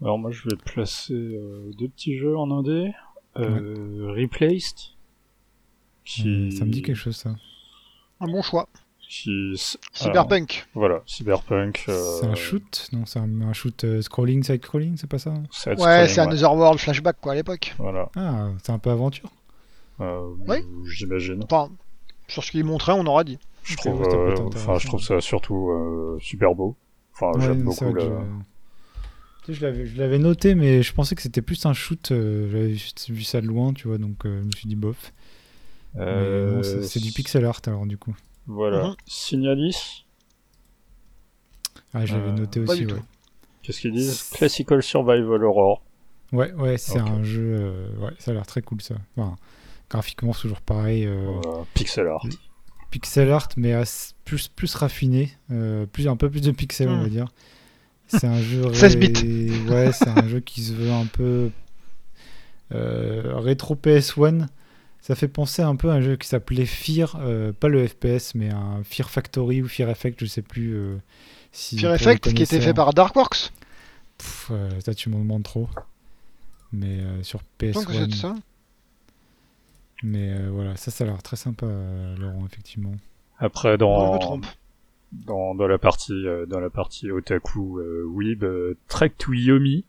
Alors 0.02 0.18
moi, 0.20 0.32
je 0.32 0.44
vais 0.50 0.56
placer 0.56 1.14
euh, 1.14 1.72
deux 1.78 1.88
petits 1.90 2.18
jeux 2.18 2.38
en 2.38 2.50
indé. 2.52 2.92
Euh, 3.38 4.14
Replaced. 4.16 4.78
Qui... 6.06 6.28
Euh, 6.48 6.52
ça 6.52 6.66
me 6.66 6.72
dit 6.72 6.82
quelque 6.82 6.96
chose, 6.96 7.16
ça. 7.16 7.36
Un 8.20 8.26
bon 8.28 8.42
choix. 8.42 8.68
Qui... 9.10 9.54
Cyberpunk. 9.94 10.64
Ah, 10.66 10.70
voilà, 10.74 11.02
Cyberpunk. 11.06 11.86
euh, 11.88 12.18
C'est 12.20 12.26
un 12.26 12.36
shoot? 12.36 12.90
Non, 12.94 13.06
c'est 13.06 13.20
un, 13.20 13.42
un 13.42 13.54
shoot 13.54 13.84
euh, 13.84 14.02
scrolling, 14.02 14.44
side-scrolling, 14.44 14.98
c'est 14.98 15.08
pas 15.08 15.20
ça 15.20 15.34
side 15.52 15.80
Ouais, 15.80 16.08
c'est 16.08 16.20
un 16.22 16.32
Otherworld 16.32 16.80
flashback 16.80 17.18
quoi 17.22 17.32
à 17.34 17.36
l'époque. 17.36 17.74
Voilà, 17.78 18.10
Ah, 18.16 18.50
c'est 18.64 18.72
un 18.72 18.80
peu 18.80 18.90
aventure? 18.90 19.32
euh, 20.02 20.34
Ouais. 20.48 20.64
j'imagine. 20.88 21.44
Enfin, 21.44 21.72
sur 22.28 22.44
ce 22.44 22.52
qu'il 22.52 22.64
montrait, 22.64 22.94
on 22.94 23.06
aura 23.06 23.24
dit. 23.24 23.40
Je 23.64 23.76
trouve, 23.76 24.02
peut 24.02 24.16
euh, 24.16 24.48
enfin, 24.56 24.78
je 24.80 24.88
trouve 24.88 25.02
ça 25.02 25.20
surtout 25.20 25.70
euh, 25.72 26.18
super 26.22 26.56
beau. 26.56 26.76
Enfin, 27.14 27.32
Ouais, 27.38 27.46
j'aime 27.46 27.64
beaucoup 27.64 27.92
le... 27.94 28.12
je- 29.50 29.62
l'avais- 29.62 30.20
noté, 30.20 30.56
mais 30.56 30.84
je 30.84 30.94
pensais 30.94 31.16
que 31.16 31.22
c'était 31.22 31.42
plus 31.42 31.66
un 31.66 31.74
shoot. 31.74 32.12
euh, 32.12 32.50
J'avais 32.50 32.76
vu 33.14 33.24
ça 33.24 33.42
de 33.42 33.48
loin, 33.48 33.74
tu 33.74 33.88
vois, 33.88 33.98
donc 33.98 34.26
euh, 34.26 34.40
je 34.42 34.46
me 34.46 34.52
suis 34.52 34.68
dit 34.68 34.76
bof. 34.76 35.14
Euh, 35.98 36.62
c'est 36.84 37.00
du 37.00 37.12
pixel 37.12 37.44
art 37.46 37.62
alors, 37.66 37.86
du 37.86 37.98
coup. 37.98 38.16
Voilà. 38.46 38.90
Mhm. 38.90 38.96
Signalis, 39.08 40.06
Ah, 41.94 42.06
je 42.06 42.16
l'avais 42.16 42.30
Euh, 42.30 42.34
noté 42.34 42.60
aussi, 42.60 42.86
ouais. 42.86 43.00
qu'est-ce 43.64 43.80
qu'ils 43.82 43.94
disent 43.94 44.24
Classical 44.34 44.84
Survival 44.84 45.44
Horror. 45.44 45.82
Ouais, 46.34 46.52
ouais, 46.54 46.78
c'est 46.78 47.00
un 47.00 47.24
jeu. 47.24 47.56
euh, 47.60 47.90
ouais, 48.00 48.12
ça 48.20 48.32
a 48.32 48.34
l'air 48.34 48.46
très 48.46 48.62
cool 48.62 48.82
ça. 48.82 48.96
Enfin, 49.16 49.36
graphiquement, 49.90 50.34
c'est 50.34 50.42
toujours 50.44 50.62
pareil. 50.62 51.06
euh, 51.06 51.40
Voilà, 51.44 51.64
Pixel 51.74 52.08
art. 52.08 52.26
Pixel 52.92 53.32
art, 53.32 53.50
mais 53.58 53.74
as- 53.74 54.14
plus, 54.26 54.48
plus 54.48 54.74
raffiné. 54.76 55.32
euh, 55.52 55.86
plus, 55.86 56.08
un 56.08 56.16
peu 56.16 56.30
plus 56.30 56.42
de 56.42 56.52
pixels, 56.52 56.90
on 56.90 56.98
Hmm. 56.98 57.04
va 57.04 57.10
dire. 57.10 57.28
C'est 58.08 58.26
un 58.28 58.42
jeu. 58.42 58.74
16 58.74 58.96
ré- 58.96 59.08
bits. 59.10 59.52
Ouais, 59.70 59.92
c'est 59.92 60.08
un 60.08 60.28
jeu 60.28 60.40
qui 60.40 60.62
se 60.64 60.74
veut 60.74 60.92
un 60.92 61.06
peu. 61.06 61.50
euh, 62.74 63.34
rétro 63.38 63.76
PS1. 63.76 64.48
Ça 65.02 65.16
fait 65.16 65.28
penser 65.30 65.62
un 65.62 65.76
peu 65.78 65.90
à 65.90 65.94
un 65.96 66.02
jeu 66.02 66.18
qui 66.18 66.28
s'appelait 66.28 66.66
Fear, 66.66 67.16
euh, 67.22 67.54
pas 67.54 67.70
le 67.70 67.88
FPS, 67.88 68.36
mais 68.36 68.50
un 68.50 68.84
Fear 68.84 69.10
Factory 69.10 69.62
ou 69.62 69.68
Fear 69.70 69.90
Effect, 69.90 70.18
je 70.20 70.26
sais 70.26 70.42
plus. 70.42 70.74
euh, 70.76 70.98
si 71.54 71.78
Fear 71.80 71.94
Effect 71.94 72.24
qui 72.26 72.44
était 72.44 72.46
fait 72.46 72.56
connaisseurs- 72.58 72.74
par 72.74 72.94
Darkworks. 72.94 73.52
Pff, 74.18 74.48
euh, 74.52 74.70
ça, 74.84 74.94
tu 74.94 75.10
m'en 75.10 75.20
demandes 75.20 75.44
trop. 75.44 75.70
Mais 76.74 77.00
euh, 77.00 77.24
sur 77.24 77.40
Donc 77.40 77.74
c'est 77.90 78.06
PS1. 78.08 78.12
ça. 78.16 78.36
Mais 80.04 80.32
euh, 80.34 80.50
voilà, 80.52 80.76
ça, 80.76 80.92
ça 80.92 81.04
a 81.04 81.08
l'air 81.08 81.22
très 81.24 81.36
sympa, 81.38 81.66
euh, 81.66 82.16
Laurent, 82.18 82.46
effectivement. 82.46 82.94
Après, 83.40 83.74
je 83.74 83.78
dans, 83.78 84.14
me 84.14 84.20
trompe. 84.20 84.46
dans, 85.12 85.56
dans 85.56 85.68
la 85.68 85.78
partie, 85.78 86.14
euh, 86.28 86.46
dans 86.46 86.60
la 86.60 86.70
partie 86.70 87.10
otaku, 87.12 87.80
euh, 87.80 88.04
weeb, 88.06 88.44
euh, 88.44 88.76
Trek 88.88 89.12
to 89.18 89.34
Yomi, 89.34 89.86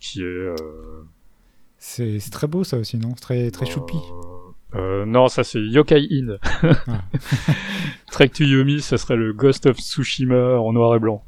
qui 0.00 0.20
est, 0.22 0.24
euh, 0.24 0.54
C'est 1.78 2.18
c'est 2.20 2.30
très 2.30 2.46
beau, 2.46 2.64
ça 2.64 2.78
aussi, 2.78 2.96
non? 2.98 3.10
C'est 3.16 3.20
très, 3.22 3.50
très 3.50 3.66
choupi. 3.66 3.96
Euh, 4.74 5.06
non, 5.06 5.28
ça 5.28 5.44
c'est 5.44 5.60
Yokai 5.62 6.06
In. 6.10 6.36
Ah. 6.86 7.02
Trek 8.10 8.28
to 8.28 8.44
Yomi, 8.44 8.80
ça 8.82 8.98
serait 8.98 9.16
le 9.16 9.32
Ghost 9.32 9.66
of 9.66 9.78
Tsushima 9.78 10.58
en 10.60 10.72
noir 10.72 10.94
et 10.94 10.98
blanc, 10.98 11.24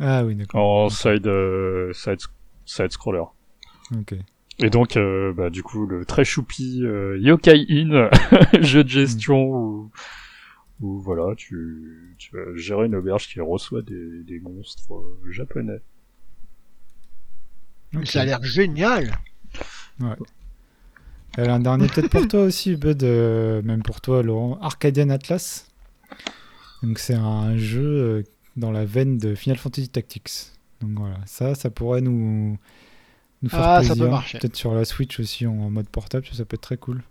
Ah 0.00 0.24
oui, 0.24 0.34
d'accord. 0.34 0.62
en 0.84 0.88
side, 0.88 1.26
euh, 1.26 1.92
side, 1.92 2.20
side 2.64 2.90
scroller. 2.92 3.24
Ok. 3.94 4.14
Et 4.58 4.70
donc, 4.70 4.96
euh, 4.96 5.32
bah, 5.32 5.50
du 5.50 5.62
coup, 5.62 5.86
le 5.86 6.04
très 6.04 6.24
choupi 6.24 6.82
euh, 6.82 7.18
Yokai 7.18 7.66
In, 7.70 8.10
jeu 8.60 8.84
de 8.84 8.88
gestion 8.88 9.48
où, 9.48 9.90
où 10.80 11.00
voilà, 11.00 11.34
tu, 11.34 12.14
tu 12.18 12.36
vas 12.36 12.54
gérer 12.54 12.86
une 12.86 12.94
auberge 12.94 13.28
qui 13.28 13.40
reçoit 13.40 13.82
des, 13.82 14.22
des 14.24 14.40
monstres 14.40 14.94
euh, 14.94 15.30
japonais. 15.30 15.80
Ça 18.04 18.22
a 18.22 18.24
l'air 18.24 18.42
génial. 18.42 19.18
Elle 21.36 21.50
a 21.50 21.54
un 21.54 21.60
dernier 21.60 21.86
peut-être 21.88 22.08
pour 22.08 22.26
toi 22.28 22.42
aussi, 22.42 22.76
Bud, 22.76 23.02
euh, 23.04 23.62
même 23.62 23.82
pour 23.82 24.00
toi, 24.00 24.22
Laurent. 24.22 24.58
Arcadian 24.60 25.10
Atlas. 25.10 25.68
Donc 26.82 26.98
c'est 26.98 27.14
un 27.14 27.56
jeu 27.56 28.24
dans 28.56 28.70
la 28.70 28.84
veine 28.84 29.18
de 29.18 29.34
Final 29.34 29.58
Fantasy 29.58 29.88
Tactics. 29.88 30.52
Donc 30.80 30.98
voilà, 30.98 31.18
ça, 31.26 31.54
ça 31.54 31.70
pourrait 31.70 32.00
nous, 32.00 32.58
nous 33.42 33.48
faire 33.50 33.60
Ah, 33.62 33.82
ça 33.84 33.94
peut 33.96 34.08
marcher. 34.08 34.38
Peut-être 34.38 34.56
sur 34.56 34.74
la 34.74 34.84
Switch 34.84 35.18
aussi 35.20 35.46
en 35.46 35.70
mode 35.70 35.88
portable, 35.88 36.26
ça, 36.32 36.44
peut 36.44 36.54
être 36.54 36.60
très 36.62 36.76
cool. 36.76 37.02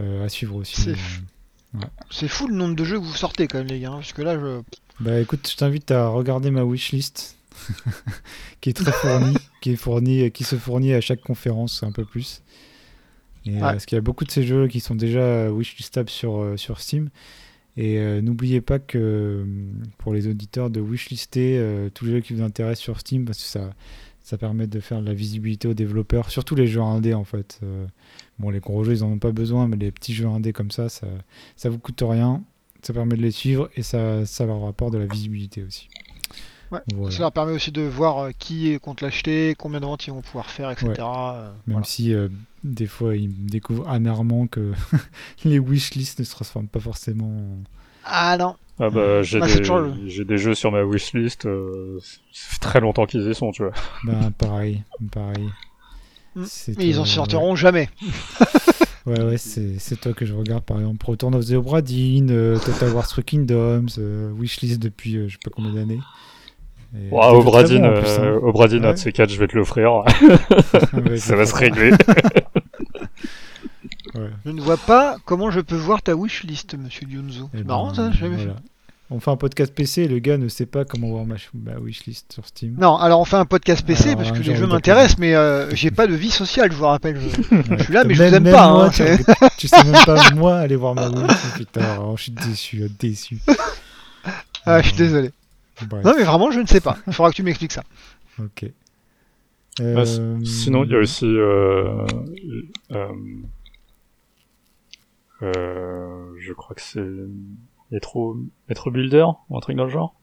Euh, 0.00 0.24
à 0.24 0.28
suivre 0.28 0.56
aussi. 0.56 0.80
C'est 0.80 0.92
euh. 0.92 1.78
C'est 2.10 2.28
fou 2.28 2.48
le 2.48 2.54
nombre 2.54 2.74
de 2.76 2.84
jeux 2.84 2.98
que 2.98 3.04
vous 3.04 3.14
sortez 3.14 3.46
quand 3.48 3.58
même 3.58 3.66
les 3.68 3.80
gars. 3.80 3.90
hein, 3.90 3.96
Parce 3.96 4.12
que 4.12 4.22
là, 4.22 4.38
je... 4.38 4.60
Bah 5.00 5.18
écoute, 5.20 5.48
je 5.50 5.56
t'invite 5.56 5.90
à 5.90 6.08
regarder 6.08 6.50
ma 6.50 6.64
wishlist, 6.64 7.36
qui 8.60 8.70
est 8.70 8.72
très 8.74 8.92
fournie, 8.92 9.36
qui 9.60 9.72
est 9.72 9.76
fournie, 9.76 10.30
qui 10.30 10.44
se 10.44 10.56
fournit 10.56 10.92
à 10.94 11.00
chaque 11.00 11.20
conférence 11.20 11.82
un 11.82 11.92
peu 11.92 12.04
plus. 12.04 12.42
Et, 13.44 13.50
euh, 13.50 13.54
Ouais. 13.54 13.60
parce 13.60 13.86
qu'il 13.86 13.96
y 13.96 13.98
a 13.98 14.02
beaucoup 14.02 14.24
de 14.24 14.30
ces 14.30 14.44
jeux 14.44 14.68
qui 14.68 14.80
sont 14.80 14.94
déjà 14.94 15.50
wishlistables 15.50 16.10
sur, 16.10 16.40
euh, 16.40 16.56
sur 16.56 16.80
Steam. 16.80 17.08
Et 17.76 17.96
euh, 17.98 18.20
n'oubliez 18.20 18.60
pas 18.60 18.78
que 18.78 18.98
euh, 18.98 19.44
pour 19.98 20.12
les 20.12 20.26
auditeurs 20.28 20.68
de 20.68 20.78
wishlister 20.80 21.56
euh, 21.58 21.88
tous 21.92 22.04
les 22.04 22.12
jeux 22.12 22.20
qui 22.20 22.34
vous 22.34 22.42
intéressent 22.42 22.82
sur 22.84 23.00
Steam, 23.00 23.24
parce 23.24 23.38
que 23.38 23.44
ça, 23.48 23.72
ça 24.32 24.38
permet 24.38 24.66
de 24.66 24.80
faire 24.80 25.02
de 25.02 25.06
la 25.06 25.12
visibilité 25.12 25.68
aux 25.68 25.74
développeurs, 25.74 26.30
surtout 26.30 26.54
les 26.54 26.66
jeux 26.66 26.80
indés 26.80 27.12
en 27.12 27.24
fait. 27.24 27.60
Euh, 27.62 27.84
bon, 28.38 28.48
les 28.48 28.60
gros 28.60 28.82
jeux 28.82 28.92
ils 28.94 29.04
en 29.04 29.08
ont 29.08 29.18
pas 29.18 29.30
besoin, 29.30 29.68
mais 29.68 29.76
les 29.76 29.90
petits 29.90 30.14
jeux 30.14 30.26
indés 30.26 30.54
comme 30.54 30.70
ça, 30.70 30.88
ça, 30.88 31.06
ça 31.54 31.68
vous 31.68 31.78
coûte 31.78 32.02
rien, 32.02 32.42
ça 32.82 32.94
permet 32.94 33.14
de 33.14 33.20
les 33.20 33.30
suivre 33.30 33.68
et 33.76 33.82
ça, 33.82 34.24
ça 34.24 34.46
leur 34.46 34.64
apporte 34.66 34.94
de 34.94 34.98
la 34.98 35.04
visibilité 35.04 35.62
aussi. 35.62 35.86
Ouais, 36.70 36.80
Voilà. 36.94 37.14
ça 37.14 37.20
leur 37.20 37.32
permet 37.32 37.52
aussi 37.52 37.72
de 37.72 37.82
voir 37.82 38.18
euh, 38.20 38.30
qui 38.38 38.78
compte 38.80 39.02
l'acheter, 39.02 39.54
combien 39.58 39.80
de 39.80 39.84
ventes 39.84 40.06
ils 40.06 40.10
vont 40.14 40.22
pouvoir 40.22 40.48
faire, 40.48 40.70
etc. 40.70 40.86
Ouais. 40.88 40.96
euh, 40.98 41.50
Même 41.50 41.54
voilà. 41.66 41.84
si 41.84 42.14
euh, 42.14 42.28
des 42.64 42.86
fois 42.86 43.14
ils 43.14 43.28
découvrent 43.44 43.86
amèrement 43.86 44.46
que 44.46 44.72
les 45.44 45.58
wishlists 45.58 46.20
ne 46.20 46.24
se 46.24 46.30
transforment 46.30 46.68
pas 46.68 46.80
forcément 46.80 47.26
en... 47.26 47.58
Ah 48.04 48.36
non, 48.38 48.56
Ah 48.80 48.90
bah, 48.90 49.22
j'ai 49.22 49.38
Bah, 49.40 49.46
c'est 49.48 49.54
des, 49.56 49.60
toujours- 49.62 49.88
j'ai 50.06 50.24
des 50.24 50.38
jeux 50.38 50.54
sur 50.54 50.72
ma 50.72 50.82
wishlist, 50.82 51.46
euh, 51.46 51.98
ça 52.32 52.52
fait 52.54 52.58
très 52.60 52.80
longtemps 52.80 53.06
qu'ils 53.06 53.28
y 53.30 53.34
sont, 53.34 53.50
tu 53.52 53.62
vois. 53.62 53.72
Ben 54.04 54.30
pareil, 54.36 54.82
pareil. 55.12 55.48
Mm. 56.34 56.42
C'est, 56.46 56.78
mais 56.78 56.86
ils 56.88 56.98
en 56.98 57.04
sortiront 57.04 57.56
jamais. 57.56 57.88
Ouais, 59.04 59.20
ouais, 59.20 59.36
c'est, 59.36 59.80
c'est 59.80 60.00
toi 60.00 60.12
que 60.12 60.24
je 60.24 60.32
regarde 60.32 60.62
par 60.62 60.78
exemple. 60.78 61.04
Return 61.04 61.34
of 61.34 61.44
the 61.44 61.54
Obra 61.54 61.82
Dinn, 61.82 62.30
euh, 62.30 62.56
Total 62.60 62.88
War 62.90 63.04
3 63.08 63.24
Kingdoms, 63.24 63.88
euh, 63.98 64.30
Wishlist 64.38 64.80
depuis 64.80 65.16
euh, 65.16 65.26
je 65.26 65.32
sais 65.32 65.38
pas 65.42 65.50
combien 65.52 65.72
d'années. 65.72 65.98
Et 66.96 67.08
Wow, 67.10 67.40
Obradine, 67.40 67.80
bon, 67.82 67.88
euh, 67.88 68.36
hein. 68.36 68.40
Obradine, 68.44 68.84
un 68.84 68.88
Ouais. 68.90 68.94
de 68.94 68.98
ces 69.00 69.10
quatre, 69.10 69.30
je 69.30 69.40
vais 69.40 69.48
te 69.48 69.56
l'offrir. 69.56 70.04
Ça 71.18 71.34
va 71.34 71.46
se 71.46 71.54
régler. 71.56 71.90
Ouais. 74.22 74.30
Je 74.46 74.50
ne 74.50 74.60
vois 74.60 74.76
pas 74.76 75.16
comment 75.24 75.50
je 75.50 75.60
peux 75.60 75.76
voir 75.76 76.02
ta 76.02 76.14
wishlist, 76.14 76.74
monsieur 76.78 77.06
Lyonzo. 77.06 77.50
Eh 77.54 77.58
C'est 77.58 77.64
marrant 77.64 77.88
ben, 77.88 77.94
ça, 77.94 78.10
j'ai 78.12 78.18
jamais 78.20 78.36
voilà. 78.36 78.56
On 79.10 79.20
fait 79.20 79.30
un 79.30 79.36
podcast 79.36 79.74
PC 79.74 80.02
et 80.04 80.08
le 80.08 80.20
gars 80.20 80.38
ne 80.38 80.48
sait 80.48 80.64
pas 80.64 80.86
comment 80.86 81.08
voir 81.10 81.26
ma, 81.26 81.34
ma 81.52 81.78
wishlist 81.78 82.32
sur 82.32 82.46
Steam. 82.46 82.76
Non, 82.78 82.96
alors 82.96 83.20
on 83.20 83.26
fait 83.26 83.36
un 83.36 83.44
podcast 83.44 83.84
PC 83.84 84.10
Alors, 84.10 84.22
parce 84.22 84.32
que 84.32 84.42
les 84.42 84.56
jeux 84.56 84.66
m'intéressent, 84.66 85.18
mais 85.18 85.34
euh, 85.34 85.68
j'ai 85.74 85.90
pas 85.90 86.06
de 86.06 86.14
vie 86.14 86.30
sociale, 86.30 86.72
je 86.72 86.76
vous 86.78 86.86
rappelle. 86.86 87.20
Je, 87.20 87.26
Ouais. 87.54 87.62
je 87.78 87.84
suis 87.84 87.92
là, 87.92 88.04
mais 88.06 88.14
je 88.14 88.22
vous 88.22 88.34
aime 88.34 88.42
même 88.44 88.54
pas. 88.54 88.70
moi, 88.72 88.86
hein, 88.86 88.90
tu, 89.58 89.68
sais 89.68 89.84
même 89.84 90.02
pas 90.06 90.30
moi 90.34 90.56
aller 90.56 90.76
voir 90.76 90.94
ma 90.94 91.08
wishlist. 91.10 91.56
Putain, 91.58 91.98
oh, 92.00 92.14
je 92.16 92.22
suis 92.22 92.32
déçu, 92.32 92.90
déçu. 92.98 93.38
Ah, 94.64 94.80
je 94.80 94.88
suis 94.88 94.96
désolé. 94.96 95.30
Bref, 95.88 96.04
Non, 96.04 96.14
mais 96.16 96.22
vraiment, 96.24 96.50
je 96.50 96.60
ne 96.60 96.66
sais 96.66 96.80
pas. 96.80 96.96
Il 97.06 97.12
faudra 97.12 97.30
que 97.32 97.36
tu 97.36 97.42
m'expliques 97.42 97.72
ça. 97.72 97.82
ok. 98.38 98.64
Bah, 99.78 99.84
Euh, 100.04 100.38
Sinon, 100.44 100.84
il 100.84 100.90
y 100.90 100.94
a 100.94 100.98
aussi 100.98 101.24
euh, 101.26 102.06
euh, 102.06 102.06
euh, 102.92 103.08
je 105.42 106.52
crois 106.52 106.74
que 106.74 106.82
c'est 106.82 107.04
Metro 107.90 108.36
Metro 108.68 108.90
Builder 108.90 109.26
ou 109.50 109.56
un 109.56 109.60
truc 109.60 109.76
dans 109.76 109.84
le 109.84 109.90
genre. 109.90 110.14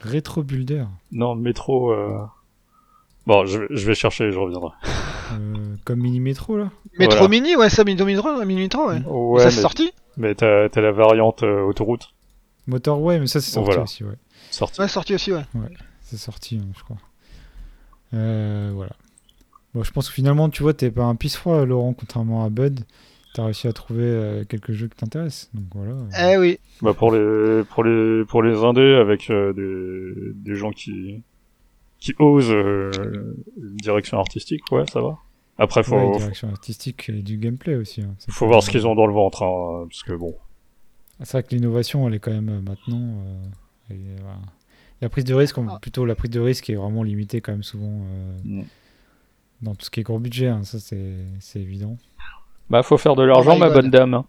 Retro 0.00 0.42
Builder. 0.42 0.84
Non, 1.12 1.34
Metro. 1.34 1.92
Euh... 1.92 2.18
Bon, 3.26 3.44
je, 3.46 3.58
vais- 3.60 3.66
je 3.70 3.86
vais 3.86 3.94
chercher 3.94 4.24
et 4.24 4.32
je 4.32 4.38
reviendrai. 4.38 4.72
Euh, 5.32 5.76
comme 5.84 6.00
Mini 6.00 6.18
Metro 6.18 6.56
là 6.56 6.70
Métro 6.98 7.18
Voilà. 7.18 7.28
Mini, 7.28 7.54
ouais, 7.54 7.70
ça, 7.70 7.84
Mini 7.84 8.02
Metro, 8.02 8.44
Mini 8.44 8.62
Metro, 8.62 8.88
ouais. 8.88 9.00
Ouais, 9.06 9.38
ça 9.38 9.44
mais, 9.44 9.50
c'est 9.52 9.60
sorti 9.60 9.92
mais 10.16 10.34
t'as 10.34 10.68
t'as 10.68 10.80
la 10.80 10.90
variante 10.90 11.44
euh, 11.44 11.62
autoroute. 11.62 12.12
Motorway, 12.66 13.20
mais 13.20 13.28
ça 13.28 13.40
c'est 13.40 13.52
sorti 13.52 13.66
Voilà. 13.66 13.82
aussi, 13.84 14.02
ouais. 14.02 14.16
Sorti. 14.50 14.80
Ouais, 14.80 14.88
sorti 14.88 15.14
aussi, 15.14 15.32
ouais. 15.32 15.44
C'est 16.02 16.16
sorti, 16.16 16.56
hein, 16.56 16.66
je 16.76 16.82
crois. 16.82 16.96
Euh, 18.14 18.72
voilà. 18.74 18.90
Bon, 19.72 19.84
je 19.84 19.92
pense 19.92 20.08
que 20.08 20.14
finalement, 20.14 20.48
tu 20.48 20.64
vois, 20.64 20.74
t'es 20.74 20.90
pas 20.90 21.04
un 21.04 21.14
pisse 21.14 21.36
froid, 21.36 21.64
Laurent, 21.64 21.92
contrairement 21.92 22.44
à 22.44 22.48
Bud. 22.48 22.80
T'as 23.32 23.44
réussi 23.44 23.68
à 23.68 23.72
trouver 23.72 24.02
euh, 24.04 24.44
quelques 24.44 24.72
jeux 24.72 24.88
qui 24.88 24.96
t'intéressent. 24.96 25.50
Donc 25.54 25.64
voilà. 25.74 25.94
Eh 26.32 26.36
oui. 26.36 26.58
Bah 26.82 26.94
pour 26.94 27.12
les 27.12 27.62
pour 27.64 27.84
les 27.84 28.24
pour 28.24 28.42
les 28.42 28.56
indés 28.64 28.94
avec 28.94 29.30
euh, 29.30 29.52
des 29.52 30.32
des 30.34 30.56
gens 30.56 30.70
qui 30.72 31.22
qui 32.00 32.12
osent 32.18 32.50
euh, 32.50 32.90
une 33.56 33.76
direction 33.76 34.18
artistique, 34.18 34.62
ouais, 34.72 34.84
ça 34.92 35.00
va. 35.00 35.16
Après 35.58 35.82
faut 35.84 35.94
Ouais, 35.96 36.16
direction 36.18 36.48
artistique 36.48 37.08
et 37.10 37.22
du 37.22 37.36
gameplay 37.36 37.76
aussi. 37.76 38.00
hein. 38.00 38.14
Faut 38.30 38.46
voir 38.46 38.62
ce 38.62 38.70
qu'ils 38.70 38.86
ont 38.86 38.94
dans 38.94 39.06
le 39.06 39.12
ventre 39.12 39.42
hein, 39.44 39.86
parce 39.88 40.02
que 40.02 40.12
bon. 40.14 40.34
C'est 41.22 41.32
vrai 41.32 41.42
que 41.42 41.54
l'innovation, 41.54 42.08
elle 42.08 42.14
est 42.14 42.18
quand 42.18 42.32
même 42.32 42.48
euh, 42.48 42.60
maintenant. 42.62 43.22
euh, 43.90 44.16
voilà. 44.22 44.38
La 45.02 45.08
prise 45.08 45.24
de 45.24 45.34
risque, 45.34 45.56
on- 45.58 45.68
Ah. 45.68 45.78
plutôt 45.80 46.04
la 46.06 46.14
prise 46.14 46.30
de 46.30 46.40
risque 46.40 46.68
est 46.70 46.74
vraiment 46.74 47.02
limitée 47.02 47.40
quand 47.42 47.52
même 47.52 47.62
souvent 47.62 48.02
euh, 48.06 48.38
Mm. 48.44 48.62
dans 49.62 49.74
tout 49.74 49.84
ce 49.84 49.90
qui 49.90 50.00
est 50.00 50.02
gros 50.02 50.18
budget. 50.18 50.48
hein, 50.48 50.64
ça, 50.64 50.78
c'est 50.80 51.14
c'est 51.40 51.60
évident. 51.60 51.96
Bah 52.70 52.82
faut 52.82 52.96
faire 52.98 53.16
de 53.16 53.22
l'argent 53.24 53.58
ma 53.58 53.68
bonne 53.70 53.90
dame. 53.90 54.14
hein. 54.14 54.24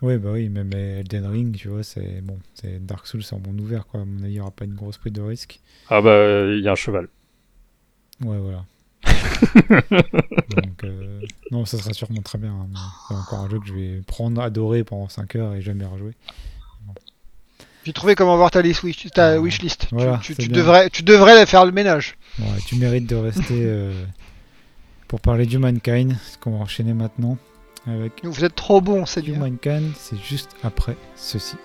Oui, 0.00 0.16
bah 0.18 0.30
oui, 0.32 0.48
même 0.48 0.72
Elden 0.72 1.26
Ring, 1.26 1.56
tu 1.56 1.68
vois, 1.68 1.82
c'est 1.82 2.20
bon, 2.22 2.38
c'est 2.54 2.84
Dark 2.84 3.06
Souls 3.06 3.22
en 3.32 3.38
monde 3.40 3.60
ouvert, 3.60 3.86
quoi. 3.86 4.00
À 4.00 4.04
mon 4.04 4.18
avis, 4.22 4.30
il 4.30 4.34
n'y 4.34 4.40
aura 4.40 4.50
pas 4.52 4.64
une 4.64 4.74
grosse 4.74 4.96
prise 4.96 5.12
de 5.12 5.22
risque. 5.22 5.60
Ah 5.90 6.00
bah 6.00 6.44
il 6.52 6.60
y 6.62 6.68
a 6.68 6.72
un 6.72 6.76
cheval. 6.76 7.08
Ouais, 8.24 8.38
voilà. 8.38 8.64
Donc, 10.48 10.84
euh, 10.84 11.20
non, 11.50 11.64
ça 11.64 11.78
sera 11.78 11.92
sûrement 11.92 12.22
très 12.22 12.38
bien. 12.38 12.50
hein, 12.52 12.66
mais 12.70 12.78
c'est 13.08 13.14
encore 13.14 13.40
un 13.40 13.48
jeu 13.48 13.58
que 13.58 13.66
je 13.66 13.74
vais 13.74 14.00
prendre, 14.06 14.40
adorer 14.40 14.84
pendant 14.84 15.08
5 15.08 15.34
heures 15.36 15.54
et 15.54 15.60
jamais 15.62 15.84
rejouer. 15.84 16.12
J'ai 17.84 17.92
trouvé 17.92 18.14
comment 18.14 18.36
voir 18.36 18.50
ta 18.50 18.60
list, 18.60 18.82
wish, 18.82 19.06
ta 19.12 19.30
Ah, 19.34 19.38
wishlist. 19.40 19.86
Tu- 19.88 19.94
voilà, 19.94 20.18
tu, 20.22 20.34
c'est 20.34 20.42
tu 20.42 20.48
bien. 20.48 20.58
devrais, 20.58 20.90
tu 20.90 21.02
devrais 21.02 21.46
faire 21.46 21.64
le 21.64 21.72
ménage. 21.72 22.16
Ouais, 22.38 22.46
tu 22.66 22.76
mérites 22.76 23.06
de 23.08 23.16
rester 23.16 23.62
euh, 23.64 24.04
pour 25.08 25.20
parler 25.20 25.46
d'Humankind, 25.46 26.14
ce 26.30 26.38
qu'on 26.38 26.52
va 26.52 26.58
enchaîner 26.58 26.92
maintenant 26.92 27.38
avec 27.86 28.24
Vous 28.24 28.44
êtes 28.44 28.54
trop 28.54 28.80
bon, 28.80 29.06
c'est. 29.06 29.26
Humankind, 29.26 29.92
c'est 29.96 30.18
juste 30.18 30.50
après 30.62 30.96
ceci. 31.16 31.56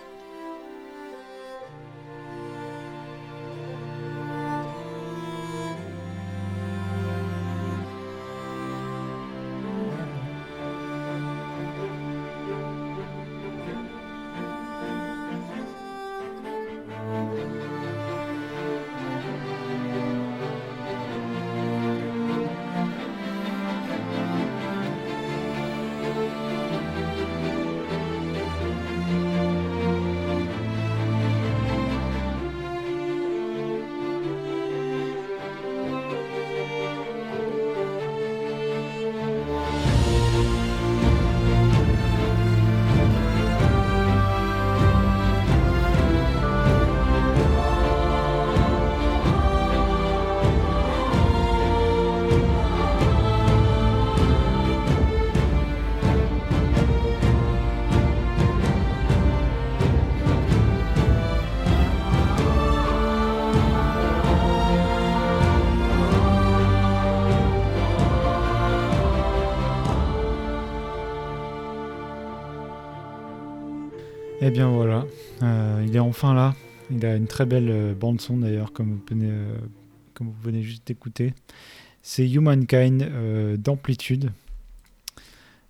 Là. 76.32 76.55
Il 76.91 77.05
a 77.05 77.15
une 77.15 77.28
très 77.28 77.45
belle 77.45 77.69
euh, 77.69 77.93
bande 77.93 78.21
son 78.21 78.38
d'ailleurs, 78.38 78.71
comme 78.71 78.93
vous 78.93 79.01
venez, 79.09 79.30
euh, 79.30 79.57
comme 80.13 80.28
vous 80.28 80.41
venez 80.41 80.61
juste 80.61 80.88
d'écouter. 80.88 81.34
C'est 82.01 82.30
Humankind 82.30 83.01
euh, 83.01 83.57
d'Amplitude. 83.57 84.32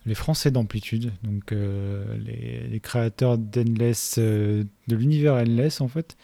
Les 0.06 0.16
Français 0.16 0.52
d'Amplitude, 0.52 1.14
donc 1.24 1.54
euh, 1.54 2.18
les, 2.18 2.68
les 2.68 2.80
créateurs 2.82 3.38
d'Endless, 3.38 4.20
de 4.20 4.68
l'univers 4.90 5.36
Endless 5.36 5.80
en 5.80 5.88
fait. 5.88 6.18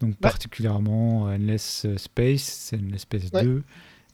Donc 0.00 0.14
particulièrement 0.16 1.24
Endless 1.24 1.86
Space, 1.96 2.72
Endless 2.72 3.00
Space 3.02 3.30
Ouais. 3.32 3.42
2, 3.42 3.62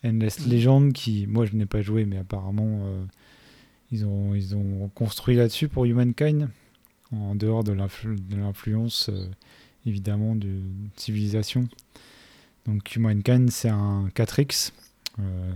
Endless 0.06 0.46
Legend 0.46 0.90
qui, 0.94 1.26
moi 1.26 1.44
je 1.44 1.54
n'ai 1.54 1.66
pas 1.66 1.82
joué, 1.82 2.06
mais 2.06 2.16
apparemment 2.16 2.86
ils, 3.92 4.06
ont, 4.06 4.34
ils 4.34 4.56
ont 4.56 4.90
construit 4.94 5.36
là-dessus 5.36 5.68
pour 5.68 5.84
Humankind 5.84 6.48
en 7.12 7.34
dehors 7.34 7.64
de 7.64 7.72
l'influ- 7.72 8.18
de 8.20 8.36
l'influence 8.36 9.08
euh, 9.10 9.28
évidemment 9.86 10.34
de 10.34 10.60
civilisation. 10.96 11.68
Donc 12.66 12.94
Humankind 12.96 13.50
c'est 13.50 13.68
un 13.68 14.08
4X 14.14 14.72
euh, 15.20 15.52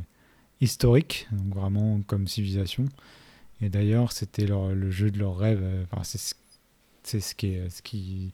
historique, 0.61 1.27
donc 1.33 1.55
vraiment 1.55 2.01
comme 2.07 2.29
civilisation. 2.29 2.85
Et 3.61 3.69
d'ailleurs 3.71 4.13
c'était 4.13 4.47
le 4.47 4.91
jeu 4.91 5.11
de 5.11 5.19
leur 5.19 5.37
rêve, 5.37 5.61
euh, 5.63 5.85
c'est 6.03 7.21
ce, 7.21 7.35
qui 7.35 7.49
est, 7.55 7.71
ce 7.71 7.83
qui 7.83 8.33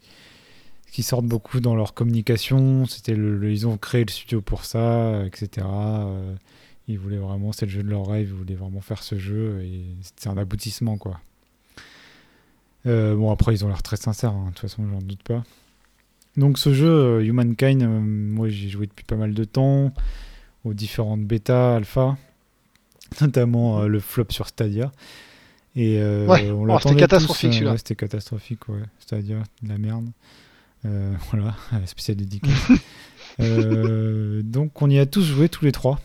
ce 0.89 0.93
qui 0.93 1.03
sort 1.03 1.23
beaucoup 1.23 1.61
dans 1.61 1.75
leur 1.75 1.95
communication. 1.95 2.85
C'était 2.87 3.15
le, 3.15 3.51
ils 3.53 3.67
ont 3.67 3.79
créé 3.79 4.05
le 4.05 4.11
studio 4.11 4.41
pour 4.41 4.65
ça, 4.65 5.25
etc. 5.27 5.67
Ils 6.87 6.99
voulaient 6.99 7.17
vraiment, 7.19 7.53
c'est 7.53 7.67
le 7.67 7.73
jeu 7.73 7.83
de 7.83 7.89
leur 7.89 8.07
rêve, 8.07 8.29
ils 8.29 8.35
voulaient 8.35 8.55
vraiment 8.55 8.81
faire 8.81 9.03
ce 9.03 9.19
jeu 9.19 9.63
et 9.63 9.85
c'est 10.03 10.29
un 10.29 10.37
aboutissement 10.37 10.99
quoi. 10.99 11.21
Euh, 12.87 13.15
bon, 13.15 13.31
après, 13.31 13.55
ils 13.55 13.65
ont 13.65 13.69
l'air 13.69 13.83
très 13.83 13.97
sincères, 13.97 14.33
hein, 14.33 14.47
de 14.47 14.51
toute 14.51 14.61
façon, 14.61 14.85
j'en 14.91 15.01
doute 15.01 15.23
pas. 15.23 15.43
Donc, 16.37 16.59
ce 16.59 16.75
jeu, 16.75 16.89
euh, 16.89 17.25
Humankind, 17.25 17.83
euh, 17.83 17.87
moi, 17.87 18.49
j'y 18.49 18.67
ai 18.67 18.71
joué 18.71 18.87
depuis 18.87 19.05
pas 19.05 19.17
mal 19.17 19.35
de 19.35 19.45
temps, 19.45 19.93
aux 20.65 20.75
différentes 20.75 21.23
bêta, 21.25 21.77
alpha, 21.77 22.17
notamment 23.21 23.81
euh, 23.81 23.87
le 23.87 24.01
flop 24.01 24.27
sur 24.31 24.49
Stadia. 24.49 24.93
Et 25.77 25.99
Ouais, 25.99 26.51
on 26.53 26.69
oh, 26.69 26.79
c'était 26.81 26.95
catastrophique, 26.95 27.53
celui-là. 27.53 27.73
ouais, 27.73 27.79
c'était 27.79 27.97
catastrophique, 27.97 28.69
ouais. 28.69 28.83
Stadia, 29.01 29.43
de 29.63 29.69
la 29.69 29.79
merde. 29.79 30.07
Voilà, 31.31 31.55
spécial 31.87 32.19
dédicace. 32.19 32.71
Donc, 33.39 34.83
on 34.83 34.91
y 34.91 34.99
a 34.99 35.07
tous 35.07 35.23
joué, 35.23 35.49
tous 35.49 35.65
les 35.65 35.73
trois. 35.73 35.99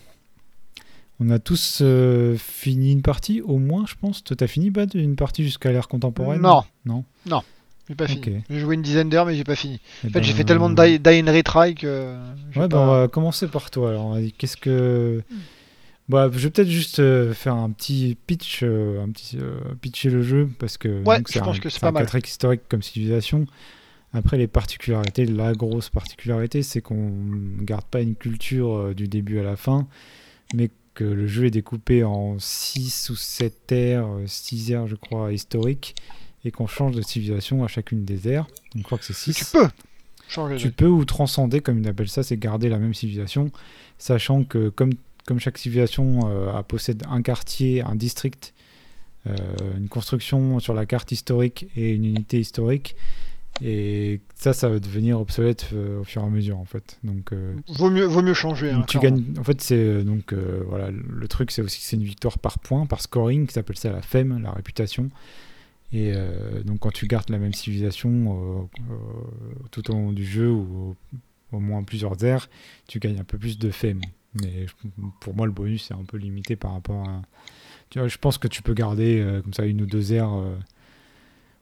On 1.20 1.28
a 1.30 1.38
tous 1.38 1.80
euh, 1.82 2.36
fini 2.38 2.92
une 2.92 3.02
partie, 3.02 3.42
au 3.42 3.58
moins, 3.58 3.84
je 3.86 3.94
pense. 4.00 4.24
Toi, 4.24 4.36
t'as 4.36 4.46
fini, 4.46 4.70
Bad, 4.70 4.94
une 4.94 5.16
partie 5.16 5.44
jusqu'à 5.44 5.70
l'ère 5.70 5.86
contemporaine 5.88 6.40
Non. 6.40 6.62
Non 6.86 7.04
J'ai 7.88 7.94
pas 7.94 8.06
fini. 8.08 8.42
J'ai 8.48 8.58
joué 8.60 8.74
une 8.74 8.82
dizaine 8.82 9.10
d'heures, 9.10 9.26
mais 9.26 9.34
j'ai 9.34 9.44
pas 9.44 9.54
fini. 9.56 9.80
Eh 10.02 10.06
En 10.06 10.10
fait, 10.10 10.22
j'ai 10.22 10.32
ben, 10.32 10.36
fait 10.38 10.44
tellement 10.44 10.70
de 10.70 10.82
die, 10.82 10.98
die 10.98 11.22
and 11.22 11.32
retry 11.32 11.74
que. 11.74 12.14
Ouais, 12.56 12.66
bah, 12.66 12.68
pas- 12.68 12.80
on 12.80 12.86
va 12.86 13.08
commencer 13.08 13.48
par 13.48 13.70
toi. 13.70 13.90
Alors, 13.90 14.16
qu'est-ce 14.38 14.56
que. 14.56 15.22
Bah, 16.08 16.28
je 16.32 16.38
vais 16.38 16.50
peut-être 16.50 16.68
juste 16.70 16.98
euh, 16.98 17.32
faire 17.34 17.54
un 17.54 17.70
petit 17.70 18.16
pitch, 18.26 18.60
euh, 18.64 19.04
un 19.04 19.10
petit 19.10 19.36
euh, 19.38 19.60
pitcher 19.80 20.10
le 20.10 20.22
jeu 20.22 20.48
parce 20.58 20.76
que 20.78 21.04
Ouais, 21.04 21.22
je 21.30 21.38
un- 21.38 21.42
pense 21.42 21.60
que 21.60 21.68
c'est 21.68 21.84
un 21.84 21.92
pas 21.92 22.00
mal. 22.00 22.06
4X 22.06 22.28
historique 22.30 22.62
comme 22.68 22.82
civilisation. 22.82 23.46
Après, 24.12 24.36
les 24.38 24.48
particularités, 24.48 25.24
la 25.26 25.52
grosse 25.52 25.88
particularité, 25.90 26.62
c'est 26.64 26.80
qu'on 26.80 27.12
garde 27.60 27.84
pas 27.84 28.00
une 28.00 28.16
culture 28.16 28.92
du 28.92 29.06
début 29.06 29.38
à 29.38 29.44
la 29.44 29.54
fin, 29.54 29.86
mais 30.52 30.70
que 31.00 31.04
le 31.04 31.26
jeu 31.26 31.46
est 31.46 31.50
découpé 31.50 32.04
en 32.04 32.38
6 32.38 33.08
ou 33.08 33.16
7 33.16 33.72
ères, 33.72 34.06
6 34.26 34.70
ères, 34.72 34.86
je 34.86 34.96
crois, 34.96 35.32
historiques, 35.32 35.94
et 36.44 36.50
qu'on 36.50 36.66
change 36.66 36.94
de 36.94 37.00
civilisation 37.00 37.64
à 37.64 37.68
chacune 37.68 38.04
des 38.04 38.28
ères. 38.28 38.44
Donc, 38.74 38.78
je 38.78 38.82
crois 38.82 38.98
que 38.98 39.04
c'est 39.06 39.14
6. 39.14 39.34
Tu 39.34 39.44
peux 39.46 39.68
changer. 40.28 40.56
Tu 40.56 40.70
peux 40.70 40.88
ou 40.88 41.06
transcender, 41.06 41.60
comme 41.60 41.78
ils 41.80 41.88
appellent 41.88 42.08
ça, 42.10 42.22
c'est 42.22 42.36
garder 42.36 42.68
la 42.68 42.78
même 42.78 42.92
civilisation, 42.92 43.50
sachant 43.96 44.44
que 44.44 44.68
comme, 44.68 44.92
comme 45.24 45.40
chaque 45.40 45.56
civilisation 45.56 46.28
euh, 46.30 46.52
a- 46.54 46.62
possède 46.62 47.02
un 47.08 47.22
quartier, 47.22 47.80
un 47.80 47.94
district, 47.94 48.52
euh, 49.26 49.36
une 49.78 49.88
construction 49.88 50.60
sur 50.60 50.74
la 50.74 50.84
carte 50.84 51.12
historique 51.12 51.66
et 51.76 51.92
une 51.94 52.04
unité 52.04 52.38
historique, 52.40 52.94
et 53.62 54.20
ça, 54.36 54.52
ça 54.54 54.68
va 54.70 54.78
devenir 54.78 55.20
obsolète 55.20 55.68
euh, 55.74 56.00
au 56.00 56.04
fur 56.04 56.22
et 56.22 56.24
à 56.24 56.28
mesure, 56.30 56.58
en 56.58 56.64
fait. 56.64 56.98
Donc, 57.04 57.32
euh, 57.32 57.54
Vaut 57.68 57.90
mieux, 57.90 58.04
vaut 58.06 58.22
mieux 58.22 58.32
changer. 58.34 58.70
hein, 58.70 58.84
tu 58.88 58.98
gagnes. 58.98 59.22
En 59.38 59.44
fait, 59.44 59.60
c'est 59.60 59.76
euh, 59.76 60.02
donc 60.02 60.32
euh, 60.32 60.62
voilà, 60.66 60.90
le 60.90 61.28
truc, 61.28 61.50
c'est 61.50 61.60
aussi 61.60 61.78
que 61.78 61.84
c'est 61.84 61.96
une 61.96 62.04
victoire 62.04 62.38
par 62.38 62.58
point, 62.58 62.86
par 62.86 63.00
scoring, 63.02 63.46
qui 63.46 63.52
s'appelle 63.52 63.76
ça 63.76 63.90
la 63.92 64.00
FEM, 64.00 64.40
la 64.42 64.52
réputation. 64.52 65.10
Et 65.92 66.12
donc 66.64 66.78
quand 66.78 66.92
tu 66.92 67.08
gardes 67.08 67.30
la 67.30 67.38
même 67.38 67.52
civilisation 67.52 68.68
tout 69.72 69.90
au 69.90 69.92
long 69.94 70.12
du 70.12 70.24
jeu 70.24 70.48
ou 70.48 70.94
au 71.50 71.58
moins 71.58 71.82
plusieurs 71.82 72.24
aires, 72.24 72.48
tu 72.86 73.00
gagnes 73.00 73.18
un 73.18 73.24
peu 73.24 73.38
plus 73.38 73.58
de 73.58 73.72
fame. 73.72 74.00
Mais 74.40 74.66
pour 75.20 75.34
moi, 75.34 75.46
le 75.46 75.52
bonus 75.52 75.86
c'est 75.88 75.94
un 75.94 76.04
peu 76.06 76.16
limité 76.16 76.54
par 76.54 76.74
rapport 76.74 77.08
à. 77.08 77.22
Tu 77.88 77.98
vois, 77.98 78.06
je 78.06 78.18
pense 78.18 78.38
que 78.38 78.46
tu 78.46 78.62
peux 78.62 78.72
garder 78.72 79.40
comme 79.42 79.52
ça 79.52 79.66
une 79.66 79.82
ou 79.82 79.86
deux 79.86 80.12
aires 80.12 80.30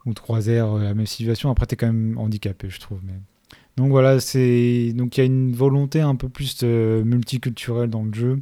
ou 0.06 0.14
trois 0.14 0.48
aires 0.48 0.74
la 0.74 0.94
même 0.94 1.06
civilisation. 1.06 1.50
Après, 1.50 1.66
tu 1.66 1.74
es 1.74 1.76
quand 1.76 1.86
même 1.86 2.16
handicapé, 2.18 2.68
je 2.70 2.80
trouve. 2.80 3.00
Mais... 3.04 3.14
Donc 3.76 3.90
voilà, 3.90 4.20
c'est 4.20 4.92
donc 4.94 5.16
il 5.16 5.20
y 5.20 5.22
a 5.22 5.26
une 5.26 5.52
volonté 5.52 6.00
un 6.00 6.16
peu 6.16 6.28
plus 6.28 6.62
multiculturelle 6.62 7.90
dans 7.90 8.04
le 8.04 8.12
jeu. 8.12 8.40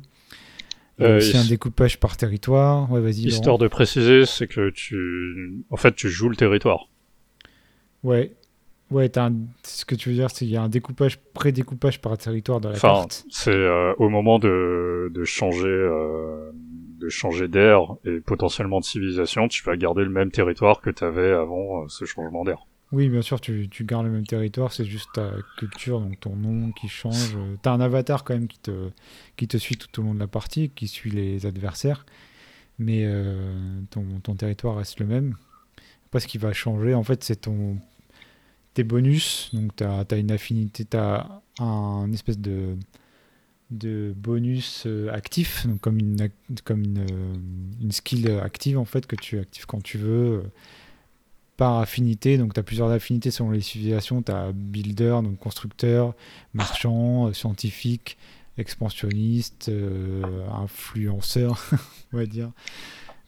A 0.98 1.16
aussi 1.16 1.36
un 1.36 1.44
découpage 1.44 2.00
par 2.00 2.16
territoire. 2.16 2.90
Ouais, 2.90 3.02
vas-y. 3.02 3.26
Histoire 3.26 3.58
de 3.58 3.68
préciser, 3.68 4.24
c'est 4.24 4.46
que 4.46 4.70
tu, 4.70 5.62
en 5.68 5.76
fait, 5.76 5.94
tu 5.94 6.08
joues 6.08 6.30
le 6.30 6.36
territoire. 6.36 6.88
Ouais. 8.02 8.32
Ouais, 8.90 9.18
un... 9.18 9.34
ce 9.62 9.84
que 9.84 9.94
tu 9.94 10.08
veux 10.08 10.14
dire, 10.14 10.30
c'est 10.30 10.46
qu'il 10.46 10.54
y 10.54 10.56
a 10.56 10.62
un 10.62 10.68
découpage, 10.68 11.18
pré-découpage 11.34 12.00
par 12.00 12.16
territoire 12.16 12.60
dans 12.60 12.70
la 12.70 12.76
enfin, 12.76 12.94
carte. 12.94 13.26
C'est 13.28 13.50
euh, 13.50 13.92
au 13.98 14.08
moment 14.08 14.38
de, 14.38 15.10
de 15.12 15.24
changer, 15.24 15.66
euh, 15.66 16.52
changer 17.08 17.48
d'air 17.48 17.96
et 18.04 18.20
potentiellement 18.20 18.80
de 18.80 18.84
civilisation, 18.84 19.48
tu 19.48 19.62
vas 19.64 19.76
garder 19.76 20.04
le 20.04 20.10
même 20.10 20.30
territoire 20.30 20.80
que 20.80 20.90
tu 20.90 21.04
avais 21.04 21.32
avant 21.32 21.82
euh, 21.82 21.86
ce 21.88 22.04
changement 22.04 22.44
d'air. 22.44 22.66
Oui, 22.92 23.08
bien 23.08 23.22
sûr, 23.22 23.40
tu, 23.40 23.68
gardes 23.80 24.06
le 24.06 24.12
même 24.12 24.26
territoire, 24.26 24.72
c'est 24.72 24.84
juste 24.84 25.08
ta 25.14 25.32
culture, 25.58 26.00
donc 26.00 26.20
ton 26.20 26.36
nom 26.36 26.70
qui 26.70 26.86
change. 26.86 27.36
Tu 27.62 27.68
as 27.68 27.72
un 27.72 27.80
avatar 27.80 28.22
quand 28.22 28.34
même 28.34 28.46
qui 28.46 28.60
te, 28.60 28.90
qui 29.36 29.48
te 29.48 29.56
suit 29.56 29.76
tout 29.76 30.00
au 30.00 30.04
long 30.04 30.14
de 30.14 30.20
la 30.20 30.28
partie, 30.28 30.70
qui 30.70 30.86
suit 30.86 31.10
les 31.10 31.46
adversaires, 31.46 32.06
mais 32.78 33.02
euh, 33.04 33.80
ton, 33.90 34.34
territoire 34.36 34.76
reste 34.76 35.00
le 35.00 35.06
même. 35.06 35.34
Après, 36.06 36.20
ce 36.20 36.28
qui 36.28 36.38
va 36.38 36.52
changer, 36.52 36.94
en 36.94 37.02
fait, 37.02 37.24
c'est 37.24 37.42
ton 37.42 37.78
tes 38.74 38.84
bonus. 38.84 39.50
Donc, 39.52 39.74
tu 39.74 39.82
as, 39.82 40.06
une 40.16 40.30
affinité, 40.30 40.84
tu 40.84 40.96
as 40.96 41.42
un 41.58 42.12
espèce 42.12 42.38
de, 42.38 42.76
de 43.70 44.14
bonus 44.16 44.84
euh, 44.86 45.12
actif, 45.12 45.66
donc 45.66 45.80
comme, 45.80 45.98
une, 45.98 46.28
comme 46.64 46.82
une, 46.84 46.98
euh, 46.98 47.34
une 47.82 47.92
skill 47.92 48.30
active, 48.42 48.78
en 48.78 48.84
fait, 48.84 49.06
que 49.06 49.16
tu 49.16 49.38
actives 49.38 49.66
quand 49.66 49.82
tu 49.82 49.98
veux 49.98 50.44
par 51.56 51.78
affinité. 51.78 52.38
Donc, 52.38 52.54
tu 52.54 52.60
as 52.60 52.62
plusieurs 52.62 52.90
affinités 52.90 53.30
selon 53.30 53.50
les 53.50 53.60
civilisations. 53.60 54.22
Tu 54.22 54.32
as 54.32 54.52
builder, 54.52 55.20
donc 55.22 55.38
constructeur, 55.38 56.14
marchand, 56.54 57.28
euh, 57.28 57.32
scientifique, 57.32 58.16
expansionniste, 58.58 59.68
euh, 59.68 60.46
influenceur, 60.50 61.62
on 62.12 62.18
va 62.18 62.26
dire. 62.26 62.50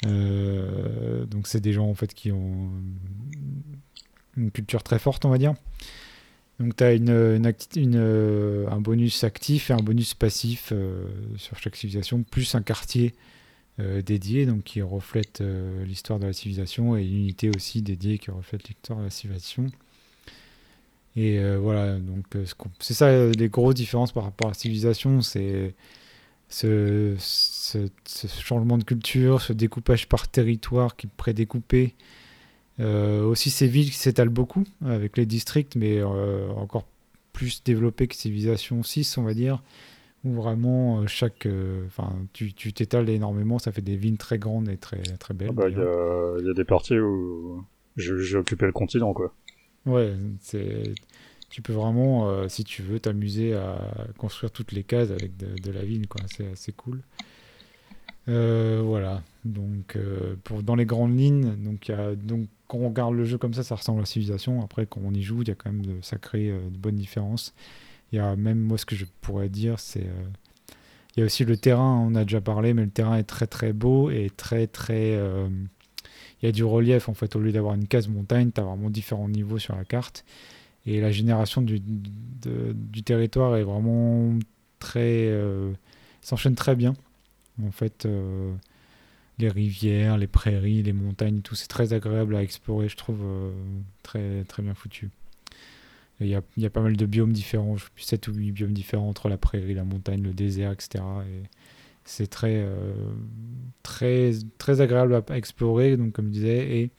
Euh, 0.07 1.25
donc, 1.27 1.47
c'est 1.47 1.61
des 1.61 1.73
gens 1.73 1.89
en 1.89 1.95
fait 1.95 2.15
qui 2.15 2.31
ont 2.31 2.71
une 4.37 4.51
culture 4.51 4.83
très 4.83 4.99
forte, 4.99 5.25
on 5.25 5.31
va 5.31 5.39
dire. 5.39 5.55
Donc, 6.61 6.77
tu 6.77 6.85
as 6.85 6.93
une, 6.93 7.11
un 8.71 8.81
bonus 8.81 9.25
actif 9.25 9.71
et 9.71 9.73
un 9.73 9.83
bonus 9.83 10.15
passif 10.15 10.73
sur 11.37 11.59
chaque 11.59 11.77
civilisation, 11.77 12.23
plus 12.23 12.55
un 12.55 12.63
quartier 12.63 13.15
euh, 13.81 14.03
dédié, 14.03 14.45
donc 14.45 14.65
qui 14.65 14.83
reflète 14.83 15.41
euh, 15.41 15.85
l'histoire 15.85 16.19
de 16.19 16.27
la 16.27 16.33
civilisation, 16.33 16.97
et 16.97 17.05
une 17.05 17.15
unité 17.19 17.49
aussi 17.55 17.81
dédiée 17.81 18.19
qui 18.19 18.33
reflète 18.33 18.67
l'histoire 18.67 18.99
de 18.99 19.05
la 19.05 19.11
civilisation. 19.11 19.67
Et 21.15 21.39
euh, 21.39 21.59
voilà, 21.59 21.97
donc 21.97 22.25
c'est 22.81 22.95
ça 22.95 23.29
les 23.29 23.49
grosses 23.49 23.77
différences 23.77 24.11
par 24.11 24.25
rapport 24.25 24.49
à 24.49 24.51
la 24.51 24.55
civilisation, 24.55 25.23
c'est 25.23 25.75
ce, 26.49 27.15
changement 28.43 28.79
de 28.79 28.85
culture, 28.85 29.43
ce 29.43 29.53
découpage 29.53 30.09
par 30.09 30.27
territoire 30.27 30.97
qui 30.97 31.07
est 31.07 31.11
prédécoupé. 31.17 31.95
Aussi 32.81 33.51
ces 33.51 33.67
villes 33.67 33.91
qui 33.91 33.97
s'étalent 33.97 34.29
beaucoup 34.29 34.65
avec 34.85 35.17
les 35.17 35.27
districts, 35.27 35.77
mais 35.77 36.03
encore 36.03 36.87
plus 37.33 37.63
développées 37.63 38.09
que 38.09 38.15
Civilisation 38.15 38.83
6, 38.83 39.19
on 39.19 39.23
va 39.23 39.35
dire 39.35 39.63
où 40.25 40.33
vraiment 40.33 41.01
euh, 41.01 41.07
chaque. 41.07 41.47
Euh, 41.47 41.87
enfin, 41.87 42.13
tu 42.33 42.53
t'étales 42.73 43.09
énormément, 43.09 43.59
ça 43.59 43.73
fait 43.73 43.83
des 43.83 43.97
villes 43.97 44.19
très 44.19 44.39
grandes 44.39 44.69
et 44.69 44.77
très, 44.77 45.03
très 45.19 45.35
belles. 45.35 45.49
Ah 45.51 45.53
bah, 45.53 45.69
il 45.69 46.47
y, 46.47 46.51
a 46.51 46.55
des 46.55 46.65
parties 46.65 46.99
où 46.99 47.65
j'ai 47.97 48.37
occupé 48.37 48.67
le 48.67 48.73
continent, 48.73 49.13
quoi. 49.13 49.33
Ouais, 49.87 50.15
c'est. 50.41 50.95
Tu 51.51 51.63
peux 51.63 51.73
vraiment, 51.73 52.29
euh, 52.29 52.49
si 52.49 52.63
tu 52.63 52.83
veux, 52.83 53.01
t'amuser 53.01 53.55
à 53.55 53.79
construire 54.19 54.51
toutes 54.51 54.73
les 54.73 54.83
cases 54.83 55.11
avec 55.11 55.37
de, 55.37 55.71
la 55.73 55.83
ville, 55.83 56.07
quoi. 56.07 56.21
C'est 56.27 56.49
assez 56.49 56.73
cool. 56.73 57.01
voilà. 58.27 59.23
Donc, 59.45 59.97
pour, 60.45 60.63
dans 60.63 60.75
les 60.75 60.85
grandes 60.85 61.19
lignes, 61.19 61.55
donc, 61.57 61.89
y 61.89 61.93
a, 61.93 62.15
donc, 62.15 62.49
quand 62.69 62.79
on 62.79 62.89
regarde 62.89 63.15
le 63.15 63.25
jeu 63.25 63.39
comme 63.39 63.55
ça, 63.55 63.63
ça 63.63 63.75
ressemble 63.75 63.99
à 63.99 64.03
la 64.03 64.07
civilisation. 64.07 64.63
Après, 64.63 64.87
quand 64.87 65.01
on 65.05 65.13
y 65.13 65.23
joue, 65.23 65.43
il 65.43 65.49
y 65.49 65.51
a 65.51 65.55
quand 65.55 65.73
même 65.73 65.85
de 65.85 66.01
sacrées, 66.03 66.49
de 66.49 66.77
bonnes 66.79 66.97
différences. 66.97 67.55
Il 68.13 68.17
y 68.17 68.19
a 68.19 68.37
même, 68.37 68.59
moi, 68.59 68.79
ce 68.79 68.87
que 68.87 68.97
je 68.97 69.05
pourrais 69.21 69.49
dire, 69.49 69.79
c'est. 69.79 70.07
Euh, 70.07 70.29
il 71.17 71.21
y 71.21 71.23
a 71.23 71.27
aussi 71.27 71.45
le 71.45 71.57
terrain, 71.57 72.07
on 72.09 72.15
a 72.15 72.23
déjà 72.23 72.41
parlé, 72.41 72.75
mais 72.75 72.85
le 72.85 72.91
terrain 72.91 73.17
est 73.17 73.25
très 73.25 73.47
très 73.47 73.73
beau 73.73 74.11
et 74.11 74.31
très 74.31 74.67
très. 74.67 75.15
Euh, 75.17 75.49
il 76.41 76.47
y 76.47 76.49
a 76.49 76.53
du 76.53 76.63
relief 76.63 77.09
en 77.09 77.15
fait, 77.15 77.35
au 77.35 77.41
lieu 77.41 77.51
d'avoir 77.51 77.75
une 77.75 77.89
case 77.89 78.07
montagne, 78.07 78.53
tu 78.55 78.61
as 78.61 78.65
vraiment 78.65 78.89
différents 78.89 79.29
niveaux 79.29 79.59
sur 79.59 79.75
la 79.75 79.85
carte. 79.85 80.25
Et 80.87 81.01
la 81.01 81.11
génération 81.11 81.61
du, 81.61 81.83
territoire 83.05 83.57
est 83.57 83.65
vraiment 83.65 84.39
très. 84.79 85.27
Euh, 85.27 85.73
s'enchaîne 86.23 86.55
très 86.55 86.77
bien. 86.77 86.95
En 87.65 87.73
fait, 87.73 88.07
les 89.39 89.49
rivières, 89.49 90.19
les 90.19 90.27
prairies, 90.27 90.83
les 90.83 90.93
montagnes, 90.93 91.41
tout, 91.41 91.55
c'est 91.55 91.69
très 91.69 91.93
agréable 91.93 92.37
à 92.37 92.43
explorer, 92.43 92.89
je 92.89 92.97
trouve, 92.97 93.25
très, 94.03 94.45
très 94.45 94.63
bien 94.63 94.75
foutu. 94.75 95.11
Il 96.21 96.27
y, 96.27 96.35
a, 96.35 96.71
pas 96.71 96.81
mal 96.81 96.97
de 96.97 97.07
biomes 97.07 97.33
différents, 97.33 97.77
7 97.97 98.27
ou 98.27 98.35
8 98.35 98.51
biomes 98.51 98.73
différents 98.73 99.09
entre 99.09 99.29
la 99.29 99.37
prairie, 99.37 99.75
la 99.75 99.85
montagne, 99.85 100.21
le 100.21 100.33
désert, 100.33 100.73
etc. 100.73 101.05
Et 101.31 101.43
c'est 102.05 102.27
très, 102.27 102.57
euh, 102.57 102.93
très, 103.85 104.33
très 104.59 104.81
agréable 104.81 105.15
à 105.15 105.37
explorer, 105.37 105.97
donc 105.97 106.13
comme 106.13 106.27
je 106.27 106.33
disais, 106.33 106.91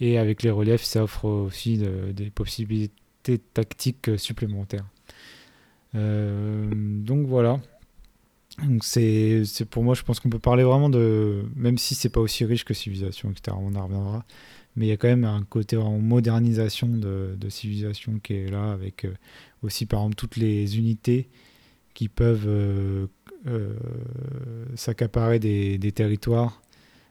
et, 0.00 0.18
avec 0.18 0.42
les 0.42 0.50
reliefs, 0.50 0.82
ça 0.82 1.04
offre 1.04 1.26
aussi 1.26 1.78
des 1.78 2.30
possibilités 2.30 3.38
tactiques 3.54 4.18
supplémentaires. 4.18 4.86
Euh, 5.94 6.68
donc 6.72 7.26
voilà. 7.26 7.60
Donc 8.64 8.84
c'est, 8.84 9.44
pour 9.70 9.82
moi, 9.82 9.94
je 9.94 10.02
pense 10.02 10.20
qu'on 10.20 10.30
peut 10.30 10.38
parler 10.38 10.64
vraiment 10.64 10.88
de, 10.88 11.44
même 11.54 11.76
si 11.78 11.94
c'est 11.94 12.08
pas 12.08 12.20
aussi 12.20 12.44
riche 12.44 12.64
que 12.64 12.74
Civilisation, 12.74 13.30
etc. 13.30 13.56
On 13.60 13.74
en 13.74 13.84
reviendra 13.84 14.24
mais 14.76 14.86
il 14.86 14.88
y 14.90 14.92
a 14.92 14.96
quand 14.96 15.08
même 15.08 15.24
un 15.24 15.42
côté 15.42 15.76
en 15.76 15.98
modernisation 15.98 16.88
de, 16.88 17.36
civilisation 17.48 18.18
qui 18.22 18.34
est 18.34 18.50
là, 18.50 18.72
avec 18.72 19.04
euh, 19.04 19.14
aussi 19.62 19.86
par 19.86 20.00
exemple 20.00 20.16
toutes 20.16 20.36
les 20.36 20.78
unités 20.78 21.28
qui 21.94 22.08
peuvent 22.08 22.46
euh, 22.46 23.06
euh, 23.46 23.74
s'accaparer 24.74 25.38
des, 25.38 25.78
des, 25.78 25.92
territoires. 25.92 26.62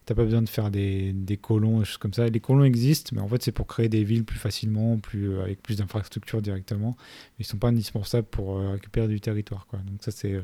T'as 0.05 0.13
pas 0.13 0.23
besoin 0.23 0.43
de 0.43 0.49
faire 0.49 0.69
des, 0.69 1.13
des, 1.13 1.37
colons, 1.37 1.79
des 1.79 1.85
choses 1.85 1.97
comme 1.97 2.13
ça. 2.13 2.27
Les 2.27 2.39
colons 2.39 2.63
existent, 2.63 3.11
mais 3.15 3.21
en 3.21 3.27
fait 3.27 3.41
c'est 3.41 3.51
pour 3.51 3.65
créer 3.65 3.89
des 3.89 4.03
villes 4.03 4.25
plus 4.25 4.37
facilement, 4.37 4.99
plus, 4.99 5.39
avec 5.39 5.63
plus 5.63 5.77
d'infrastructures 5.77 6.43
directement. 6.43 6.95
Ils 7.39 7.45
sont 7.45 7.57
pas 7.57 7.69
indispensables 7.69 8.27
pour 8.27 8.59
récupérer 8.59 9.07
du 9.07 9.19
territoire. 9.19 9.65
Quoi. 9.65 9.79
Donc 9.79 10.03
ça 10.03 10.11
c'est, 10.11 10.39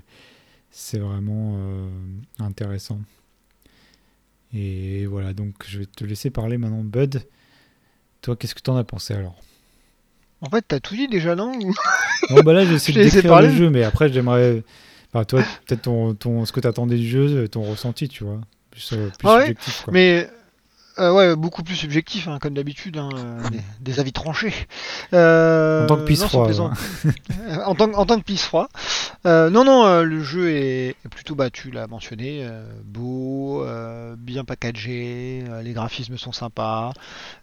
c'est 0.72 1.00
vraiment 1.00 1.58
intéressant. 2.40 3.00
Et 4.54 5.06
voilà, 5.06 5.34
donc 5.34 5.56
je 5.68 5.80
vais 5.80 5.86
te 5.86 6.04
laisser 6.04 6.30
parler 6.30 6.58
maintenant, 6.58 6.84
Bud. 6.84 7.24
Toi, 8.22 8.36
qu'est-ce 8.36 8.56
que 8.56 8.62
t'en 8.62 8.76
as 8.76 8.84
pensé 8.84 9.14
alors? 9.14 9.40
En 10.42 10.50
fait, 10.50 10.64
t'as 10.68 10.80
tout 10.80 10.96
dit 10.96 11.08
déjà, 11.08 11.36
non? 11.36 11.54
Non, 12.30 12.42
bah 12.44 12.54
là, 12.54 12.66
j'essaie 12.66 12.92
de 12.94 13.04
décrire 13.04 13.42
le 13.42 13.52
jeu, 13.52 13.70
mais 13.70 13.84
après, 13.84 14.12
j'aimerais. 14.12 14.64
Enfin, 15.14 15.24
toi, 15.26 15.44
peut-être 15.66 15.84
ton, 15.84 16.14
ton, 16.16 16.46
ce 16.46 16.52
que 16.52 16.60
t'attendais 16.60 16.98
du 16.98 17.08
jeu, 17.08 17.48
ton 17.48 17.64
ressenti, 17.64 18.08
tu 18.08 18.24
vois. 18.24 18.40
Plus, 18.72 18.94
euh, 18.94 19.10
plus 19.18 19.28
ah 19.28 19.40
subjectif. 19.40 19.82
Quoi. 19.84 19.94
Mais 19.94 20.30
euh, 21.02 21.12
ouais, 21.12 21.36
beaucoup 21.36 21.64
plus 21.64 21.76
subjectif, 21.76 22.28
hein, 22.28 22.38
comme 22.40 22.54
d'habitude, 22.54 22.98
hein, 22.98 23.10
des, 23.80 24.00
avis 24.00 24.14
tranchés. 24.14 24.54
Euh, 25.14 25.84
en 25.84 25.88
tant 25.88 25.98
que 25.98 26.04
pisse 26.04 26.24
froid. 26.24 26.48
en, 27.66 27.76
tant, 27.76 27.92
en 27.94 28.06
tant 28.06 28.20
que 28.20 28.24
pisse 28.24 28.44
froid. 28.44 28.70
Euh, 29.26 29.50
non, 29.50 29.64
non, 29.64 29.86
euh, 29.86 30.04
le 30.04 30.22
jeu 30.24 30.52
est, 30.52 30.96
plutôt, 31.10 31.36
bah, 31.36 31.50
tu 31.50 31.72
l'as 31.72 31.88
mentionné, 31.88 32.48
beau, 32.86 33.66
bien 34.18 34.44
packagé, 34.44 35.44
les 35.64 35.74
graphismes 35.74 36.18
sont 36.18 36.32
sympas, 36.32 36.94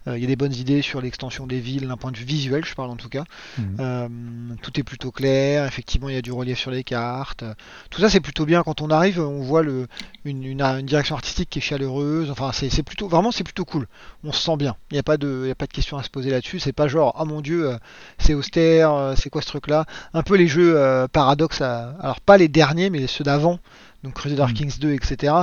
il 0.07 0.17
y 0.17 0.23
a 0.23 0.27
des 0.27 0.35
bonnes 0.35 0.53
idées 0.53 0.81
sur 0.81 1.01
l'extension 1.01 1.45
des 1.45 1.59
villes 1.59 1.87
d'un 1.87 1.97
point 1.97 2.11
de 2.11 2.17
vue 2.17 2.25
visuel, 2.25 2.65
je 2.65 2.75
parle 2.75 2.89
en 2.89 2.95
tout 2.95 3.09
cas. 3.09 3.23
Mhm. 3.57 4.57
tout 4.61 4.79
est 4.79 4.83
plutôt 4.83 5.11
clair, 5.11 5.65
effectivement, 5.65 6.09
il 6.09 6.15
y 6.15 6.17
a 6.17 6.21
du 6.21 6.31
relief 6.31 6.59
sur 6.59 6.71
les 6.71 6.83
cartes. 6.83 7.43
Tout 7.89 8.01
ça, 8.01 8.09
c'est 8.09 8.21
plutôt 8.21 8.45
bien. 8.45 8.63
Quand 8.63 8.81
on 8.81 8.89
arrive, 8.89 9.19
on 9.19 9.41
voit 9.41 9.63
le, 9.63 9.87
une, 10.25 10.43
une, 10.43 10.85
direction 10.85 11.15
artistique 11.15 11.49
qui 11.49 11.59
est 11.59 11.61
chaleureuse. 11.61 12.31
Enfin, 12.31 12.51
c'est 12.53 12.83
plutôt, 12.83 13.07
vraiment, 13.07 13.31
c'est 13.31 13.43
plutôt 13.53 13.65
cool. 13.65 13.87
On 14.23 14.31
se 14.31 14.41
sent 14.41 14.57
bien. 14.57 14.75
Il 14.91 14.93
n'y 14.95 14.99
a 14.99 15.03
pas 15.03 15.17
de, 15.17 15.43
il 15.45 15.51
a 15.51 15.55
pas 15.55 15.65
de 15.67 15.71
question 15.73 15.97
à 15.97 16.03
se 16.03 16.09
poser 16.09 16.29
là-dessus. 16.31 16.59
C'est 16.59 16.73
pas 16.73 16.87
genre, 16.87 17.15
oh 17.19 17.25
mon 17.25 17.41
dieu, 17.41 17.69
euh, 17.71 17.77
c'est 18.17 18.33
austère, 18.33 18.93
euh, 18.93 19.13
c'est 19.17 19.29
quoi 19.29 19.41
ce 19.41 19.47
truc-là? 19.47 19.85
Un 20.13 20.23
peu 20.23 20.35
les 20.35 20.47
jeux 20.47 20.73
euh, 20.77 21.07
paradoxes, 21.07 21.61
alors 21.61 22.19
pas 22.21 22.37
les 22.37 22.47
derniers, 22.47 22.89
mais 22.89 23.07
ceux 23.07 23.23
d'avant, 23.23 23.59
donc 24.03 24.13
Crusader 24.13 24.45
Mm. 24.51 24.53
Kings 24.53 24.79
2, 24.79 24.93
etc. 24.93 25.33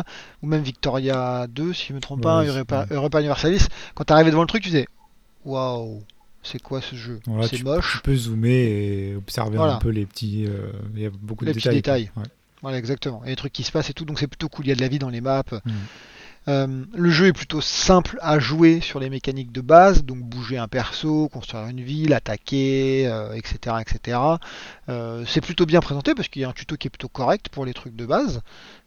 Ou 0.43 0.47
même 0.47 0.63
Victoria 0.63 1.47
2, 1.49 1.73
si 1.73 1.87
je 1.89 1.93
me 1.93 2.01
trompe 2.01 2.23
pas, 2.23 2.45
Europa, 2.45 2.87
Europa 2.91 3.19
Universalis. 3.21 3.67
Quand 3.95 4.05
t'arrivais 4.05 4.31
devant 4.31 4.43
le 4.43 4.49
truc, 4.49 4.63
tu 4.63 4.71
disais 4.71 4.87
Waouh, 5.45 6.03
c'est 6.43 6.61
quoi 6.63 6.81
ce 6.81 6.97
jeu? 6.97 7.21
Voilà, 7.27 7.47
C'est 7.49 7.57
tu, 7.57 7.65
moche. 7.65 7.93
tu 7.97 8.03
peux 8.03 8.17
zoomer 8.17 8.51
et 8.51 9.15
observer 9.17 9.57
Voilà. 9.57 9.75
un 9.75 9.79
peu 9.79 9.91
les 9.91 10.07
petits. 10.07 10.47
euh, 10.49 10.71
Il 10.95 11.03
y 11.03 11.07
a 11.07 11.11
beaucoup 11.11 11.45
Les 11.45 11.53
de 11.53 11.57
petits 11.59 11.69
détails. 11.69 12.05
détails. 12.05 12.11
Ouais. 12.23 12.29
Voilà, 12.63 12.79
exactement. 12.79 13.23
Et 13.25 13.29
les 13.31 13.37
trucs 13.37 13.53
qui 13.53 13.63
se 13.63 13.71
passent 13.71 13.91
et 13.91 13.93
tout, 13.93 14.05
donc 14.05 14.19
c'est 14.19 14.27
plutôt 14.27 14.49
cool. 14.49 14.65
Il 14.65 14.69
y 14.71 14.73
a 14.73 14.75
de 14.75 14.81
la 14.81 14.89
vie 14.89 14.99
dans 14.99 15.11
les 15.11 15.21
maps. 15.21 15.43
Mm. 15.65 15.71
Euh, 16.49 16.85
le 16.95 17.11
jeu 17.11 17.27
est 17.27 17.33
plutôt 17.33 17.61
simple 17.61 18.19
à 18.23 18.39
jouer 18.39 18.81
sur 18.81 19.01
les 19.01 19.11
mécaniques 19.11 19.51
de 19.51 19.61
base, 19.61 20.05
donc 20.05 20.19
bouger 20.19 20.59
un 20.59 20.69
perso, 20.69 21.29
construire 21.29 21.67
une 21.67 21.81
ville, 21.81 22.15
attaquer, 22.15 23.09
euh, 23.09 23.33
etc. 23.35 23.77
etc. 23.81 24.19
Euh, 24.89 25.25
c'est 25.27 25.41
plutôt 25.41 25.67
bien 25.67 25.81
présenté 25.81 26.15
parce 26.15 26.29
qu'il 26.29 26.43
y 26.43 26.45
a 26.45 26.49
un 26.49 26.53
tuto 26.53 26.77
qui 26.77 26.87
est 26.87 26.91
plutôt 26.91 27.09
correct 27.09 27.49
pour 27.49 27.65
les 27.65 27.75
trucs 27.75 27.97
de 27.97 28.07
base. 28.07 28.43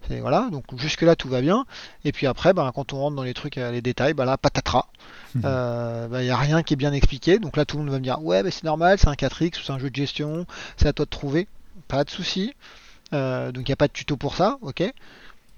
C'est- 0.07 0.21
Voilà, 0.21 0.47
donc 0.51 0.63
jusque 0.77 1.01
là 1.01 1.17
tout 1.17 1.27
va 1.27 1.41
bien. 1.41 1.65
Et 2.05 2.13
puis 2.13 2.27
après, 2.27 2.53
ben, 2.53 2.71
quand 2.73 2.93
on 2.93 2.99
rentre 2.99 3.17
dans 3.17 3.23
les 3.23 3.33
trucs, 3.33 3.57
les 3.57 3.81
détails, 3.81 4.13
ben 4.13 4.23
là, 4.25 4.37
patatras. 4.37 4.85
Mhm. 5.35 5.41
Euh, 5.43 6.07
ben, 6.07 6.21
Il 6.21 6.25
n'y 6.25 6.31
a 6.31 6.37
rien 6.37 6.63
qui 6.63 6.75
est 6.75 6.77
bien 6.77 6.93
expliqué. 6.93 7.39
Donc 7.39 7.57
là, 7.57 7.65
tout 7.65 7.75
le 7.77 7.83
monde 7.83 7.91
va 7.91 7.99
me 7.99 8.03
dire 8.03 8.23
Ouais, 8.23 8.41
ben, 8.41 8.51
c'est 8.51 8.63
normal, 8.63 8.97
c'est 8.99 9.09
un 9.09 9.15
4X 9.15 9.59
ou 9.59 9.63
c'est 9.65 9.73
un 9.73 9.79
jeu 9.79 9.89
de 9.89 9.95
gestion, 9.95 10.45
c'est 10.77 10.87
à 10.87 10.93
toi 10.93 11.03
de 11.05 11.09
trouver. 11.09 11.47
Pas 11.89 12.05
de 12.05 12.09
souci. 12.09 12.53
Donc 13.11 13.57
il 13.57 13.69
n'y 13.69 13.73
a 13.73 13.75
pas 13.75 13.87
de 13.87 13.93
tuto 13.93 14.15
pour 14.17 14.35
ça, 14.35 14.57
ok 14.61 14.83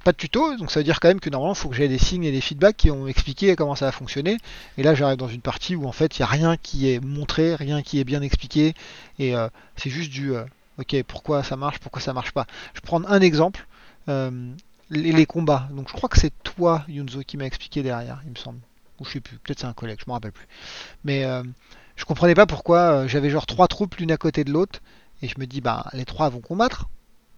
Pas 0.03 0.13
de 0.13 0.17
tuto, 0.17 0.55
donc 0.57 0.71
ça 0.71 0.79
veut 0.79 0.83
dire 0.83 0.99
quand 0.99 1.09
même 1.09 1.19
que 1.19 1.29
normalement 1.29 1.53
il 1.53 1.57
faut 1.57 1.69
que 1.69 1.75
j'ai 1.75 1.87
des 1.87 1.99
signes 1.99 2.23
et 2.23 2.31
des 2.31 2.41
feedbacks 2.41 2.75
qui 2.75 2.89
ont 2.89 3.05
expliqué 3.05 3.55
comment 3.55 3.75
ça 3.75 3.85
va 3.85 3.91
fonctionner. 3.91 4.37
Et 4.77 4.83
là 4.83 4.95
j'arrive 4.95 5.17
dans 5.17 5.27
une 5.27 5.41
partie 5.41 5.75
où 5.75 5.85
en 5.85 5.91
fait 5.91 6.17
il 6.17 6.21
n'y 6.21 6.23
a 6.23 6.27
rien 6.27 6.57
qui 6.57 6.91
est 6.91 6.99
montré, 6.99 7.53
rien 7.53 7.83
qui 7.83 7.99
est 7.99 8.03
bien 8.03 8.23
expliqué. 8.23 8.73
Et 9.19 9.35
euh, 9.35 9.47
c'est 9.75 9.91
juste 9.91 10.09
du 10.11 10.33
euh, 10.33 10.43
ok 10.79 11.03
pourquoi 11.03 11.43
ça 11.43 11.55
marche, 11.55 11.77
pourquoi 11.77 12.01
ça 12.01 12.13
marche 12.13 12.31
pas. 12.31 12.47
Je 12.73 12.81
prendre 12.81 13.11
un 13.11 13.21
exemple. 13.21 13.67
euh, 14.09 14.31
les, 14.89 15.25
combats. 15.27 15.69
Donc 15.71 15.87
je 15.87 15.93
crois 15.93 16.09
que 16.09 16.19
c'est 16.19 16.33
toi 16.43 16.83
Yunzo 16.87 17.21
qui 17.21 17.37
m'a 17.37 17.45
expliqué 17.45 17.83
derrière, 17.83 18.21
il 18.25 18.31
me 18.31 18.35
semble. 18.35 18.59
Ou 18.99 19.05
je 19.05 19.11
sais 19.11 19.19
plus, 19.21 19.37
peut-être 19.37 19.59
c'est 19.59 19.67
un 19.67 19.73
collègue, 19.73 19.99
je 20.03 20.09
me 20.09 20.13
rappelle 20.13 20.31
plus. 20.33 20.47
Mais 21.05 21.23
je 21.95 22.05
comprenais 22.05 22.35
pas 22.35 22.45
pourquoi 22.45 23.07
j'avais 23.07 23.29
genre 23.29 23.45
trois 23.45 23.67
troupes 23.67 23.95
l'une 23.95 24.11
à 24.11 24.17
côté 24.17 24.43
de 24.43 24.51
l'autre. 24.51 24.81
Et 25.21 25.27
je 25.27 25.35
me 25.39 25.45
dis, 25.45 25.61
bah 25.61 25.85
les 25.93 26.05
trois 26.05 26.29
vont 26.29 26.41
combattre. 26.41 26.89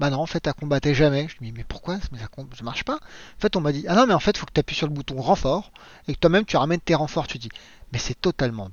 Bah 0.04 0.10
non, 0.10 0.20
en 0.20 0.26
fait, 0.26 0.46
elle 0.46 0.54
combattait 0.54 0.94
jamais. 0.94 1.30
Je 1.30 1.36
me 1.40 1.46
dis, 1.46 1.54
mais 1.54 1.64
pourquoi? 1.64 1.96
Ça, 1.96 2.10
ça 2.12 2.64
marche 2.66 2.84
pas 2.84 2.96
En 2.96 3.40
fait, 3.40 3.56
on 3.56 3.62
m'a 3.62 3.72
dit, 3.72 3.86
ah 3.88 3.96
non, 3.96 4.06
mais 4.06 4.14
en 4.14 4.20
fait, 4.20 4.38
faut 4.38 4.46
que 4.46 4.52
tu 4.52 4.60
appuies 4.60 4.76
sur 4.76 4.86
le 4.86 4.92
bouton 4.92 5.16
renfort 5.22 5.72
et 6.10 6.14
que 6.14 6.20
toi-même 6.20 6.44
tu 6.44 6.58
ramènes 6.58 6.82
tes 6.82 6.94
renforts. 6.94 7.26
Tu 7.26 7.38
dis, 7.38 7.48
mais 7.94 8.00
c'est 8.00 8.20
totalement 8.20 8.68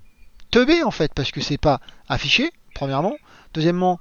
teubé 0.51 0.83
en 0.83 0.91
fait, 0.91 1.15
parce 1.15 1.31
que 1.31 1.41
c'est 1.41 1.57
pas 1.57 1.81
affiché, 2.09 2.51
premièrement. 2.75 3.15
Deuxièmement, 3.55 4.01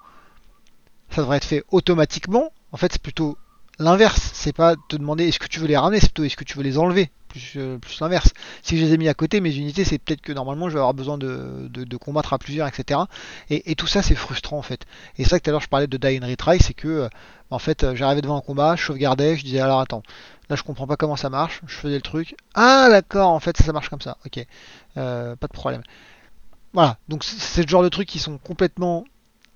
ça 1.11 1.21
devrait 1.21 1.37
être 1.37 1.45
fait 1.45 1.63
automatiquement. 1.69 2.51
En 2.71 2.77
fait, 2.77 2.93
c'est 2.93 3.01
plutôt 3.03 3.37
l'inverse. 3.79 4.31
C'est 4.33 4.53
pas 4.53 4.75
te 4.87 4.95
demander 4.95 5.27
est-ce 5.27 5.39
que 5.39 5.47
tu 5.47 5.59
veux 5.59 5.67
les 5.67 5.77
ramener, 5.77 5.99
c'est 5.99 6.07
plutôt 6.07 6.23
est-ce 6.23 6.37
que 6.37 6.43
tu 6.43 6.57
veux 6.57 6.63
les 6.63 6.77
enlever. 6.77 7.09
Plus, 7.29 7.53
euh, 7.57 7.77
l'inverse. 8.01 8.33
Si 8.63 8.77
je 8.77 8.85
les 8.85 8.93
ai 8.93 8.97
mis 8.97 9.07
à 9.07 9.13
côté, 9.13 9.39
mes 9.39 9.55
unités, 9.55 9.83
c'est 9.83 9.99
peut-être 9.99 10.21
que 10.21 10.33
normalement 10.33 10.67
je 10.67 10.73
vais 10.73 10.79
avoir 10.79 10.95
besoin 10.95 11.17
de, 11.17 11.97
combattre 11.97 12.33
à 12.33 12.39
plusieurs, 12.39 12.67
etc. 12.67 13.01
Et, 13.49 13.75
tout 13.75 13.87
ça, 13.87 14.01
c'est 14.01 14.15
frustrant 14.15 14.57
en 14.57 14.61
fait. 14.63 14.85
Et 15.17 15.23
c'est 15.23 15.29
ça 15.29 15.39
que 15.39 15.43
tout 15.43 15.49
à 15.49 15.51
l'heure 15.51 15.61
je 15.61 15.69
parlais 15.69 15.87
de 15.87 15.97
Die 15.97 16.19
and 16.21 16.27
Retry, 16.27 16.59
c'est 16.59 16.73
que 16.73 16.87
euh, 16.87 17.09
en 17.51 17.59
fait 17.59 17.83
euh, 17.83 17.95
j'arrivais 17.95 18.21
devant 18.21 18.37
un 18.37 18.41
combat, 18.41 18.75
je 18.75 18.83
sauvegardais, 18.85 19.37
je 19.37 19.43
disais 19.43 19.59
alors 19.59 19.79
attends, 19.79 20.03
là 20.49 20.55
je 20.55 20.63
comprends 20.63 20.87
pas 20.87 20.97
comment 20.97 21.15
ça 21.15 21.29
marche, 21.29 21.61
je 21.67 21.75
faisais 21.75 21.95
le 21.95 22.01
truc, 22.01 22.35
ah 22.55 22.87
d'accord, 22.89 23.29
en 23.29 23.39
fait 23.39 23.57
ça, 23.57 23.71
marche 23.73 23.89
comme 23.89 24.01
ça, 24.01 24.17
ok, 24.25 24.45
pas 24.95 25.35
de 25.35 25.53
problème. 25.53 25.83
Voilà, 26.73 26.97
donc 27.09 27.23
c'est 27.23 27.63
le 27.63 27.67
genre 27.67 27.83
de 27.83 27.89
trucs 27.89 28.07
qui 28.07 28.19
sont 28.19 28.37
complètement 28.37 29.05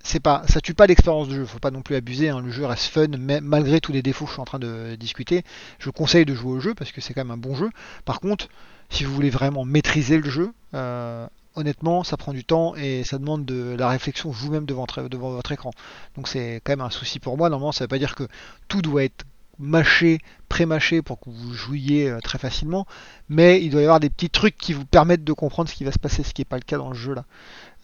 c'est 0.04 0.20
pas, 0.20 0.42
ça 0.46 0.60
tue 0.60 0.74
pas 0.74 0.86
l'expérience 0.86 1.28
de 1.28 1.34
jeu, 1.34 1.46
faut 1.46 1.58
pas 1.58 1.70
non 1.70 1.82
plus 1.82 1.96
abuser, 1.96 2.28
hein, 2.28 2.40
le 2.40 2.50
jeu 2.50 2.66
reste 2.66 2.86
fun, 2.86 3.08
mais 3.18 3.40
malgré 3.40 3.80
tous 3.80 3.90
les 3.90 4.02
défauts 4.02 4.26
que 4.26 4.30
je 4.30 4.34
suis 4.34 4.42
en 4.42 4.44
train 4.44 4.58
de 4.58 4.96
discuter, 4.96 5.42
je 5.78 5.90
conseille 5.90 6.26
de 6.26 6.34
jouer 6.34 6.52
au 6.52 6.60
jeu 6.60 6.74
parce 6.74 6.92
que 6.92 7.00
c'est 7.00 7.14
quand 7.14 7.22
même 7.22 7.30
un 7.30 7.38
bon 7.38 7.56
jeu. 7.56 7.70
Par 8.04 8.20
contre, 8.20 8.48
si 8.90 9.04
vous 9.04 9.14
voulez 9.14 9.30
vraiment 9.30 9.64
maîtriser 9.64 10.18
le 10.18 10.28
jeu, 10.28 10.52
euh, 10.74 11.26
honnêtement, 11.56 12.04
ça 12.04 12.18
prend 12.18 12.34
du 12.34 12.44
temps 12.44 12.74
et 12.76 13.02
ça 13.02 13.18
demande 13.18 13.46
de 13.46 13.74
la 13.78 13.88
réflexion 13.88 14.30
vous-même 14.30 14.66
devant, 14.66 14.86
devant 15.10 15.30
votre 15.30 15.52
écran. 15.52 15.70
Donc 16.16 16.28
c'est 16.28 16.60
quand 16.64 16.72
même 16.72 16.82
un 16.82 16.90
souci 16.90 17.18
pour 17.18 17.38
moi. 17.38 17.48
Normalement, 17.48 17.72
ça 17.72 17.84
veut 17.84 17.88
pas 17.88 17.98
dire 17.98 18.14
que 18.14 18.28
tout 18.68 18.82
doit 18.82 19.04
être 19.04 19.24
mâché, 19.58 20.18
pré-mâché 20.48 21.02
pour 21.02 21.20
que 21.20 21.30
vous 21.30 21.52
jouiez 21.54 22.10
euh, 22.10 22.20
très 22.20 22.38
facilement, 22.38 22.86
mais 23.28 23.62
il 23.62 23.70
doit 23.70 23.80
y 23.80 23.84
avoir 23.84 24.00
des 24.00 24.10
petits 24.10 24.30
trucs 24.30 24.56
qui 24.56 24.72
vous 24.72 24.84
permettent 24.84 25.24
de 25.24 25.32
comprendre 25.32 25.68
ce 25.68 25.74
qui 25.74 25.84
va 25.84 25.92
se 25.92 25.98
passer, 25.98 26.22
ce 26.22 26.32
qui 26.34 26.40
n'est 26.40 26.46
pas 26.46 26.56
le 26.56 26.62
cas 26.62 26.78
dans 26.78 26.88
le 26.88 26.94
jeu 26.96 27.14
là. 27.14 27.24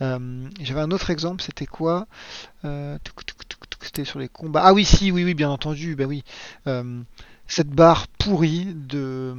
Euh, 0.03 0.49
J'avais 0.61 0.81
un 0.81 0.91
autre 0.91 1.11
exemple, 1.11 1.43
c'était 1.43 1.67
quoi 1.67 2.07
Euh, 2.65 2.99
C'était 3.83 4.05
sur 4.05 4.19
les 4.19 4.29
combats. 4.29 4.63
Ah 4.65 4.73
oui, 4.73 4.85
si, 4.85 5.11
oui, 5.11 5.25
oui, 5.25 5.35
bien 5.35 5.51
entendu, 5.51 5.97
bah 5.97 6.05
oui. 6.05 6.25
Cette 7.47 7.71
barre 7.71 8.07
pourrie 8.07 8.67
de, 8.75 9.35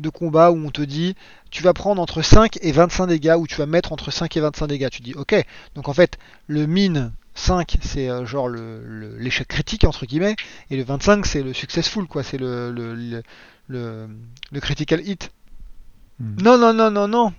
de 0.00 0.08
combat 0.08 0.50
où 0.50 0.56
on 0.66 0.70
te 0.70 0.82
dit 0.82 1.14
tu 1.50 1.62
vas 1.62 1.72
prendre 1.74 2.00
entre 2.00 2.22
5 2.22 2.58
et 2.62 2.72
25 2.72 3.06
dégâts, 3.06 3.34
ou 3.38 3.46
tu 3.46 3.56
vas 3.56 3.66
mettre 3.66 3.92
entre 3.92 4.10
5 4.10 4.36
et 4.36 4.40
25 4.40 4.66
dégâts. 4.66 4.88
Tu 4.90 5.02
dis 5.02 5.14
ok, 5.14 5.34
donc 5.74 5.88
en 5.88 5.94
fait, 5.94 6.18
le 6.46 6.66
mine 6.66 7.12
5 7.34 7.76
c'est 7.82 8.08
euh, 8.10 8.26
genre 8.26 8.48
l'échec 8.48 9.46
critique 9.48 9.84
entre 9.84 10.06
guillemets, 10.06 10.36
et 10.70 10.76
le 10.76 10.84
25 10.84 11.26
c'est 11.26 11.42
le 11.42 11.52
successful, 11.52 12.06
quoi, 12.06 12.22
c'est 12.22 12.38
le, 12.38 12.70
le, 12.72 12.94
le, 12.94 13.22
le- 13.68 14.08
le 14.52 14.60
critical 14.60 15.06
hit. 15.06 15.30
Hmm. 16.18 16.36
Non, 16.42 16.58
non, 16.58 16.72
non, 16.74 16.90
non, 16.90 17.08
non. 17.08 17.32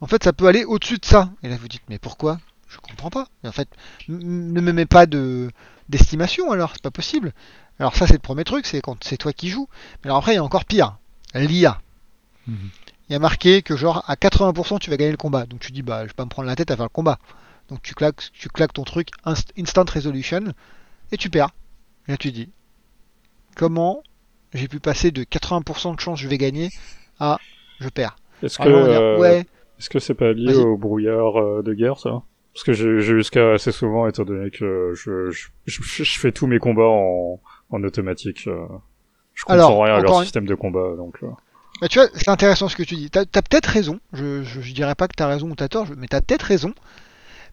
En 0.00 0.06
fait, 0.06 0.24
ça 0.24 0.32
peut 0.32 0.46
aller 0.46 0.64
au-dessus 0.64 0.98
de 0.98 1.04
ça. 1.04 1.30
Et 1.42 1.48
là, 1.48 1.56
vous 1.56 1.68
dites, 1.68 1.82
mais 1.88 1.98
pourquoi? 1.98 2.40
Je 2.68 2.78
comprends 2.78 3.10
pas. 3.10 3.28
Et 3.44 3.48
en 3.48 3.52
fait, 3.52 3.68
ne 4.08 4.60
me 4.60 4.72
mets 4.72 4.86
pas 4.86 5.06
de 5.06 5.50
d'estimation 5.88 6.52
alors, 6.52 6.70
c'est 6.72 6.82
pas 6.82 6.90
possible. 6.92 7.32
Alors 7.80 7.96
ça, 7.96 8.06
c'est 8.06 8.12
le 8.14 8.18
premier 8.20 8.44
truc, 8.44 8.66
c'est 8.66 8.80
quand 8.80 9.02
c'est 9.02 9.16
toi 9.16 9.32
qui 9.32 9.48
joues. 9.48 9.68
Mais 10.04 10.08
alors 10.10 10.18
après, 10.18 10.32
il 10.32 10.36
y 10.36 10.38
a 10.38 10.44
encore 10.44 10.64
pire. 10.64 10.98
L'IA. 11.34 11.80
Mhm. 12.46 12.56
Il 13.08 13.12
y 13.12 13.16
a 13.16 13.18
marqué 13.18 13.62
que 13.62 13.76
genre 13.76 14.04
à 14.08 14.14
80% 14.14 14.78
tu 14.78 14.88
vas 14.90 14.96
gagner 14.96 15.10
le 15.10 15.16
combat. 15.16 15.44
Donc 15.46 15.60
tu 15.60 15.72
dis 15.72 15.82
bah 15.82 16.02
je 16.02 16.08
vais 16.08 16.14
pas 16.14 16.24
me 16.24 16.30
prendre 16.30 16.46
la 16.48 16.54
tête 16.56 16.70
à 16.70 16.76
faire 16.76 16.84
le 16.86 16.90
combat. 16.90 17.18
Donc 17.68 17.82
tu 17.82 17.94
claques, 17.94 18.30
tu 18.32 18.48
claques 18.48 18.72
ton 18.72 18.84
truc 18.84 19.08
inst- 19.26 19.50
instant 19.58 19.84
resolution 19.92 20.40
et 21.12 21.16
tu 21.16 21.28
perds. 21.30 21.50
Et 22.06 22.12
là 22.12 22.16
tu 22.16 22.30
dis 22.32 22.50
comment 23.56 24.02
j'ai 24.54 24.68
pu 24.68 24.80
passer 24.80 25.10
de 25.10 25.22
80% 25.24 25.94
de 25.94 26.00
chance 26.00 26.18
je 26.20 26.28
vais 26.28 26.38
gagner 26.38 26.70
à 27.18 27.38
je 27.80 27.88
perds. 27.88 28.16
Est-ce 28.42 28.58
que 28.58 28.68
euh, 28.68 29.18
ouais, 29.18 29.46
est-ce 29.78 29.90
que 29.90 29.98
c'est 29.98 30.14
pas 30.14 30.32
lié 30.32 30.54
au 30.54 30.76
brouillard 30.76 31.36
euh, 31.40 31.62
de 31.62 31.74
guerre 31.74 31.98
ça? 31.98 32.22
Parce 32.54 32.64
que 32.64 32.72
j'ai 32.72 32.88
eu 32.88 33.22
ce 33.22 33.30
cas 33.30 33.54
assez 33.54 33.70
souvent 33.72 34.06
étant 34.08 34.24
donné 34.24 34.50
que 34.50 34.92
je, 34.96 35.30
je, 35.30 35.46
je, 35.66 36.02
je 36.04 36.18
fais 36.18 36.32
tous 36.32 36.46
mes 36.48 36.58
combats 36.58 36.82
en, 36.88 37.40
en 37.70 37.82
automatique. 37.84 38.46
euh. 38.48 38.66
Je 39.34 39.44
comprends 39.44 39.54
Alors, 39.54 39.84
rien 39.84 39.94
à 39.94 40.00
leur 40.00 40.18
une- 40.18 40.22
système 40.24 40.46
de 40.46 40.54
combat 40.54 40.96
donc. 40.96 41.18
Bah, 41.80 41.88
tu 41.88 41.98
vois, 41.98 42.08
c'est 42.14 42.28
intéressant 42.28 42.68
ce 42.68 42.76
que 42.76 42.82
tu 42.82 42.96
dis. 42.96 43.10
T'as 43.10 43.22
as, 43.22 43.42
peut-être 43.42 43.66
raison. 43.66 44.00
Je, 44.12 44.42
je, 44.42 44.60
je 44.60 44.74
dirais 44.74 44.94
pas 44.94 45.08
que 45.08 45.14
t'as 45.16 45.26
raison 45.26 45.50
ou 45.50 45.54
t'as 45.54 45.68
tort, 45.68 45.86
mais 45.96 46.08
t'as 46.08 46.20
peut-être 46.20 46.42
raison. 46.42 46.74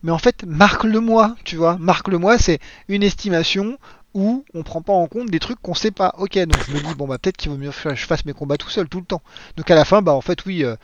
Mais 0.03 0.11
en 0.11 0.17
fait, 0.17 0.43
marque-le-moi, 0.45 1.36
tu 1.43 1.55
vois. 1.55 1.78
Marque-le-moi, 1.80 2.38
c'est 2.38 2.59
une 2.88 3.03
estimation 3.03 3.78
où 4.13 4.43
on 4.53 4.63
prend 4.63 4.82
pas 4.82 4.93
en 4.93 5.07
compte 5.07 5.30
des 5.30 5.39
trucs 5.39 5.61
qu'on 5.61 5.73
sait 5.73 5.91
pas. 5.91 6.13
Ok, 6.17 6.38
donc 6.38 6.63
je 6.67 6.73
me 6.73 6.80
dis, 6.80 6.95
bon, 6.95 7.07
bah 7.07 7.17
peut-être 7.17 7.38
qu'il 7.38 7.51
vaut 7.51 7.57
mieux 7.57 7.71
que 7.71 7.95
je 7.95 8.05
fasse 8.05 8.25
mes 8.25 8.34
combats 8.34 8.57
tout 8.57 8.69
seul 8.69 8.89
tout 8.89 8.99
le 8.99 9.05
temps. 9.05 9.21
Donc 9.55 9.69
à 9.71 9.75
la 9.75 9.86
fin, 9.86 10.01
bah 10.01 10.13
en 10.13 10.21
fait, 10.21 10.45
oui, 10.45 10.63
euh, 10.63 10.75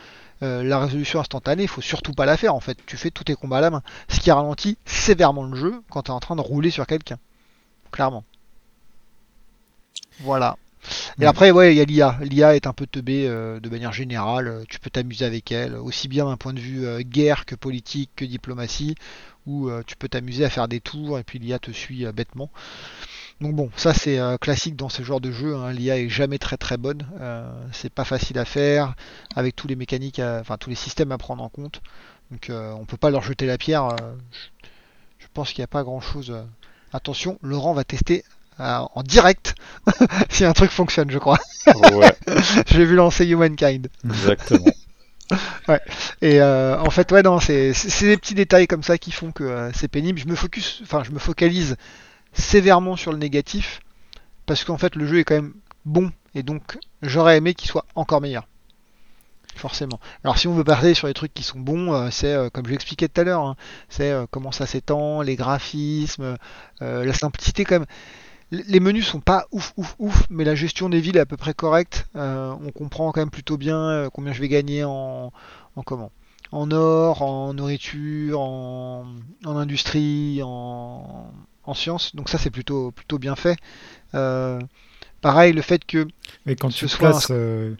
euh, 0.41 0.63
la 0.63 0.79
résolution 0.79 1.19
instantanée, 1.19 1.67
faut 1.67 1.81
surtout 1.81 2.13
pas 2.13 2.25
la 2.25 2.37
faire. 2.37 2.55
En 2.55 2.59
fait, 2.59 2.77
tu 2.85 2.97
fais 2.97 3.11
tous 3.11 3.23
tes 3.25 3.35
combats 3.35 3.57
à 3.57 3.61
la 3.61 3.69
main. 3.69 3.83
Ce 4.07 4.19
qui 4.19 4.31
ralentit 4.31 4.77
sévèrement 4.85 5.43
le 5.43 5.55
jeu 5.55 5.81
quand 5.89 6.03
t'es 6.03 6.11
en 6.11 6.19
train 6.19 6.35
de 6.35 6.41
rouler 6.41 6.69
sur 6.71 6.87
quelqu'un. 6.87 7.17
Clairement. 7.91 8.23
Voilà. 10.19 10.57
Et 11.19 11.21
Ouais. 11.21 11.27
après, 11.27 11.51
ouais, 11.51 11.73
il 11.73 11.77
y 11.77 11.81
a 11.81 11.85
l'IA. 11.85 12.17
L'IA 12.21 12.55
est 12.55 12.67
un 12.67 12.73
peu 12.73 12.85
teubée 12.87 13.27
euh, 13.27 13.59
de 13.59 13.69
manière 13.69 13.93
générale. 13.93 14.47
Euh, 14.47 14.63
Tu 14.69 14.79
peux 14.79 14.89
t'amuser 14.89 15.25
avec 15.25 15.51
elle, 15.51 15.75
aussi 15.75 16.07
bien 16.07 16.25
d'un 16.25 16.37
point 16.37 16.53
de 16.53 16.59
vue 16.59 16.85
euh, 16.85 17.01
guerre 17.01 17.45
que 17.45 17.55
politique 17.55 18.11
que 18.15 18.25
diplomatie, 18.25 18.95
où 19.45 19.69
euh, 19.69 19.83
tu 19.85 19.95
peux 19.95 20.09
t'amuser 20.09 20.45
à 20.45 20.49
faire 20.49 20.67
des 20.67 20.79
tours 20.81 21.19
et 21.19 21.23
puis 21.23 21.39
l'IA 21.39 21.59
te 21.59 21.71
suit 21.71 22.05
bêtement. 22.13 22.49
Donc 23.41 23.55
bon, 23.55 23.69
ça 23.75 23.93
c'est 23.93 24.19
classique 24.39 24.75
dans 24.75 24.89
ce 24.89 25.03
genre 25.03 25.19
de 25.21 25.31
jeu. 25.31 25.55
hein. 25.55 25.71
L'IA 25.73 25.99
est 25.99 26.09
jamais 26.09 26.37
très 26.37 26.57
très 26.57 26.77
bonne. 26.77 27.05
C'est 27.73 27.91
pas 27.91 28.05
facile 28.05 28.37
à 28.39 28.45
faire 28.45 28.95
avec 29.35 29.55
tous 29.55 29.67
les 29.67 29.75
mécaniques, 29.75 30.19
à- 30.19 30.39
enfin 30.39 30.57
tous 30.57 30.69
les 30.69 30.75
systèmes 30.75 31.11
à 31.11 31.17
prendre 31.17 31.43
en 31.43 31.49
compte. 31.49 31.81
Donc 32.31 32.49
on 32.51 32.85
peut 32.85 32.95
pas 32.97 33.09
leur 33.09 33.23
jeter 33.23 33.45
la 33.45 33.57
pierre. 33.57 33.95
je, 35.19 35.27
pense 35.33 35.51
qu'il 35.51 35.59
n'y 35.61 35.65
a 35.65 35.67
pas 35.67 35.83
grand 35.83 35.99
chose. 35.99 36.33
Attention, 36.93 37.39
Laurent 37.41 37.73
va 37.73 37.83
tester 37.83 38.23
en 38.63 39.03
direct 39.03 39.55
si 40.29 40.45
un 40.45 40.53
truc 40.53 40.71
fonctionne, 40.71 41.09
je 41.11 41.19
crois. 41.19 41.39
Ouais, 41.93 42.15
J'ai 42.67 42.85
vu 42.85 42.95
lancer 42.95 43.25
Humankind. 43.25 43.87
exactement. 44.05 44.65
Et 46.21 46.41
euh, 46.41 46.79
en 46.79 46.89
fait, 46.89 47.11
ouais, 47.11 47.23
non, 47.23 47.39
c'est 47.39 47.73
des 48.01 48.17
petits 48.17 48.35
détails 48.35 48.67
comme 48.67 48.83
ça 48.83 48.97
qui 48.97 49.11
font 49.11 49.31
que 49.31 49.43
euh, 49.43 49.71
c'est 49.73 49.87
pénible. 49.87 50.19
Je 50.19 50.27
me 50.27 50.35
focus, 50.35 50.81
enfin, 50.83 51.03
je 51.03 51.11
me 51.11 51.19
focalise 51.19 51.75
sévèrement 52.33 52.95
sur 52.95 53.11
le 53.11 53.17
négatif 53.17 53.81
parce 54.45 54.63
qu'en 54.63 54.77
fait, 54.77 54.95
le 54.95 55.07
jeu 55.07 55.19
est 55.19 55.23
quand 55.23 55.35
même 55.35 55.53
bon 55.85 56.11
et 56.35 56.43
donc 56.43 56.77
j'aurais 57.01 57.37
aimé 57.37 57.53
qu'il 57.53 57.69
soit 57.69 57.85
encore 57.95 58.21
meilleur. 58.21 58.47
Forcément. 59.55 59.99
Alors, 60.23 60.37
si 60.39 60.47
on 60.47 60.53
veut 60.55 60.63
parler 60.63 60.95
sur 60.95 61.07
les 61.07 61.13
trucs 61.13 61.33
qui 61.33 61.43
sont 61.43 61.59
bons, 61.59 61.93
euh, 61.93 62.09
c'est 62.11 62.33
euh, 62.33 62.49
comme 62.49 62.65
je 62.65 62.71
l'expliquais 62.71 63.07
tout 63.07 63.21
à 63.21 63.23
l'heure, 63.23 63.43
hein, 63.45 63.55
c'est 63.87 64.11
euh, 64.11 64.25
comment 64.29 64.51
ça 64.51 64.65
s'étend, 64.65 65.21
les 65.21 65.35
graphismes, 65.35 66.37
euh, 66.81 67.05
la 67.05 67.13
simplicité 67.13 67.63
quand 67.63 67.75
même. 67.75 67.85
Les 68.67 68.79
menus 68.79 69.07
sont 69.07 69.19
pas 69.21 69.45
ouf, 69.51 69.73
ouf, 69.77 69.95
ouf, 69.99 70.23
mais 70.29 70.43
la 70.43 70.55
gestion 70.55 70.89
des 70.89 70.99
villes 71.01 71.17
est 71.17 71.21
à 71.21 71.25
peu 71.25 71.37
près 71.37 71.53
correcte. 71.53 72.07
Euh, 72.15 72.53
on 72.61 72.71
comprend 72.71 73.11
quand 73.11 73.21
même 73.21 73.29
plutôt 73.31 73.57
bien 73.57 73.77
euh, 73.79 74.09
combien 74.11 74.33
je 74.33 74.41
vais 74.41 74.49
gagner 74.49 74.83
en, 74.83 75.31
en 75.75 75.83
comment? 75.83 76.11
En 76.51 76.71
or, 76.71 77.21
en 77.23 77.53
nourriture, 77.53 78.39
en, 78.39 79.05
en 79.45 79.57
industrie, 79.57 80.41
en, 80.43 81.31
en 81.63 81.73
sciences. 81.73 82.15
Donc 82.15 82.29
ça, 82.29 82.37
c'est 82.37 82.51
plutôt, 82.51 82.91
plutôt 82.91 83.17
bien 83.19 83.35
fait. 83.35 83.57
Euh, 84.15 84.59
pareil, 85.21 85.53
le 85.53 85.61
fait 85.61 85.85
que. 85.85 86.07
Mais 86.45 86.55
quand 86.55 86.71
tu 86.71 86.85
un- 86.85 86.89
places, 86.97 87.29
euh, 87.31 87.75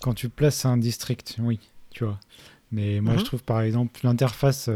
quand 0.00 0.14
tu 0.14 0.28
places 0.28 0.64
un 0.66 0.76
district, 0.78 1.36
oui, 1.40 1.60
tu 1.90 2.04
vois. 2.04 2.18
Mais 2.72 3.00
moi, 3.00 3.14
Mhm. 3.14 3.18
je 3.18 3.24
trouve 3.24 3.42
par 3.44 3.62
exemple 3.62 4.00
l'interface, 4.04 4.68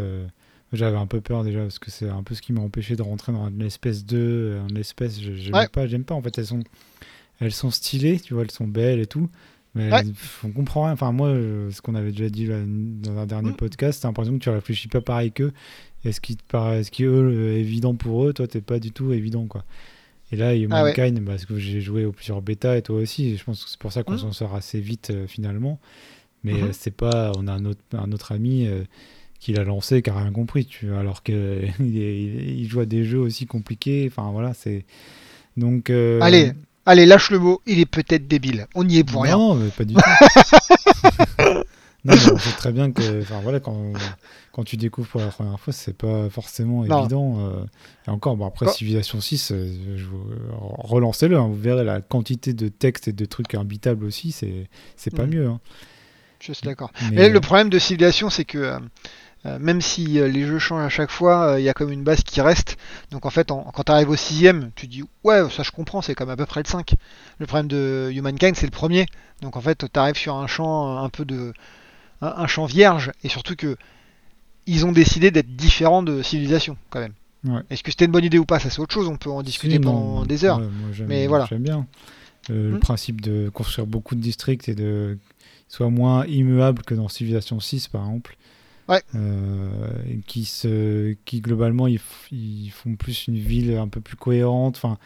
j'avais 0.72 0.96
un 0.96 1.06
peu 1.06 1.20
peur 1.20 1.44
déjà 1.44 1.60
parce 1.60 1.78
que 1.78 1.90
c'est 1.90 2.08
un 2.08 2.22
peu 2.22 2.34
ce 2.34 2.42
qui 2.42 2.52
m'a 2.52 2.60
empêché 2.60 2.96
de 2.96 3.02
rentrer 3.02 3.32
dans 3.32 3.48
une 3.48 3.62
espèce 3.62 4.04
2, 4.04 4.58
un 4.70 4.74
espèce, 4.76 5.20
je- 5.20 5.34
j'aime 5.34 5.54
Ouais. 5.54 5.68
pas, 5.68 5.86
j'aime 5.86 6.04
pas. 6.04 6.14
En 6.14 6.22
fait, 6.22 6.36
elles 6.38 6.46
sont, 6.46 6.62
elles 7.40 7.52
sont 7.52 7.70
stylées, 7.70 8.18
tu 8.20 8.34
vois, 8.34 8.42
elles 8.42 8.50
sont 8.50 8.66
belles 8.66 9.00
et 9.00 9.06
tout. 9.06 9.28
Mais 9.74 9.92
Ouais. 9.92 10.02
on 10.42 10.50
comprend 10.52 10.84
rien. 10.84 10.92
Enfin, 10.94 11.12
moi, 11.12 11.28
euh, 11.28 11.70
ce 11.70 11.82
qu'on 11.82 11.94
avait 11.94 12.10
déjà 12.10 12.30
dit 12.30 12.46
là, 12.46 12.56
dans 12.66 13.18
un 13.18 13.26
dernier 13.26 13.50
Mhm. 13.50 13.56
podcast, 13.56 14.00
t'as 14.02 14.08
l'impression 14.08 14.32
que 14.38 14.42
tu 14.42 14.48
réfléchis 14.50 14.88
pas 14.88 15.02
pareil 15.02 15.32
qu'eux. 15.32 15.52
Est-ce 16.04 16.20
qui 16.20 16.36
te 16.36 16.42
paraît, 16.48 16.80
est-ce 16.80 16.90
qu'eux, 16.90 17.50
est 17.52 17.60
évident 17.60 17.94
pour 17.94 18.24
eux, 18.26 18.32
toi, 18.32 18.46
t'es 18.48 18.60
pas 18.62 18.78
du 18.78 18.90
tout 18.92 19.12
évident, 19.12 19.46
quoi. 19.46 19.64
Et 20.32 20.36
là, 20.36 20.46
Ah 20.48 20.52
ouais. 20.52 20.60
Humankind, 20.62 21.24
parce 21.26 21.44
que 21.44 21.58
j'ai 21.58 21.80
joué 21.82 22.04
aux 22.06 22.12
plusieurs 22.12 22.40
bêtas 22.42 22.76
et 22.78 22.82
toi 22.82 22.96
aussi, 22.96 23.28
et 23.28 23.36
je 23.36 23.44
pense 23.44 23.64
que 23.64 23.70
c'est 23.70 23.78
pour 23.78 23.92
ça 23.92 24.02
qu'on 24.02 24.12
Mhm. 24.12 24.18
s'en 24.18 24.32
sort 24.32 24.54
assez 24.54 24.80
vite 24.80 25.10
euh, 25.10 25.26
finalement. 25.26 25.78
Mais 26.42 26.54
Mhm. 26.54 26.62
euh, 26.64 26.72
c'est 26.72 26.90
pas, 26.96 27.30
on 27.36 27.46
a 27.46 27.52
un 27.52 27.64
autre, 27.66 27.80
un 27.92 28.10
autre 28.12 28.32
ami 28.32 28.66
euh, 28.66 28.82
qui 29.46 29.52
l'a 29.52 29.62
lancé, 29.62 30.02
qui 30.02 30.10
a 30.10 30.14
rien 30.16 30.32
compris, 30.32 30.66
tu 30.66 30.88
vois, 30.88 30.98
alors 30.98 31.22
que 31.22 31.60
il, 31.80 32.66
joue 32.68 32.80
à 32.80 32.84
des 32.84 33.04
jeux 33.04 33.20
aussi 33.20 33.46
compliqués. 33.46 34.10
Enfin 34.10 34.30
voilà, 34.32 34.54
c'est 34.54 34.84
donc. 35.56 35.88
euh, 35.88 36.18
Allez, 36.20 36.52
allez, 36.84 37.06
lâche 37.06 37.30
le 37.30 37.38
mot, 37.38 37.62
il 37.64 37.78
est 37.78 37.86
peut-être 37.86 38.26
débile. 38.26 38.66
On 38.74 38.88
y 38.88 38.98
est 38.98 39.04
pour 39.04 39.22
rien. 39.22 39.38
non, 39.38 39.54
mais 39.54 39.68
pas 39.68 39.84
du 39.84 39.94
tout. 39.94 40.00
non, 41.38 41.62
mais 42.14 42.32
on 42.32 42.38
sait 42.38 42.56
très 42.56 42.72
bien 42.72 42.90
que, 42.90 43.20
enfin 43.22 43.38
voilà, 43.40 43.60
quand, 43.60 43.92
quand 44.50 44.64
tu 44.64 44.76
découvres 44.76 45.06
pour 45.08 45.20
la 45.20 45.28
première 45.28 45.60
fois, 45.60 45.72
c'est 45.72 45.96
pas 45.96 46.28
forcément 46.28 46.84
Non. 46.84 47.00
évident. 47.02 47.36
euh, 47.46 47.64
et 48.08 48.10
encore, 48.10 48.36
bon 48.36 48.46
après 48.46 48.66
Oh. 48.68 48.72
Civilization 48.72 49.20
6, 49.20 49.52
euh, 49.52 49.96
vous- 50.10 50.26
relancez-le, 50.78 51.36
hein, 51.36 51.46
vous 51.46 51.54
verrez 51.60 51.84
la 51.84 52.00
quantité 52.00 52.52
de 52.52 52.66
textes 52.66 53.06
et 53.06 53.12
de 53.12 53.24
trucs 53.26 53.54
imbitables 53.54 54.04
aussi, 54.04 54.32
c'est 54.32 55.14
pas 55.14 55.24
Mhm. 55.26 55.30
mieux. 55.34 55.46
hein. 55.46 55.60
Je 56.40 56.52
suis 56.52 56.64
d'accord. 56.66 56.90
Mais, 57.10 57.16
Mais 57.16 57.28
le 57.30 57.40
problème 57.40 57.70
de 57.70 57.78
Civilization, 57.78 58.28
c'est 58.28 58.44
que 58.44 58.78
même 59.58 59.80
si 59.80 60.18
euh, 60.18 60.28
les 60.28 60.44
jeux 60.46 60.58
changent 60.58 60.84
à 60.84 60.88
chaque 60.88 61.10
fois, 61.10 61.52
euh, 61.52 61.60
il 61.60 61.64
y 61.64 61.68
a 61.68 61.74
comme 61.74 61.92
une 61.92 62.02
base 62.02 62.22
qui 62.22 62.40
reste. 62.40 62.76
Donc 63.10 63.26
en 63.26 63.30
fait, 63.30 63.50
en- 63.50 63.62
quand 63.74 63.84
tu 63.84 63.92
arrives 63.92 64.10
au 64.10 64.16
sixième, 64.16 64.70
tu 64.76 64.86
dis 64.86 65.02
ouais, 65.24 65.48
ça 65.50 65.62
je 65.62 65.70
comprends, 65.70 66.02
c'est 66.02 66.14
comme 66.14 66.30
à 66.30 66.36
peu 66.36 66.46
près 66.46 66.62
le 66.62 66.68
5. 66.68 66.94
Le 67.38 67.46
problème 67.46 67.68
de 67.68 68.10
Humankind, 68.14 68.54
c'est 68.56 68.66
le 68.66 68.70
premier. 68.72 69.06
Donc 69.42 69.56
en 69.56 69.60
fait, 69.60 69.84
tu 69.92 69.98
arrives 70.00 70.16
sur 70.16 70.34
un 70.36 70.46
champ 70.46 70.98
euh, 70.98 71.04
un 71.04 71.08
peu 71.10 71.24
de 71.24 71.52
un, 72.22 72.34
un 72.38 72.46
champ 72.46 72.66
vierge 72.66 73.12
et 73.24 73.28
surtout 73.28 73.56
que 73.56 73.76
ils 74.66 74.84
ont 74.84 74.92
décidé 74.92 75.30
d'être 75.30 75.54
différents 75.54 76.02
de 76.02 76.22
Civilization 76.22 76.76
quand 76.90 77.00
même. 77.00 77.12
Ouais. 77.44 77.60
Est-ce 77.70 77.82
que 77.84 77.90
c'était 77.92 78.06
une 78.06 78.10
bonne 78.12 78.24
idée 78.24 78.38
ou 78.38 78.44
pas? 78.46 78.58
Ça 78.58 78.70
c'est 78.70 78.80
autre 78.80 78.94
chose. 78.94 79.06
On 79.08 79.16
peut 79.16 79.30
en 79.30 79.42
discuter 79.42 79.74
Si, 79.76 79.80
pendant 79.80 80.24
des 80.24 80.44
heures. 80.44 80.58
ouais, 80.58 80.64
moi, 80.64 80.88
j'aime- 80.92 81.06
Mais 81.08 81.26
voilà. 81.28 81.46
J'aime 81.48 81.62
bien 81.62 81.86
Euh, 82.50 82.70
le 82.70 82.76
Hmm? 82.76 82.80
principe 82.80 83.20
de 83.20 83.48
construire 83.48 83.88
beaucoup 83.88 84.14
de 84.14 84.20
districts 84.20 84.68
et 84.68 84.76
de 84.76 85.18
soient 85.68 85.90
moins 85.90 86.24
immuables 86.26 86.82
que 86.82 86.94
dans 86.94 87.08
Civilization 87.08 87.58
6 87.58 87.88
par 87.88 88.02
exemple. 88.06 88.36
Ouais. 88.88 89.02
Euh, 89.16 89.90
qui 90.26 90.44
se 90.44 91.14
qui 91.24 91.40
globalement 91.40 91.86
ils, 91.88 91.98
font 92.70 92.94
plus 92.96 93.26
une 93.26 93.36
ville 93.38 93.74
un 93.76 93.88
peu 93.88 94.00
plus 94.00 94.16
cohérente. 94.16 94.76
Enfin, 94.76 94.98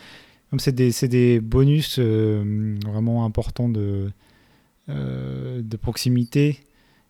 comme 0.51 0.61
c'est 0.61 0.73
des 0.73 0.93
c'est 0.93 1.09
des 1.09 1.41
bonus 1.41 1.97
euh, 1.99 2.77
vraiment 2.87 3.25
importants 3.25 3.69
de 3.69 4.11
euh, 4.89 5.63
de 5.63 5.77
proximité 5.77 6.61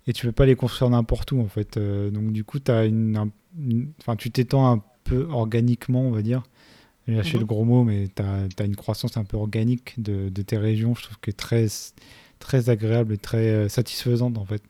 et 0.07 0.13
tu 0.13 0.27
peux 0.27 0.33
pas 0.33 0.47
les 0.47 0.57
construire 0.57 0.91
n'importe 0.91 1.33
où 1.33 1.41
en 1.41 1.49
fait. 1.49 1.79
Donc 1.79 2.33
du 2.33 2.45
coup, 2.45 2.59
as 2.69 2.85
une, 2.87 3.17
un- 3.17 3.31
une- 3.59 3.93
enfin, 4.01 4.17
tu 4.17 4.31
t'étends 4.31 4.71
un 4.73 4.83
peu 5.05 5.27
organiquement, 5.31 6.03
on 6.03 6.11
va 6.11 6.23
dire. 6.23 6.43
J'ai 7.09 7.15
lâché 7.17 7.35
Mhm. 7.35 7.41
le 7.41 7.47
gros 7.47 7.65
mot, 7.65 7.85
mais 7.85 8.09
tu 8.15 8.23
as, 8.23 8.65
une 8.65 8.77
croissance 8.77 9.17
un 9.17 9.25
peu 9.25 9.37
organique 9.37 9.95
de, 10.01 10.29
de 10.29 10.43
tes 10.43 10.59
régions. 10.59 10.95
Je 10.95 11.03
trouve 11.05 11.19
que 11.21 11.31
très, 11.31 11.67
très 12.39 12.71
agréable 12.71 13.15
et 13.15 13.19
très 13.19 13.69
satisfaisante 13.69 14.39
en 14.39 14.45
fait. 14.45 14.63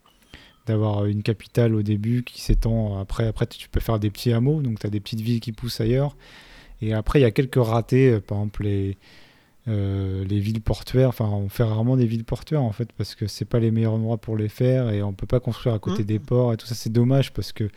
D'avoir 0.67 1.07
une 1.07 1.23
capitale 1.23 1.75
au 1.75 1.83
début 1.83 2.23
qui 2.23 2.41
s'étend. 2.43 2.99
Après, 3.01 3.27
après, 3.27 3.47
tu 3.47 3.69
peux 3.69 3.81
faire 3.81 3.99
des 3.99 4.11
petits 4.11 4.33
hameaux, 4.33 4.63
donc 4.63 4.79
tu 4.79 4.87
as 4.87 4.91
des 4.91 5.01
petites 5.01 5.21
villes 5.21 5.41
qui 5.41 5.53
poussent 5.53 5.81
ailleurs. 5.81 6.17
Et 6.83 6.93
après, 6.93 7.19
il 7.19 7.23
y 7.23 7.27
a 7.27 7.31
quelques 7.31 7.57
ratés, 7.63 8.11
euh, 8.11 8.21
par 8.21 8.39
exemple 8.39 8.65
les, 8.65 8.97
euh, 9.69 10.25
les 10.25 10.39
villes 10.39 10.61
portuaires. 10.61 11.09
Enfin, 11.09 11.27
on 11.27 11.49
fait 11.49 11.63
rarement 11.65 11.97
des 11.97 12.07
villes 12.07 12.25
portuaires 12.25 12.63
en 12.63 12.73
fait, 12.73 12.91
parce 12.93 13.15
que 13.15 13.27
c'est 13.27 13.45
pas 13.45 13.59
les 13.59 13.71
meilleurs 13.71 13.95
endroits 13.95 14.19
pour 14.19 14.37
les 14.37 14.49
faire 14.49 14.91
et 14.91 15.03
on 15.03 15.13
peut 15.13 15.27
pas 15.27 15.41
construire 15.41 15.75
à 15.75 15.79
côté 15.79 16.03
Mhm. 16.03 16.07
des 16.07 16.19
ports 16.19 16.53
et 16.53 16.57
tout 16.57 16.67
ça. 16.67 16.75
C'est 16.75 16.93
dommage 16.93 17.33
parce 17.33 17.53
que 17.53 17.69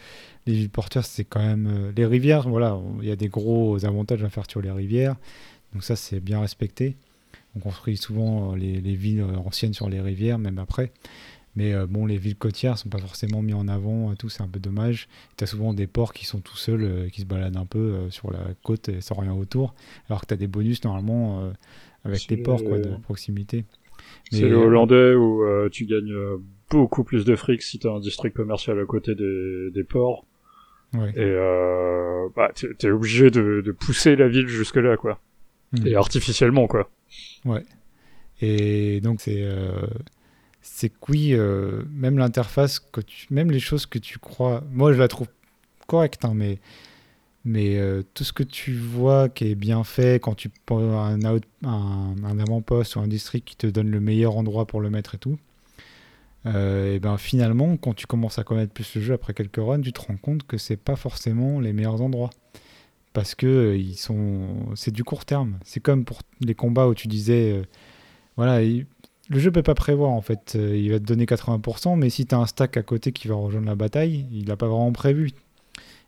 les 0.46 0.54
villes 0.54 0.70
portuaires, 0.70 1.06
c'est 1.06 1.24
quand 1.26 1.42
même. 1.42 1.68
euh, 1.68 1.92
les 1.96 2.06
rivières, 2.06 2.48
voilà, 2.48 2.80
il 3.02 3.08
y 3.08 3.12
a 3.12 3.16
des 3.16 3.30
gros 3.30 3.84
avantages 3.86 4.24
à 4.24 4.30
faire 4.30 4.44
sur 4.50 4.62
les 4.62 4.72
rivières. 4.72 5.16
Donc 5.74 5.84
ça, 5.84 5.96
c'est 5.96 6.20
bien 6.20 6.40
respecté. 6.42 6.96
On 7.56 7.60
construit 7.60 7.98
souvent 7.98 8.56
les, 8.56 8.82
les 8.82 8.96
villes 8.96 9.24
anciennes 9.46 9.74
sur 9.74 9.90
les 9.90 10.02
rivières, 10.02 10.40
même 10.40 10.60
après. 10.60 10.92
Mais 11.56 11.74
euh, 11.74 11.86
bon, 11.86 12.06
les 12.06 12.18
villes 12.18 12.36
côtières 12.36 12.78
sont 12.78 12.90
pas 12.90 12.98
forcément 12.98 13.42
mis 13.42 13.54
en 13.54 13.68
avant, 13.68 14.12
et 14.12 14.16
tout, 14.16 14.30
c'est 14.30 14.42
un 14.42 14.48
peu 14.48 14.60
dommage. 14.60 15.08
Tu 15.38 15.44
as 15.44 15.48
souvent 15.48 15.74
des 15.74 15.88
ports 15.88 16.14
qui 16.14 16.26
sont 16.26 16.40
tout 16.40 16.58
seuls, 16.58 16.84
euh, 16.84 17.10
qui 17.10 17.22
se 17.22 17.26
baladent 17.26 17.58
un 17.58 17.66
peu 17.66 17.80
euh, 17.80 18.10
sur 18.10 18.32
la 18.32 18.40
côte 18.64 18.90
et 18.90 19.02
sans 19.02 19.16
rien 19.16 19.34
autour, 19.34 19.76
alors 20.10 20.22
que 20.22 20.26
tu 20.28 20.34
as 20.34 20.38
des 20.38 20.48
bonus 20.48 20.84
normalement 20.84 21.44
euh, 21.44 21.52
avec 22.06 22.28
les 22.28 22.38
ports 22.38 22.64
quoi, 22.64 22.80
de 22.80 22.96
proximité. 23.04 23.66
C'est 24.32 24.42
le 24.50 24.58
euh, 24.58 24.66
hollandais 24.66 25.14
où 25.14 25.44
euh, 25.44 25.70
tu 25.70 25.86
gagnes 25.86 26.12
euh, 26.12 26.38
beaucoup 26.70 27.04
plus 27.04 27.24
de 27.24 27.36
fric 27.36 27.62
si 27.62 27.78
t'as 27.78 27.92
un 27.92 28.00
district 28.00 28.36
commercial 28.36 28.80
à 28.80 28.86
côté 28.86 29.14
des, 29.16 29.70
des 29.72 29.84
ports. 29.84 30.26
ouais. 30.94 31.12
Et 31.16 31.20
euh, 31.20 32.28
bah, 32.36 32.52
t'es 32.56 32.74
t'es 32.74 32.90
obligé 32.90 33.30
de, 33.30 33.62
de 33.64 33.72
pousser 33.72 34.16
la 34.16 34.28
ville 34.28 34.48
jusque-là, 34.48 34.98
quoi. 34.98 35.22
Mm. 35.72 35.88
Et 35.88 35.96
artificiellement, 35.96 36.68
quoi. 36.68 36.90
Et 38.42 39.00
donc 39.02 39.22
c'est 39.22 39.44
euh, 39.44 39.88
c'est 40.64 40.90
que 40.90 40.96
oui, 41.12 41.34
euh, 41.36 41.84
même 41.92 42.18
l'interface, 42.20 42.80
que 42.80 43.02
tu, 43.02 43.28
même 43.32 43.52
les 43.52 43.60
choses 43.62 43.86
que 43.88 44.00
tu 44.00 44.20
crois, 44.20 44.64
moi 44.72 44.94
je 44.94 45.00
la 45.00 45.10
trouve 45.10 45.28
correcte, 45.88 46.26
hein, 46.26 46.34
mais 46.36 46.60
mais 47.46 47.78
euh, 47.78 48.04
tout 48.14 48.24
ce 48.26 48.34
que 48.34 48.44
tu 48.44 48.76
vois 48.76 49.30
qui 49.30 49.48
est 49.52 49.56
bien 49.56 49.84
fait 49.86 50.22
quand 50.22 50.36
tu 50.36 50.50
prends 50.66 50.80
un, 51.06 51.20
un, 51.26 51.42
un 51.66 52.40
avant-poste 52.40 52.96
ou 52.98 53.02
un 53.02 53.08
district 53.08 53.48
qui 53.48 53.56
te 53.58 53.68
donne 53.68 53.92
le 53.92 54.00
meilleur 54.02 54.38
endroit 54.38 54.68
pour 54.68 54.82
le 54.82 54.90
mettre 54.90 55.16
et 55.16 55.20
tout, 55.20 55.38
euh, 56.46 56.96
et 56.96 57.00
ben 57.00 57.18
finalement 57.18 57.78
quand 57.78 57.94
tu 57.94 58.06
commences 58.06 58.38
à 58.38 58.44
connaître 58.44 58.74
plus 58.74 58.96
le 58.96 59.02
jeu 59.02 59.14
après 59.14 59.34
quelques 59.34 59.58
runs, 59.58 59.82
tu 59.82 59.94
te 59.94 60.02
rends 60.02 60.18
compte 60.18 60.44
que 60.46 60.58
c'est 60.58 60.76
pas 60.78 60.96
forcément 60.98 61.60
les 61.62 61.72
meilleurs 61.74 62.02
endroits 62.02 62.32
parce 63.14 63.36
que 63.36 63.76
ils 63.78 63.98
sont 63.98 64.48
c'est 64.76 64.92
du 64.92 65.04
court 65.04 65.26
terme. 65.26 65.60
C'est 65.66 65.82
comme 65.82 66.06
pour 66.06 66.22
les 66.42 66.56
combats 66.56 66.88
où 66.88 66.96
tu 66.96 67.08
disais 67.08 67.64
voilà, 68.38 68.64
il- 68.64 68.88
le 69.30 69.40
jeu 69.40 69.52
peut 69.52 69.64
pas 69.64 69.76
prévoir 69.76 70.12
en 70.12 70.22
fait. 70.22 70.54
Euh, 70.56 70.76
il 70.78 70.92
va 70.92 71.00
te 71.00 71.06
donner 71.06 71.26
80%, 71.26 71.98
mais 71.98 72.10
si 72.10 72.26
tu 72.26 72.36
as 72.36 72.40
un 72.40 72.46
stack 72.46 72.78
à 72.78 72.84
côté 72.84 73.12
qui 73.12 73.28
va 73.28 73.36
rejoindre 73.36 73.68
la 73.68 73.76
bataille, 73.76 74.26
il 74.32 74.48
l'a 74.48 74.56
pas 74.56 74.68
vraiment 74.68 74.92
prévu. 74.92 75.32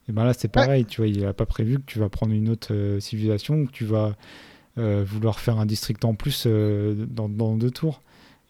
Et 0.08 0.12
ben 0.12 0.24
là, 0.24 0.34
c'est 0.34 0.48
pareil, 0.48 0.86
tu 0.86 0.98
vois, 0.98 1.08
il 1.08 1.26
a 1.26 1.34
pas 1.34 1.46
prévu 1.46 1.80
que 1.80 1.86
tu 1.86 2.00
vas 2.00 2.10
prendre 2.10 2.34
une 2.34 2.50
autre 2.50 2.74
euh, 2.74 3.00
civilisation, 3.00 3.66
que 3.66 3.72
tu 3.72 3.86
vas 3.86 4.16
euh, 4.78 5.04
vouloir 5.06 5.40
faire 5.40 5.58
un 5.60 5.66
district 5.66 6.06
en 6.06 6.14
plus 6.14 6.44
euh, 6.46 7.06
dans, 7.10 7.28
dans 7.28 7.56
deux 7.56 7.72
tours. 7.72 8.02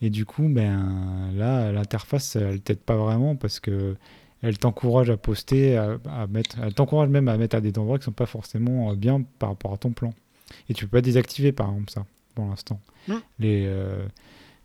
Et 0.02 0.10
du 0.10 0.26
coup, 0.26 0.50
ben 0.50 1.32
là, 1.36 1.72
l'interface, 1.72 2.36
elle 2.36 2.60
t'aide 2.60 2.80
pas 2.80 2.98
vraiment 2.98 3.36
parce 3.38 3.62
que 3.62 3.96
elle 4.42 4.58
t'encourage 4.58 5.10
à 5.10 5.18
poster, 5.18 5.78
à, 5.78 5.98
à 6.10 6.28
mettre, 6.28 6.58
elle 6.62 6.74
t'encourage 6.74 7.10
même 7.10 7.30
à 7.30 7.38
mettre 7.38 7.56
à 7.56 7.62
des 7.62 7.78
endroits 7.80 7.98
qui 7.98 8.06
sont 8.06 8.12
pas 8.12 8.26
forcément 8.26 8.94
bien 8.94 9.24
par 9.40 9.50
rapport 9.50 9.74
à 9.74 9.78
ton 9.78 9.92
plan. 9.92 10.14
Et 10.70 10.74
tu 10.74 10.86
peux 10.86 10.98
pas 10.98 11.02
désactiver 11.02 11.54
par 11.54 11.70
exemple 11.70 11.92
ça 11.92 12.06
pour 12.36 12.46
l'instant. 12.46 12.80
Mm. 13.08 13.14
Les, 13.40 13.64
euh, 13.68 14.06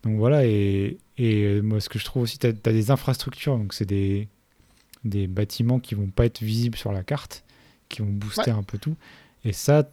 donc 0.04 0.16
voilà, 0.16 0.46
et, 0.46 0.98
et 1.18 1.42
euh, 1.44 1.60
moi 1.60 1.80
ce 1.80 1.88
que 1.88 1.98
je 1.98 2.04
trouve 2.04 2.22
aussi, 2.22 2.38
tu 2.38 2.46
as, 2.46 2.52
des 2.52 2.90
infrastructures, 2.90 3.58
donc 3.58 3.74
c'est 3.74 3.84
des, 3.86 4.28
des 5.04 5.26
bâtiments 5.26 5.78
qui 5.78 5.94
vont 5.94 6.08
pas 6.08 6.24
être 6.26 6.40
visibles 6.42 6.78
sur 6.78 6.92
la 6.92 7.02
carte, 7.02 7.44
qui 7.88 8.00
vont 8.02 8.08
booster 8.08 8.50
un 8.50 8.62
peu 8.62 8.78
tout. 8.78 8.96
Et 9.44 9.52
ça, 9.52 9.90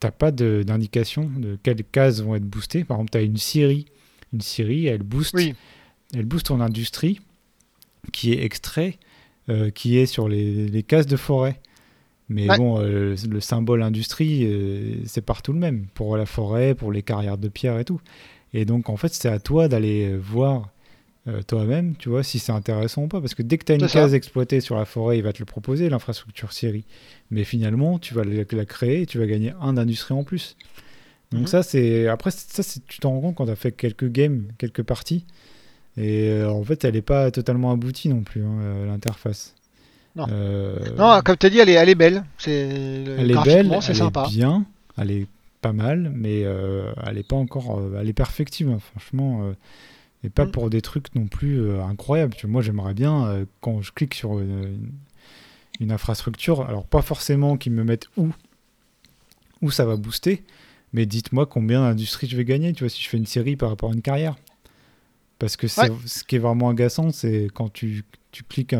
t'as 0.00 0.10
pas 0.10 0.30
de- 0.30 0.62
d'indication 0.66 1.24
de, 1.36 1.58
quelles 1.62 1.82
cases 1.84 2.20
vont 2.20 2.34
être 2.34 2.44
boostées. 2.44 2.84
Par 2.84 2.96
exemple, 2.98 3.10
tu 3.10 3.18
as 3.18 3.22
une 3.22 3.36
scierie, 3.36 3.86
une 4.32 4.40
scierie, 4.40 4.86
elle 4.86 5.02
booste, 5.02 5.34
Oui. 5.34 5.54
elle 6.14 6.24
booste 6.26 6.46
ton 6.46 6.60
industrie 6.60 7.20
qui 8.12 8.32
est 8.32 8.44
extrait, 8.44 8.98
euh, 9.48 9.70
qui 9.70 9.98
est 9.98 10.06
sur 10.06 10.28
les, 10.28 10.68
les 10.68 10.82
cases 10.82 11.06
de 11.06 11.16
forêt. 11.16 11.60
Mais 12.28 12.48
Ouais. 12.50 12.56
bon, 12.58 12.80
euh, 12.80 13.14
le 13.28 13.40
symbole 13.40 13.82
industrie, 13.82 14.44
euh, 14.44 14.96
c'est 15.06 15.24
partout 15.24 15.52
le 15.52 15.58
même, 15.58 15.86
pour 15.94 16.16
la 16.16 16.26
forêt, 16.26 16.74
pour 16.74 16.90
les 16.90 17.02
carrières 17.02 17.38
de 17.38 17.48
pierre 17.48 17.78
et 17.78 17.84
tout. 17.84 18.00
Et 18.58 18.64
donc, 18.64 18.88
en 18.88 18.96
fait, 18.96 19.12
c'est 19.12 19.28
à 19.28 19.38
toi 19.38 19.68
d'aller 19.68 20.16
voir 20.16 20.70
euh, 21.28 21.42
toi-même, 21.42 21.94
tu 21.96 22.08
vois, 22.08 22.22
si 22.22 22.38
c'est 22.38 22.52
intéressant 22.52 23.02
ou 23.02 23.08
pas. 23.08 23.20
Parce 23.20 23.34
que 23.34 23.42
dès 23.42 23.58
que 23.58 23.64
tu 23.64 23.72
as 23.72 23.74
une 23.74 23.86
case 23.86 24.14
exploitée 24.14 24.60
sur 24.60 24.76
la 24.76 24.84
forêt, 24.86 25.18
il 25.18 25.22
va 25.22 25.32
te 25.32 25.40
le 25.40 25.44
proposer, 25.44 25.88
l'infrastructure 25.90 26.52
Siri. 26.52 26.84
Mais 27.30 27.44
finalement, 27.44 27.98
tu 27.98 28.14
vas 28.14 28.24
la, 28.24 28.44
la 28.50 28.64
créer 28.64 29.02
et 29.02 29.06
tu 29.06 29.18
vas 29.18 29.26
gagner 29.26 29.52
un 29.60 29.74
d'industrie 29.74 30.14
en 30.14 30.24
plus. 30.24 30.56
Donc 31.32 31.42
Mhm. 31.42 31.46
ça, 31.48 31.62
c'est... 31.62 32.06
Après, 32.08 32.30
ça, 32.30 32.62
tu 32.86 32.98
t'en 33.00 33.10
rends 33.10 33.20
compte 33.20 33.34
quand 33.34 33.46
tu 33.46 33.50
as 33.52 33.56
fait 33.56 33.72
quelques 33.72 34.08
games, 34.10 34.44
quelques 34.58 34.82
parties. 34.84 35.26
Et 35.98 36.28
euh, 36.30 36.50
en 36.50 36.62
fait, 36.62 36.84
elle 36.84 36.94
n'est 36.94 37.02
pas 37.02 37.30
totalement 37.30 37.72
aboutie 37.72 38.08
non 38.08 38.22
plus, 38.22 38.42
hein, 38.42 38.58
euh, 38.62 38.86
l'interface. 38.86 39.54
Non. 40.14 40.26
Euh, 40.30 40.76
Non, 40.96 41.20
comme 41.24 41.36
tu 41.36 41.46
as 41.46 41.50
dit, 41.50 41.58
elle 41.58 41.68
est, 41.68 41.72
elle 41.74 41.88
est 41.90 41.94
belle. 41.94 42.24
C'est 42.38 42.52
elle 42.52 43.30
est 43.30 43.44
belle, 43.44 43.76
c'est 43.82 43.90
elle 43.90 43.96
sympa. 43.96 44.26
est 44.30 44.34
bien, 44.34 44.64
elle 44.96 45.10
est 45.10 45.26
pas 45.66 45.72
mal, 45.72 46.12
mais 46.14 46.42
euh, 46.44 46.92
elle 47.04 47.18
est 47.18 47.26
pas 47.26 47.34
encore, 47.36 47.78
euh, 47.78 47.98
elle 48.00 48.08
est 48.08 48.12
perfectible, 48.12 48.70
hein, 48.70 48.78
franchement, 48.78 49.42
euh, 49.42 49.52
et 50.22 50.30
pas 50.30 50.44
Mm. 50.44 50.50
pour 50.52 50.70
des 50.70 50.80
trucs 50.80 51.12
non 51.16 51.26
plus 51.26 51.80
incroyables. 51.80 52.34
Tu 52.34 52.46
vois, 52.46 52.52
moi, 52.52 52.62
j'aimerais 52.62 52.94
bien 52.94 53.46
quand 53.60 53.82
je 53.82 53.92
clique 53.92 54.14
sur 54.14 54.38
une, 54.38 54.92
infrastructure, 55.90 56.62
alors 56.62 56.86
pas 56.86 57.02
forcément 57.02 57.56
qu'ils 57.56 57.72
me 57.72 57.84
mettent 57.84 58.08
où, 58.16 58.30
où 59.60 59.70
ça 59.70 59.84
va 59.84 59.96
booster, 59.96 60.42
mais 60.92 61.04
dites-moi 61.04 61.46
combien 61.46 61.82
d'industries 61.82 62.28
je 62.28 62.36
vais 62.36 62.44
gagner. 62.44 62.72
Tu 62.72 62.84
vois, 62.84 62.88
si 62.88 63.02
je 63.02 63.08
fais 63.08 63.18
une 63.18 63.26
série 63.26 63.56
par 63.56 63.68
rapport 63.70 63.90
à 63.90 63.94
une 63.94 64.02
carrière, 64.02 64.36
parce 65.38 65.56
que 65.56 65.68
c'est 65.68 65.90
Ouais. 65.90 65.96
ce 66.06 66.24
qui 66.24 66.36
est 66.36 66.40
vraiment 66.40 66.70
agaçant, 66.70 67.10
c'est 67.10 67.48
quand 67.52 67.72
tu, 67.72 68.04
tu 68.30 68.42
cliques. 68.44 68.74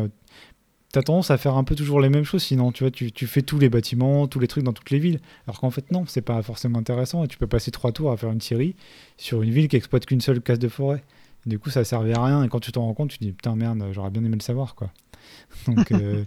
T'as 0.97 1.03
tendance 1.03 1.29
à 1.29 1.37
faire 1.37 1.55
un 1.55 1.63
peu 1.63 1.75
toujours 1.75 2.01
les 2.01 2.09
mêmes 2.09 2.23
choses, 2.23 2.41
sinon 2.41 2.71
tu 2.71 2.83
vois, 2.83 2.89
tu, 2.89 3.11
tu 3.11 3.27
fais 3.27 3.43
tous 3.43 3.59
les 3.59 3.69
bâtiments, 3.69 4.25
tous 4.25 4.39
les 4.39 4.47
trucs 4.47 4.63
dans 4.63 4.73
toutes 4.73 4.89
les 4.89 4.97
villes. 4.97 5.19
Alors 5.45 5.59
qu'en 5.59 5.69
fait, 5.69 5.91
non, 5.91 6.05
c'est 6.07 6.23
pas 6.23 6.41
forcément 6.41 6.79
intéressant 6.79 7.23
et 7.23 7.27
tu 7.27 7.37
peux 7.37 7.45
passer 7.45 7.69
trois 7.69 7.91
tours 7.91 8.11
à 8.11 8.17
faire 8.17 8.31
une 8.31 8.41
série 8.41 8.75
sur 9.15 9.43
une 9.43 9.51
ville 9.51 9.67
qui 9.67 9.75
exploite 9.75 10.07
qu'une 10.07 10.21
seule 10.21 10.41
case 10.41 10.57
de 10.57 10.67
forêt. 10.67 11.03
Du 11.45 11.59
coup, 11.59 11.69
ça 11.69 11.83
servait 11.83 12.17
à 12.17 12.25
rien 12.25 12.43
et 12.43 12.49
quand 12.49 12.59
tu 12.59 12.71
t'en 12.71 12.81
rends 12.81 12.95
compte, 12.95 13.11
tu 13.11 13.19
te 13.19 13.23
dis 13.23 13.31
putain, 13.31 13.55
merde, 13.55 13.83
j'aurais 13.91 14.09
bien 14.09 14.23
aimé 14.23 14.37
le 14.37 14.41
savoir 14.41 14.73
quoi. 14.73 14.89
Donc, 15.67 15.91
euh, 15.91 16.23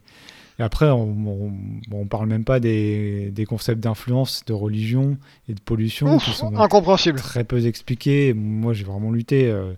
et 0.60 0.62
après, 0.62 0.88
on, 0.88 1.52
parle 2.08 2.28
même 2.28 2.44
pas 2.44 2.60
des, 2.60 3.32
des 3.32 3.46
concepts 3.46 3.80
d'influence, 3.80 4.44
de 4.46 4.52
religion 4.52 5.18
et 5.48 5.54
de 5.54 5.60
pollution 5.60 6.14
Ouf, 6.14 6.24
qui 6.24 6.30
sont 6.30 6.52
très 7.16 7.42
peu 7.42 7.66
expliqués. 7.66 8.34
Moi, 8.34 8.72
j'ai 8.72 8.84
vraiment 8.84 9.10
lutté. 9.10 9.50
euh, 9.50 9.72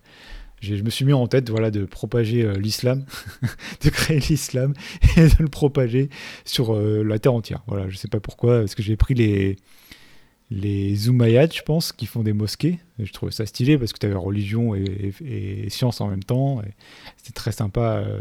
je 0.62 0.74
me 0.82 0.90
suis 0.90 1.04
mis 1.04 1.12
en 1.12 1.26
tête 1.26 1.50
voilà, 1.50 1.70
de 1.70 1.84
propager 1.84 2.42
euh, 2.44 2.54
l'islam, 2.54 3.04
de 3.84 3.90
créer 3.90 4.20
l'islam 4.20 4.74
et 5.16 5.22
de 5.28 5.34
le 5.40 5.48
propager 5.48 6.08
sur 6.44 6.74
euh, 6.74 7.02
la 7.02 7.18
terre 7.18 7.34
entière. 7.34 7.62
Voilà, 7.66 7.88
je 7.88 7.96
sais 7.96 8.08
pas 8.08 8.20
pourquoi, 8.20 8.60
parce 8.60 8.74
que 8.74 8.82
j'ai 8.82 8.96
pris 8.96 9.14
les, 9.14 9.56
les 10.50 11.08
Umayyads, 11.08 11.52
je 11.54 11.62
pense, 11.62 11.92
qui 11.92 12.06
font 12.06 12.22
des 12.22 12.32
mosquées. 12.32 12.78
Je 12.98 13.12
trouvais 13.12 13.32
ça 13.32 13.46
stylé 13.46 13.78
parce 13.78 13.92
que 13.92 13.98
tu 13.98 14.06
avais 14.06 14.14
religion 14.14 14.74
et, 14.74 15.12
et- 15.24 15.70
science 15.70 16.00
en 16.00 16.08
même 16.08 16.22
temps. 16.24 16.62
C'était 17.16 17.32
très 17.32 17.52
sympa. 17.52 18.02
euh. 18.06 18.20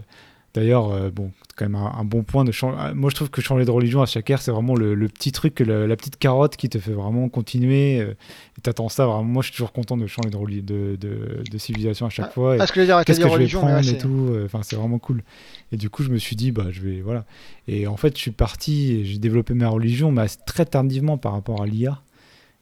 D'ailleurs, 0.54 0.92
euh, 0.92 1.10
bon, 1.12 1.32
c'est 1.48 1.56
quand 1.56 1.64
même 1.66 1.76
un, 1.76 1.94
un 1.98 2.04
bon 2.04 2.24
point 2.24 2.44
de 2.44 2.52
changer. 2.52 2.94
Moi, 2.94 3.10
je 3.10 3.16
trouve 3.16 3.30
que 3.30 3.40
changer 3.42 3.64
de 3.64 3.72
religion 3.72 4.02
à 4.02 4.06
chaque 4.06 4.30
ère, 4.30 4.42
c'est 4.42 4.52
vraiment 4.52 4.76
le, 4.76 4.96
le 4.96 5.08
petit 5.08 5.32
truc, 5.32 5.62
le- 5.62 5.88
la 5.88 5.96
petite 5.96 6.18
carotte 6.18 6.58
qui 6.58 6.68
te 6.68 6.78
fait 6.78 6.92
vraiment 6.92 7.30
continuer. 7.30 8.02
euh, 8.02 8.12
et 8.58 8.62
t'attends 8.62 8.90
ça 8.90 9.06
vraiment. 9.06 9.24
Moi, 9.24 9.42
je 9.44 9.48
suis 9.48 9.54
toujours 9.56 9.72
content 9.72 9.96
de 9.96 10.08
changer 10.08 10.30
de, 10.30 10.38
de, 10.62 10.96
de, 10.98 11.44
de 11.50 11.58
civilisation 11.58 12.06
à 12.06 12.10
chaque 12.10 12.34
fois. 12.34 12.58
Parce 12.58 12.72
que 12.74 12.82
dire, 12.82 12.98
t'as 12.98 13.06
Qu'est-ce 13.06 13.20
que 13.20 13.28
je 13.30 13.38
vais 13.38 13.48
prendre 13.60 13.76
ouais, 13.76 13.82
et 13.94 13.98
tout. 13.98 14.28
euh, 14.34 14.46
Enfin, 14.46 14.60
c'est 14.64 14.76
vraiment 14.76 15.00
cool. 15.00 15.24
Et 15.72 15.78
du 15.78 15.90
coup, 15.90 16.04
je 16.04 16.10
me 16.10 16.18
suis 16.18 16.36
dit, 16.36 16.52
bah, 16.52 16.66
je 16.70 16.82
vais. 16.82 17.00
Voilà. 17.00 17.24
Et 17.70 17.88
en 17.88 17.96
fait, 17.96 18.18
je 18.18 18.22
suis 18.22 18.32
parti 18.32 18.92
et 18.94 19.06
j'ai 19.06 19.20
développé 19.20 19.54
ma 19.54 19.70
religion, 19.70 20.12
mais 20.12 20.26
très 20.46 20.66
tardivement 20.66 21.18
par 21.18 21.32
rapport 21.32 21.62
à 21.62 21.66
l'IA. 21.66 22.02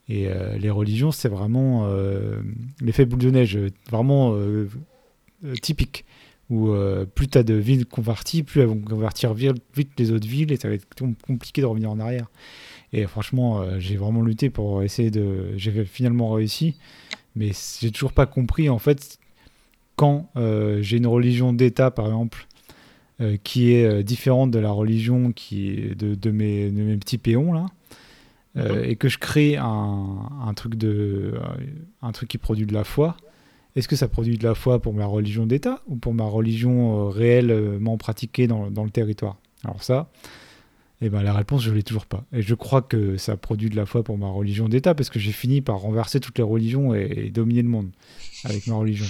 Et 0.10 0.28
euh, 0.28 0.58
les 0.60 0.70
religions, 0.70 1.12
c'est 1.12 1.30
vraiment 1.30 1.86
euh, 1.88 2.40
l'effet 2.82 3.06
boule 3.06 3.20
de 3.20 3.32
neige, 3.32 3.56
euh, 3.58 3.70
vraiment 3.90 4.34
euh, 4.34 4.68
euh, 5.46 5.54
typique. 5.62 6.06
Où 6.50 6.70
euh, 6.70 7.06
plus 7.06 7.28
tu 7.28 7.38
as 7.38 7.44
de 7.44 7.54
villes 7.54 7.86
converties, 7.86 8.42
plus 8.42 8.62
elles 8.62 8.68
vont 8.68 8.80
convertir 8.80 9.36
vi- 9.36 9.52
vite 9.76 9.92
les 10.00 10.12
autres 10.12 10.28
villes 10.28 10.52
et 10.52 10.58
ça 10.58 10.68
va 10.68 10.74
être 10.74 10.88
com- 10.98 11.14
compliqué 11.28 11.62
de 11.62 11.68
revenir 11.68 11.92
en 11.92 12.00
arrière. 12.00 12.28
Et 12.92 13.06
franchement, 13.06 13.62
euh, 13.62 13.80
j'ai 13.80 13.98
vraiment 13.98 14.24
lutté 14.24 14.50
pour 14.50 14.82
essayer 14.82 15.12
de. 15.12 15.56
J'ai 15.58 15.86
finalement 15.86 16.32
réussi, 16.32 16.76
mais 17.36 17.52
j'ai 17.80 17.92
toujours 17.92 18.14
pas 18.14 18.26
compris 18.26 18.68
en 18.68 18.80
fait 18.80 19.20
quand 19.96 20.30
euh, 20.38 20.82
j'ai 20.82 20.98
une 20.98 21.08
religion 21.08 21.54
d'État, 21.54 21.92
par 21.92 22.08
exemple, 22.08 22.48
qui 23.44 23.74
est 23.74 24.02
différente 24.02 24.50
de 24.50 24.60
la 24.60 24.72
religion 24.72 25.34
qui 25.34 25.72
est 25.72 25.94
de, 25.94 26.16
de 26.16 26.32
mes, 26.32 26.72
de 26.72 26.82
mes 26.82 26.96
petits 26.96 27.18
péons 27.18 27.52
là, 27.52 27.66
et 28.82 28.96
que 28.96 29.10
je 29.10 29.18
crée 29.18 29.58
un, 29.58 30.30
un 30.42 30.54
truc 30.54 30.76
de, 30.76 31.34
un 32.02 32.12
truc 32.14 32.30
qui 32.30 32.38
produit 32.38 32.66
de 32.66 32.74
la 32.74 32.86
foi. 32.86 33.18
Est-ce 33.76 33.88
que 33.88 33.96
ça 33.96 34.08
produit 34.08 34.38
de 34.38 34.44
la 34.44 34.56
foi 34.56 34.82
pour 34.82 34.94
ma 34.94 35.06
religion 35.06 35.46
d'État 35.46 35.82
ou 35.88 35.96
pour 35.96 36.14
ma 36.14 36.24
religion 36.26 37.06
euh, 37.08 37.10
réellement 37.10 37.98
pratiquée 37.98 38.48
dans, 38.48 38.72
dans 38.72 38.84
le 38.84 38.90
territoire? 38.90 39.38
Alors 39.64 39.84
ça, 39.84 40.10
eh 41.02 41.10
ben, 41.10 41.22
la 41.22 41.34
réponse, 41.34 41.64
je 41.64 41.72
l'ai 41.72 41.84
toujours 41.84 42.06
pas. 42.06 42.26
Et 42.34 42.42
je 42.42 42.56
crois 42.56 42.82
que 42.82 43.16
ça 43.18 43.38
produit 43.38 43.70
de 43.70 43.76
la 43.76 43.86
foi 43.86 44.04
pour 44.04 44.18
ma 44.18 44.28
religion 44.28 44.68
d'État 44.68 44.96
parce 44.96 45.10
que 45.10 45.20
j'ai 45.20 45.32
fini 45.32 45.62
par 45.62 45.78
renverser 45.78 46.20
toutes 46.20 46.38
les 46.38 46.44
religions 46.44 46.94
et, 46.96 47.26
et 47.26 47.30
dominer 47.30 47.62
le 47.62 47.70
monde 47.70 47.90
avec 48.44 48.68
ma 48.68 48.76
religion. 48.76 49.06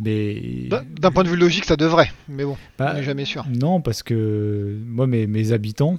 Mais 0.00 0.68
D'un 0.98 1.10
point 1.12 1.22
de 1.22 1.28
vue 1.28 1.36
logique, 1.36 1.66
ça 1.66 1.76
devrait. 1.76 2.10
Mais 2.28 2.44
bon, 2.44 2.56
bah, 2.78 2.90
on 2.92 2.98
n'est 2.98 3.04
jamais 3.04 3.24
sûr. 3.24 3.44
non, 3.48 3.80
parce 3.80 4.02
que 4.02 4.76
moi, 4.86 5.06
mes, 5.06 5.26
mes 5.28 5.52
habitants, 5.52 5.98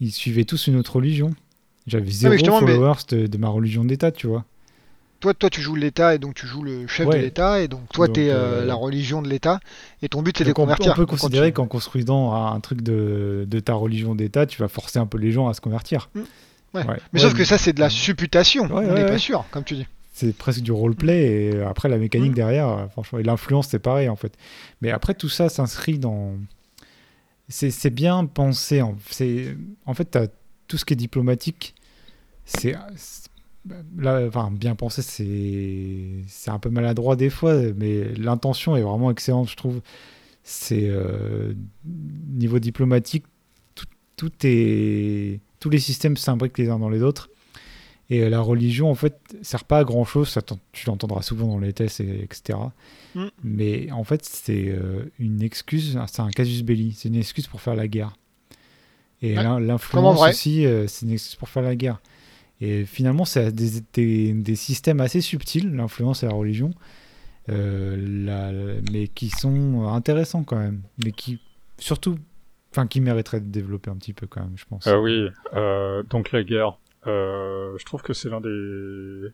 ils 0.00 0.10
suivaient 0.12 0.44
tous 0.44 0.66
une 0.66 0.76
autre 0.76 0.96
religion. 0.96 1.30
J'avais 1.86 2.10
zéro 2.10 2.34
justement, 2.34 2.60
mais- 2.60 2.74
followers 2.74 3.00
de, 3.08 3.26
de 3.26 3.38
ma 3.38 3.48
religion 3.48 3.84
d'État, 3.84 4.10
tu 4.12 4.26
vois. 4.26 4.44
Toi, 5.24 5.32
toi, 5.32 5.48
tu 5.48 5.62
joues 5.62 5.74
l'État 5.74 6.14
et 6.14 6.18
donc 6.18 6.34
tu 6.34 6.46
joues 6.46 6.62
le 6.62 6.86
chef 6.86 7.06
Ouais. 7.06 7.16
de 7.16 7.22
l'État 7.22 7.62
et 7.62 7.66
donc 7.68 7.80
toi, 7.94 8.08
Donc, 8.08 8.16
t'es 8.16 8.28
euh, 8.28 8.34
euh, 8.60 8.64
la 8.66 8.74
religion 8.74 9.22
de 9.22 9.28
l'État 9.30 9.58
et 10.02 10.08
ton 10.10 10.20
but 10.20 10.36
c'est 10.36 10.44
de 10.44 10.52
convertir. 10.52 10.92
on 10.92 10.96
peut 10.96 11.06
considérer 11.06 11.46
tu- 11.48 11.54
qu'en 11.54 11.66
construisant 11.66 12.34
un 12.34 12.60
truc 12.60 12.82
de, 12.82 13.46
de 13.48 13.60
ta 13.60 13.72
religion 13.72 14.14
d'État, 14.14 14.44
tu 14.44 14.60
vas 14.60 14.68
forcer 14.68 14.98
un 14.98 15.06
peu 15.06 15.16
les 15.16 15.32
gens 15.32 15.48
à 15.48 15.54
se 15.54 15.62
convertir. 15.62 16.10
Ouais. 16.14 16.84
Ouais. 16.86 16.98
Mais 17.14 17.20
sauf 17.20 17.32
que 17.32 17.44
ça, 17.44 17.56
c'est 17.56 17.72
de 17.72 17.80
la 17.80 17.88
supputation. 17.88 18.68
On 18.70 18.82
n'est 18.82 19.06
pas 19.06 19.16
sûr, 19.18 19.46
comme 19.50 19.64
tu 19.64 19.76
dis. 19.76 19.86
c'est 20.12 20.36
presque 20.36 20.60
du 20.60 20.72
roleplay 20.72 21.22
et 21.54 21.62
après 21.62 21.88
la 21.88 21.96
mécanique 21.96 22.32
Mm. 22.32 22.34
derrière 22.34 22.68
euh, 22.68 22.86
franchement 22.88 23.18
et 23.18 23.22
l'influence 23.22 23.68
c'est 23.68 23.78
pareil 23.80 24.08
en 24.10 24.16
fait 24.16 24.32
mais 24.82 24.90
après 24.92 25.14
tout 25.14 25.28
ça 25.30 25.48
s'inscrit 25.48 25.98
dans 25.98 26.34
c'est 27.48 27.90
bien 27.90 28.24
pensé 28.26 28.80
en, 28.80 28.94
en 29.86 29.94
fait 29.94 30.18
tout 30.68 30.78
ce 30.78 30.84
qui 30.84 30.92
est 30.92 30.96
diplomatique 30.96 31.74
c'est- 32.44 32.76
là 33.96 34.22
enfin 34.26 34.50
bien 34.52 34.74
pensé 34.74 35.02
c'est 36.26 36.50
un 36.50 36.58
peu 36.58 36.68
maladroit 36.68 37.16
des 37.16 37.30
fois 37.30 37.54
mais 37.76 38.04
l'intention 38.14 38.76
est 38.76 38.82
vraiment 38.82 39.10
excellente 39.10 39.48
je 39.48 39.56
trouve 39.56 39.80
c'est 40.42 40.88
euh, 40.88 41.54
niveau 41.84 42.58
diplomatique 42.58 43.24
tout, 43.74 43.86
tout 44.16 44.32
est 44.42 45.40
tous 45.60 45.70
les 45.70 45.78
systèmes 45.78 46.16
s'imbriquent 46.16 46.58
les 46.58 46.68
uns 46.68 46.78
dans 46.78 46.90
les 46.90 47.02
autres 47.02 47.30
et 48.10 48.22
euh, 48.22 48.28
la 48.28 48.40
religion, 48.40 48.90
en 48.90 48.94
fait, 48.94 49.18
sert 49.42 49.64
pas 49.64 49.78
à 49.78 49.84
grand 49.84 50.04
chose. 50.04 50.28
Ça, 50.28 50.42
tu 50.72 50.86
l'entendras 50.86 51.22
souvent 51.22 51.48
dans 51.48 51.58
les 51.58 51.72
tests, 51.72 52.00
et, 52.00 52.22
etc. 52.22 52.58
Mm. 53.14 53.26
Mais 53.42 53.90
en 53.92 54.04
fait, 54.04 54.24
c'est 54.24 54.68
euh, 54.68 55.10
une 55.18 55.42
excuse, 55.42 55.98
c'est 56.06 56.20
un 56.20 56.30
casus 56.30 56.62
belli. 56.62 56.92
C'est 56.96 57.08
une 57.08 57.16
excuse 57.16 57.46
pour 57.46 57.60
faire 57.60 57.74
la 57.74 57.88
guerre. 57.88 58.16
Et 59.22 59.36
Ouais. 59.38 59.60
l'influence 59.60 60.20
aussi, 60.22 60.66
euh, 60.66 60.86
c'est 60.86 61.06
une 61.06 61.12
excuse 61.12 61.36
pour 61.36 61.48
faire 61.48 61.62
la 61.62 61.76
guerre. 61.76 62.00
Et 62.60 62.84
finalement, 62.86 63.24
c'est 63.24 63.52
des, 63.52 63.80
des, 63.92 64.32
des 64.32 64.54
systèmes 64.56 65.00
assez 65.00 65.20
subtils, 65.20 65.74
l'influence 65.74 66.22
et 66.22 66.26
la 66.26 66.32
religion, 66.34 66.70
euh, 67.50 67.96
la- 68.24 68.52
mais 68.92 69.08
qui 69.08 69.28
sont 69.28 69.86
intéressants 69.88 70.44
quand 70.44 70.58
même. 70.58 70.82
Mais 71.04 71.12
qui, 71.12 71.40
surtout, 71.78 72.16
enfin, 72.70 72.86
qui 72.86 73.00
mériteraient 73.00 73.40
de 73.40 73.50
développer 73.50 73.90
un 73.90 73.96
petit 73.96 74.12
peu 74.14 74.26
quand 74.26 74.40
même, 74.40 74.56
je 74.56 74.64
pense. 74.66 74.86
Ah 74.86 75.00
oui, 75.00 75.28
euh, 75.54 76.02
donc 76.04 76.32
la 76.32 76.42
guerre. 76.44 76.78
Euh, 77.06 77.76
je 77.78 77.84
trouve 77.84 78.02
que 78.02 78.14
c'est 78.14 78.30
l'un 78.30 78.40
des 78.40 79.28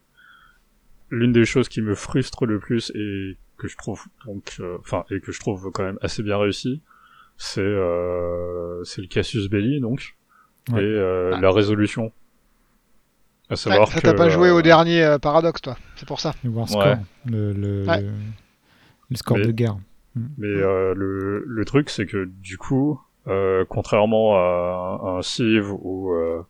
l'une 1.13 1.33
des 1.33 1.45
choses 1.45 1.69
qui 1.69 1.83
me 1.83 1.95
frustre 1.95 2.47
le 2.47 2.59
plus 2.59 2.91
et 2.95 3.37
que 3.59 3.69
je 3.69 3.77
trouve 3.77 4.05
donc 4.27 4.57
euh, 4.61 4.77
enfin 4.81 5.05
et 5.11 5.21
que 5.21 5.33
je 5.33 5.41
trouve 5.41 5.71
quand 5.73 5.83
même 5.85 5.99
assez 6.03 6.23
bien 6.23 6.37
réussi, 6.39 6.83
c'est 7.37 7.61
euh, 7.61 8.83
c'est 8.85 9.03
le 9.03 9.09
casus 9.09 9.49
belli 9.49 9.81
donc 9.81 10.17
Ouais. 10.73 10.83
et 10.83 10.87
euh, 10.87 11.33
Ah. 11.35 11.41
la 11.41 11.51
résolution. 11.51 12.13
À 13.51 13.55
Ouais, 13.55 13.57
savoir 13.57 13.89
ça 13.89 14.01
que 14.01 14.07
t'a 14.07 14.15
pas 14.15 14.29
joué 14.29 14.51
au 14.51 14.59
euh, 14.61 14.63
dernier 14.63 15.03
euh, 15.03 15.19
paradoxe, 15.19 15.61
toi. 15.61 15.77
C'est 15.97 16.07
pour 16.07 16.21
ça. 16.21 16.33
Le 16.45 16.51
War 16.51 16.65
Ouais. 16.71 16.71
Score, 16.71 16.97
le, 17.27 17.53
le, 17.53 17.85
Ouais. 17.87 18.01
le, 18.01 18.11
le 19.11 19.17
score 19.17 19.39
Mais- 19.39 19.47
de 19.47 19.51
guerre. 19.53 19.77
Mais 20.39 20.47
euh, 20.49 20.93
le, 20.95 21.45
le 21.47 21.65
truc, 21.65 21.89
c'est 21.91 22.07
que 22.07 22.25
du 22.25 22.59
coup, 22.59 23.01
euh, 23.29 23.65
contrairement 23.69 24.35
à, 24.37 25.01
à 25.05 25.09
un 25.19 25.23
Civ 25.23 25.73
où 25.73 26.13
euh, 26.13 26.43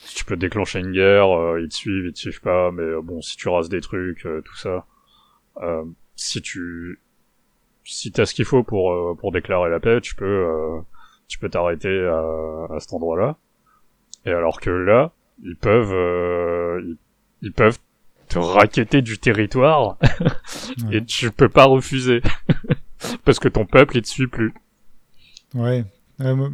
si 0.00 0.14
tu 0.16 0.24
peux 0.24 0.36
déclencher 0.36 0.78
une 0.80 0.92
guerre, 0.92 1.36
euh, 1.36 1.60
ils 1.60 1.68
te 1.68 1.74
suivent, 1.74 2.06
ils 2.06 2.12
te 2.12 2.18
suivent 2.18 2.40
pas, 2.40 2.70
mais 2.70 2.82
euh, 2.82 3.00
bon, 3.02 3.20
si 3.20 3.36
tu 3.36 3.48
rases 3.48 3.68
des 3.68 3.80
trucs, 3.80 4.24
euh, 4.24 4.40
tout 4.44 4.56
ça, 4.56 4.84
euh, 5.62 5.84
si 6.14 6.40
tu 6.42 7.00
si 7.84 8.12
t'as 8.12 8.24
ce 8.26 8.34
qu'il 8.34 8.44
faut 8.44 8.62
pour 8.62 8.92
euh, 8.92 9.14
pour 9.18 9.32
déclarer 9.32 9.68
la 9.70 9.80
paix, 9.80 10.00
tu 10.00 10.14
peux 10.14 10.24
euh, 10.24 10.80
tu 11.26 11.38
peux 11.38 11.48
t'arrêter 11.48 12.06
à, 12.06 12.74
à 12.74 12.78
cet 12.80 12.92
endroit-là. 12.92 13.36
Et 14.26 14.30
alors 14.30 14.60
que 14.60 14.70
là, 14.70 15.10
ils 15.42 15.56
peuvent 15.56 15.92
euh, 15.92 16.82
ils, 16.84 16.96
ils 17.42 17.52
peuvent 17.52 17.78
te 18.28 18.38
raqueter 18.38 19.02
du 19.02 19.18
territoire 19.18 19.98
et 20.92 21.04
tu 21.04 21.30
peux 21.30 21.48
pas 21.48 21.64
refuser 21.64 22.20
parce 23.24 23.38
que 23.38 23.48
ton 23.48 23.64
peuple 23.66 23.96
il 23.96 24.02
te 24.02 24.08
suit 24.08 24.26
plus. 24.26 24.52
Ouais. 25.54 25.84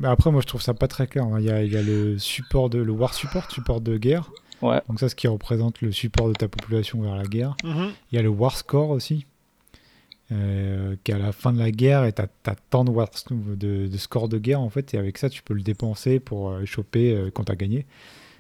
après, 0.05 0.31
moi, 0.31 0.41
je 0.41 0.47
trouve 0.47 0.63
ça 0.63 0.75
pas 0.75 0.89
très 0.89 1.07
clair. 1.07 1.27
Il 1.39 1.45
y 1.45 1.51
a, 1.51 1.63
il 1.63 1.73
y 1.73 1.77
a 1.77 1.83
le 1.83 2.19
support 2.19 2.71
de 2.71 2.79
le 2.79 2.93
war 2.93 3.15
support, 3.15 3.51
support 3.51 3.81
de 3.81 3.97
guerre. 3.97 4.31
Ouais. 4.63 4.81
Donc 4.89 5.01
ça, 5.01 5.09
ce 5.09 5.15
qui 5.15 5.27
représente 5.27 5.81
le 5.81 5.93
support 5.93 6.29
de 6.29 6.33
ta 6.33 6.49
population 6.49 7.03
vers 7.03 7.17
la 7.17 7.25
guerre. 7.25 7.57
Mhm. 7.65 7.91
Il 8.13 8.17
y 8.17 8.19
a 8.19 8.23
le 8.23 8.29
war 8.29 8.57
score 8.57 8.91
aussi, 8.91 9.27
euh, 10.33 10.97
qui 11.03 11.11
est 11.11 11.15
à 11.15 11.19
la 11.19 11.33
fin 11.33 11.53
de 11.53 11.59
la 11.59 11.71
guerre 11.71 12.05
et 12.05 12.13
tu 12.13 12.23
as, 12.23 12.57
tant 12.71 12.85
de, 12.85 12.91
war, 12.91 13.09
de, 13.31 13.89
de, 13.89 13.97
score 13.97 14.29
de 14.29 14.39
guerre 14.39 14.61
en 14.61 14.71
fait, 14.71 14.95
et 14.95 14.99
avec 14.99 15.19
ça, 15.19 15.29
tu 15.29 15.43
peux 15.43 15.55
le 15.55 15.63
dépenser 15.63 16.21
pour 16.21 16.51
euh, 16.51 16.65
choper 16.65 17.15
euh, 17.15 17.31
quand 17.33 17.45
tu 17.45 17.53
as 17.53 17.57
gagné, 17.57 17.85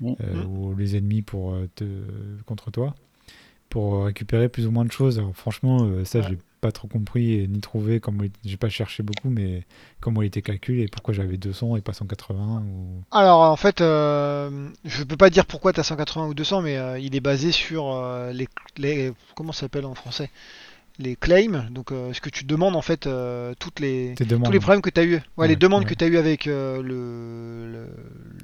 Euh, 0.02 0.44
ou 0.44 0.74
les 0.76 0.96
ennemis 0.96 1.22
pour 1.22 1.52
euh, 1.52 1.68
te, 1.74 1.84
contre 2.46 2.70
toi, 2.70 2.94
pour 3.70 4.04
récupérer 4.04 4.48
plus 4.48 4.66
ou 4.66 4.70
moins 4.70 4.84
de 4.84 4.92
choses. 4.92 5.18
Alors, 5.18 5.34
franchement, 5.36 5.84
euh, 5.84 6.04
ça, 6.04 6.20
Ouais. 6.20 6.26
j'ai 6.30 6.38
pas 6.60 6.72
trop 6.72 6.88
compris 6.88 7.34
et 7.34 7.46
ni 7.48 7.60
trouvé 7.60 8.00
comment 8.00 8.22
il- 8.24 8.32
j'ai 8.44 8.56
pas 8.56 8.70
cherché 8.70 9.02
beaucoup, 9.02 9.28
mais 9.30 9.64
comment 10.00 10.22
il 10.22 10.26
était 10.26 10.42
calculé 10.42 10.82
et 10.84 10.88
pourquoi 10.88 11.12
j'avais 11.14 11.36
200 11.36 11.76
et 11.76 11.82
pas 11.82 11.92
180 11.92 12.62
ou... 12.66 13.02
Alors 13.10 13.40
en 13.42 13.56
fait, 13.56 13.80
euh, 13.82 14.70
je 14.84 15.04
peux 15.04 15.16
pas 15.16 15.30
dire 15.30 15.44
pourquoi 15.46 15.72
tu 15.72 15.80
as 15.80 15.84
180 15.84 16.26
ou 16.28 16.34
200, 16.34 16.62
mais 16.62 16.76
euh, 16.78 16.98
il 16.98 17.14
est 17.14 17.20
basé 17.20 17.52
sur 17.52 17.92
euh, 17.92 18.32
les, 18.32 18.48
les 18.78 19.12
comment 19.34 19.52
ça 19.52 19.60
s'appelle 19.62 19.84
en 19.84 19.94
français? 19.94 20.30
Les 21.00 21.16
claims. 21.16 21.66
Donc 21.72 21.90
euh, 21.90 22.12
ce 22.12 22.20
que 22.20 22.30
tu 22.30 22.44
demandes 22.44 22.76
en 22.76 22.82
fait, 22.82 23.06
euh, 23.08 23.52
toutes 23.58 23.80
les 23.80 24.14
tous 24.16 24.24
les 24.52 24.60
problèmes 24.60 24.80
que 24.80 24.90
tu 24.90 25.00
as 25.00 25.04
eu, 25.04 25.14
ouais, 25.14 25.22
Ouais, 25.38 25.48
les 25.48 25.56
demandes 25.56 25.82
ouais. 25.82 25.88
que 25.88 25.94
tu 25.94 26.04
as 26.04 26.06
eu 26.06 26.16
avec 26.18 26.46
euh, 26.46 26.80
le 26.82 27.72
le- 27.72 27.88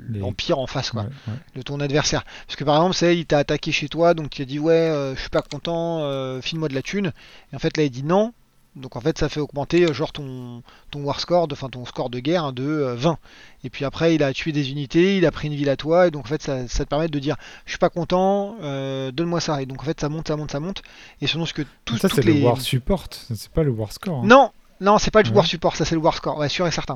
Les- 0.08 0.18
l'empire 0.18 0.58
en 0.58 0.66
face 0.66 0.90
quoi. 0.90 1.06
De 1.54 1.62
ton 1.62 1.78
adversaire. 1.78 2.24
Parce 2.46 2.56
que 2.56 2.64
par 2.64 2.74
exemple, 2.76 2.94
c'est 2.96 3.16
il 3.16 3.24
t'a 3.26 3.38
attaqué 3.38 3.70
chez 3.70 3.88
toi, 3.88 4.14
donc 4.14 4.30
tu 4.30 4.42
as 4.42 4.46
dit 4.46 4.58
ouais, 4.58 5.12
je 5.14 5.20
suis 5.20 5.30
pas 5.30 5.42
content, 5.42 6.40
file-moi 6.42 6.68
de 6.68 6.74
la 6.74 6.82
thune. 6.82 7.12
Et 7.52 7.56
en 7.56 7.60
fait 7.60 7.76
là 7.76 7.84
il 7.84 7.90
dit 7.90 8.02
non. 8.02 8.32
Donc 8.76 8.94
en 8.94 9.00
fait 9.00 9.18
ça 9.18 9.28
fait 9.28 9.40
augmenter 9.40 9.84
euh, 9.84 9.92
genre 9.92 10.12
ton, 10.12 10.62
ton 10.92 11.02
war 11.02 11.18
score, 11.18 11.48
de- 11.48 11.54
enfin 11.54 11.68
ton 11.68 11.84
score 11.84 12.08
de 12.08 12.20
guerre 12.20 12.44
hein, 12.44 12.52
de 12.52 12.62
euh, 12.62 12.94
20. 12.94 13.18
Et 13.64 13.70
puis 13.70 13.84
après 13.84 14.14
il 14.14 14.22
a 14.22 14.32
tué 14.32 14.52
des 14.52 14.70
unités, 14.70 15.16
il 15.18 15.26
a 15.26 15.32
pris 15.32 15.48
une 15.48 15.54
ville 15.54 15.68
à 15.68 15.76
toi, 15.76 16.06
et 16.06 16.10
donc 16.12 16.26
en 16.26 16.28
fait 16.28 16.40
ça, 16.40 16.68
ça 16.68 16.84
te 16.84 16.88
permet 16.88 17.08
de 17.08 17.18
dire 17.18 17.36
je 17.66 17.70
suis 17.72 17.78
pas 17.78 17.88
content, 17.90 18.54
euh, 18.62 19.10
donne-moi 19.10 19.40
ça. 19.40 19.60
Et 19.60 19.66
donc 19.66 19.80
en 19.82 19.84
fait 19.84 20.00
ça 20.00 20.08
monte, 20.08 20.28
ça 20.28 20.36
monte, 20.36 20.52
ça 20.52 20.60
monte. 20.60 20.82
Et 21.20 21.26
selon 21.26 21.46
ce 21.46 21.52
que 21.52 21.62
tous 21.84 21.98
ça, 21.98 22.08
c'est 22.08 22.24
les... 22.24 22.34
le 22.40 22.44
war 22.46 22.60
support, 22.60 23.06
c'est 23.10 23.48
pas 23.50 23.64
le 23.64 23.70
war 23.70 23.92
score. 23.92 24.20
hein. 24.20 24.26
Non, 24.26 24.52
non 24.80 24.98
c'est 24.98 25.10
pas 25.10 25.22
le 25.22 25.28
Ouais. 25.30 25.36
war 25.36 25.46
support, 25.46 25.74
ça 25.74 25.84
c'est 25.84 25.96
le 25.96 26.00
war 26.00 26.14
score, 26.14 26.38
ouais 26.38 26.48
sûr 26.48 26.66
et 26.66 26.70
certain. 26.70 26.94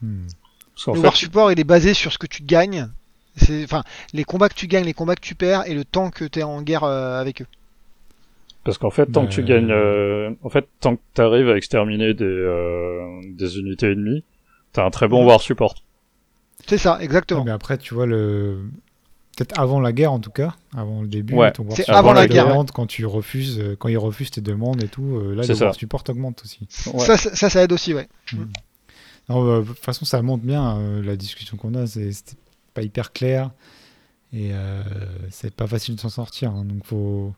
Hmm. 0.00 0.26
Le 0.86 0.94
fait, 0.94 1.00
war 1.00 1.16
support 1.16 1.52
il 1.52 1.60
est 1.60 1.64
basé 1.64 1.92
sur 1.92 2.12
ce 2.12 2.18
que 2.18 2.26
tu 2.26 2.42
gagnes. 2.42 2.88
C'est, 3.36 3.62
enfin, 3.64 3.84
les 4.14 4.24
combats 4.24 4.48
que 4.48 4.54
tu 4.54 4.66
gagnes, 4.66 4.84
les 4.86 4.94
combats 4.94 5.14
que 5.14 5.20
tu 5.20 5.34
perds 5.34 5.66
et 5.66 5.74
le 5.74 5.84
temps 5.84 6.10
que 6.10 6.24
tu 6.24 6.40
es 6.40 6.42
en 6.42 6.60
guerre 6.62 6.82
euh, 6.84 7.20
avec 7.20 7.42
eux. 7.42 7.46
Parce 8.64 8.76
qu'en 8.78 8.90
fait, 8.90 9.06
tant 9.06 9.26
que 9.26 9.30
tu 9.32 9.40
Euh, 9.40 9.44
gagnes, 9.44 9.70
euh, 9.70 10.30
en 10.42 10.50
fait, 10.50 10.66
tant 10.80 10.96
que 10.96 11.00
t'arrives 11.14 11.48
à 11.48 11.56
exterminer 11.56 12.12
des, 12.14 12.24
euh, 12.24 13.20
des 13.30 13.58
unités 13.58 13.92
ennemies, 13.92 14.24
t'as 14.72 14.84
un 14.84 14.90
très 14.90 15.08
bon 15.08 15.24
war 15.24 15.40
support. 15.40 15.74
C'est 16.66 16.78
ça, 16.78 16.98
exactement. 17.00 17.44
Mais 17.44 17.50
après, 17.50 17.78
tu 17.78 17.94
vois, 17.94 18.04
le... 18.04 18.58
peut-être 19.36 19.58
avant 19.58 19.80
la 19.80 19.92
guerre 19.92 20.12
en 20.12 20.18
tout 20.20 20.30
cas, 20.32 20.54
avant 20.76 21.00
le 21.00 21.08
début, 21.08 21.34
Ouais, 21.34 21.52
ton 21.52 21.62
war 21.62 21.76
c'est 21.76 21.84
support 21.84 21.98
avant 21.98 22.12
la 22.12 22.26
guerre, 22.26 22.64
quand 22.74 22.86
tu 22.86 23.06
refuses, 23.06 23.62
quand 23.78 23.88
ils 23.88 23.96
refusent 23.96 24.32
tes 24.32 24.40
demandes 24.42 24.82
et 24.82 24.88
tout, 24.88 25.18
là 25.34 25.46
le 25.46 25.54
ça. 25.54 25.64
war 25.66 25.74
support 25.74 26.02
augmente 26.08 26.42
aussi. 26.44 26.68
Ouais. 26.92 26.98
Ça, 27.00 27.16
ça, 27.16 27.62
aide 27.62 27.72
aussi, 27.72 27.94
ouais. 27.94 28.08
Non, 29.28 29.44
bah, 29.46 29.60
de 29.60 29.66
toute 29.66 29.78
façon, 29.78 30.04
ça 30.04 30.20
montre 30.22 30.44
bien 30.44 30.78
euh, 30.78 31.02
la 31.02 31.16
discussion 31.16 31.56
qu'on 31.56 31.74
a, 31.74 31.86
c'est 31.86 32.36
pas 32.74 32.82
hyper 32.82 33.12
clair 33.12 33.50
et 34.32 34.50
euh, 34.52 34.82
c'est 35.30 35.54
pas 35.54 35.66
facile 35.66 35.96
de 35.96 36.00
s'en 36.00 36.08
sortir. 36.08 36.50
hein, 36.50 36.64
donc 36.64 36.84
faut. 36.84 37.34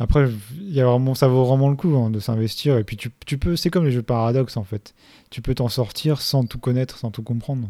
Après, 0.00 0.28
y 0.60 0.80
a 0.80 0.86
vraiment, 0.86 1.14
ça 1.14 1.26
vaut 1.26 1.44
vraiment 1.44 1.68
le 1.68 1.76
coup 1.76 1.96
hein, 1.96 2.10
de 2.10 2.20
s'investir. 2.20 2.78
Et 2.78 2.84
puis 2.84 2.96
tu, 2.96 3.10
tu 3.26 3.36
peux, 3.38 3.56
c'est 3.56 3.70
comme 3.70 3.84
les 3.84 3.90
jeux 3.90 4.02
paradoxes 4.02 4.56
en 4.56 4.64
fait. 4.64 4.94
Tu 5.30 5.42
peux 5.42 5.54
t'en 5.54 5.68
sortir 5.68 6.20
sans 6.20 6.44
tout 6.44 6.58
connaître, 6.58 6.98
sans 6.98 7.10
tout 7.10 7.22
comprendre. 7.22 7.68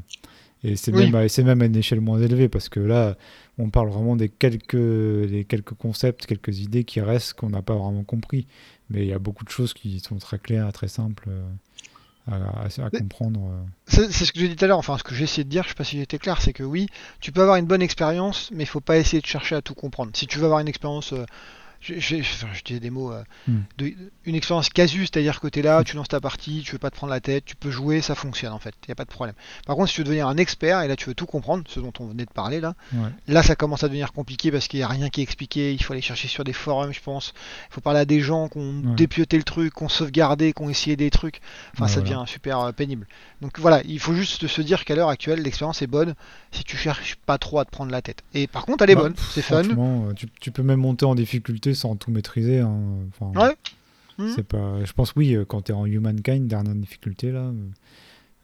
Et 0.65 0.77
c'est 0.77 0.93
Oui. 0.93 1.11
même, 1.11 1.29
c'est 1.29 1.45
même 1.45 1.63
à 1.63 1.67
une 1.67 1.77
échelle 1.77 2.01
moins 2.01 2.21
élevée 2.21 2.49
parce 2.49 2.69
que 2.69 2.81
là, 2.81 3.17
on 3.59 3.71
parle 3.71 3.89
vraiment 3.91 4.17
des 4.17 4.29
quelques, 4.29 4.77
des 4.77 5.45
quelques 5.49 5.75
concepts, 5.75 6.27
quelques 6.27 6.59
idées 6.59 6.85
qui 6.85 7.01
restent 7.01 7.35
qu'on 7.35 7.49
n'a 7.51 7.63
pas 7.63 7.75
vraiment 7.77 8.03
compris. 8.05 8.47
Mais 8.91 9.03
il 9.03 9.09
y 9.09 9.13
a 9.13 9.19
beaucoup 9.19 9.45
de 9.45 9.51
choses 9.51 9.73
qui 9.73 10.01
sont 10.01 10.17
très 10.17 10.39
claires, 10.39 10.71
très 10.73 10.89
simples 10.89 11.29
euh, 11.29 11.49
à, 12.27 12.35
à- 12.35 12.65
à 12.67 12.91
Mais- 12.93 12.99
comprendre. 12.99 13.41
euh. 13.53 13.63
C'est 13.87 14.11
c'est 14.13 14.25
ce 14.27 14.33
que 14.33 14.41
j'ai 14.41 14.49
dit 14.49 14.57
tout 14.57 14.65
à 14.65 14.69
l'heure, 14.69 14.79
enfin 14.79 14.99
ce 14.99 15.05
que 15.05 15.15
j'ai 15.15 15.25
essayé 15.25 15.45
de 15.45 15.49
dire, 15.49 15.63
je 15.63 15.69
sais 15.71 15.75
pas 15.75 15.85
si 15.85 15.97
j'étais 15.97 16.19
clair, 16.19 16.43
c'est 16.43 16.53
que 16.53 16.63
oui, 16.65 16.89
tu 17.21 17.31
peux 17.33 17.41
avoir 17.41 17.57
une 17.57 17.67
bonne 17.67 17.81
expérience, 17.83 18.51
mais 18.53 18.65
il 18.65 18.67
faut 18.67 18.81
pas 18.81 18.99
essayer 18.99 19.21
de 19.23 19.27
chercher 19.27 19.55
à 19.55 19.63
tout 19.63 19.75
comprendre. 19.75 20.11
Si 20.15 20.27
tu 20.27 20.39
veux 20.39 20.45
avoir 20.45 20.61
une 20.61 20.69
expérience, 20.69 21.13
euh, 21.13 21.25
je, 21.81 21.95
je, 21.99 22.17
enfin, 22.17 22.49
je 22.53 22.63
dis 22.65 22.81
des 22.81 22.91
mots, 22.91 23.13
euh, 23.13 23.23
Hmm. 23.47 23.61
de- 23.79 23.95
une 24.25 24.35
expérience 24.35 24.69
casu, 24.69 25.01
c'est-à-dire 25.07 25.41
que 25.41 25.47
tu 25.49 25.61
es 25.61 25.63
là, 25.63 25.83
tu 25.85 25.97
lances 25.97 26.09
ta 26.09 26.21
partie, 26.21 26.63
tu 26.65 26.73
veux 26.73 26.79
pas 26.79 26.91
te 26.91 26.97
prendre 26.97 27.13
la 27.13 27.21
tête, 27.21 27.45
tu 27.45 27.57
peux 27.57 27.71
jouer, 27.71 28.01
ça 28.03 28.15
fonctionne 28.15 28.53
en 28.53 28.59
fait, 28.59 28.75
il 28.85 28.91
n'y 28.91 28.93
a 28.93 28.95
pas 28.97 29.05
de 29.05 29.11
problème. 29.11 29.35
Par 29.67 29.77
contre, 29.77 29.89
si 29.89 29.95
tu 29.95 30.01
veux 30.01 30.05
devenir 30.05 30.27
un 30.29 30.37
expert, 30.37 30.83
et 30.83 30.89
là 30.89 30.97
tu 30.97 31.07
veux 31.07 31.15
tout 31.15 31.27
comprendre, 31.27 31.65
ce 31.69 31.81
dont 31.81 31.93
on 32.01 32.07
venait 32.07 32.25
de 32.27 32.31
parler 32.33 32.61
là, 32.61 32.75
Ouais. 32.93 33.11
Là, 33.29 33.43
ça 33.43 33.55
commence 33.57 33.85
à 33.85 33.89
devenir 33.89 34.13
compliqué 34.13 34.51
parce 34.51 34.67
qu'il 34.69 34.81
n'y 34.81 34.85
a 34.85 34.89
rien 34.89 35.09
qui 35.11 35.21
est 35.21 35.23
expliqué. 35.23 35.73
Il 35.73 35.83
faut 35.83 35.93
aller 35.93 36.03
chercher 36.03 36.27
sur 36.29 36.43
des 36.45 36.53
forums, 36.53 36.93
je 36.93 37.01
pense. 37.01 37.33
Il 37.71 37.75
faut 37.75 37.81
parler 37.81 38.01
à 38.01 38.05
des 38.05 38.21
gens 38.21 38.49
qui 38.49 38.59
ont 38.59 38.81
Ouais. 38.83 38.95
dépioté 38.97 39.37
le 39.37 39.43
truc, 39.45 39.75
qui 39.75 39.83
ont 39.83 39.89
sauvegardé, 39.89 40.53
qui 40.53 40.63
ont 40.63 40.71
essayé 40.71 40.97
des 40.97 41.11
trucs. 41.11 41.41
Enfin, 41.75 41.85
Ouais, 41.85 41.89
ça 41.91 42.01
voilà. 42.01 42.17
devient 42.17 42.31
super 42.31 42.61
euh, 42.61 42.73
pénible. 42.73 43.07
Donc 43.43 43.59
voilà, 43.59 43.83
il 43.85 44.01
faut 44.01 44.15
juste 44.15 44.47
se 44.47 44.63
dire 44.63 44.85
qu'à 44.85 44.95
l'heure 44.95 45.11
actuelle, 45.11 45.43
l'expérience 45.43 45.83
est 45.83 45.87
bonne 45.87 46.15
si 46.51 46.65
tu 46.65 46.77
cherches 46.77 47.17
pas 47.27 47.39
trop 47.39 47.59
à 47.61 47.65
te 47.65 47.71
prendre 47.71 47.93
la 47.93 48.01
tête. 48.03 48.23
Et 48.35 48.47
par 48.47 48.65
contre, 48.67 48.83
elle 48.85 48.91
est 48.91 48.95
Bah, 48.95 49.03
bonne, 49.03 49.15
c'est 49.17 49.43
fun. 49.43 49.63
Euh, 49.65 50.13
tu, 50.15 50.27
tu 50.41 50.51
peux 50.51 50.63
même 50.63 50.81
monter 50.81 51.05
en 51.05 51.15
difficulté 51.15 51.68
sans 51.75 51.97
tout 51.97 52.11
maîtriser. 52.11 52.61
hein. 52.61 52.81
Enfin, 53.19 53.33
Ouais. 53.41 53.57
C'est 54.35 54.43
pas. 54.43 54.85
Je 54.85 54.93
pense 54.93 55.15
oui, 55.15 55.35
euh, 55.37 55.45
quand 55.45 55.63
tu 55.63 55.73
es 55.73 55.75
en 55.75 55.87
Humankind, 55.87 56.49
dernière 56.49 56.75
difficulté 56.75 57.31
là, 57.31 57.53
euh, 57.53 57.53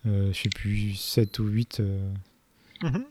euh, 0.06 0.32
je 0.32 0.42
sais 0.42 0.48
plus 0.48 0.94
7 0.94 1.38
ou 1.40 1.46
8. 1.46 1.80
euh, 1.80 2.10
Mhm. 2.82 3.04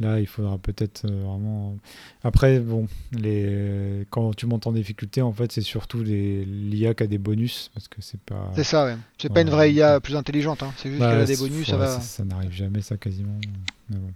Là, 0.00 0.20
il 0.20 0.28
faudra 0.28 0.58
peut-être 0.58 1.06
euh, 1.06 1.24
vraiment. 1.24 1.76
Après, 2.22 2.60
bon, 2.60 2.86
les... 3.10 4.06
quand 4.10 4.32
tu 4.32 4.46
montes 4.46 4.68
en 4.68 4.72
difficulté, 4.72 5.22
en 5.22 5.32
fait, 5.32 5.50
c'est 5.50 5.60
surtout 5.60 6.04
les... 6.04 6.44
l'IA 6.44 6.94
qui 6.94 7.02
a 7.02 7.06
des 7.08 7.18
bonus 7.18 7.72
parce 7.74 7.88
que 7.88 8.00
c'est 8.00 8.20
pas. 8.20 8.52
C'est 8.54 8.62
ça, 8.62 8.84
ouais. 8.84 8.96
C'est 9.20 9.32
pas 9.32 9.40
une 9.40 9.50
vraie 9.50 9.72
IA 9.72 9.98
plus 9.98 10.14
intelligente, 10.14 10.62
hein. 10.62 10.72
c'est 10.76 10.90
juste 10.90 11.00
Bah, 11.00 11.10
qu'elle 11.10 11.22
a 11.22 11.24
des 11.24 11.36
bonus, 11.36 11.66
ouais, 11.66 11.72
ça 11.72 11.76
va. 11.78 11.88
Ça, 11.88 12.00
ça 12.00 12.24
n'arrive 12.24 12.52
jamais, 12.52 12.80
ça 12.80 12.96
quasiment. 12.96 13.40
Mais 13.90 13.96
bon. 13.96 14.12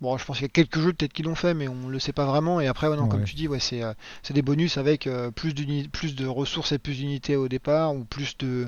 Bon, 0.00 0.16
je 0.16 0.24
pense 0.24 0.36
qu'il 0.38 0.44
y 0.44 0.46
a 0.46 0.48
quelques 0.52 0.78
jeux 0.80 0.92
peut-être 0.94 1.12
qui 1.12 1.22
l'ont 1.22 1.34
fait, 1.34 1.52
mais 1.52 1.68
on 1.68 1.88
le 1.88 1.98
sait 1.98 2.12
pas 2.14 2.24
vraiment. 2.24 2.58
Et 2.60 2.66
après, 2.66 2.88
ouais, 2.88 2.96
non, 2.96 3.06
comme 3.06 3.24
tu 3.24 3.34
dis, 3.34 3.48
ouais, 3.48 3.60
c'est 3.60 3.82
euh, 3.82 3.92
c'est 4.22 4.32
des 4.32 4.40
bonus 4.42 4.78
avec 4.78 5.06
euh, 5.06 5.30
plus, 5.30 5.52
plus 5.92 6.14
de 6.14 6.26
ressources 6.26 6.72
et 6.72 6.78
plus 6.78 6.94
d'unités 6.96 7.36
au 7.36 7.48
départ, 7.48 7.94
ou 7.94 8.04
plus 8.04 8.36
de. 8.38 8.66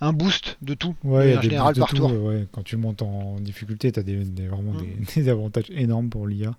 un 0.00 0.12
boost 0.12 0.56
de 0.62 0.74
tout, 0.74 0.94
Ouais, 1.04 1.36
en 1.36 1.42
général 1.42 1.74
par 1.76 1.88
tour. 1.92 2.10
ouais. 2.12 2.46
Quand 2.52 2.62
tu 2.62 2.76
montes 2.76 3.02
en 3.02 3.36
difficulté, 3.40 3.92
tu 3.92 4.00
as 4.00 4.02
des, 4.02 4.24
des- 4.24 4.48
vraiment 4.48 4.72
Mm. 4.72 4.78
des, 4.78 5.22
des 5.22 5.28
avantages 5.28 5.70
énormes 5.70 6.08
pour 6.08 6.26
l'IA. 6.26 6.54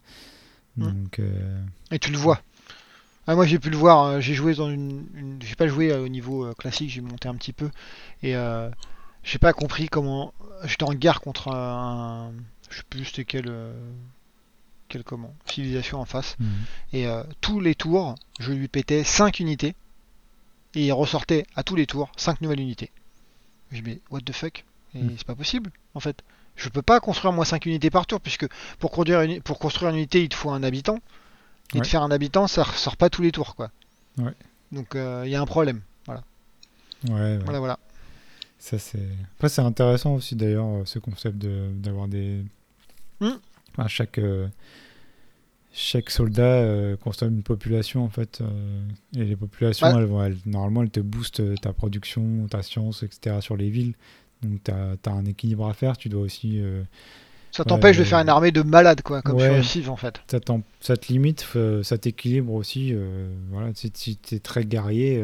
Mm. 0.77 0.83
Donc, 0.91 1.19
euh, 1.19 1.61
Et 1.91 1.99
tu 1.99 2.11
le 2.11 2.17
vois. 2.17 2.41
Ah, 3.27 3.33
moi 3.33 3.47
j'ai 3.47 3.57
pu 3.57 3.71
le 3.71 3.77
voir, 3.77 4.05
hein, 4.05 4.19
j'ai 4.19 4.35
joué 4.35 4.53
dans 4.53 4.69
une. 4.69 5.05
une- 5.15 5.39
J'ai 5.41 5.55
pas 5.55 5.67
joué 5.67 5.91
euh, 5.91 6.03
au 6.03 6.07
niveau 6.09 6.53
classique, 6.59 6.91
j'ai 6.91 7.01
monté 7.01 7.27
un 7.27 7.33
petit 7.35 7.53
peu. 7.53 7.69
Et 8.21 8.35
j'ai 9.23 9.39
pas 9.39 9.53
compris 9.53 9.87
comment. 9.89 10.31
J'étais 10.65 10.83
en 10.83 10.93
guerre 10.93 11.21
contre 11.21 11.47
un. 11.49 12.31
Je 12.69 12.77
sais 12.77 12.83
plus 12.89 13.05
c'était 13.05 13.25
quelle. 13.25 13.47
euh, 13.49 13.73
Quelle 14.87 15.03
comment 15.03 15.33
Civilisation 15.45 15.99
en 15.99 16.05
face. 16.05 16.35
mm. 16.39 16.45
Et 16.93 17.07
euh, 17.07 17.23
tous 17.41 17.59
les 17.59 17.75
tours, 17.75 18.15
je 18.39 18.51
lui 18.53 18.67
pétais 18.67 19.03
5 19.03 19.39
unités. 19.39 19.75
Et 20.75 20.85
il 20.87 20.91
ressortait 20.91 21.45
à 21.55 21.63
tous 21.63 21.75
les 21.75 21.85
tours 21.87 22.11
5 22.17 22.41
nouvelles 22.41 22.59
unités. 22.59 22.91
Je 23.71 23.77
dis 23.77 23.83
mais 23.83 23.99
what 24.11 24.21
the 24.21 24.31
fuck? 24.33 24.63
Et 24.93 25.01
Mm. 25.01 25.11
c'est 25.17 25.25
pas 25.27 25.35
possible 25.35 25.71
en 25.93 25.99
fait. 25.99 26.23
Je 26.55 26.69
peux 26.69 26.81
pas 26.81 26.99
construire 27.01 27.33
moi 27.33 27.43
5 27.45 27.65
unités 27.65 27.89
par 27.89 28.05
tour 28.05 28.21
puisque 28.21 28.47
pour 28.79 28.91
construire 28.91 29.21
une, 29.21 29.41
pour 29.41 29.59
construire 29.59 29.89
une 29.91 29.97
unité 29.97 30.23
il 30.23 30.29
te 30.29 30.35
faut 30.35 30.51
un 30.51 30.63
habitant. 30.63 30.99
Et 31.73 31.79
de 31.81 31.85
faire 31.87 32.03
un 32.03 32.11
habitant 32.11 32.47
ça 32.47 32.63
ressort 32.63 32.95
pas 32.95 33.09
tous 33.09 33.21
les 33.23 33.31
tours 33.31 33.55
quoi. 33.55 33.71
Ouais. 34.17 34.33
Donc 34.71 34.95
euh, 34.95 35.23
il 35.25 35.31
y 35.31 35.35
a 35.35 35.41
un 35.41 35.45
problème. 35.47 35.81
ouais. 37.03 37.37
Voilà 37.43 37.59
voilà. 37.59 37.79
Ça, 38.65 38.79
c'est... 38.79 38.97
Après, 39.35 39.47
c'est 39.47 39.61
intéressant 39.61 40.15
aussi 40.15 40.35
d'ailleurs, 40.35 40.65
euh, 40.65 40.81
ce 40.85 40.97
concept 40.97 41.37
de, 41.37 41.69
d'avoir 41.75 42.07
des. 42.07 42.41
Mm. 43.19 43.27
Enfin, 43.77 43.87
chaque, 43.87 44.17
euh, 44.17 44.47
chaque 45.71 46.09
soldat 46.09 46.41
euh, 46.41 46.97
consomme 46.97 47.35
une 47.35 47.43
population 47.43 48.03
en 48.03 48.09
fait. 48.09 48.41
euh, 48.41 48.83
et 49.15 49.23
les 49.23 49.35
populations, 49.35 49.85
Ouais. 49.85 49.93
elles 49.99 50.05
vont, 50.05 50.23
elles- 50.23 50.39
normalement, 50.47 50.81
elles 50.81 50.89
te 50.89 50.99
boostent 50.99 51.61
ta 51.61 51.73
production, 51.73 52.47
ta 52.49 52.63
science, 52.63 53.03
etc. 53.03 53.35
sur 53.39 53.55
les 53.55 53.69
villes. 53.69 53.93
Donc, 54.41 54.63
tu 54.63 54.71
as, 54.71 55.11
un 55.11 55.25
équilibre 55.25 55.67
à 55.67 55.73
faire. 55.75 55.95
Tu 55.95 56.09
dois 56.09 56.23
aussi. 56.23 56.59
Ça 57.51 57.63
t'empêche 57.65 57.97
Ouais, 57.97 58.03
de 58.03 58.09
faire 58.09 58.19
une 58.19 58.29
armée 58.29 58.51
de 58.51 58.63
malades 58.63 59.03
quoi, 59.03 59.21
comme 59.21 59.35
Ouais. 59.35 59.61
sur 59.61 59.91
en 59.91 59.95
fait. 59.95 60.21
ça, 60.25 60.39
ça 60.81 60.97
te 60.97 61.13
limite, 61.13 61.45
ça 61.83 61.97
t'équilibre 61.99 62.53
aussi. 62.53 62.95
voilà, 63.51 63.69
si 63.75 63.91
tu 63.91 64.35
es 64.35 64.39
très 64.39 64.65
guerrier, 64.65 65.23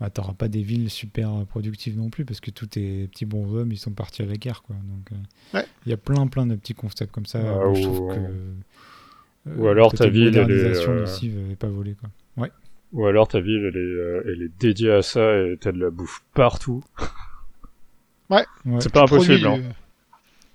bah, 0.00 0.08
tu 0.10 0.20
n'auras 0.20 0.32
pas 0.32 0.48
des 0.48 0.62
villes 0.62 0.90
super 0.90 1.44
productives 1.46 1.96
non 1.98 2.08
plus 2.10 2.24
parce 2.24 2.40
que 2.40 2.50
tous 2.50 2.66
tes 2.66 3.06
petits 3.08 3.26
bonshommes 3.26 3.70
ils 3.72 3.78
sont 3.78 3.92
partis 3.92 4.22
à 4.22 4.26
la 4.26 4.36
guerre. 4.36 4.62
Quoi. 4.62 4.76
Donc, 4.76 5.12
euh, 5.12 5.58
Ouais. 5.58 5.66
il 5.86 5.90
y 5.90 5.92
a 5.92 5.96
plein 5.98 6.26
plein 6.26 6.46
de 6.46 6.54
petits 6.56 6.74
concepts 6.74 7.12
comme 7.12 7.26
ça. 7.26 7.40
Ah, 7.40 7.74
je 7.74 7.80
ou- 7.80 7.82
trouve 7.94 8.14
que 8.14 8.20
euh, 8.20 9.56
Ou 9.56 9.68
alors 9.68 9.92
ta 9.92 10.08
ville, 10.08 10.36
elle 10.36 10.50
est, 10.50 10.88
euh, 10.88 11.54
pas 11.58 11.68
volé 11.68 11.94
quoi. 11.94 12.08
Ouais. 12.36 12.50
Ou 12.92 13.06
alors 13.06 13.28
ta 13.28 13.40
ville, 13.40 13.64
elle 13.66 13.76
est, 13.76 13.78
euh, 13.78 14.22
elle 14.26 14.42
est 14.42 14.58
dédiée 14.58 14.92
à 14.92 15.02
ça 15.02 15.36
et 15.38 15.56
t'as 15.60 15.70
de 15.72 15.78
la 15.78 15.90
bouffe 15.90 16.24
partout. 16.34 16.82
ouais. 18.30 18.44
C'est 18.80 18.92
pas 18.92 19.02
impossible, 19.02 19.40
Produit, 19.46 19.64
hein. 19.66 19.72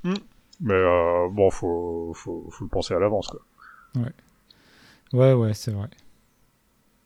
euh, 0.06 0.14
Mais 0.62 0.74
euh, 0.74 1.28
bon, 1.32 1.50
faut, 1.50 2.12
faut, 2.16 2.48
faut 2.52 2.64
le 2.66 2.70
penser 2.70 2.94
à 2.94 3.00
l'avance, 3.00 3.28
quoi. 3.28 3.42
Ouais, 5.14 5.34
ouais, 5.34 5.54
c'est 5.54 5.72
vrai. 5.72 5.88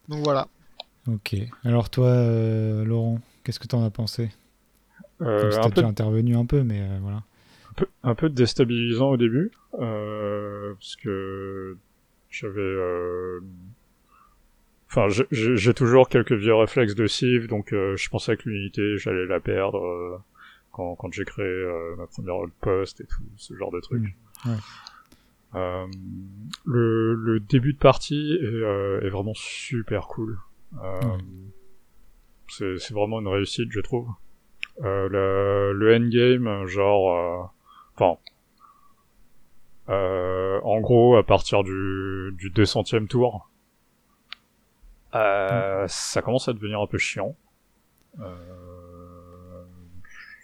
Donc 0.08 0.24
voilà. 0.24 0.48
Ok. 1.14 1.36
Alors 1.64 1.90
toi, 1.90 2.08
euh, 2.08 2.84
Laurent, 2.86 3.20
qu'est-ce 3.44 3.60
que 3.60 3.68
t'en 3.68 3.84
as 3.84 3.90
pensé? 3.90 4.30
Euh, 5.22 5.52
un, 5.60 5.70
peu, 5.70 5.82
déjà 5.82 5.88
intervenu 5.88 6.36
un 6.36 6.46
peu, 6.46 6.64
mais 6.64 6.82
euh, 6.82 6.98
voilà. 7.02 7.18
un 7.18 7.74
peu, 7.76 7.88
un 8.04 8.16
peu 8.16 8.30
déstabilisant 8.30 9.10
au 9.10 9.18
début, 9.18 9.52
euh, 9.80 10.74
parce 10.76 10.96
que 10.96 11.78
j'avais, 12.30 12.76
enfin, 14.90 15.08
j'ai- 15.32 15.74
toujours 15.74 16.08
quelques 16.10 16.34
vieux 16.34 16.56
réflexes 16.56 16.96
de 16.96 17.08
Civ, 17.08 17.48
donc 17.48 17.70
je 17.72 18.10
pensais 18.10 18.38
que 18.38 18.48
l'unité, 18.48 18.98
j'allais 18.98 19.26
la 19.26 19.40
perdre 19.40 20.22
quand, 20.72 20.96
quand 20.96 21.12
j'ai 21.12 21.26
créé 21.26 21.66
ma 21.98 22.08
première 22.08 22.36
poste 22.62 23.02
et 23.02 23.06
tout 23.06 23.24
ce 23.38 23.56
genre 23.56 23.72
de 23.72 23.80
trucs. 23.82 24.04
Mm, 24.46 24.50
ouais. 24.50 24.58
Euh, 25.56 25.88
le, 26.66 27.16
le 27.16 27.40
début 27.40 27.74
de 27.74 27.80
partie 27.80 28.38
est, 28.40 28.46
euh, 28.46 29.02
est 29.02 29.10
vraiment 29.10 29.34
super 29.34 30.08
cool. 30.08 30.38
Euh, 30.78 31.00
Ouais. 31.02 32.78
c'est, 32.80 32.94
vraiment 32.94 33.20
une 33.20 33.28
réussite, 33.28 33.72
je 33.72 33.80
trouve. 33.80 34.08
Euh, 34.82 35.08
le, 35.10 35.74
le 35.74 35.96
endgame, 35.96 36.66
genre, 36.68 37.12
euh, 37.12 37.44
enfin, 37.96 38.20
euh, 39.90 40.60
en 40.64 40.80
gros, 40.80 41.16
à 41.16 41.24
partir 41.24 41.64
du, 41.64 42.32
du 42.38 42.50
200e 42.52 43.08
tour, 43.08 43.50
euh, 45.16 45.86
ça 45.88 46.22
commence 46.22 46.48
à 46.48 46.54
devenir 46.54 46.80
un 46.80 46.88
peu 46.88 46.98
chiant. 46.98 47.36
Euh, 48.20 49.64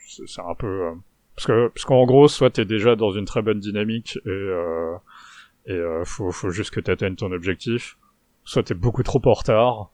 c'est, 0.07 0.41
un 0.41 0.56
peu, 0.56 0.68
euh, 0.88 0.91
parce 1.35 1.47
que, 1.47 1.68
parce 1.68 1.85
qu'en 1.85 2.06
gros, 2.06 2.27
soit 2.27 2.49
t'es 2.49 2.65
déjà 2.65 2.95
dans 2.95 3.11
une 3.11 3.26
très 3.26 3.41
bonne 3.41 3.60
dynamique 3.60 4.18
et, 4.26 4.30
euh, 4.30 4.95
et 5.68 5.73
euh, 5.73 6.03
faut, 6.06 6.31
faut 6.31 6.49
juste 6.49 6.72
que 6.72 6.80
t'atteignes 6.80 7.15
ton 7.15 7.31
objectif, 7.31 7.97
soit 8.43 8.64
t'es 8.64 8.73
beaucoup 8.73 9.03
trop 9.03 9.22
en 9.26 9.34
retard 9.34 9.91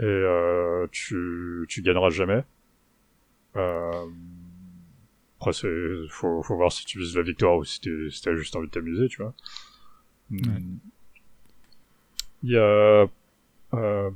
et 0.00 0.04
euh, 0.04 0.86
tu, 0.92 1.66
tu 1.68 1.82
gagneras 1.82 2.10
jamais. 2.10 2.42
Euh, 3.56 4.06
après, 5.38 5.52
c'est, 5.52 5.68
faut, 6.10 6.42
faut 6.42 6.56
voir 6.56 6.72
si 6.72 6.84
tu 6.84 6.98
vises 6.98 7.16
la 7.16 7.22
victoire 7.22 7.56
ou 7.56 7.64
si, 7.64 7.80
t'es- 7.80 8.10
si 8.10 8.22
t'as 8.22 8.34
juste 8.34 8.54
envie 8.56 8.66
de 8.66 8.72
t'amuser, 8.72 9.08
tu 9.08 9.22
vois. 9.22 9.34
Hmm. 10.30 10.80
Il 12.42 12.50
y 12.52 12.56
a, 12.56 13.06
euh, 13.74 14.10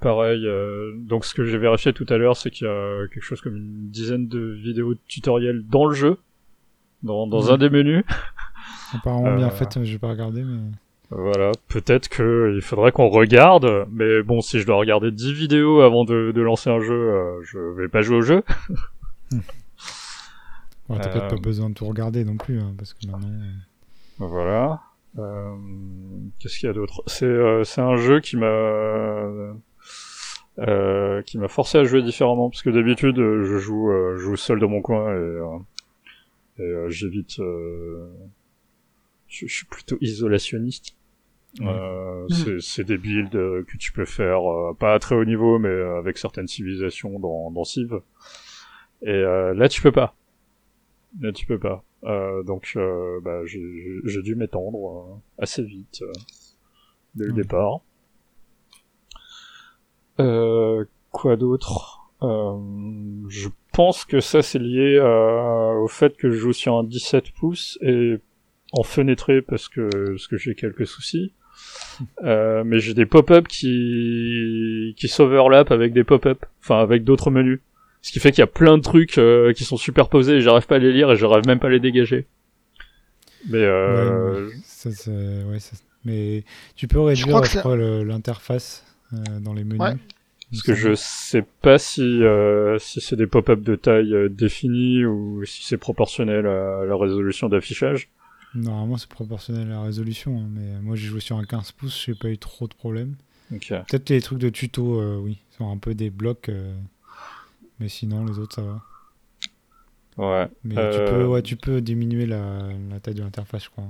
pareil, 0.00 0.46
euh, 0.46 0.92
donc 0.96 1.24
ce 1.24 1.34
que 1.34 1.44
j'ai 1.44 1.58
vérifié 1.58 1.92
tout 1.92 2.06
à 2.08 2.16
l'heure, 2.18 2.36
c'est 2.36 2.50
qu'il 2.50 2.66
y 2.66 2.70
a 2.70 3.06
quelque 3.08 3.22
chose 3.22 3.40
comme 3.40 3.56
une 3.56 3.90
dizaine 3.90 4.28
de 4.28 4.40
vidéos 4.40 4.94
de 4.94 5.00
tutoriels 5.08 5.64
dans 5.66 5.86
le 5.86 5.94
jeu, 5.94 6.18
dans, 7.02 7.26
dans 7.26 7.44
Mhm. 7.46 7.50
un 7.52 7.58
des 7.58 7.70
menus. 7.70 8.04
Apparemment 8.94 9.32
bien 9.32 9.46
Euh, 9.46 9.50
fait, 9.50 9.84
j'ai 9.84 9.98
pas 9.98 10.10
regardé, 10.10 10.42
mais. 10.44 10.70
Voilà, 11.10 11.50
peut-être 11.68 12.08
que 12.08 12.52
il 12.54 12.62
faudrait 12.62 12.92
qu'on 12.92 13.08
regarde, 13.08 13.86
mais 13.90 14.22
bon, 14.22 14.40
si 14.40 14.60
je 14.60 14.66
dois 14.66 14.76
regarder 14.76 15.10
10 15.10 15.32
vidéos 15.32 15.80
avant 15.80 16.04
de, 16.04 16.30
de 16.32 16.40
lancer 16.40 16.70
un 16.70 16.80
jeu, 16.80 16.94
euh, 16.94 17.40
je 17.42 17.58
vais 17.58 17.88
pas 17.88 18.00
jouer 18.02 18.16
au 18.18 18.22
jeu. 18.22 18.42
Ouais, 20.88 20.98
t'as 20.98 21.08
peut-être 21.08 21.24
Euh, 21.26 21.28
pas 21.28 21.36
besoin 21.36 21.68
de 21.70 21.74
tout 21.74 21.86
regarder 21.86 22.24
non 22.24 22.36
plus, 22.36 22.58
hein, 22.58 22.74
parce 22.76 22.94
que 22.94 23.06
maintenant. 23.06 23.28
euh, 23.28 23.52
Voilà. 24.18 24.80
Euh, 25.18 25.54
Qu'est-ce 26.40 26.58
qu'il 26.58 26.66
y 26.66 26.70
a 26.70 26.72
d'autre? 26.72 27.02
C'est 27.06 27.26
euh, 27.26 27.62
c'est 27.62 27.80
un 27.80 27.96
jeu 27.96 28.18
qui 28.20 28.36
m'a 28.36 28.46
euh, 30.58 31.22
qui 31.26 31.38
m'a 31.38 31.46
forcé 31.48 31.78
à 31.78 31.84
jouer 31.84 32.02
différemment 32.02 32.50
parce 32.50 32.62
que 32.62 32.70
d'habitude 32.70 33.18
euh, 33.20 33.44
je 33.44 33.58
joue 33.58 33.90
euh, 33.90 34.16
je 34.16 34.22
joue 34.22 34.36
seul 34.36 34.58
dans 34.58 34.68
mon 34.68 34.82
coin 34.82 35.10
et, 35.12 35.16
euh, 35.16 35.58
et 36.58 36.62
euh, 36.62 36.88
j'évite 36.88 37.38
euh, 37.38 38.08
je 39.28 39.46
suis 39.46 39.66
plutôt 39.66 39.96
isolationniste. 40.00 40.96
Euh, 41.60 42.26
c'est- 42.28 42.60
C'est 42.60 42.84
des 42.84 42.96
builds 42.98 43.34
euh, 43.36 43.64
que 43.64 43.76
tu 43.76 43.90
peux 43.92 44.04
faire 44.04 44.48
euh, 44.50 44.72
pas 44.78 44.94
à 44.94 44.98
très 45.00 45.16
haut 45.16 45.24
niveau 45.24 45.58
mais 45.58 45.68
avec 45.98 46.16
certaines 46.16 46.46
civilisations 46.46 47.18
dans, 47.18 47.50
dans 47.50 47.64
Civ. 47.64 48.00
Et 49.02 49.08
euh, 49.10 49.52
là 49.54 49.68
tu 49.68 49.82
peux 49.82 49.90
pas. 49.92 50.14
Là 51.20 51.32
tu 51.32 51.46
peux 51.46 51.58
pas. 51.58 51.82
Euh, 52.04 52.42
donc 52.44 52.72
euh, 52.76 53.20
bah, 53.22 53.44
j'ai- 53.46 54.22
dû 54.22 54.34
m'étendre 54.36 54.78
euh, 54.88 55.42
assez 55.42 55.62
vite 55.62 56.00
euh, 56.02 56.12
dès 57.16 57.26
le 57.26 57.32
départ. 57.32 57.80
Euh, 60.20 60.84
quoi 61.10 61.36
d'autre? 61.36 61.98
Euh, 62.22 62.56
Je 63.28 63.48
pense 63.72 64.04
que 64.04 64.20
ça 64.20 64.42
c'est 64.42 64.58
lié 64.58 64.98
à- 64.98 65.74
au 65.80 65.88
fait 65.88 66.16
que 66.16 66.30
je 66.30 66.36
joue 66.36 66.52
sur 66.52 66.76
un 66.76 66.84
17 66.84 67.32
pouces 67.32 67.78
et 67.82 68.18
en 68.72 68.82
fenêtré 68.82 69.40
parce 69.42 69.68
que 69.68 69.88
parce 70.10 70.26
que 70.28 70.36
j'ai 70.36 70.54
quelques 70.54 70.86
soucis. 70.86 71.32
Euh, 72.24 72.62
mais 72.64 72.78
j'ai 72.80 72.94
des 72.94 73.06
pop-up 73.06 73.46
qui 73.48 74.94
qui 74.96 75.08
s'overlap 75.08 75.70
avec 75.70 75.92
des 75.92 76.04
pop-up, 76.04 76.44
enfin 76.62 76.80
avec 76.80 77.04
d'autres 77.04 77.30
menus. 77.30 77.60
Ce 78.02 78.12
qui 78.12 78.20
fait 78.20 78.30
qu'il 78.30 78.40
y 78.40 78.42
a 78.42 78.46
plein 78.46 78.78
de 78.78 78.82
trucs 78.82 79.18
euh, 79.18 79.52
qui 79.52 79.64
sont 79.64 79.76
superposés 79.76 80.36
et 80.36 80.40
j'arrive 80.40 80.66
pas 80.66 80.76
à 80.76 80.78
les 80.78 80.92
lire 80.92 81.10
et 81.12 81.16
j'arrive 81.16 81.46
même 81.46 81.58
pas 81.58 81.66
à 81.66 81.70
les 81.70 81.80
dégager. 81.80 82.26
Mais 83.48 83.58
euh, 83.58 84.46
ouais, 84.48 84.52
ça, 84.64 84.90
ça- 84.90 85.10
ouais, 85.10 85.58
ça- 85.58 85.76
Mais 86.04 86.44
tu 86.76 86.88
peux 86.88 87.00
réduire, 87.00 87.26
l'interface 88.04 88.84
euh, 89.12 89.16
dans 89.40 89.52
les 89.52 89.64
menus. 89.64 89.80
Ouais. 89.80 89.94
parce 90.50 90.62
que 90.62 90.74
je 90.74 90.94
sais 90.94 91.44
pas 91.62 91.78
si 91.78 92.22
euh, 92.22 92.78
si 92.78 93.00
c'est 93.02 93.16
des 93.16 93.26
pop-up 93.26 93.60
de 93.60 93.76
taille 93.76 94.14
euh, 94.14 94.28
définie 94.30 95.04
ou 95.04 95.44
si 95.44 95.62
c'est 95.64 95.76
proportionnel 95.76 96.46
à 96.46 96.84
la 96.86 96.96
résolution 96.96 97.48
d'affichage. 97.50 98.08
Normalement, 98.54 98.96
c'est 98.96 99.08
proportionnel 99.08 99.68
à 99.68 99.70
la 99.76 99.82
résolution, 99.82 100.36
hein, 100.38 100.48
mais 100.50 100.80
moi 100.80 100.96
j'ai 100.96 101.06
joué 101.06 101.20
sur 101.20 101.36
un 101.36 101.44
15 101.44 101.72
pouces, 101.72 102.04
j'ai 102.06 102.14
pas 102.14 102.28
eu 102.28 102.38
trop 102.38 102.66
de 102.66 102.74
problèmes. 102.74 103.14
Peut-être 103.88 104.10
les 104.10 104.20
trucs 104.20 104.38
de 104.40 104.48
tuto, 104.48 105.00
euh, 105.00 105.16
oui, 105.18 105.38
sont 105.56 105.70
un 105.70 105.76
peu 105.78 105.94
des 105.94 106.10
blocs, 106.10 106.48
euh, 106.48 106.74
mais 107.78 107.88
sinon 107.88 108.24
les 108.26 108.38
autres 108.38 108.54
ça 108.56 108.62
va. 108.62 108.82
ouais. 110.42 110.48
Mais 110.64 110.74
tu, 110.74 110.80
Euh, 110.80 111.10
peux, 111.10 111.24
ouais, 111.26 111.42
tu 111.42 111.56
peux 111.56 111.80
diminuer 111.80 112.26
la, 112.26 112.68
la 112.90 112.98
taille 113.00 113.14
de 113.14 113.22
l'interface, 113.22 113.64
je 113.64 113.70
crois. 113.70 113.84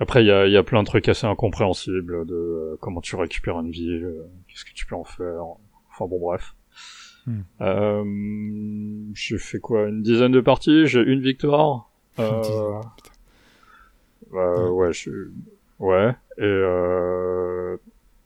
Après, 0.00 0.24
il 0.24 0.26
y 0.26 0.30
a, 0.32 0.46
y 0.48 0.56
a 0.56 0.62
plein 0.64 0.82
de 0.82 0.86
trucs 0.88 1.08
assez 1.08 1.26
incompréhensibles 1.26 2.26
de 2.26 2.76
comment 2.80 3.00
tu 3.00 3.16
récupères 3.16 3.60
une 3.60 3.70
ville, 3.70 4.12
qu'est-ce 4.48 4.64
que 4.64 4.72
tu 4.74 4.86
peux 4.86 4.96
en 4.96 5.04
faire. 5.04 5.42
Enfin 5.90 6.06
bon, 6.06 6.18
bref. 6.18 6.54
Hmm. 7.26 7.42
J'ai 9.14 9.38
fait 9.38 9.60
quoi 9.60 9.88
Une 9.88 10.02
dizaine 10.02 10.32
de 10.32 10.40
parties, 10.40 10.86
j'ai 10.86 11.00
une 11.00 11.20
victoire. 11.20 11.90
Euh, 12.18 12.80
euh, 14.34 14.68
ouais, 14.70 14.92
je... 14.92 15.10
ouais. 15.78 16.10
Et 16.38 16.42
euh, 16.42 17.76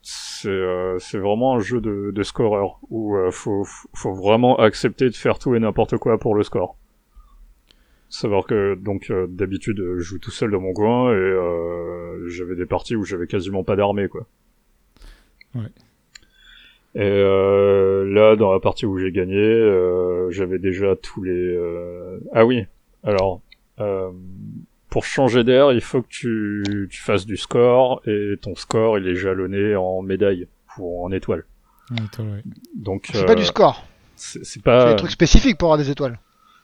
c'est 0.01 0.49
euh, 0.49 0.97
c'est 0.99 1.17
vraiment 1.17 1.55
un 1.55 1.59
jeu 1.59 1.81
de, 1.81 2.11
de 2.11 2.23
scoreur 2.23 2.79
où 2.89 3.15
euh, 3.15 3.31
faut 3.31 3.63
faut 3.65 4.13
vraiment 4.13 4.57
accepter 4.57 5.09
de 5.09 5.15
faire 5.15 5.39
tout 5.39 5.55
et 5.55 5.59
n'importe 5.59 5.97
quoi 5.97 6.17
pour 6.17 6.35
le 6.35 6.43
score. 6.43 6.75
Savoir 8.09 8.45
que 8.45 8.75
donc 8.75 9.11
euh, 9.11 9.27
d'habitude 9.27 9.77
je 9.77 9.99
joue 9.99 10.19
tout 10.19 10.31
seul 10.31 10.51
dans 10.51 10.61
mon 10.61 10.73
coin 10.73 11.11
et 11.11 11.15
euh, 11.15 12.27
j'avais 12.27 12.55
des 12.55 12.65
parties 12.65 12.95
où 12.95 13.03
j'avais 13.03 13.27
quasiment 13.27 13.63
pas 13.63 13.75
d'armée 13.75 14.07
quoi. 14.07 14.25
Ouais. 15.55 15.69
Et 16.95 17.01
euh, 17.01 18.05
là 18.11 18.35
dans 18.35 18.51
la 18.51 18.59
partie 18.59 18.87
où 18.87 18.97
j'ai 18.97 19.11
gagné, 19.11 19.37
euh, 19.37 20.31
j'avais 20.31 20.57
déjà 20.57 20.95
tous 20.95 21.21
les 21.21 21.55
euh, 21.55 22.19
ah 22.33 22.45
oui 22.45 22.65
alors 23.03 23.41
euh, 23.79 24.09
pour 24.89 25.03
changer 25.05 25.43
d'air 25.43 25.71
il 25.71 25.81
faut 25.81 26.01
que 26.01 26.07
tu 26.09 26.87
tu 26.91 27.01
fasses 27.01 27.25
du 27.25 27.37
score 27.37 28.01
et 28.05 28.35
ton 28.41 28.55
score 28.55 28.97
il 28.97 29.07
est 29.07 29.15
jalonné 29.15 29.75
en 29.75 30.01
médaille 30.01 30.47
ou 30.77 31.05
en 31.05 31.11
étoile. 31.11 31.45
Ouais. 31.91 32.43
Donc 32.75 33.09
C'est 33.11 33.25
pas 33.25 33.33
euh, 33.33 33.35
du 33.35 33.45
score. 33.45 33.83
c'est 34.15 34.39
c'est 34.39 34.45
C'est 34.45 34.63
pas 34.63 34.89
des 34.91 34.95
trucs 34.95 35.11
spécifiques 35.11 35.57
pour 35.57 35.67
avoir 35.69 35.77
des 35.77 35.89
étoiles. 35.91 36.19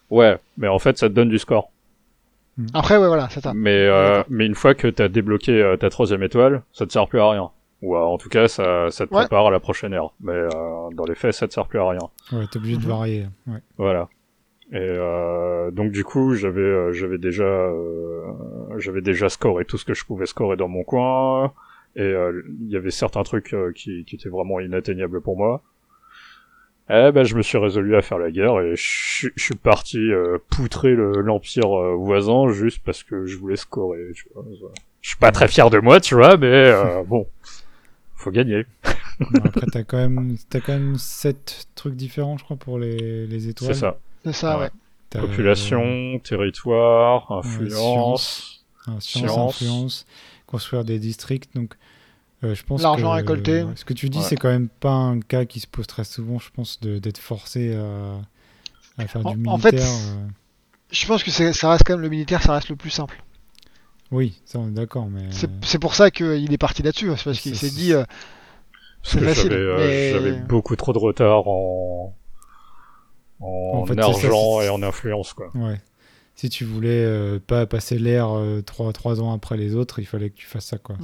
ouais 0.10 0.38
mais 0.58 0.68
en 0.68 0.80
fait 0.80 0.98
ça 0.98 1.10
te 1.10 1.14
donne 1.14 1.30
du 1.30 1.40
score. 1.40 1.70
Après, 2.74 2.96
ouais, 2.96 3.08
voilà, 3.08 3.28
c'est 3.30 3.42
ça. 3.42 3.52
Mais, 3.54 3.86
euh, 3.86 4.24
mais 4.30 4.46
une 4.46 4.56
fois 4.56 4.76
que 4.76 4.88
t'as 4.88 5.10
débloqué 5.10 5.52
euh, 5.62 5.76
ta 5.76 5.90
troisième 5.90 6.24
étoile, 6.24 6.62
ça 6.72 6.86
te 6.86 6.94
sert 6.94 7.06
plus 7.10 7.20
à 7.20 7.30
rien. 7.32 7.52
Ou 7.82 7.98
euh, 7.98 8.00
en 8.00 8.18
tout 8.18 8.30
cas, 8.30 8.48
ça, 8.48 8.90
ça 8.92 9.06
te 9.06 9.14
Ouais. 9.14 9.24
prépare 9.24 9.48
à 9.48 9.52
la 9.52 9.60
prochaine 9.60 9.92
ère. 9.92 10.12
Mais 10.22 10.32
euh, 10.32 10.50
dans 10.94 11.04
les 11.04 11.16
faits, 11.16 11.34
ça 11.34 11.50
te 11.50 11.54
sert 11.54 11.66
plus 11.68 11.80
à 11.80 11.90
rien. 11.90 12.00
Ouais, 12.32 12.48
t'es 12.50 12.56
obligé 12.56 12.78
de 12.78 12.86
varier. 12.88 13.26
Ouais. 13.46 13.60
Voilà. 13.78 14.08
Et 14.72 14.78
euh, 14.78 15.70
donc 15.72 15.92
du 15.92 16.04
coup, 16.04 16.34
j'avais 16.34 16.60
euh, 16.62 16.92
j'avais 16.92 17.18
déjà 17.20 17.44
euh, 17.44 18.24
j'avais 18.78 19.02
déjà 19.02 19.30
scoré 19.30 19.64
tout 19.66 19.78
ce 19.78 19.86
que 19.86 19.94
je 19.94 20.04
pouvais 20.06 20.26
scorer 20.26 20.58
dans 20.58 20.68
mon 20.68 20.84
coin. 20.84 21.54
Et 21.96 22.02
euh, 22.02 22.42
il 22.62 22.70
y 22.72 22.76
avait 22.76 22.92
certains 22.92 23.24
trucs 23.24 23.54
euh, 23.54 23.72
qui, 23.74 24.04
qui 24.06 24.16
étaient 24.16 24.30
vraiment 24.30 24.60
inatteignables 24.60 25.22
pour 25.22 25.38
moi. 25.38 25.62
Eh 26.90 27.12
ben, 27.12 27.24
je 27.24 27.36
me 27.36 27.42
suis 27.42 27.58
résolu 27.58 27.96
à 27.96 28.02
faire 28.04 28.20
la 28.20 28.30
guerre 28.30 28.60
et 28.62 28.76
je, 28.76 29.30
suis- 29.36 29.56
parti 29.56 29.98
euh, 29.98 30.38
poutrer 30.50 30.94
le- 30.94 31.20
l'empire 31.22 31.70
voisin 31.98 32.50
juste 32.52 32.80
parce 32.86 33.02
que 33.04 33.26
je 33.26 33.38
voulais 33.38 33.56
scorer. 33.56 34.12
Tu 34.14 34.28
vois. 34.36 34.46
Je 35.02 35.10
suis 35.10 35.18
pas 35.18 35.32
très 35.32 35.48
fier 35.48 35.70
de 35.72 35.80
moi, 35.80 36.00
tu 36.00 36.14
vois, 36.14 36.38
mais 36.38 36.46
euh, 36.46 37.02
bon, 37.08 37.26
faut 38.16 38.30
gagner. 38.30 38.66
Après, 39.20 39.66
t'as 39.72 39.84
quand 39.84 39.98
même, 39.98 40.38
t'as 40.50 40.60
quand 40.60 40.74
même 40.74 40.96
7 40.98 41.68
trucs 41.74 41.96
différents, 41.96 42.38
je 42.38 42.44
crois, 42.44 42.58
pour 42.58 42.78
les, 42.78 43.26
les 43.26 43.48
étoiles. 43.48 43.74
C'est 43.74 43.80
ça. 43.80 43.98
C'est 44.26 44.34
ça, 44.34 44.60
Ouais. 44.60 44.70
Population, 45.12 46.20
territoire, 46.24 47.32
influence. 47.32 48.66
euh, 48.88 48.92
ah, 48.98 49.00
science, 49.00 49.32
science. 49.32 49.56
influence, 49.62 50.06
construire 50.46 50.84
des 50.84 51.00
districts. 51.00 51.56
Donc, 51.56 51.76
euh, 52.44 52.54
je 52.54 52.64
pense 52.64 52.82
L'argent 52.82 53.12
que, 53.12 53.16
récolté. 53.18 53.64
ce 53.76 53.86
que 53.86 53.94
tu 53.94 54.10
dis, 54.10 54.18
Ouais. 54.18 54.24
c'est 54.26 54.36
quand 54.36 54.50
même 54.50 54.68
pas 54.68 54.92
un 54.92 55.22
cas 55.22 55.46
qui 55.46 55.60
se 55.62 55.68
pose 55.68 55.88
très 55.88 56.04
souvent, 56.04 56.38
je 56.40 56.50
pense, 56.54 56.82
de- 56.82 57.00
d'être 57.00 57.20
forcé 57.20 57.76
à, 57.76 58.20
à 58.98 59.08
faire 59.08 59.26
En- 59.26 59.36
du 59.36 59.48
en 59.48 59.58
fait, 59.58 59.72
militaire. 59.72 59.90
euh. 59.94 60.28
Je 60.92 61.06
pense 61.08 61.24
que 61.24 61.32
c'est- 61.32 61.54
ça 61.54 61.70
reste 61.70 61.84
quand 61.86 61.94
même 61.94 62.02
le 62.02 62.10
militaire, 62.10 62.42
ça 62.42 62.54
reste 62.54 62.70
le 62.70 62.76
plus 62.76 62.90
simple. 62.90 63.22
Oui, 64.12 64.40
ça 64.46 64.60
on 64.60 64.68
est 64.68 64.72
d'accord, 64.72 65.08
mais 65.08 65.28
C'est 65.32 65.50
c'est 65.64 65.80
pour 65.80 65.96
ça 65.96 66.12
qu'il 66.12 66.52
est 66.54 66.58
parti 66.58 66.84
là-dessus. 66.84 67.10
hein. 67.10 67.16
C'est 67.18 67.24
parce 67.24 67.40
qu'il 67.40 67.56
C'est- 67.56 67.70
s'est 67.70 67.76
dit. 67.76 67.94
euh, 67.94 68.04
Parce 69.02 69.14
C'est 69.14 69.20
que 69.20 69.26
facile, 69.28 69.52
j'avais 69.52 69.56
euh, 69.62 69.78
mais- 69.78 70.12
j'avais 70.14 70.32
beaucoup 70.42 70.76
trop 70.76 70.92
de 70.92 70.98
retard 70.98 71.48
en, 71.48 72.16
en, 73.40 73.46
En 73.82 73.86
fait, 73.86 73.94
c'est 73.96 74.02
ça, 74.02 74.08
argent 74.28 74.62
et 74.62 74.70
en 74.70 74.82
influence, 74.84 75.34
quoi. 75.34 75.52
ouais. 75.56 75.82
Si 76.36 76.50
tu 76.50 76.66
voulais 76.66 77.06
euh, 77.06 77.40
pas 77.40 77.66
passer 77.66 77.98
l'air 77.98 78.28
3 78.66 78.92
trois, 78.92 79.22
ans 79.22 79.34
après 79.34 79.56
les 79.56 79.74
autres, 79.76 80.00
il 80.00 80.06
fallait 80.06 80.30
que 80.30 80.36
tu 80.36 80.46
fasses 80.48 80.66
ça, 80.66 80.78
quoi. 80.78 80.96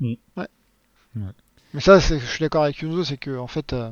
Mm. 0.00 0.14
C'est- 0.36 0.48
Mais 1.72 1.80
ça, 1.80 1.98
je 2.00 2.16
suis 2.18 2.40
d'accord 2.40 2.64
avec 2.64 2.78
Yunzo, 2.80 3.04
c'est 3.04 3.16
que 3.16 3.38
en 3.38 3.46
fait, 3.46 3.72
euh, 3.72 3.90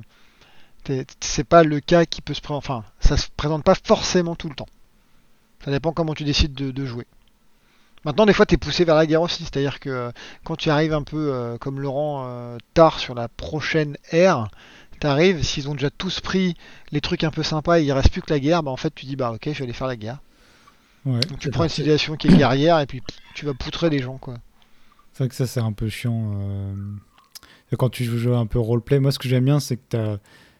c'est 1.20 1.44
pas 1.44 1.62
le 1.62 1.80
cas 1.80 2.06
qui 2.06 2.20
peut 2.22 2.34
se 2.34 2.40
présenter. 2.40 2.66
Enfin, 2.66 2.84
ça 3.00 3.16
se 3.16 3.28
présente 3.36 3.62
pas 3.62 3.74
forcément 3.76 4.34
tout 4.34 4.48
le 4.48 4.54
temps. 4.56 4.68
Ça 5.64 5.70
dépend 5.70 5.92
comment 5.92 6.14
tu 6.14 6.24
décides 6.24 6.54
de, 6.54 6.70
de 6.70 6.86
jouer. 6.86 7.06
Maintenant, 8.04 8.26
des 8.26 8.32
fois, 8.32 8.46
t'es 8.46 8.56
poussé 8.56 8.84
vers 8.84 8.94
la 8.94 9.06
guerre 9.06 9.22
aussi. 9.22 9.42
C'est-à-dire 9.44 9.80
que 9.80 9.90
euh, 9.90 10.10
quand 10.44 10.56
tu 10.56 10.70
arrives 10.70 10.92
un 10.94 11.02
peu 11.02 11.32
euh, 11.32 11.58
comme 11.58 11.80
Laurent 11.80 12.24
euh, 12.26 12.56
tard 12.74 12.98
sur 12.98 13.14
la 13.14 13.28
prochaine 13.28 13.96
ère, 14.12 14.48
t'arrives, 14.98 15.42
s'ils 15.42 15.68
ont 15.68 15.74
déjà 15.74 15.90
tous 15.90 16.20
pris 16.20 16.54
les 16.92 17.00
trucs 17.00 17.24
un 17.24 17.30
peu 17.30 17.42
sympas 17.42 17.80
et 17.80 17.84
il 17.84 17.92
reste 17.92 18.10
plus 18.10 18.22
que 18.22 18.32
la 18.32 18.40
guerre, 18.40 18.62
bah 18.62 18.70
en 18.70 18.76
fait, 18.76 18.94
tu 18.94 19.06
dis 19.06 19.16
bah 19.16 19.32
ok, 19.32 19.40
je 19.46 19.50
vais 19.58 19.64
aller 19.64 19.72
faire 19.72 19.86
la 19.86 19.96
guerre. 19.96 20.18
Ouais. 21.04 21.20
Donc 21.20 21.38
tu 21.38 21.50
prends 21.50 21.64
une 21.64 21.70
civilisation 21.70 22.16
qui 22.16 22.28
est 22.28 22.36
guerrière 22.36 22.80
et 22.80 22.86
puis 22.86 23.02
tu 23.34 23.46
vas 23.46 23.54
poutrer 23.54 23.88
les 23.90 24.00
gens 24.00 24.18
quoi. 24.18 24.34
C'est 25.12 25.24
vrai 25.24 25.28
que 25.28 25.34
ça, 25.34 25.46
c'est 25.46 25.60
un 25.60 25.72
peu 25.72 25.88
chiant. 25.88 26.32
euh, 26.34 26.74
Quand 27.76 27.88
tu 27.90 28.04
joues 28.04 28.34
un 28.34 28.46
peu 28.46 28.58
roleplay, 28.58 29.00
moi, 29.00 29.10
ce 29.12 29.18
que 29.18 29.28
j'aime 29.28 29.44
bien, 29.44 29.60
c'est 29.60 29.76
que 29.76 29.82
t'as. 29.88 30.16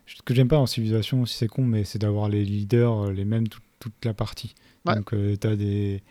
Ce 0.06 0.22
que 0.24 0.34
j'aime 0.34 0.48
pas 0.48 0.56
en 0.58 0.64
civilisation, 0.66 1.26
si 1.26 1.36
c'est 1.36 1.48
con, 1.48 1.62
mais 1.64 1.84
c'est 1.84 1.98
d'avoir 1.98 2.28
les 2.30 2.42
leaders, 2.44 3.08
euh, 3.08 3.12
les 3.12 3.26
mêmes 3.26 3.46
tout- 3.46 3.60
toute 3.78 4.04
la 4.04 4.14
partie. 4.14 4.54
Ouais. 4.86 4.94
Donc, 4.94 5.12
euh, 5.12 5.36
t'as 5.36 5.54
des. 5.54 6.02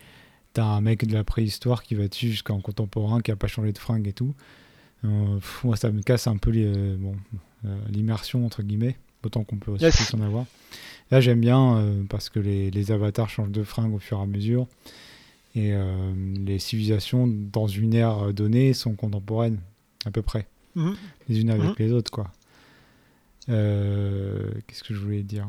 T'as 0.53 0.65
un 0.65 0.81
mec 0.81 1.05
de 1.05 1.13
la 1.13 1.23
préhistoire 1.23 1.83
qui 1.83 1.95
va 1.95 2.07
dessus 2.07 2.29
jusqu'en 2.29 2.61
contemporain, 2.61 3.21
qui 3.21 3.31
a 3.31 3.35
pas 3.35 3.47
changé 3.47 3.71
de 3.73 3.77
fringue 3.77 4.07
et 4.07 4.13
tout. 4.13 4.33
Euh, 5.05 5.35
pff, 5.37 5.63
moi, 5.63 5.75
ça 5.75 5.91
me 5.91 6.01
casse 6.01 6.27
un 6.27 6.37
peu 6.37 6.51
euh, 6.55 6.95
bon, 6.97 7.15
euh, 7.65 7.77
l'immersion, 7.89 8.45
entre 8.45 8.63
guillemets. 8.63 8.95
Autant 9.23 9.43
qu'on 9.43 9.57
peut 9.57 9.71
aussi 9.71 9.83
Yes. 9.85 10.13
en 10.13 10.21
avoir. 10.21 10.45
Là, 11.11 11.19
j'aime 11.21 11.41
bien 11.41 11.83
parce 12.09 12.29
que 12.29 12.39
les, 12.39 12.69
les 12.71 12.91
avatars 12.91 13.29
changent 13.29 13.51
de 13.51 13.63
fringue 13.63 13.93
au 13.93 13.99
fur 13.99 14.19
et 14.19 14.21
à 14.21 14.25
mesure. 14.25 14.67
Et 15.55 15.73
les 16.45 16.59
civilisations, 16.59 17.27
dans 17.27 17.67
une 17.67 17.93
ère 17.95 18.31
donnée, 18.33 18.73
sont 18.73 18.93
contemporaines, 18.93 19.59
à 20.05 20.11
peu 20.11 20.21
près, 20.21 20.47
Mhm. 20.75 20.95
les 21.27 21.41
unes 21.41 21.49
avec 21.49 21.69
Mhm. 21.69 21.75
les 21.79 21.91
autres, 21.93 22.11
quoi. 22.11 22.31
Euh, 23.49 24.51
Qu'est-ce 24.67 24.83
que 24.83 24.93
je 24.93 24.99
voulais 24.99 25.23
dire? 25.23 25.47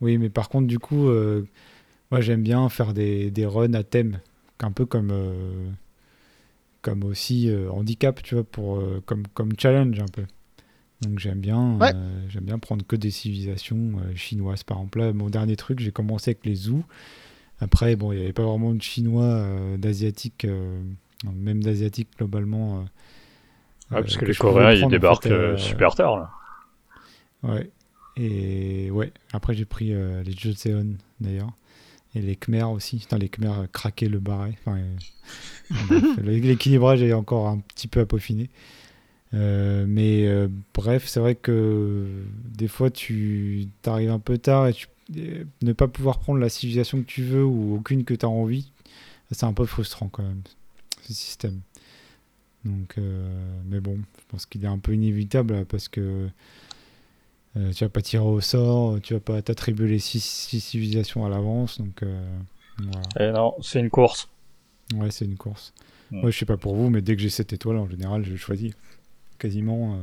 Oui, 0.00 0.16
mais 0.18 0.30
par 0.30 0.48
contre, 0.48 0.66
du 0.66 0.78
coup, 0.78 1.08
euh, 1.08 1.44
moi, 2.10 2.20
j'aime 2.20 2.42
bien 2.42 2.68
faire 2.68 2.94
des, 2.94 3.30
des 3.30 3.44
runs 3.46 3.74
à 3.74 3.82
thème, 3.82 4.20
un 4.60 4.72
peu 4.72 4.86
comme, 4.86 5.10
euh, 5.12 5.68
comme 6.82 7.04
aussi 7.04 7.48
euh, 7.50 7.70
handicap, 7.70 8.22
tu 8.22 8.34
vois, 8.36 8.44
pour, 8.44 8.76
euh, 8.78 9.02
comme, 9.06 9.26
comme 9.34 9.52
challenge, 9.58 9.98
un 10.00 10.08
peu. 10.12 10.24
Donc 11.02 11.18
j'aime 11.18 11.40
bien, 11.40 11.78
Ouais. 11.78 11.92
euh, 11.94 12.24
j'aime 12.28 12.44
bien 12.44 12.58
prendre 12.58 12.84
que 12.86 12.96
des 12.96 13.10
civilisations 13.10 13.92
euh, 14.04 14.14
chinoises. 14.14 14.62
Par 14.64 14.78
exemple, 14.78 14.98
là, 14.98 15.12
mon 15.12 15.30
dernier 15.30 15.56
truc, 15.56 15.80
j'ai 15.80 15.92
commencé 15.92 16.30
avec 16.30 16.44
les 16.44 16.54
zoos. 16.54 16.84
Après, 17.60 17.96
bon, 17.96 18.12
il 18.12 18.16
n'y 18.18 18.24
avait 18.24 18.32
pas 18.32 18.44
vraiment 18.44 18.72
de 18.74 18.82
chinois, 18.82 19.24
euh, 19.24 19.76
d'asiatiques, 19.76 20.44
euh, 20.44 20.80
même 21.34 21.62
d'asiatiques 21.62 22.08
globalement. 22.18 22.80
euh, 22.80 22.82
Ah, 23.90 23.96
euh, 23.96 24.00
parce 24.02 24.16
que, 24.16 24.20
que 24.20 24.26
les 24.26 24.34
Coréens, 24.34 24.72
ils 24.72 24.84
en 24.84 24.88
débarquent 24.88 25.24
fait, 25.24 25.58
super 25.58 25.94
tard, 25.94 26.16
là. 26.18 26.30
Ouais. 27.42 27.70
Et 28.16 28.90
ouais, 28.90 29.12
après 29.32 29.54
j'ai 29.54 29.64
pris 29.64 29.94
euh, 29.94 30.22
les 30.22 30.32
Joseon 30.32 30.96
d'ailleurs. 31.20 31.50
Et 32.14 32.20
les 32.20 32.36
Khmer 32.36 32.64
aussi. 32.64 32.98
Putain, 32.98 33.18
les 33.18 33.28
Khmer 33.28 33.52
euh, 33.58 33.66
craquaient 33.72 34.08
le 34.08 34.18
barret. 34.18 34.54
Euh, 34.68 34.96
L'équilibrage 36.22 37.02
est 37.02 37.12
encore 37.12 37.48
un 37.48 37.58
petit 37.58 37.88
peu 37.88 38.00
à 38.00 38.06
peaufiner. 38.06 38.50
Euh, 39.32 39.84
mais 39.86 40.28
bref, 40.74 41.06
c'est 41.06 41.20
vrai 41.20 41.36
que 41.36 42.24
des 42.44 42.66
fois 42.66 42.90
tu 42.90 43.68
arrives 43.86 44.10
un 44.10 44.18
peu 44.18 44.38
tard 44.38 44.66
et 44.66 44.72
tu, 44.72 44.88
ne 45.62 45.72
pas 45.72 45.86
pouvoir 45.86 46.18
prendre 46.18 46.40
la 46.40 46.48
civilisation 46.48 46.98
que 46.98 47.06
tu 47.06 47.22
veux 47.22 47.44
ou 47.44 47.76
aucune 47.76 48.04
que 48.04 48.14
tu 48.14 48.26
as 48.26 48.28
envie, 48.28 48.72
c'est 49.30 49.44
un 49.44 49.52
peu 49.52 49.66
frustrant 49.66 50.08
quand 50.08 50.24
même, 50.24 50.42
ce 51.02 51.12
système. 51.12 51.60
Donc, 52.64 52.96
mais 53.66 53.78
bon, 53.78 53.98
je 54.18 54.24
pense 54.26 54.46
qu'il 54.46 54.64
est 54.64 54.68
un 54.68 54.78
peu 54.78 54.94
inévitable 54.94 55.64
parce 55.66 55.86
que 55.86 56.28
euh, 57.56 57.72
tu 57.72 57.84
vas 57.84 57.90
pas 57.90 58.02
tirer 58.02 58.24
au 58.24 58.40
sort, 58.40 59.00
tu 59.02 59.14
vas 59.14 59.20
pas 59.20 59.42
t'attribuer 59.42 59.88
les 59.88 59.98
six, 59.98 60.20
six 60.22 60.60
civilisations 60.60 61.24
à 61.26 61.28
l'avance, 61.28 61.78
donc 61.78 62.02
euh, 62.02 62.22
voilà. 62.78 63.02
Et 63.18 63.32
non, 63.32 63.54
c'est 63.62 63.80
une 63.80 63.90
course. 63.90 64.28
Ouais, 64.94 65.10
c'est 65.10 65.24
une 65.24 65.36
course. 65.36 65.72
Ouais. 66.12 66.20
Moi, 66.22 66.30
je 66.30 66.38
sais 66.38 66.46
pas 66.46 66.56
pour 66.56 66.74
vous, 66.74 66.90
mais 66.90 67.02
dès 67.02 67.14
que 67.16 67.22
j'ai 67.22 67.30
cette 67.30 67.52
étoile, 67.52 67.76
en 67.78 67.88
général, 67.88 68.24
je 68.24 68.34
choisis 68.36 68.72
quasiment. 69.38 69.94
euh, 69.94 70.02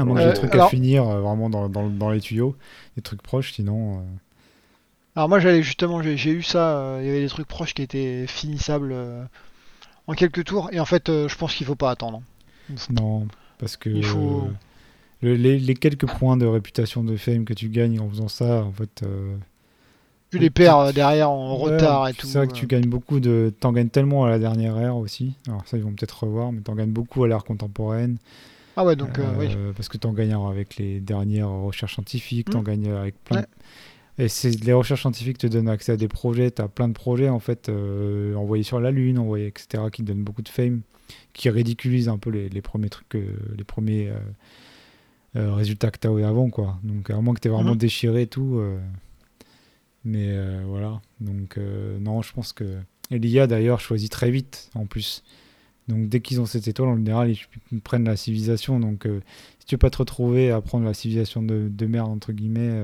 à 0.00 0.04
moins 0.04 0.16
que 0.16 0.20
Euh, 0.20 0.24
j'ai 0.24 0.28
des 0.30 0.36
trucs 0.38 0.52
alors- 0.52 0.66
à 0.66 0.70
finir 0.70 1.08
euh, 1.08 1.20
vraiment 1.20 1.48
dans, 1.48 1.68
dans, 1.68 1.88
dans 1.88 2.10
les 2.10 2.20
tuyaux, 2.20 2.56
des 2.96 3.02
trucs 3.02 3.22
proches, 3.22 3.52
sinon. 3.52 4.00
euh, 4.00 4.02
Alors 5.14 5.28
moi 5.28 5.40
j'allais 5.40 5.62
justement, 5.62 6.02
j'ai 6.02 6.30
eu 6.30 6.42
ça, 6.42 6.76
euh, 6.78 6.98
il 7.00 7.06
y 7.06 7.10
avait 7.10 7.22
des 7.22 7.28
trucs 7.28 7.48
proches 7.48 7.72
qui 7.72 7.82
étaient 7.82 8.26
finissables 8.26 8.92
euh, 8.92 9.24
en 10.06 10.12
quelques 10.14 10.44
tours, 10.44 10.68
et 10.72 10.80
en 10.80 10.84
fait 10.84 11.08
euh, 11.08 11.28
je 11.28 11.36
pense 11.38 11.54
qu'il 11.54 11.66
faut 11.66 11.74
pas 11.76 11.90
attendre. 11.90 12.22
non, 12.90 13.26
parce 13.58 13.76
que 13.78 13.88
Il 13.88 14.04
faut- 14.04 14.42
euh, 14.48 14.52
le- 15.22 15.34
les, 15.34 15.58
les 15.58 15.74
quelques 15.74 16.06
points 16.06 16.36
de 16.36 16.46
réputation 16.46 17.02
de 17.04 17.16
fame 17.16 17.44
que 17.44 17.54
tu 17.54 17.68
gagnes 17.68 18.00
en 18.00 18.08
faisant 18.08 18.28
ça, 18.28 18.64
en 18.64 18.72
fait. 18.72 19.02
euh, 19.02 19.36
Tu 20.30 20.38
les 20.38 20.50
perds 20.50 20.92
derrière 20.92 21.30
en 21.30 21.56
ouais, 21.56 21.72
retard 21.74 22.08
et 22.08 22.14
tout. 22.14 22.26
C'est 22.26 22.38
vrai 22.38 22.46
que 22.48 22.52
tu 22.52 22.66
gagnes 22.66 22.88
beaucoup 22.88 23.20
de. 23.20 23.52
T'en 23.60 23.72
gagnes 23.72 23.88
tellement 23.88 24.24
à 24.24 24.28
la 24.30 24.38
dernière 24.38 24.76
ère 24.78 24.96
aussi. 24.96 25.34
Alors 25.46 25.66
ça, 25.66 25.76
ils 25.76 25.82
vont 25.84 25.92
peut-être 25.92 26.24
revoir, 26.24 26.52
mais 26.52 26.60
t'en 26.60 26.74
gagnes 26.74 26.90
beaucoup 26.92 27.24
à 27.24 27.28
l'ère 27.28 27.44
contemporaine. 27.44 28.18
Ah 28.76 28.84
ouais 28.84 28.94
donc 28.96 29.18
euh, 29.18 29.34
oui. 29.38 29.46
Euh, 29.50 29.72
Parce 29.74 29.88
que 29.88 29.96
tu 29.96 30.06
en 30.06 30.12
gagnes 30.12 30.34
avec 30.34 30.76
les 30.76 31.00
dernières 31.00 31.48
recherches 31.48 31.94
scientifiques, 31.94 32.50
tu 32.50 32.56
en 32.56 32.60
Mm. 32.60 32.64
gagnes 32.64 32.90
avec 32.92 33.14
plein. 33.24 33.36
Ouais. 33.38 33.42
de- 34.18 34.24
Et 34.24 34.28
c'est 34.28 34.50
les 34.64 34.72
recherches 34.72 35.00
scientifiques 35.02 35.38
te 35.38 35.46
donnent 35.46 35.68
accès 35.68 35.92
à 35.92 35.96
des 35.96 36.08
projets, 36.08 36.50
tu 36.50 36.60
as 36.62 36.68
plein 36.68 36.88
de 36.88 36.92
projets 36.94 37.28
en 37.30 37.38
fait 37.38 37.68
euh, 37.68 38.34
envoyés 38.34 38.64
sur 38.64 38.80
la 38.80 38.90
Lune, 38.90 39.18
envoyés, 39.18 39.46
etc., 39.46 39.84
qui 39.90 40.02
te 40.02 40.08
donnent 40.08 40.24
beaucoup 40.24 40.42
de 40.42 40.48
fame, 40.48 40.80
qui 41.32 41.48
ridiculisent 41.50 42.08
un 42.08 42.18
peu 42.18 42.30
les, 42.30 42.48
les 42.50 42.62
premiers 42.62 42.88
trucs, 42.90 43.14
les 43.14 43.64
premiers 43.64 44.08
euh, 44.08 44.14
euh, 45.36 45.52
résultats 45.54 45.90
que 45.90 45.98
tu 45.98 46.08
as 46.08 46.10
eu 46.10 46.22
avant, 46.24 46.50
quoi. 46.50 46.78
Donc 46.82 47.10
à 47.10 47.20
moins 47.20 47.34
que 47.34 47.40
tu 47.40 47.48
vraiment 47.48 47.72
Mhm. 47.72 47.78
déchiré 47.78 48.22
et 48.22 48.26
tout. 48.26 48.56
euh, 48.58 48.78
Mais 50.04 50.28
euh, 50.30 50.62
voilà. 50.66 51.00
Donc 51.20 51.58
non, 51.58 52.22
je 52.22 52.32
pense 52.32 52.52
que. 52.52 52.78
Et 53.10 53.18
l'IA 53.18 53.46
d'ailleurs 53.46 53.80
choisit 53.80 54.10
très 54.10 54.30
vite 54.30 54.70
en 54.74 54.86
plus. 54.86 55.22
Donc 55.88 56.08
dès 56.08 56.20
qu'ils 56.20 56.40
ont 56.40 56.46
cette 56.46 56.66
étoile, 56.68 56.88
en 56.88 56.96
général, 56.96 57.30
ils, 57.72 57.80
prennent 57.80 58.04
la 58.04 58.16
civilisation. 58.16 58.80
Donc 58.80 59.06
si 59.60 59.66
tu 59.66 59.74
veux 59.74 59.78
pas 59.78 59.90
te 59.90 59.98
retrouver 59.98 60.50
à 60.50 60.60
prendre 60.60 60.84
la 60.84 60.94
civilisation 60.94 61.42
de, 61.42 61.68
de 61.70 61.86
merde, 61.86 62.10
entre 62.10 62.32
guillemets, 62.32 62.82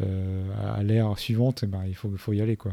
à 0.00 0.82
l'ère 0.82 1.18
suivante, 1.18 1.60
eh 1.64 1.66
ben, 1.66 1.84
il 1.86 1.94
faut, 1.94 2.08
il 2.12 2.18
faut 2.18 2.32
y 2.32 2.40
aller, 2.40 2.56
quoi. 2.56 2.72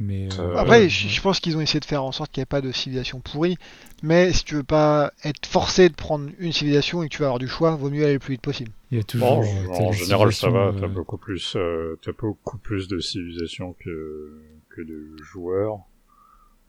Mm. 0.00 0.04
Mais 0.06 0.28
Euh, 0.38 0.56
Après 0.56 0.88
je, 0.88 1.08
je 1.08 1.20
pense 1.20 1.38
qu'ils 1.40 1.56
ont 1.56 1.60
essayé 1.60 1.80
de 1.80 1.84
faire 1.84 2.02
en 2.02 2.12
sorte 2.12 2.30
qu'il 2.32 2.40
n'y 2.40 2.42
ait 2.42 2.46
pas 2.46 2.60
de 2.60 2.72
civilisation 2.72 3.20
pourrie, 3.20 3.56
mais 4.02 4.32
si 4.32 4.44
tu 4.44 4.56
veux 4.56 4.64
pas 4.64 5.12
être 5.22 5.46
forcé 5.46 5.88
de 5.88 5.94
prendre 5.94 6.28
une 6.38 6.52
civilisation 6.52 7.02
et 7.02 7.08
que 7.08 7.14
tu 7.14 7.20
vas 7.20 7.26
avoir 7.26 7.38
du 7.38 7.46
choix, 7.48 7.76
vaut 7.76 7.90
mieux 7.90 8.04
aller 8.04 8.14
le 8.14 8.18
plus 8.18 8.32
vite 8.32 8.42
possible. 8.42 8.72
il 8.90 8.98
y 8.98 9.00
a 9.00 9.04
toujours. 9.04 9.28
Bon, 9.28 9.42
euh, 9.42 9.66
t'as 9.76 9.84
en 9.84 9.90
les 9.90 9.96
général, 9.96 10.32
ça 10.32 10.50
va. 10.50 10.72
civilisations, 10.72 10.80
T'as 10.80 10.86
euh, 10.86 10.94
beaucoup 10.94 11.16
plus, 11.18 11.56
euh, 11.56 11.98
t'as 12.02 12.12
beaucoup 12.12 12.58
plus 12.58 12.88
de 12.88 12.98
civilisation 12.98 13.74
que 13.84 14.40
que 14.70 14.82
de 14.82 15.16
joueurs. 15.22 15.78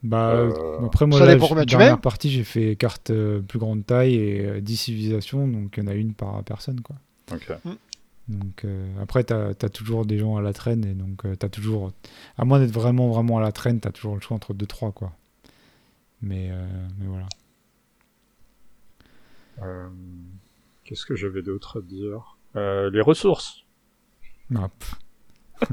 Bah, 0.04 0.34
Euh, 0.34 0.52
après, 0.86 1.08
moi, 1.08 1.18
ça 1.20 1.26
là, 1.26 1.34
dépend 1.34 1.46
je- 1.46 1.50
combien 1.50 1.66
tu 1.66 1.76
dernière 1.78 1.96
mets. 1.96 2.02
partie, 2.02 2.30
j'ai 2.30 2.44
fait 2.44 2.76
carte 2.76 3.10
euh, 3.10 3.42
plus 3.42 3.58
grande 3.58 3.86
taille 3.88 4.14
et 4.14 4.46
euh, 4.46 4.62
10 4.62 4.78
civilisations, 4.78 5.48
donc 5.48 5.74
il 5.78 5.84
y 5.84 5.84
en 5.84 5.88
a 5.88 5.96
une 5.96 6.14
par 6.14 6.44
personne, 6.44 6.82
quoi. 6.82 6.96
Ok. 7.34 7.48
Donc 8.28 8.66
euh, 8.66 8.88
après, 9.02 9.24
tu 9.24 9.34
as, 9.34 9.54
toujours 9.70 10.06
des 10.06 10.18
gens 10.18 10.36
à 10.36 10.42
la 10.42 10.54
traîne, 10.54 10.86
et 10.86 10.94
donc 10.94 11.22
tu 11.40 11.46
as 11.46 11.50
toujours, 11.50 11.92
à 12.38 12.46
moins 12.46 12.60
d'être 12.60 12.72
vraiment, 12.72 13.10
vraiment 13.10 13.38
à 13.38 13.42
la 13.42 13.52
traîne, 13.52 13.80
tu 13.80 13.88
as 13.88 13.92
toujours 13.92 14.16
le 14.16 14.22
choix 14.22 14.36
entre 14.36 14.54
2-3, 14.54 14.92
quoi. 14.94 15.14
Mais, 16.22 16.50
euh, 16.52 16.88
mais 16.98 17.08
voilà. 17.08 17.28
Euh, 19.62 19.88
Qu'est-ce 20.84 21.06
que 21.06 21.16
j'avais 21.16 21.42
d'autre 21.42 21.80
à 21.80 21.82
dire? 21.82 22.38
Euh, 22.56 22.90
Les 22.92 23.02
ressources. 23.02 23.64
Ah, 24.56 24.70
pff, 24.80 24.96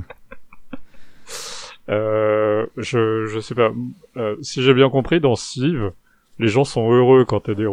Euh, 1.89 2.67
je, 2.77 3.27
je 3.27 3.41
sais 3.41 3.57
pas. 3.57 3.73
Euh, 4.17 4.37
si 4.41 4.63
j'ai 4.63 4.73
bien 4.73 4.89
compris, 4.89 5.21
dans 5.21 5.35
Civ, 5.35 5.93
les 6.39 6.47
gens 6.47 6.65
sont 6.65 6.91
heureux 6.91 7.25
quand 7.25 7.41
t'as 7.41 7.55
des 7.55 7.67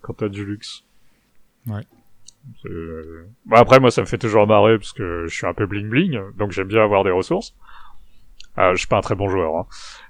quand 0.00 0.14
t'as 0.14 0.28
du 0.30 0.46
luxe. 0.46 0.82
Ouais. 1.66 1.86
Bon, 2.64 3.56
après, 3.56 3.80
moi, 3.80 3.90
ça 3.90 4.00
me 4.00 4.06
fait 4.06 4.18
toujours 4.18 4.46
marrer 4.46 4.78
parce 4.78 4.92
que 4.92 5.26
je 5.26 5.34
suis 5.34 5.46
un 5.46 5.54
peu 5.54 5.66
bling 5.66 5.88
bling, 5.88 6.18
donc 6.38 6.52
j'aime 6.52 6.68
bien 6.68 6.82
avoir 6.82 7.04
des 7.04 7.10
ressources. 7.10 7.54
Ah, 8.56 8.72
je 8.72 8.78
suis 8.78 8.88
pas 8.88 8.98
un 8.98 9.02
très 9.02 9.14
bon 9.14 9.28
joueur, 9.28 9.56
hein. 9.56 9.66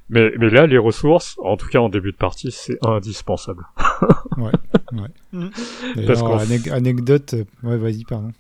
mais 0.09 0.33
mais 0.39 0.49
là, 0.49 0.67
les 0.67 0.79
ressources, 0.79 1.37
en 1.43 1.57
tout 1.57 1.69
cas 1.69 1.79
en 1.79 1.89
début 1.89 2.13
de 2.13 2.17
partie, 2.17 2.51
c'est 2.51 2.79
indispensable. 2.85 3.67
ouais. 4.39 4.51
ouais. 4.93 6.07
Parce 6.07 6.23
anecdote, 6.71 7.35
ouais, 7.63 7.77
vas-y, 7.77 8.05
pardon. 8.05 8.33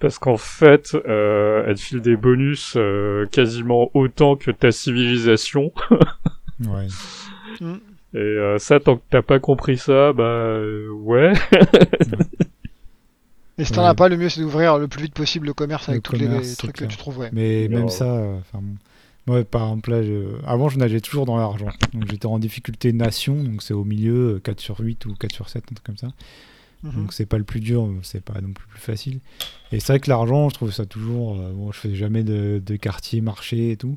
Parce 0.00 0.18
qu'en 0.18 0.36
fait, 0.36 0.96
euh, 1.06 1.64
elle 1.66 1.76
file 1.76 2.00
des 2.00 2.16
bonus 2.16 2.74
euh, 2.76 3.26
quasiment 3.26 3.88
autant 3.94 4.34
que 4.34 4.50
ta 4.50 4.72
civilisation. 4.72 5.72
ouais. 6.60 6.88
Mm. 7.60 7.74
Et 8.14 8.18
euh, 8.18 8.58
ça, 8.58 8.80
tant 8.80 8.96
que 8.96 9.02
t'as 9.10 9.22
pas 9.22 9.38
compris 9.38 9.78
ça, 9.78 10.12
bah 10.12 10.24
euh, 10.24 10.88
ouais. 10.90 11.32
Et 13.62 13.64
si 13.64 13.72
t'en 13.72 13.84
as 13.84 13.94
pas, 13.94 14.08
le 14.08 14.16
mieux 14.16 14.28
c'est 14.28 14.40
d'ouvrir 14.40 14.78
le 14.78 14.88
plus 14.88 15.02
vite 15.04 15.14
possible 15.14 15.46
le 15.46 15.54
commerce 15.54 15.88
avec 15.88 16.02
tous 16.02 16.16
les 16.16 16.28
trucs 16.56 16.76
que 16.76 16.84
tu 16.84 16.96
trouves. 16.96 17.18
Ouais. 17.18 17.30
Mais 17.32 17.68
même 17.68 17.88
ça, 17.88 18.06
enfin, 18.40 18.62
moi 19.26 19.44
par 19.44 19.62
exemple 19.62 19.90
là, 19.90 20.02
avant 20.46 20.68
je 20.68 20.78
nageais 20.78 21.00
toujours 21.00 21.26
dans 21.26 21.36
l'argent. 21.36 21.68
Donc 21.94 22.10
j'étais 22.10 22.26
en 22.26 22.38
difficulté 22.38 22.92
nation, 22.92 23.42
donc 23.42 23.62
c'est 23.62 23.74
au 23.74 23.84
milieu 23.84 24.40
4 24.42 24.60
sur 24.60 24.80
8 24.80 25.06
ou 25.06 25.14
4 25.14 25.32
sur 25.32 25.48
7, 25.48 25.64
un 25.70 25.74
truc 25.74 25.86
comme 25.86 25.96
ça. 25.96 26.08
Mhm. 26.82 26.92
Donc 26.94 27.12
c'est 27.12 27.26
pas 27.26 27.38
le 27.38 27.44
plus 27.44 27.60
dur, 27.60 27.88
c'est 28.02 28.22
pas 28.22 28.40
non 28.40 28.52
plus 28.52 28.66
plus 28.66 28.80
facile. 28.80 29.20
Et 29.70 29.80
c'est 29.80 29.92
vrai 29.92 30.00
que 30.00 30.10
l'argent, 30.10 30.48
je 30.48 30.54
trouve 30.54 30.72
ça 30.72 30.84
toujours. 30.84 31.38
Euh, 31.38 31.52
bon, 31.52 31.72
je 31.72 31.78
faisais 31.78 31.94
jamais 31.94 32.24
de, 32.24 32.60
de, 32.64 32.76
quartier, 32.76 33.20
marché 33.20 33.70
et 33.70 33.76
tout. 33.76 33.96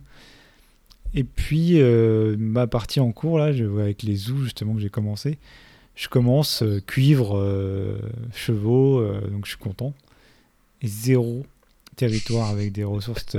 Et 1.13 1.23
puis 1.23 1.81
euh, 1.81 2.35
ma 2.37 2.67
partie 2.67 2.99
en 2.99 3.11
cours 3.11 3.39
là, 3.39 3.53
je, 3.53 3.65
avec 3.79 4.03
les 4.03 4.15
zoos 4.15 4.43
justement 4.43 4.75
que 4.75 4.81
j'ai 4.81 4.89
commencé, 4.89 5.37
je 5.95 6.07
commence 6.09 6.61
euh, 6.63 6.81
cuivre, 6.85 7.35
chevaux, 8.34 9.05
donc 9.30 9.45
je 9.45 9.51
suis 9.51 9.59
content. 9.59 9.93
Et 10.81 10.88
zéro 10.88 11.45
territoire 11.95 12.49
avec 12.49 12.73
des 12.73 12.84
ressources 12.84 13.38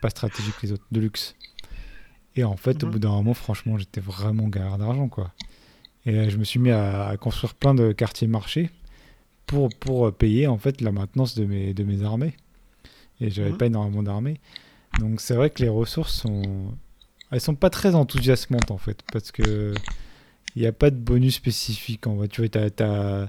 pas 0.00 0.10
stratégiques 0.10 0.62
les 0.62 0.72
autres, 0.72 0.86
de 0.90 1.00
luxe. 1.00 1.34
Et 2.36 2.44
en 2.44 2.56
fait, 2.56 2.82
au 2.82 2.86
mhm. 2.86 2.92
bout 2.92 2.98
d'un 2.98 3.10
moment, 3.10 3.34
franchement, 3.34 3.78
j'étais 3.78 4.00
vraiment 4.00 4.48
galère 4.48 4.78
d'argent 4.78 5.08
quoi. 5.08 5.32
Et 6.06 6.14
euh, 6.14 6.30
je 6.30 6.36
me 6.36 6.44
suis 6.44 6.60
mis 6.60 6.70
à, 6.70 7.16
construire 7.18 7.54
plein 7.54 7.74
de 7.74 7.92
quartiers 7.92 8.26
marchés 8.26 8.70
pour, 9.46 9.68
pour 9.68 10.12
payer 10.12 10.46
en 10.46 10.58
fait 10.58 10.80
la 10.80 10.92
maintenance 10.92 11.34
de 11.34 11.44
mes, 11.44 11.74
de 11.74 11.84
mes 11.84 12.02
armées. 12.02 12.34
Et 13.20 13.30
j'avais 13.30 13.50
mhm. 13.50 13.58
pas 13.58 13.66
énormément 13.66 14.02
d'armées. 14.02 14.40
Donc 14.98 15.20
c'est 15.20 15.34
vrai 15.34 15.50
que 15.50 15.62
les 15.62 15.68
ressources 15.68 16.14
sont. 16.14 16.74
Elles 17.30 17.40
sont 17.40 17.54
pas 17.54 17.70
très 17.70 17.94
enthousiasmantes 17.94 18.70
en 18.70 18.78
fait. 18.78 19.02
Parce 19.12 19.30
que. 19.30 19.74
Il 20.56 20.62
n'y 20.62 20.68
a 20.68 20.72
pas 20.72 20.90
de 20.90 20.96
bonus 20.96 21.34
spécifique. 21.34 22.06
En 22.06 22.20
fait. 22.20 22.28
Tu 22.28 22.46
vois, 22.46 23.28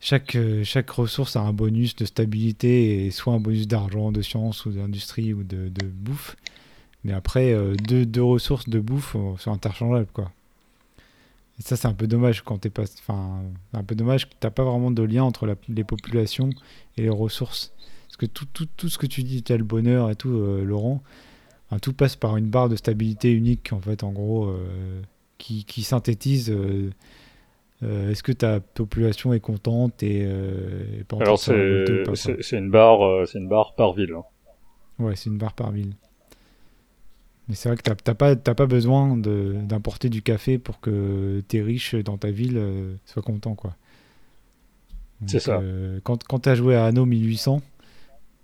chaque, 0.00 0.36
chaque 0.64 0.90
ressource 0.90 1.36
a 1.36 1.40
un 1.40 1.52
bonus 1.52 1.96
de 1.96 2.04
stabilité 2.04 3.06
et 3.06 3.10
soit 3.10 3.34
un 3.34 3.40
bonus 3.40 3.66
d'argent, 3.66 4.12
de 4.12 4.22
science 4.22 4.66
ou 4.66 4.70
d'industrie 4.70 5.32
ou 5.32 5.42
de, 5.42 5.70
bouffe. 5.86 6.36
Mais 7.04 7.12
après, 7.12 7.52
euh, 7.52 7.74
deux, 7.74 8.04
deux, 8.04 8.22
ressources 8.22 8.68
de 8.68 8.80
bouffe 8.80 9.14
euh, 9.16 9.36
sont 9.38 9.52
interchangeables. 9.52 10.08
quoi. 10.12 10.32
Et 11.58 11.62
ça, 11.62 11.76
c'est 11.76 11.86
un 11.86 11.94
peu 11.94 12.06
dommage 12.06 12.42
quand 12.42 12.58
t'es 12.58 12.70
pas. 12.70 12.82
Enfin, 12.82 13.42
un 13.72 13.84
peu 13.84 13.94
dommage 13.94 14.28
que 14.28 14.34
t'as 14.38 14.50
pas 14.50 14.64
vraiment 14.64 14.90
de 14.90 15.02
lien 15.02 15.22
entre 15.22 15.46
les 15.68 15.84
populations 15.84 16.50
et 16.96 17.02
les 17.02 17.08
ressources. 17.08 17.72
Parce 18.06 18.16
que 18.16 18.26
tout, 18.26 18.46
tout, 18.52 18.66
tout 18.76 18.88
ce 18.88 18.98
que 18.98 19.06
tu 19.06 19.22
dis, 19.22 19.42
tu 19.42 19.52
as 19.52 19.56
le 19.56 19.64
bonheur 19.64 20.10
et 20.10 20.16
tout, 20.16 20.30
euh, 20.30 20.64
Laurent, 20.64 21.02
tout 21.82 21.92
passe 21.92 22.16
par 22.16 22.36
une 22.36 22.46
barre 22.46 22.68
de 22.68 22.76
stabilité 22.76 23.32
unique, 23.32 23.72
en 23.72 23.80
fait, 23.80 24.04
en 24.04 24.12
gros, 24.12 24.46
euh, 24.46 25.02
qui, 25.38 25.64
qui, 25.64 25.82
synthétise. 25.82 26.50
Euh, 26.50 26.90
est-ce 27.82 28.22
que 28.22 28.32
ta 28.32 28.60
population 28.60 29.32
est 29.32 29.40
contente 29.40 30.02
et, 30.02 30.22
et 30.22 31.04
Alors 31.20 31.38
c'est 31.38 31.52
une 32.52 32.70
barre, 32.70 33.26
c'est 33.26 33.38
une 33.38 33.48
barre 33.48 33.74
par 33.74 33.92
ville. 33.92 34.14
Hein. 34.14 34.24
Ouais, 34.98 35.14
c'est 35.14 35.28
une 35.28 35.38
barre 35.38 35.54
par 35.54 35.70
ville. 35.70 35.92
Mais 37.48 37.54
c'est 37.54 37.68
vrai 37.68 37.76
que 37.76 37.82
tu 37.82 37.90
n'as 37.90 38.14
pas, 38.14 38.36
pas 38.36 38.66
besoin 38.66 39.16
d'importer 39.16 40.08
du 40.08 40.22
café 40.22 40.58
pour 40.58 40.80
que 40.80 41.42
tes 41.46 41.62
riches 41.62 41.94
dans 41.94 42.16
ta 42.16 42.30
ville 42.30 42.56
euh, 42.56 42.94
soient 43.04 43.22
contents. 43.22 43.54
quoi. 43.54 43.76
C'est 45.26 45.38
ça. 45.38 45.58
Euh, 45.58 46.00
quand 46.02 46.24
quand 46.24 46.40
tu 46.40 46.48
as 46.48 46.54
joué 46.56 46.74
à 46.74 46.86
Anno 46.86 47.06
1800, 47.06 47.62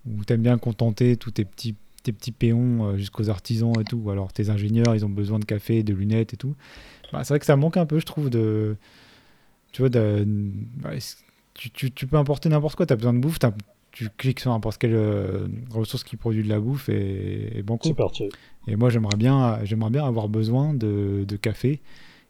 où 0.06 0.24
tu 0.24 0.32
aimes 0.32 0.42
bien 0.42 0.56
contenter 0.56 1.16
tous 1.16 1.32
tes 1.32 1.44
petits, 1.44 1.74
tes 2.02 2.12
petits 2.12 2.32
péons 2.32 2.86
euh, 2.86 2.96
jusqu'aux 2.96 3.30
artisans 3.30 3.72
et 3.80 3.84
tout, 3.84 3.96
ou 3.96 4.10
alors 4.10 4.32
tes 4.32 4.50
ingénieurs, 4.50 4.94
ils 4.94 5.04
ont 5.04 5.10
besoin 5.10 5.38
de 5.38 5.44
café, 5.44 5.82
de 5.82 5.94
lunettes 5.94 6.34
et 6.34 6.36
tout, 6.36 6.54
bah, 7.12 7.24
c'est 7.24 7.34
vrai 7.34 7.40
que 7.40 7.46
ça 7.46 7.56
manque 7.56 7.76
un 7.76 7.86
peu, 7.86 7.98
je 7.98 8.06
trouve, 8.06 8.30
de. 8.30 8.76
Tu 9.72 9.82
vois, 9.82 9.88
de, 9.88 10.24
bah, 10.26 10.90
tu, 11.54 11.70
tu, 11.70 11.90
tu, 11.90 12.06
peux 12.06 12.16
importer 12.16 12.48
n'importe 12.48 12.76
quoi, 12.76 12.86
tu 12.86 12.92
as 12.92 12.96
besoin 12.96 13.14
de 13.14 13.18
bouffe, 13.18 13.38
tu 13.90 14.08
cliques 14.16 14.40
sur 14.40 14.50
n'importe 14.50 14.78
quelle 14.78 14.94
euh, 14.94 15.46
ressource 15.70 16.04
qui 16.04 16.16
produit 16.16 16.42
de 16.42 16.48
la 16.48 16.60
bouffe 16.60 16.88
et, 16.88 17.58
et 17.58 17.64
C'est 17.82 17.94
parti. 17.94 18.28
Et 18.66 18.76
moi, 18.76 18.90
j'aimerais 18.90 19.16
bien, 19.16 19.60
j'aimerais 19.64 19.90
bien 19.90 20.04
avoir 20.04 20.28
besoin 20.28 20.74
de, 20.74 21.24
de 21.26 21.36
café. 21.36 21.80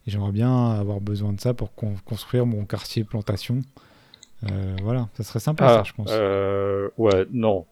Et 0.05 0.11
j'aimerais 0.11 0.33
bien 0.33 0.71
avoir 0.71 0.99
besoin 0.99 1.31
de 1.31 1.39
ça 1.39 1.53
pour 1.53 1.73
construire 1.73 2.45
mon 2.45 2.65
quartier 2.65 3.05
plantation. 3.05 3.61
Euh, 4.51 4.75
voilà, 4.81 5.07
ça 5.13 5.23
serait 5.23 5.39
sympa, 5.39 5.67
ça, 5.67 5.79
ah, 5.79 5.83
je 5.85 5.93
pense. 5.93 6.09
Euh, 6.11 6.89
ouais, 6.97 7.25
non. 7.31 7.65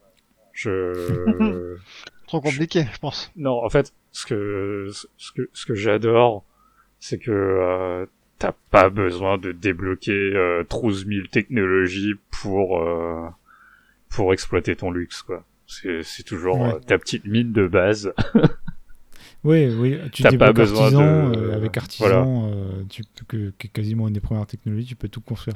Je. 0.53 1.75
Trop 2.27 2.41
compliqué, 2.41 2.85
je 2.93 2.99
pense. 2.99 3.31
Non, 3.35 3.63
en 3.63 3.69
fait, 3.69 3.93
ce 4.11 4.25
que, 4.25 4.89
ce 5.17 5.31
que, 5.33 5.49
ce 5.53 5.65
que 5.65 5.75
j'adore, 5.75 6.45
c'est 6.99 7.17
que 7.17 7.31
euh, 7.31 8.05
t'as 8.39 8.53
pas 8.69 8.89
besoin 8.89 9.37
de 9.37 9.51
débloquer 9.51 10.11
euh, 10.11 10.63
12 10.69 11.07
000 11.07 11.27
technologies 11.27 12.13
pour 12.29 12.79
euh, 12.79 13.27
pour 14.09 14.33
exploiter 14.33 14.75
ton 14.75 14.91
luxe, 14.91 15.21
quoi. 15.21 15.45
C'est 15.65 16.23
toujours 16.23 16.65
euh, 16.65 16.79
ta 16.79 16.97
petite 16.97 17.25
mine 17.25 17.53
de 17.53 17.65
base. 17.65 18.13
oui, 19.43 19.73
oui, 19.73 19.97
tu 20.11 20.21
n'as 20.23 20.37
pas 20.37 20.51
besoin 20.51 20.83
artisan, 20.83 21.29
de... 21.29 21.37
Euh, 21.37 21.55
avec 21.55 21.77
artisan, 21.77 22.51
euh, 22.51 22.83
tu 22.89 23.03
peux 23.03 23.53
que, 23.57 23.67
quasiment 23.67 24.07
une 24.09 24.13
des 24.13 24.19
premières 24.19 24.45
technologies, 24.47 24.87
tu 24.87 24.95
peux 24.97 25.07
tout 25.07 25.21
construire. 25.21 25.55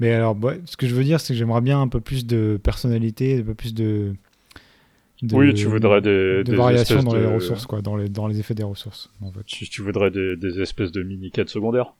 Mais 0.00 0.12
alors, 0.12 0.36
ce 0.64 0.76
que 0.76 0.86
je 0.86 0.94
veux 0.94 1.04
dire, 1.04 1.20
c'est 1.20 1.34
que 1.34 1.38
j'aimerais 1.38 1.60
bien 1.60 1.80
un 1.80 1.88
peu 1.88 2.00
plus 2.00 2.26
de 2.26 2.58
personnalité, 2.62 3.40
un 3.40 3.44
peu 3.44 3.54
plus 3.54 3.74
de, 3.74 4.14
oui, 5.32 5.52
tu 5.52 5.66
voudrais 5.66 6.00
des, 6.00 6.42
de 6.44 6.56
variations 6.56 7.02
dans 7.02 7.14
les 7.14 7.26
ressources, 7.26 7.66
quoi, 7.66 7.82
dans 7.82 7.96
les, 7.96 8.08
dans 8.08 8.26
les 8.26 8.40
effets 8.40 8.54
des 8.54 8.62
ressources. 8.62 9.12
En 9.20 9.30
fait. 9.30 9.44
tu, 9.44 9.68
tu 9.68 9.82
voudrais 9.82 10.10
des, 10.10 10.36
des 10.36 10.60
espèces 10.62 10.92
de 10.92 11.02
mini 11.02 11.30
quêtes 11.30 11.50
secondaires? 11.50 11.92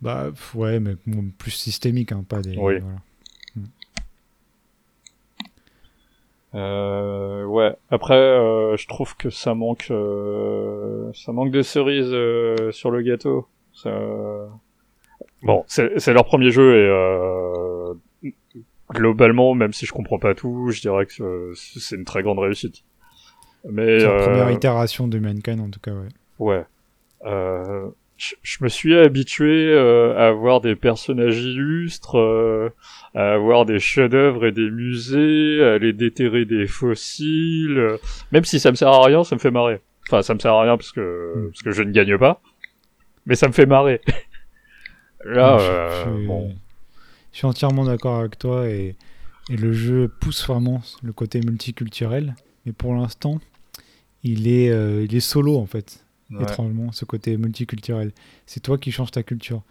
Bah 0.00 0.30
ouais, 0.54 0.80
mais 0.80 0.96
plus 1.38 1.52
systémique, 1.52 2.12
hein, 2.12 2.24
pas 2.28 2.40
des. 2.40 2.56
Oui. 2.56 2.80
Voilà. 2.80 2.98
Euh, 6.54 7.44
ouais. 7.44 7.76
Après, 7.90 8.14
euh, 8.14 8.76
je 8.76 8.86
trouve 8.88 9.16
que 9.16 9.30
ça 9.30 9.54
manque, 9.54 9.88
euh, 9.90 11.12
ça 11.14 11.32
manque 11.32 11.52
de 11.52 11.62
cerises 11.62 12.14
sur 12.72 12.90
le 12.90 13.02
gâteau. 13.02 13.46
Ça... 13.72 13.90
Bon, 15.42 15.64
c'est 15.66 16.12
leur 16.12 16.24
premier 16.24 16.50
jeu 16.50 16.76
et 16.76 16.88
euh, 16.88 17.94
globalement, 18.90 19.54
même 19.54 19.72
si 19.72 19.86
je 19.86 19.92
comprends 19.92 20.18
pas 20.18 20.34
tout, 20.34 20.70
je 20.70 20.80
dirais 20.80 21.06
que 21.06 21.52
c'est 21.54 21.96
une 21.96 22.04
très 22.04 22.22
grande 22.22 22.38
réussite. 22.38 22.84
Mais 23.68 23.98
la 23.98 24.22
première 24.22 24.50
itération 24.50 25.08
de 25.08 25.18
Mankind 25.18 25.60
en 25.60 25.70
tout 25.70 25.80
cas, 25.80 25.92
ouais. 25.92 26.08
Ouais. 26.38 26.64
Euh, 27.24 27.88
je, 28.18 28.58
me 28.62 28.68
suis 28.68 28.96
habitué 28.96 29.68
euh, 29.68 30.16
à 30.16 30.32
voir 30.32 30.60
des 30.60 30.74
personnages 30.74 31.38
illustres, 31.38 32.18
euh, 32.18 32.70
à 33.14 33.32
avoir 33.34 33.64
des 33.64 33.78
chefs-d'œuvre 33.78 34.46
et 34.46 34.52
des 34.52 34.70
musées, 34.70 35.62
à 35.62 35.74
aller 35.74 35.92
déterrer 35.92 36.44
des 36.44 36.66
fossiles. 36.66 37.78
Euh, 37.78 37.96
même 38.32 38.44
si 38.44 38.58
ça 38.58 38.70
me 38.70 38.76
sert 38.76 38.88
à 38.88 39.04
rien, 39.04 39.24
ça 39.24 39.36
me 39.36 39.40
fait 39.40 39.50
marrer. 39.50 39.80
Enfin, 40.08 40.22
ça 40.22 40.34
me 40.34 40.38
sert 40.40 40.52
à 40.52 40.62
rien 40.62 40.76
parce 40.76 40.92
que 40.92 41.34
hmm. 41.36 41.48
parce 41.50 41.62
que 41.62 41.70
je 41.70 41.82
ne 41.82 41.92
gagne 41.92 42.18
pas, 42.18 42.40
mais 43.26 43.36
ça 43.36 43.46
me 43.46 43.52
fait 43.52 43.66
marrer. 43.66 44.00
Là, 45.24 45.58
je, 45.58 46.02
suis, 46.02 46.26
bon. 46.26 46.54
je 47.32 47.38
suis 47.38 47.46
entièrement 47.46 47.84
d'accord 47.84 48.20
avec 48.20 48.38
toi 48.38 48.68
et, 48.68 48.94
et 49.50 49.56
le 49.56 49.72
jeu 49.72 50.08
pousse 50.20 50.46
vraiment 50.46 50.82
le 51.02 51.12
côté 51.12 51.40
multiculturel, 51.40 52.34
mais 52.64 52.72
pour 52.72 52.94
l'instant, 52.94 53.40
il 54.22 54.48
est 54.48 54.66
il 55.04 55.14
est 55.14 55.20
solo 55.20 55.58
en 55.58 55.66
fait 55.66 56.04
étrangement, 56.40 56.92
ce 56.92 57.04
côté 57.04 57.36
multiculturel. 57.36 58.12
C'est 58.46 58.60
toi 58.60 58.78
qui 58.78 58.92
changes 58.92 59.10
ta 59.10 59.22
culture. 59.22 59.62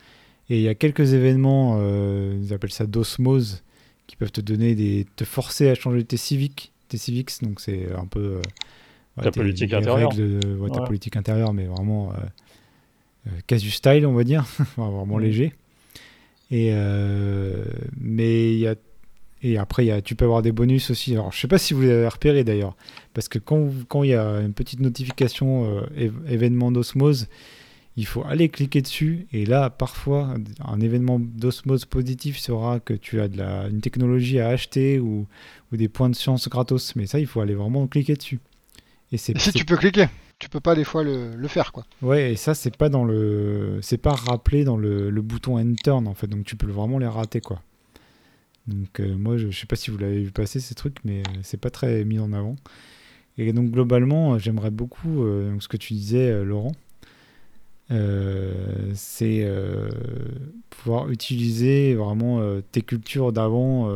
Et 0.49 0.57
il 0.57 0.61
y 0.61 0.69
a 0.69 0.75
quelques 0.75 1.13
événements, 1.13 1.77
euh, 1.79 2.39
ils 2.41 2.53
appellent 2.53 2.71
ça 2.71 2.85
d'osmose, 2.85 3.63
qui 4.07 4.15
peuvent 4.15 4.31
te 4.31 4.41
donner 4.41 4.75
des, 4.75 5.05
te 5.15 5.25
forcer 5.25 5.69
à 5.69 5.75
changer 5.75 6.03
tes 6.05 6.17
civiques, 6.17 6.71
tes 6.87 6.97
civics. 6.97 7.31
Donc 7.41 7.59
c'est 7.59 7.91
un 7.93 8.05
peu 8.05 8.39
euh, 9.17 9.21
ta 9.21 9.31
politique 9.31 9.73
intérieure. 9.73 10.11
ta 10.73 10.81
politique 10.81 11.17
intérieure, 11.17 11.53
mais 11.53 11.65
vraiment 11.65 12.11
euh, 12.11 12.15
casu 13.47 13.71
style, 13.71 14.05
on 14.05 14.13
va 14.13 14.23
dire, 14.23 14.45
vraiment 14.77 15.17
mm. 15.17 15.21
léger. 15.21 15.53
Et 16.51 16.71
mais 17.99 18.53
il 18.53 18.59
y 18.59 18.67
a 18.67 18.75
Et 19.43 19.57
après, 19.57 19.85
y 19.85 19.91
a, 19.91 20.01
tu 20.01 20.15
peux 20.15 20.25
avoir 20.25 20.41
des 20.41 20.51
bonus 20.51 20.89
aussi. 20.89 21.13
Alors, 21.13 21.31
je 21.31 21.39
sais 21.39 21.47
pas 21.47 21.57
si 21.57 21.73
vous 21.73 21.81
l'avez 21.81 22.07
repéré 22.07 22.43
d'ailleurs, 22.43 22.75
parce 23.13 23.27
que 23.27 23.39
quand 23.39 23.69
quand 23.87 24.03
il 24.03 24.11
y 24.11 24.15
a 24.15 24.39
une 24.41 24.53
petite 24.53 24.79
notification 24.79 25.81
euh, 25.97 26.09
événement 26.27 26.71
d'osmose, 26.71 27.27
il 27.97 28.05
faut 28.05 28.23
aller 28.23 28.47
cliquer 28.47 28.81
dessus. 28.81 29.27
Et 29.33 29.45
là, 29.45 29.69
parfois, 29.71 30.35
un 30.63 30.79
événement 30.79 31.19
d'osmose 31.19 31.85
positif 31.85 32.37
sera 32.37 32.79
que 32.79 32.93
tu 32.93 33.19
as 33.19 33.27
de 33.27 33.37
la, 33.37 33.67
une 33.67 33.81
technologie 33.81 34.39
à 34.39 34.49
acheter 34.49 34.99
ou, 34.99 35.25
ou 35.71 35.77
des 35.77 35.89
points 35.89 36.09
de 36.09 36.15
science 36.15 36.47
gratos. 36.47 36.95
Mais 36.95 37.07
ça, 37.07 37.19
il 37.19 37.25
faut 37.25 37.41
aller 37.41 37.55
vraiment 37.55 37.87
cliquer 37.87 38.13
dessus. 38.13 38.39
Et, 39.11 39.17
c'est, 39.17 39.37
si 39.39 39.51
tu 39.51 39.65
peux 39.65 39.77
cliquer, 39.77 40.07
tu 40.39 40.49
peux 40.49 40.59
pas 40.59 40.75
des 40.75 40.83
fois 40.83 41.03
le, 41.03 41.47
faire 41.47 41.71
quoi. 41.71 41.85
Ouais, 42.01 42.33
et 42.33 42.35
ça 42.35 42.53
c'est 42.53 42.75
pas 42.75 42.89
dans 42.89 43.05
le, 43.05 43.79
c'est 43.81 43.97
pas 43.97 44.13
rappelé 44.13 44.63
dans 44.63 44.77
le, 44.77 45.09
bouton 45.21 45.57
Enter 45.57 45.91
en 45.91 46.13
fait, 46.13 46.27
donc 46.27 46.45
tu 46.45 46.55
peux 46.55 46.67
vraiment 46.67 46.99
les 46.99 47.07
rater 47.07 47.41
quoi. 47.41 47.61
Donc 48.67 48.99
euh, 48.99 49.15
moi 49.15 49.37
je, 49.37 49.49
je, 49.49 49.59
sais 49.59 49.65
pas 49.65 49.75
si 49.75 49.91
vous 49.91 49.97
l'avez 49.97 50.21
vu 50.21 50.31
passer 50.31 50.59
ces 50.59 50.75
trucs, 50.75 50.97
mais 51.05 51.19
euh, 51.19 51.39
c'est 51.41 51.59
pas 51.59 51.69
très 51.69 52.03
mis 52.03 52.19
en 52.19 52.33
avant. 52.33 52.55
Et 53.37 53.51
donc 53.53 53.71
globalement, 53.71 54.33
euh, 54.33 54.39
j'aimerais 54.39 54.71
beaucoup 54.71 55.23
ce 55.59 55.67
que 55.67 55.77
tu 55.77 55.93
disais 55.93 56.43
Laurent, 56.43 56.73
c'est 57.89 59.49
pouvoir 60.69 61.09
utiliser 61.09 61.95
vraiment 61.95 62.61
tes 62.71 62.81
cultures 62.81 63.31
d'avant. 63.31 63.91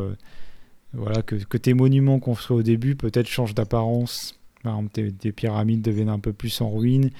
voilà, 0.92 1.22
que, 1.22 1.36
que, 1.36 1.56
tes 1.56 1.74
monuments 1.74 2.18
construits 2.18 2.56
au 2.56 2.62
début 2.62 2.96
peut-être 2.96 3.28
changent 3.28 3.54
d'apparence 3.54 4.41
par 4.62 4.78
exemple, 4.78 5.12
tes, 5.18 5.32
pyramides 5.32 5.82
deviennent 5.82 6.08
un 6.08 6.18
peu 6.18 6.32
plus 6.32 6.60
en 6.60 6.70
ruine 6.70 7.10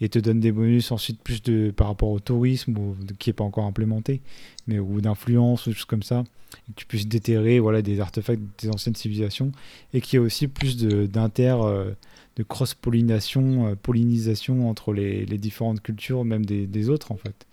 et 0.00 0.08
te 0.08 0.18
donnent 0.18 0.40
des 0.40 0.52
bonus 0.52 0.90
ensuite 0.90 1.20
plus 1.20 1.42
de, 1.42 1.70
par 1.70 1.86
rapport 1.86 2.10
au 2.10 2.20
tourisme 2.20 2.76
ou, 2.76 2.96
qui 3.18 3.28
n'est 3.28 3.34
pas 3.34 3.44
encore 3.44 3.64
implémenté, 3.64 4.20
mais 4.66 4.78
ou 4.78 5.00
d'influence 5.00 5.66
ou 5.66 5.70
des 5.70 5.76
choses 5.76 5.84
comme 5.84 6.02
ça. 6.02 6.24
Et 6.68 6.72
que 6.72 6.76
tu 6.76 6.86
puisses 6.86 7.06
déterrer 7.06 7.60
voilà, 7.60 7.82
des 7.82 8.00
artefacts 8.00 8.42
des 8.60 8.68
anciennes 8.68 8.94
civilisations 8.94 9.52
et 9.94 10.00
qu'il 10.00 10.18
y 10.18 10.22
ait 10.22 10.24
aussi 10.24 10.48
plus 10.48 10.76
d'inter, 10.76 11.56
euh, 11.60 11.92
de, 12.36 12.42
cross-pollination, 12.42 13.68
euh, 13.68 13.74
pollinisation 13.74 14.68
entre 14.68 14.92
les, 14.92 15.24
les, 15.24 15.38
différentes 15.38 15.80
cultures, 15.80 16.24
même 16.24 16.44
des, 16.44 16.66
des 16.66 16.88
autres 16.88 17.12
en 17.12 17.16
fait. 17.16 17.46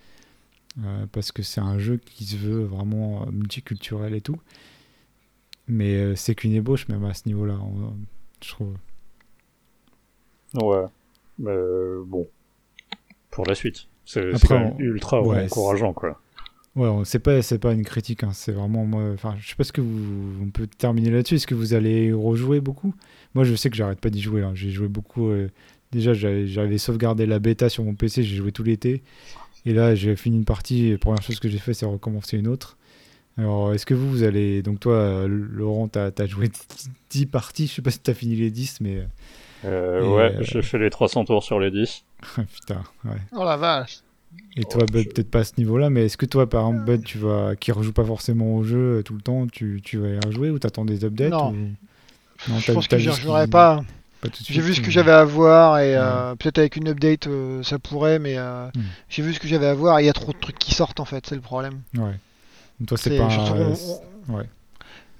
Euh, 0.84 1.06
parce 1.12 1.32
que 1.32 1.42
c'est 1.42 1.60
un 1.60 1.78
jeu 1.78 1.98
qui 2.04 2.24
se 2.24 2.36
veut 2.36 2.64
vraiment 2.64 3.26
multiculturel 3.32 4.14
et 4.14 4.20
tout. 4.20 4.40
Mais 5.66 6.16
c'est 6.16 6.34
qu'une 6.34 6.52
ébauche 6.52 6.88
même 6.88 7.04
à 7.04 7.14
ce 7.14 7.28
niveau-là, 7.28 7.56
je 8.42 8.48
trouve. 8.48 8.74
Ouais. 10.54 10.84
Mais 11.38 11.56
bon. 12.06 12.26
Pour 13.30 13.46
la 13.46 13.54
suite. 13.54 13.86
C'est 14.04 14.22
ultra 14.78 15.20
encourageant, 15.20 15.92
quoi. 15.92 16.20
Ouais, 16.76 16.88
c'est 17.04 17.18
pas, 17.18 17.42
c'est 17.42 17.58
pas 17.58 17.72
une 17.72 17.84
critique, 17.84 18.22
hein. 18.22 18.30
c'est 18.32 18.52
vraiment 18.52 18.84
moi. 18.84 19.02
Enfin, 19.12 19.34
je 19.40 19.48
sais 19.48 19.56
pas 19.56 19.64
ce 19.64 19.72
que 19.72 19.80
vous. 19.80 20.36
On 20.40 20.50
peut 20.50 20.68
terminer 20.68 21.10
là-dessus. 21.10 21.34
Est-ce 21.36 21.46
que 21.46 21.54
vous 21.54 21.74
allez 21.74 22.12
rejouer 22.12 22.60
beaucoup? 22.60 22.94
Moi, 23.34 23.44
je 23.44 23.54
sais 23.56 23.70
que 23.70 23.76
j'arrête 23.76 24.00
pas 24.00 24.10
d'y 24.10 24.20
jouer. 24.20 24.42
Hein. 24.42 24.52
J'ai 24.54 24.70
joué 24.70 24.86
beaucoup. 24.86 25.30
Euh, 25.30 25.48
déjà, 25.90 26.14
j'avais 26.14 26.78
sauvegardé 26.78 27.26
la 27.26 27.40
bêta 27.40 27.68
sur 27.68 27.84
mon 27.84 27.94
PC, 27.94 28.22
j'ai 28.22 28.36
joué 28.36 28.52
tout 28.52 28.62
l'été. 28.62 29.02
Et 29.66 29.72
là, 29.72 29.94
j'ai 29.94 30.14
fini 30.14 30.36
une 30.36 30.44
partie. 30.44 30.92
La 30.92 30.98
première 30.98 31.22
chose 31.22 31.40
que 31.40 31.48
j'ai 31.48 31.58
fait, 31.58 31.74
c'est 31.74 31.86
recommencer 31.86 32.38
une 32.38 32.46
autre. 32.46 32.78
Alors, 33.36 33.74
est-ce 33.74 33.84
que 33.84 33.94
vous, 33.94 34.08
vous 34.08 34.22
allez. 34.22 34.62
Donc, 34.62 34.78
toi, 34.80 35.26
Laurent, 35.26 35.88
t'as 35.88 36.10
as 36.16 36.26
joué 36.26 36.50
10 37.10 37.26
parties? 37.26 37.66
Je 37.66 37.74
sais 37.74 37.82
pas 37.82 37.90
si 37.90 37.98
t'as 37.98 38.14
fini 38.14 38.36
les 38.36 38.50
10, 38.50 38.80
mais. 38.80 39.06
Euh, 39.64 40.06
ouais, 40.06 40.36
euh, 40.36 40.42
j'ai 40.42 40.62
fait 40.62 40.78
les 40.78 40.90
300 40.90 41.24
tours 41.24 41.42
sur 41.42 41.60
les 41.60 41.70
10. 41.70 42.04
Putain, 42.54 42.82
ouais. 43.04 43.18
Oh 43.32 43.44
la 43.44 43.56
vache. 43.56 43.98
Et 44.56 44.64
toi, 44.64 44.84
Bud, 44.86 45.12
peut-être 45.12 45.30
pas 45.30 45.40
à 45.40 45.44
ce 45.44 45.54
niveau-là, 45.58 45.90
mais 45.90 46.06
est-ce 46.06 46.16
que 46.16 46.26
toi, 46.26 46.48
par 46.48 46.68
exemple, 46.68 46.84
Bud, 46.84 47.04
tu 47.04 47.18
vas, 47.18 47.56
qui 47.56 47.72
rejoue 47.72 47.92
pas 47.92 48.04
forcément 48.04 48.56
au 48.56 48.62
jeu 48.62 48.98
euh, 48.98 49.02
tout 49.02 49.14
le 49.14 49.20
temps, 49.20 49.46
tu, 49.46 49.80
tu 49.84 49.98
vas 49.98 50.08
y 50.08 50.20
rejouer 50.24 50.50
ou 50.50 50.58
t'attends 50.58 50.84
des 50.84 51.04
updates 51.04 51.30
Non. 51.30 51.52
non 52.48 52.58
je 52.58 52.72
pense 52.72 52.88
que 52.88 52.98
j'y 52.98 53.10
rejouerai 53.10 53.48
pas. 53.48 53.82
j'ai 54.48 54.60
vu 54.60 54.74
ce 54.74 54.80
que 54.80 54.90
j'avais 54.90 55.12
à 55.12 55.24
voir 55.24 55.78
et 55.78 55.94
peut-être 56.38 56.58
avec 56.58 56.76
une 56.76 56.88
update 56.88 57.28
ça 57.62 57.78
pourrait, 57.78 58.18
mais 58.18 58.38
hmm. 58.38 58.70
j'ai 59.08 59.22
vu 59.22 59.34
ce 59.34 59.40
que 59.40 59.48
j'avais 59.48 59.66
à 59.66 59.74
voir 59.74 59.98
et 59.98 60.04
il 60.04 60.06
y 60.06 60.10
a 60.10 60.14
trop 60.14 60.32
de 60.32 60.38
trucs 60.38 60.58
qui 60.58 60.74
sortent 60.74 61.00
en 61.00 61.04
fait, 61.04 61.26
c'est 61.26 61.34
le 61.34 61.40
problème. 61.40 61.80
Ouais. 61.96 62.14
toi, 62.86 62.96
c'est 62.96 63.18
pas. 63.18 63.28
Ouais. 64.28 64.44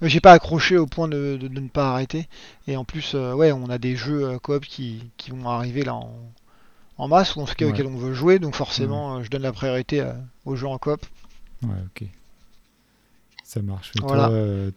J'ai 0.01 0.19
pas 0.19 0.31
accroché 0.31 0.77
au 0.77 0.87
point 0.87 1.07
de, 1.07 1.37
de, 1.39 1.47
ne 1.47 1.67
pas 1.67 1.91
arrêter. 1.91 2.27
Et 2.67 2.75
en 2.75 2.83
plus, 2.83 3.11
euh, 3.13 3.33
ouais, 3.33 3.51
on 3.51 3.69
a 3.69 3.77
des 3.77 3.95
jeux 3.95 4.23
euh, 4.23 4.39
coop 4.39 4.65
qui, 4.65 5.03
qui, 5.17 5.29
vont 5.29 5.47
arriver 5.47 5.83
là 5.83 5.93
en, 5.93 6.11
en 6.97 7.07
masse, 7.07 7.35
ou 7.35 7.41
en 7.41 7.45
tout 7.45 7.53
cas 7.55 7.67
auxquels 7.67 7.85
on 7.85 7.97
veut 7.97 8.13
jouer. 8.13 8.39
Donc 8.39 8.55
forcément, 8.55 9.17
euh, 9.17 9.23
je 9.23 9.29
donne 9.29 9.43
la 9.43 9.51
priorité 9.51 10.03
aux 10.45 10.55
jeux 10.55 10.67
en 10.67 10.79
coop. 10.79 11.05
Ouais, 11.63 11.69
ok. 11.85 12.07
Ça 13.43 13.61
marche. 13.61 13.91
Voilà. 14.01 14.31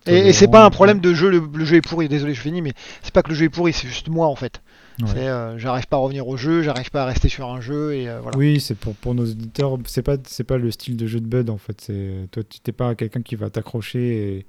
et, 0.07 0.33
c'est 0.33 0.49
pas 0.49 0.65
un 0.65 0.71
problème 0.71 0.99
de 0.99 1.15
jeu, 1.15 1.31
le, 1.31 1.65
jeu 1.65 1.77
est 1.77 1.81
pourri, 1.81 2.09
désolé 2.09 2.35
je 2.35 2.41
finis, 2.41 2.61
mais 2.61 2.73
c'est 3.03 3.15
pas 3.15 3.23
que 3.23 3.29
le 3.29 3.37
jeu 3.37 3.45
est 3.45 3.49
pourri, 3.49 3.73
c'est 3.73 3.87
juste 3.87 4.09
moi 4.09 4.27
en 4.27 4.35
fait. 4.35 4.61
j'arrive 4.99 5.87
pas 5.87 5.97
à 5.97 6.01
revenir 6.01 6.27
au 6.27 6.37
jeu, 6.37 6.63
j'arrive 6.63 6.91
pas 6.91 7.05
à 7.05 7.07
rester 7.07 7.29
sur 7.29 7.49
un 7.49 7.61
jeu 7.61 7.95
et 7.95 8.07
voilà. 8.21 8.37
Oui, 8.37 8.59
c'est 8.59 8.75
pour, 8.75 8.97
pour 8.97 9.15
nos 9.15 9.27
auditeurs, 9.27 9.79
c'est 9.87 10.03
pas 10.03 10.17
c'est 10.27 10.43
pas 10.43 10.59
le 10.59 10.73
style 10.73 10.97
de 10.97 11.07
jeu 11.07 11.21
de 11.21 11.27
Bud 11.27 11.51
en 11.51 11.57
fait. 11.57 11.81
C'est 11.83 12.29
toi 12.33 12.43
tu 12.43 12.59
t'es 12.59 12.73
pas 12.73 12.97
quelqu'un 12.97 13.23
qui 13.23 13.37
va 13.37 13.49
t'accrocher 13.49 14.45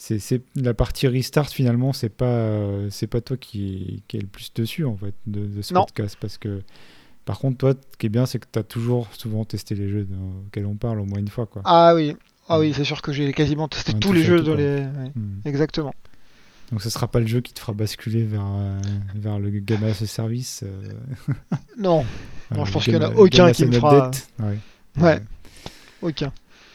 c'est 0.00 0.42
la 0.56 0.72
partie 0.72 1.06
restart 1.06 1.50
finalement 1.50 1.92
c'est 1.92 2.08
pas 2.08 2.58
c'est 2.88 3.06
pas 3.06 3.20
toi 3.20 3.36
qui, 3.36 4.02
qui 4.08 4.16
est 4.16 4.20
le 4.20 4.26
plus 4.26 4.52
dessus 4.54 4.86
en 4.86 4.96
fait 4.96 5.14
de, 5.26 5.60
ce 5.60 5.74
podcast 5.74 6.16
parce 6.18 6.38
que 6.38 6.62
par 7.26 7.38
contre 7.38 7.58
toi 7.58 7.74
ce 7.74 7.96
qui 7.98 8.06
est 8.06 8.10
bien 8.10 8.24
c'est 8.24 8.38
que 8.38 8.46
tu 8.50 8.58
as 8.58 8.62
toujours 8.62 9.08
souvent 9.12 9.44
testé 9.44 9.74
les 9.74 9.88
jeux 9.88 10.08
auxquels 10.46 10.64
on 10.64 10.76
parle 10.76 11.00
au 11.00 11.04
moins 11.04 11.18
une 11.18 11.28
fois 11.28 11.44
quoi 11.44 11.60
ah 11.66 11.92
oui 11.94 12.16
ah 12.48 12.58
oui 12.58 12.70
mm. 12.70 12.74
c'est 12.74 12.84
sûr 12.84 13.02
que 13.02 13.12
j'ai 13.12 13.30
quasiment 13.34 13.68
testé 13.68 13.92
tous 13.92 14.12
les 14.12 14.22
jeux 14.22 14.40
dans 14.40 14.54
les 14.54 14.80
mm. 14.80 15.42
exactement 15.44 15.94
donc 16.72 16.80
ce 16.80 16.88
sera 16.88 17.06
pas 17.06 17.20
le 17.20 17.26
jeu 17.26 17.42
qui 17.42 17.52
te 17.52 17.60
fera 17.60 17.74
basculer 17.74 18.24
vers 18.24 18.46
euh, 18.46 18.80
vers 19.14 19.38
le 19.38 19.50
game 19.50 19.84
as 19.84 20.00
a 20.02 20.06
service 20.06 20.64
euh. 20.64 20.92
non 21.78 22.06
non 22.54 22.64
je 22.64 22.72
pense 22.72 22.84
qu'il 22.84 22.94
y 22.94 22.96
en 22.96 23.02
a 23.02 23.10
aucun 23.10 23.52
qui 23.52 23.66
me 23.66 23.72
fera 23.72 24.10
ouais. 24.38 24.58
ouais. 24.96 25.20
aucun 26.00 26.32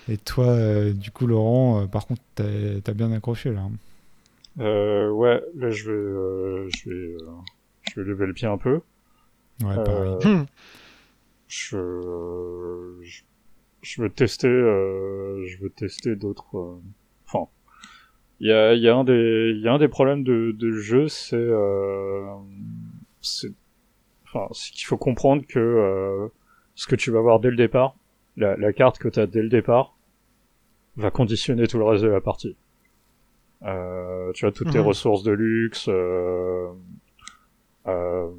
et 0.07 0.17
toi, 0.17 0.47
euh, 0.47 0.93
du 0.93 1.11
coup, 1.11 1.25
Laurent, 1.25 1.81
euh, 1.81 1.87
par 1.87 2.05
contre, 2.05 2.21
t'as 2.35 2.43
as 2.43 2.93
bien 2.93 3.11
accroché 3.11 3.51
là. 3.51 3.61
Hein. 3.61 3.71
Euh, 4.59 5.09
ouais, 5.09 5.41
là 5.55 5.69
je 5.69 5.91
vais, 5.91 5.97
euh, 5.97 6.69
je 6.75 6.89
vais, 6.89 7.17
je 7.89 7.99
vais 7.99 8.07
lever 8.07 8.25
le 8.27 8.33
pied 8.33 8.47
un 8.47 8.57
peu. 8.57 8.81
Ouais, 9.63 9.75
pareil. 9.83 10.15
Hmm. 10.23 10.45
Je, 11.47 12.97
je, 13.01 13.21
je, 13.81 14.01
veux 14.01 14.09
tester, 14.09 14.47
je 14.47 15.57
veux 15.61 15.69
tester 15.69 16.15
d'autres. 16.15 16.79
Enfin, 17.27 17.49
il 18.39 18.47
y 18.47 18.51
a, 18.51 18.73
y 18.75 18.87
a 18.87 18.95
un 18.95 19.03
des, 19.03 19.53
il 19.55 19.61
y 19.61 19.67
a 19.67 19.73
un 19.73 19.79
des 19.79 19.87
problèmes 19.87 20.23
de, 20.23 20.51
de 20.57 20.71
jeu, 20.71 21.07
c'est, 21.07 21.49
c'est, 23.21 23.51
enfin, 24.25 24.47
c'est 24.53 24.71
qu'il 24.71 24.85
faut 24.85 24.97
comprendre 24.97 25.43
que 25.47 26.29
ce 26.75 26.87
que 26.87 26.95
tu 26.95 27.11
vas 27.11 27.21
voir 27.21 27.39
dès 27.39 27.49
le 27.49 27.57
départ, 27.57 27.95
la, 28.37 28.55
la 28.57 28.73
carte 28.73 28.99
que 28.99 29.07
tu 29.07 29.19
as 29.19 29.27
dès 29.27 29.41
le 29.41 29.49
départ, 29.49 29.94
va 30.97 31.11
conditionner 31.11 31.67
tout 31.67 31.77
le 31.77 31.83
reste 31.85 32.03
de 32.03 32.09
la 32.09 32.21
partie. 32.21 32.55
Euh, 33.63 34.31
tu 34.33 34.45
as 34.45 34.51
toutes 34.51 34.71
tes 34.71 34.79
ressources 34.79 35.23
de 35.23 35.31
luxe. 35.31 35.87
Euh, 35.89 36.67
euh, 37.87 38.29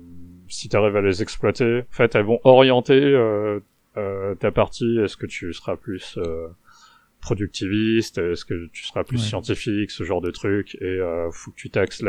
si 0.48 0.68
tu 0.68 0.76
arrives 0.76 0.96
à 0.96 1.00
les 1.00 1.22
exploiter, 1.22 1.80
en 1.80 1.92
fait, 1.92 2.14
elles 2.14 2.24
vont 2.24 2.40
orienter 2.44 3.02
euh, 3.02 3.60
euh, 3.96 4.34
ta 4.36 4.50
partie. 4.52 4.98
Est-ce 4.98 5.16
que 5.16 5.26
tu 5.26 5.52
seras 5.52 5.76
plus 5.76 6.18
euh, 6.18 6.48
productiviste? 7.20 8.18
Est-ce 8.18 8.44
que 8.44 8.66
tu 8.72 8.84
seras 8.84 9.04
plus 9.04 9.18
scientifique? 9.18 9.90
Ce 9.90 10.04
genre 10.04 10.20
de 10.20 10.30
truc. 10.30 10.76
Et 10.80 11.00
faut 11.32 11.50
que 11.50 11.56
tu 11.56 11.70
taxes 11.70 12.04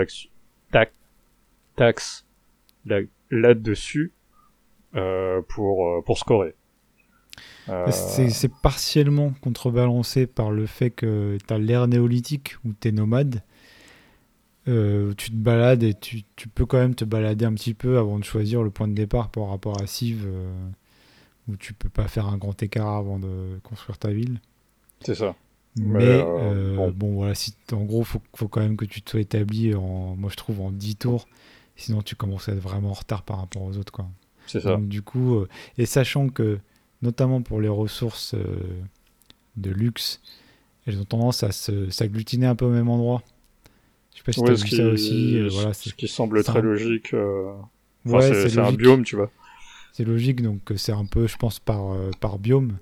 tac, 0.71 0.93
taxes 1.75 2.27
là-dessus 3.31 4.13
pour 4.93 6.03
pour 6.05 6.17
scorer. 6.17 6.53
Euh, 7.69 7.91
c'est 7.91 8.51
partiellement 8.61 9.33
contrebalancé 9.41 10.27
par 10.27 10.51
le 10.51 10.65
fait 10.65 10.89
que 10.89 11.37
tu 11.45 11.53
as 11.53 11.57
l'ère 11.57 11.87
néolithique 11.87 12.55
où 12.65 12.73
tu 12.79 12.89
es 12.89 12.91
nomade. 12.91 13.43
Euh, 14.67 15.13
tu 15.15 15.31
te 15.31 15.35
balades 15.35 15.83
et 15.83 15.93
tu, 15.93 16.23
tu, 16.35 16.49
peux 16.49 16.65
quand 16.65 16.77
même 16.77 16.95
te 16.95 17.05
balader 17.05 17.45
un 17.45 17.53
petit 17.53 17.73
peu 17.73 17.97
avant 17.97 18.19
de 18.19 18.25
choisir 18.25 18.63
le 18.63 18.69
point 18.69 18.87
de 18.87 18.93
départ 18.93 19.29
par 19.29 19.47
rapport 19.47 19.81
à 19.81 19.87
Civ, 19.87 20.25
euh, 20.25 20.51
où 21.47 21.55
tu 21.55 21.73
peux 21.73 21.87
pas 21.87 22.09
faire 22.09 22.27
un 22.27 22.37
grand 22.37 22.61
écart 22.61 22.95
avant 22.95 23.17
de 23.17 23.59
construire 23.63 23.97
ta 23.97 24.11
ville. 24.11 24.41
C'est 25.01 25.15
ça. 25.15 25.35
Mais, 25.79 26.21
bon. 26.21 27.13
voilà, 27.13 27.35
si, 27.35 27.53
en 27.71 27.83
gros, 27.83 28.03
faut, 28.03 28.21
faut 28.35 28.47
quand 28.47 28.61
même 28.61 28.77
que 28.77 28.85
tu 28.85 29.01
te 29.01 29.11
sois 29.11 29.21
établi, 29.21 29.73
en, 29.75 30.15
moi 30.17 30.29
je 30.31 30.35
trouve, 30.35 30.59
en 30.59 30.71
10 30.71 30.95
tours. 30.97 31.27
Sinon, 31.75 32.01
tu 32.01 32.15
commences 32.15 32.49
à 32.49 32.53
être 32.53 32.59
vraiment 32.59 32.89
en 32.89 32.93
retard 32.93 33.21
par 33.21 33.37
rapport 33.37 33.61
aux 33.61 33.77
autres. 33.77 33.93
C'est 34.47 34.61
ça. 34.61 34.77
du 34.77 35.01
coup, 35.01 35.45
et 35.77 35.85
sachant 35.85 36.29
que 36.29 36.59
notamment 37.01 37.41
pour 37.41 37.61
les 37.61 37.69
ressources 37.69 38.33
euh, 38.33 38.59
de 39.55 39.71
luxe, 39.71 40.21
elles 40.85 40.99
ont 40.99 41.05
tendance 41.05 41.43
à 41.43 41.51
s'agglutiner 41.51 42.45
un 42.45 42.55
peu 42.55 42.65
au 42.65 42.71
même 42.71 42.89
endroit. 42.89 43.23
Je 44.13 44.17
sais 44.17 44.23
pas 44.23 44.31
si 44.31 44.41
tu 44.41 44.49
as 44.49 44.53
vu 44.53 44.75
ça 44.75 44.87
aussi. 44.87 45.37
Euh, 45.37 45.49
voilà, 45.51 45.73
ce 45.73 45.93
qui 45.93 46.07
semble 46.07 46.43
très 46.43 46.61
logique. 46.61 47.13
Euh, 47.13 47.53
c'est 48.05 48.57
un 48.57 48.71
biome, 48.71 49.03
tu 49.03 49.15
vois. 49.15 49.31
C'est 49.93 50.05
logique, 50.05 50.41
donc 50.41 50.61
c'est 50.75 50.91
un 50.91 51.05
peu, 51.05 51.27
je 51.27 51.37
pense, 51.37 51.59
par, 51.59 51.95
par 52.19 52.39
biome. 52.39 52.77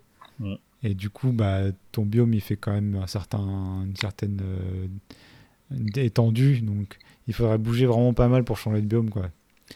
Et 0.85 0.93
du 0.93 1.09
coup, 1.09 1.31
bah, 1.31 1.61
ton 1.91 2.05
biome, 2.05 2.35
il 2.35 2.41
fait 2.41 2.57
quand 2.57 2.71
même 2.71 2.95
un 2.95 3.07
certain, 3.07 3.39
une 3.39 3.95
certaine 3.95 4.39
euh, 4.43 4.87
étendue. 5.95 6.61
Donc, 6.61 6.99
il 7.27 7.33
faudrait 7.33 7.57
bouger 7.57 7.87
vraiment 7.87 8.13
pas 8.13 8.27
mal 8.27 8.43
pour 8.43 8.59
changer 8.59 8.81
de 8.81 8.85
biome. 8.85 9.09
Quoi. 9.09 9.31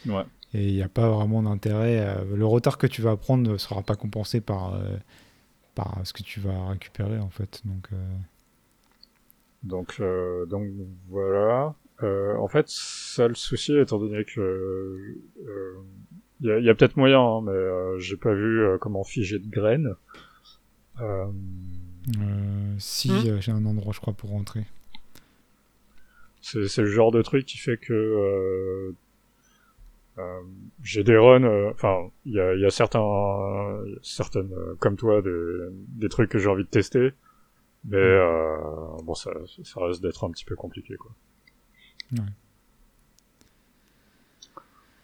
Ouais. 0.06 0.22
Et 0.54 0.68
il 0.70 0.74
n'y 0.76 0.82
a 0.84 0.90
pas 0.90 1.10
vraiment 1.10 1.44
d'intérêt. 1.44 2.00
euh, 2.00 2.36
le 2.36 2.46
retard 2.46 2.78
que 2.78 2.88
tu 2.88 3.02
vas 3.02 3.16
prendre 3.18 3.50
ne 3.52 3.58
sera 3.58 3.82
pas 3.84 3.96
compensé 3.96 4.42
par, 4.42 4.76
euh, 4.76 4.98
par 5.76 6.00
ce 6.06 6.14
que 6.14 6.24
tu 6.24 6.40
vas 6.40 6.70
récupérer, 6.70 7.20
en 7.20 7.30
fait. 7.30 7.62
Donc, 7.66 7.90
euh, 7.94 7.98
Donc, 9.64 9.98
euh, 10.00 10.46
donc 10.46 10.68
voilà. 11.10 11.76
Euh, 12.02 12.36
en 12.38 12.48
fait, 12.48 12.66
ça 12.70 13.28
le 13.28 13.36
souci, 13.36 13.78
étant 13.78 14.00
donné 14.00 14.24
que 14.24 14.40
euh, 15.46 15.76
il 16.42 16.64
y 16.64 16.70
a, 16.70 16.76
peut-être 16.76 16.96
moyen, 16.96 17.20
hein, 17.22 17.42
mais 17.44 17.52
euh, 17.52 17.98
j'ai 18.00 18.16
pas 18.16 18.34
vu 18.34 18.62
euh, 18.62 18.78
comment 18.78 19.04
figer 19.04 19.40
de 19.40 19.50
graines. 19.50 19.96
Euh, 21.02 21.26
euh, 22.22 22.76
si 22.78 23.10
Hmm. 23.10 23.40
j'ai 23.42 23.52
un 23.52 23.66
endroit, 23.66 23.92
je 23.94 24.00
crois, 24.00 24.14
pour 24.14 24.30
rentrer. 24.30 24.66
c'est 26.42 26.78
le 26.78 26.86
genre 26.88 27.12
de 27.12 27.22
truc 27.22 27.46
qui 27.46 27.58
fait 27.58 27.78
que 27.78 28.94
j'ai 30.84 31.04
des 31.04 31.18
runs. 31.18 31.44
euh, 31.44 31.72
Enfin, 31.72 32.10
il 32.26 32.34
y 32.34 32.40
a, 32.40 32.54
il 32.56 32.62
y 32.62 32.66
a 32.66 32.70
certains, 32.70 33.82
certaines, 34.02 34.52
euh, 34.54 34.76
comme 34.80 34.96
toi, 34.96 35.22
des, 35.22 35.32
des 35.72 36.10
trucs 36.10 36.30
que 36.30 36.38
j'ai 36.40 36.48
envie 36.50 36.64
de 36.64 36.70
tester, 36.70 37.12
mais 37.86 37.98
euh, 37.98 38.58
bon, 39.04 39.14
ça, 39.16 39.32
ça 39.64 39.80
reste 39.86 40.02
d'être 40.02 40.24
un 40.26 40.32
petit 40.32 40.46
peu 40.46 40.56
compliqué, 40.56 40.96
quoi. 40.96 41.12
Ouais. 42.14 42.26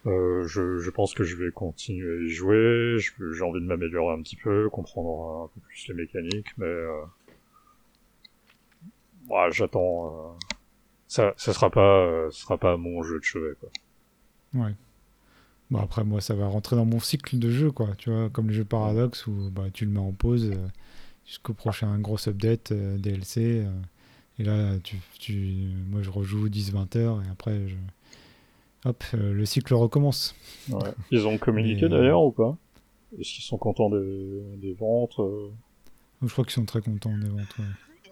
Euh, 0.06 0.46
je, 0.46 0.78
je 0.78 0.90
pense 0.90 1.14
que 1.14 1.24
je 1.24 1.34
vais 1.36 1.50
continuer 1.50 2.18
à 2.18 2.22
y 2.26 2.28
jouer. 2.28 2.96
J'ai 2.98 3.42
envie 3.42 3.60
de 3.60 3.66
m'améliorer 3.66 4.14
un 4.14 4.22
petit 4.22 4.36
peu, 4.36 4.68
comprendre 4.70 5.44
un 5.44 5.48
peu 5.54 5.60
plus 5.66 5.88
les 5.88 5.94
mécaniques, 5.94 6.46
mais 6.58 6.66
euh, 6.66 7.02
ouais, 9.28 9.50
j'attends. 9.50 10.06
euh, 10.06 10.38
ça, 11.08 11.34
ça 11.36 11.52
sera 11.52 11.70
pas, 11.70 12.04
euh, 12.06 12.30
sera 12.30 12.56
pas 12.58 12.76
mon 12.76 13.02
jeu 13.02 13.18
de 13.18 13.24
chevet, 13.24 13.54
quoi. 13.60 13.68
Ouais. 14.54 14.74
Bon, 15.70 15.80
après, 15.80 16.04
moi, 16.04 16.20
ça 16.20 16.34
va 16.34 16.46
rentrer 16.46 16.76
dans 16.76 16.84
mon 16.84 17.00
cycle 17.00 17.38
de 17.38 17.50
jeu, 17.50 17.70
quoi. 17.72 17.88
Tu 17.98 18.10
vois, 18.10 18.30
comme 18.30 18.48
le 18.48 18.52
jeu 18.54 18.64
Paradox 18.64 19.26
où 19.26 19.50
bah, 19.50 19.64
tu 19.72 19.84
le 19.84 19.90
mets 19.90 19.98
en 20.00 20.12
pause 20.12 20.50
euh, 20.52 20.68
jusqu'au 21.26 21.54
prochain 21.54 21.98
gros 21.98 22.28
update 22.28 22.70
euh, 22.72 22.96
DLC. 22.98 23.64
euh, 23.64 23.70
et 24.38 24.44
là, 24.44 24.78
tu, 24.84 24.96
tu, 25.18 25.54
moi, 25.90 26.02
je 26.02 26.10
rejoue 26.10 26.48
10-20 26.48 26.98
heures 26.98 27.22
et 27.26 27.30
après, 27.32 27.66
je... 27.68 27.74
hop, 28.88 29.02
le 29.14 29.44
cycle 29.46 29.74
recommence. 29.74 30.34
Ouais. 30.70 30.90
Ils 31.10 31.26
ont 31.26 31.38
communiqué 31.38 31.88
d'ailleurs 31.88 32.22
ou 32.22 32.30
pas? 32.32 32.56
Est-ce 33.18 33.32
qu'ils 33.34 33.44
sont 33.44 33.56
contents 33.58 33.88
des, 33.90 34.42
des 34.58 34.72
ventes 34.74 35.18
je 36.22 36.28
crois 36.32 36.44
qu'ils 36.44 36.54
sont 36.54 36.64
très 36.64 36.80
contents 36.80 37.16
des 37.16 37.28
ventes. 37.28 37.58
ouais. 37.58 37.64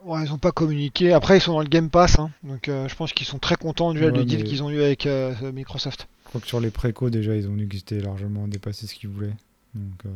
Ouais, 0.05 0.23
ils 0.27 0.31
ont 0.33 0.37
pas 0.39 0.53
communiqué. 0.53 1.15
Après, 1.15 1.39
ils 1.39 1.41
sont 1.41 1.53
dans 1.55 1.63
le 1.63 1.69
Game 1.69 1.89
Pass, 1.89 2.19
hein. 2.19 2.31
donc 2.43 2.69
euh, 2.69 2.87
je 2.87 2.95
pense 2.95 3.15
qu'ils 3.15 3.27
sont 3.27 3.39
très 3.39 3.57
contents 3.57 3.95
du 3.95 4.05
Ouais, 4.05 4.13
du 4.13 4.27
deal 4.27 4.41
mais- 4.41 4.45
qu'ils 4.45 4.63
ont 4.63 4.69
eu 4.69 4.83
avec 4.83 5.07
euh, 5.07 5.33
Microsoft. 5.53 6.07
Je 6.25 6.29
crois 6.31 6.41
que 6.41 6.47
sur 6.47 6.61
les 6.61 6.71
précos, 6.71 7.11
déjà, 7.11 7.37
ils 7.37 7.49
ont 7.49 7.55
dit 7.55 7.69
qu'ils 7.69 7.81
étaient 7.81 8.01
largement 8.01 8.49
dépassé 8.49 8.87
ce 8.87 8.95
qu'ils 8.95 9.11
voulaient. 9.11 9.37
Donc, 9.75 10.07
euh, 10.07 10.11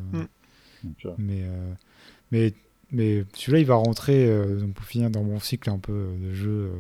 Mm. 0.83 0.91
Euh, 1.07 1.15
Mais, 1.19 1.43
euh, 1.43 1.73
mais, 2.31 2.55
mais 2.93 3.25
celui-là, 3.35 3.59
il 3.59 3.67
va 3.67 3.75
rentrer 3.75 4.29
euh, 4.29 4.61
donc 4.61 4.75
pour 4.75 4.85
finir 4.85 5.11
dans 5.11 5.25
mon 5.25 5.41
cycle 5.41 5.69
un 5.71 5.79
peu 5.79 6.11
de 6.23 6.33
jeu. 6.33 6.71
euh, 6.73 6.77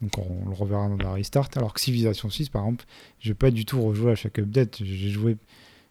donc 0.00 0.16
on, 0.18 0.48
le 0.48 0.54
reverra 0.54 0.88
dans 0.88 0.96
la 0.96 1.12
restart. 1.12 1.48
Alors 1.56 1.74
que 1.74 1.80
Civilization 1.80 2.30
6, 2.30 2.48
par 2.50 2.62
exemple, 2.62 2.84
je 3.18 3.30
vais 3.30 3.34
pas 3.34 3.50
du 3.50 3.64
tout 3.64 3.82
rejouer 3.82 4.12
à 4.12 4.14
chaque 4.14 4.38
update. 4.38 4.84
J'ai 4.84 5.10
joué, 5.10 5.36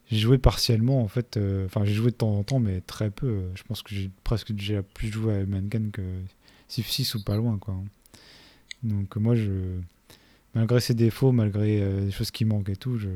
j'ai 0.10 0.18
joué 0.20 0.38
partiellement 0.38 1.02
en 1.02 1.10
fait. 1.10 1.36
euh, 1.36 1.66
Enfin, 1.66 1.84
j'ai 1.84 1.94
joué 1.94 2.12
de 2.12 2.16
temps 2.16 2.32
en 2.38 2.44
temps, 2.44 2.60
mais 2.60 2.80
très 2.80 3.12
peu. 3.12 3.42
Je 3.56 3.64
pense 3.64 3.82
que 3.84 3.94
j'ai 3.94 4.10
presque 4.24 4.54
déjà 4.54 4.82
plus 4.82 5.10
joué 5.12 5.34
à 5.36 5.42
Humankind 5.42 5.92
que 5.92 6.02
Civ 6.70 6.88
6 6.88 7.16
ou 7.16 7.24
pas 7.26 7.36
loin, 7.36 7.58
quoi. 7.58 7.76
Donc 8.84 9.18
moi, 9.18 9.36
je, 9.36 9.52
malgré 10.56 10.80
ses 10.80 10.94
défauts, 10.94 11.32
malgré 11.32 11.82
euh, 11.82 12.02
les 12.06 12.11
choses 12.11 12.32
qui 12.32 12.45
manquent 12.45 12.69
et 12.69 12.76
tout, 12.76 12.98
je, 12.98 13.10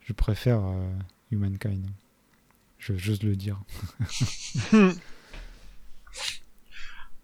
je 0.00 0.12
préfère 0.12 0.64
euh, 0.64 0.88
Humankind. 1.30 1.86
Je- 2.78 2.96
J'ose 2.96 3.22
le 3.22 3.36
dire. 3.36 3.60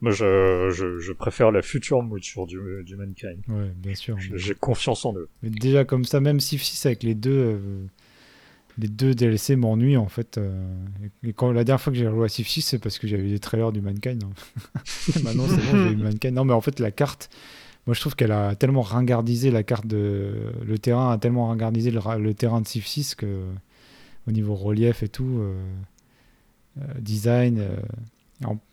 moi, 0.01 0.11
je, 0.11 0.70
je, 0.74 0.99
je 0.99 1.12
préfère 1.12 1.53
la 1.53 1.62
future 1.62 2.03
mouture 2.03 2.47
du, 2.47 2.59
du 2.85 2.97
Mankind. 2.97 3.39
Ouais, 3.49 3.73
bien 3.77 3.94
sûr. 3.94 4.16
J'ai 4.19 4.55
confiance 4.55 5.05
en 5.05 5.15
eux. 5.15 5.28
Mais 5.43 5.51
déjà 5.51 5.85
comme 5.85 6.05
ça, 6.05 6.20
même 6.20 6.40
Civ 6.40 6.61
6 6.62 6.86
avec 6.86 7.05
les 7.05 7.15
deux, 7.15 7.31
euh, 7.31 7.85
les 8.78 8.89
deux 8.89 9.15
DLC 9.15 9.55
m'ennuient 9.55 9.97
en 9.97 10.09
fait. 10.09 10.39
euh, 10.39 10.66
et 11.23 11.32
quand 11.32 11.53
la 11.53 11.62
dernière 11.62 11.81
fois 11.81 11.93
que 11.93 11.99
j'ai 11.99 12.11
joué 12.11 12.24
à 12.24 12.28
Civ 12.28 12.49
6, 12.49 12.62
c'est 12.62 12.78
parce 12.81 12.99
que 12.99 13.07
j'avais 13.07 13.23
eu 13.24 13.31
des 13.31 13.39
trailers 13.39 13.70
du 13.70 13.81
Mankind. 13.81 14.24
hein. 14.24 14.31
Maintenant 15.23 15.47
c'est 15.47 15.62
bon, 15.70 15.85
j'ai 15.85 15.93
eu 15.93 15.97
Mankind. 16.03 16.35
Non 16.35 16.44
mais 16.44 16.55
en 16.55 16.61
fait 16.61 16.81
la 16.81 16.90
carte, 16.90 17.31
moi 17.87 17.95
je 17.95 18.01
trouve 18.01 18.15
qu'elle 18.17 18.33
a 18.33 18.55
tellement 18.57 18.83
ringardisé 18.83 19.51
la 19.51 19.63
carte 19.63 19.87
de, 19.87 20.53
le 20.65 20.79
terrain 20.79 21.13
a 21.13 21.19
tellement 21.19 21.49
ringardisé 21.49 21.91
le, 21.91 21.99
ra- 21.99 22.19
le 22.19 22.35
terrain 22.35 22.61
de 22.61 22.67
Civ 22.69 22.87
6 22.87 23.15
que 23.17 23.45
au 24.29 24.33
niveau 24.33 24.55
relief 24.55 25.03
et 25.03 25.09
tout, 25.09 25.39
euh, 25.41 25.55
euh, 26.81 26.83
design. 27.01 27.59
euh, 27.61 27.77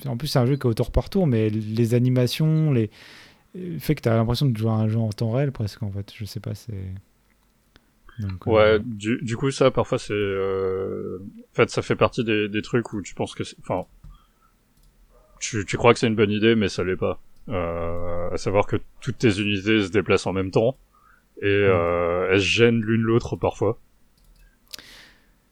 en, 0.08 0.18
plus 0.18 0.28
c'est 0.28 0.40
un 0.40 0.46
jeu 0.46 0.56
qui 0.56 0.64
est 0.64 0.70
au 0.70 0.74
tour 0.74 0.92
par 0.92 1.10
tour, 1.10 1.28
mais 1.28 1.50
les 1.50 1.94
animations, 1.94 2.72
les 2.72 2.90
euh, 3.58 3.80
fait 3.80 3.96
que 3.96 4.02
tu 4.02 4.10
as 4.10 4.16
l'impression 4.16 4.48
de 4.48 4.58
jouer 4.58 4.72
à 4.72 4.76
un 4.76 4.88
jeu 4.90 5.00
en 5.00 5.10
temps 5.12 5.32
réel 5.32 5.52
presque 5.52 5.84
en 5.84 5.92
fait. 5.92 6.14
Je 6.16 6.26
sais 6.26 6.40
pas, 6.42 6.56
c'est. 6.56 6.74
Euh, 6.74 8.28
Ouais, 8.46 8.80
du, 8.84 9.20
du 9.22 9.38
coup, 9.38 9.50
ça, 9.52 9.72
parfois, 9.72 9.98
c'est... 9.98 10.14
Euh... 10.14 11.20
En 11.52 11.56
fait, 11.56 11.70
ça 11.70 11.82
fait 11.82 11.96
partie 11.96 12.24
des, 12.24 12.50
des 12.50 12.62
trucs 12.62 12.92
où 12.94 13.02
tu 13.02 13.16
penses 13.16 13.34
que... 13.34 13.44
Enfin... 13.62 13.86
Tu, 15.40 15.66
tu 15.66 15.78
crois 15.78 15.94
que 15.94 16.00
c'est 16.00 16.08
une 16.08 16.16
bonne 16.16 16.32
idée, 16.32 16.56
mais 16.56 16.70
ça 16.70 16.84
l'est 16.84 16.96
pas. 16.98 17.22
Euh, 17.50 18.30
à 18.30 18.38
savoir 18.38 18.68
que 18.68 18.78
toutes 19.02 19.18
tes 19.18 19.40
unités 19.40 19.84
se 19.84 19.90
déplacent 19.90 20.28
en 20.28 20.34
même 20.34 20.52
temps, 20.52 20.78
et 21.42 21.46
euh, 21.48 22.30
elles 22.32 22.42
se 22.42 22.46
gênent 22.46 22.82
l'une 22.82 23.02
l'autre 23.02 23.36
parfois. 23.36 23.80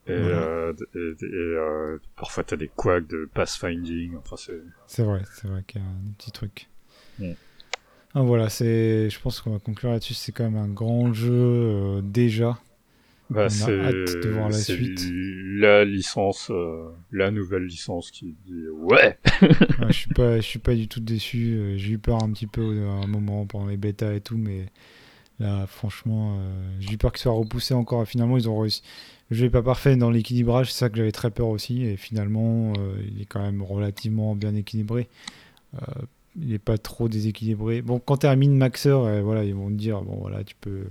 Et, 0.05 0.11
euh, 0.11 0.73
et, 0.95 0.97
et, 0.97 1.25
euh, 1.25 1.97
parfois 2.15 2.43
t'as 2.43 2.55
des 2.55 2.69
quacks 2.73 3.07
de 3.07 3.29
pathfinding, 3.33 4.15
enfin 4.15 4.37
c'est... 4.37 4.61
C'est 4.85 5.03
vrai, 5.03 5.23
c'est 5.33 5.47
vrai 5.47 5.63
qu'il 5.67 5.81
y 5.81 5.83
a 5.83 5.87
un 5.87 6.13
petit 6.17 6.31
truc. 6.31 6.69
Ouais. 7.19 7.35
Ah, 8.13 8.21
voilà, 8.21 8.49
c'est. 8.49 9.09
Je 9.09 9.19
pense 9.19 9.41
qu'on 9.41 9.51
va 9.51 9.59
conclure 9.59 9.91
là-dessus. 9.91 10.15
C'est 10.15 10.31
quand 10.31 10.45
même 10.45 10.57
un 10.57 10.69
grand 10.69 11.13
jeu 11.13 11.33
euh, 11.33 12.01
déjà. 12.01 12.57
Bah, 13.29 13.41
On 13.41 13.45
a 13.45 13.49
c'est 13.49 13.79
hâte 13.79 14.23
de 14.23 14.29
voir 14.29 14.49
la 14.49 14.57
suite. 14.57 15.05
la 15.11 15.83
licence, 15.83 16.49
euh, 16.49 16.89
la 17.11 17.29
nouvelle 17.31 17.63
licence 17.65 18.09
qui 18.11 18.35
dit 18.45 18.67
ouais. 18.69 19.17
Ouais, 19.31 19.47
je 19.89 19.91
suis 19.93 20.09
pas, 20.13 20.37
je 20.37 20.41
suis 20.45 20.59
pas 20.59 20.75
du 20.75 20.87
tout 20.87 21.01
déçu. 21.01 21.55
Euh, 21.57 21.77
J'ai 21.77 21.93
eu 21.93 21.97
peur 21.97 22.23
un 22.23 22.31
petit 22.31 22.47
peu 22.47 22.61
au- 22.61 22.89
à 22.89 23.03
un 23.03 23.07
moment 23.07 23.45
pendant 23.45 23.67
les 23.67 23.75
bêtas 23.77 24.13
et 24.13 24.21
tout, 24.21 24.37
mais 24.37 24.67
là, 25.39 25.67
franchement, 25.67 26.37
euh, 26.39 26.71
j'ai 26.79 26.93
eu 26.93 26.97
peur 26.97 27.11
qu'il 27.11 27.21
soit 27.21 27.33
repoussé 27.33 27.73
encore. 27.73 28.03
Et 28.03 28.05
finalement, 28.05 28.37
ils 28.37 28.49
ont 28.49 28.59
réussi. 28.59 28.81
Le 29.29 29.35
jeu 29.37 29.45
est 29.47 29.49
pas 29.49 29.61
parfait 29.63 29.97
dans 29.97 30.09
l'équilibrage, 30.09 30.71
c'est 30.71 30.79
ça 30.79 30.89
que 30.89 30.97
j'avais 30.97 31.11
très 31.11 31.31
peur 31.31 31.49
aussi. 31.49 31.83
Et 31.83 31.97
finalement, 31.97 32.73
euh, 32.79 32.95
il 33.13 33.21
est 33.21 33.25
quand 33.25 33.41
même 33.41 33.61
relativement 33.61 34.35
bien 34.35 34.55
équilibré. 34.55 35.09
Euh, 35.75 35.79
il 36.41 36.53
est 36.53 36.59
pas 36.59 36.77
trop 36.77 37.09
déséquilibré. 37.09 37.81
Bon, 37.81 37.99
quand 37.99 38.23
min-maxer, 38.23 38.89
euh, 38.89 39.21
voilà, 39.21 39.43
ils 39.43 39.55
vont 39.55 39.67
te 39.69 39.73
dire, 39.75 40.01
bon 40.01 40.17
voilà, 40.21 40.43
tu 40.45 40.55
peux 40.61 40.85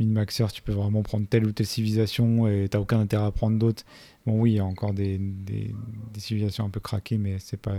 min-maxer, 0.00 0.46
tu 0.52 0.62
peux 0.62 0.72
vraiment 0.72 1.02
prendre 1.02 1.26
telle 1.28 1.44
ou 1.46 1.52
telle 1.52 1.66
civilisation 1.66 2.48
et 2.48 2.68
t'as 2.68 2.78
aucun 2.80 2.98
intérêt 3.00 3.26
à 3.26 3.30
prendre 3.30 3.58
d'autres. 3.58 3.84
Bon, 4.26 4.40
oui, 4.40 4.52
il 4.52 4.54
y 4.56 4.58
a 4.60 4.64
encore 4.64 4.92
des, 4.92 5.18
des, 5.18 5.74
des 6.12 6.20
civilisations 6.20 6.64
un 6.64 6.70
peu 6.70 6.80
craquées, 6.80 7.18
mais 7.18 7.38
c'est 7.38 7.60
pas. 7.60 7.76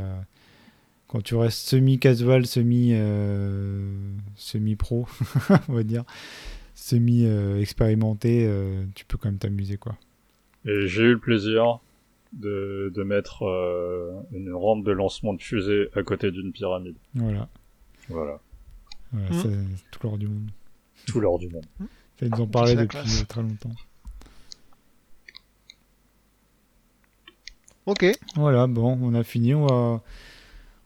Quand 1.07 1.21
tu 1.21 1.35
restes 1.35 1.67
semi-casual, 1.67 2.45
semi, 2.45 2.91
euh, 2.93 3.91
semi-pro, 4.35 5.07
on 5.67 5.73
va 5.73 5.83
dire, 5.83 6.03
semi-expérimenté, 6.73 8.45
euh, 8.47 8.85
tu 8.95 9.05
peux 9.05 9.17
quand 9.17 9.29
même 9.29 9.37
t'amuser, 9.37 9.77
quoi. 9.77 9.95
Et 10.65 10.87
j'ai 10.87 11.03
eu 11.03 11.11
le 11.13 11.19
plaisir 11.19 11.79
de, 12.33 12.91
de 12.95 13.03
mettre 13.03 13.43
euh, 13.43 14.11
une 14.31 14.53
rampe 14.53 14.85
de 14.85 14.91
lancement 14.91 15.33
de 15.33 15.41
fusée 15.41 15.89
à 15.95 16.03
côté 16.03 16.31
d'une 16.31 16.51
pyramide. 16.51 16.95
Voilà, 17.15 17.49
Voilà, 18.09 18.39
voilà 19.11 19.29
Mhm. 19.31 19.41
c'est 19.41 19.89
tout 19.91 19.99
l'or 20.07 20.17
du 20.17 20.27
monde. 20.27 20.49
tout 21.05 21.19
l'or 21.19 21.37
du 21.39 21.49
monde. 21.49 21.65
Ça, 21.79 21.85
ils 22.21 22.29
nous 22.29 22.41
en 22.41 22.47
parlaient 22.47 22.71
c'est 22.71 22.75
la 22.75 22.81
depuis 22.83 22.97
classe. 22.99 23.27
très 23.27 23.41
longtemps. 23.41 23.71
Ok. 27.85 28.05
Voilà, 28.35 28.67
bon, 28.67 28.97
on 29.01 29.13
a 29.13 29.23
fini. 29.23 29.53
On 29.53 29.65
va... 29.65 30.01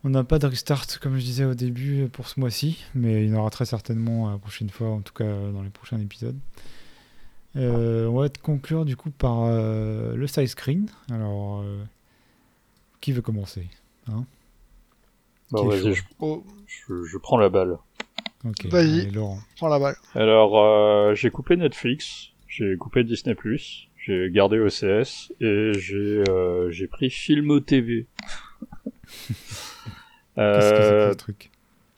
On 0.03 0.09
n'a 0.09 0.23
pas 0.23 0.37
de 0.37 0.45
restart, 0.45 0.99
comme 0.99 1.17
je 1.17 1.23
disais 1.23 1.45
au 1.45 1.55
début, 1.55 2.07
pour 2.09 2.27
ce 2.27 2.39
mois-ci, 2.39 2.83
mais 2.93 3.25
il 3.25 3.31
y 3.31 3.35
en 3.35 3.39
aura 3.39 3.49
très 3.49 3.65
certainement 3.65 4.29
la 4.29 4.37
prochaine 4.37 4.69
fois, 4.69 4.89
en 4.89 5.01
tout 5.01 5.13
cas 5.13 5.25
dans 5.51 5.63
les 5.63 5.71
prochains 5.71 5.99
épisodes. 5.99 6.37
Euh, 7.55 8.05
on 8.05 8.19
va 8.19 8.29
te 8.29 8.37
conclure 8.39 8.85
du 8.85 8.95
coup 8.95 9.09
par 9.09 9.45
euh, 9.45 10.15
le 10.15 10.27
side 10.27 10.47
screen. 10.47 10.89
Alors, 11.09 11.61
euh, 11.61 11.83
qui 13.01 13.13
veut 13.13 13.23
commencer 13.23 13.67
Bah, 14.07 15.61
chaud? 15.71 15.93
je, 15.93 16.01
Oh, 16.19 16.43
je, 16.67 17.03
je 17.05 17.17
prends 17.17 17.37
la 17.37 17.49
balle. 17.49 17.77
Ok, 18.45 18.65
Vas-y. 18.67 19.09
Laurent. 19.11 19.39
prends 19.57 19.67
la 19.69 19.79
balle. 19.79 19.95
Alors, 20.13 20.59
euh, 20.59 21.15
j'ai 21.15 21.29
coupé 21.31 21.57
Netflix, 21.57 22.29
j'ai 22.47 22.77
coupé 22.77 23.03
Disney+, 23.03 23.35
j'ai 23.97 24.29
gardé 24.31 24.59
OCS 24.59 25.31
et 25.41 25.71
j'ai 25.79 26.23
euh, 26.29 26.69
j'ai 26.69 26.87
pris 26.87 27.09
Filmo 27.09 27.59
TV. 27.59 28.05
Qu'est-ce 30.35 30.69
que 30.71 30.83
c'est 30.83 31.07
que 31.07 31.11
ce 31.11 31.17
truc? 31.17 31.51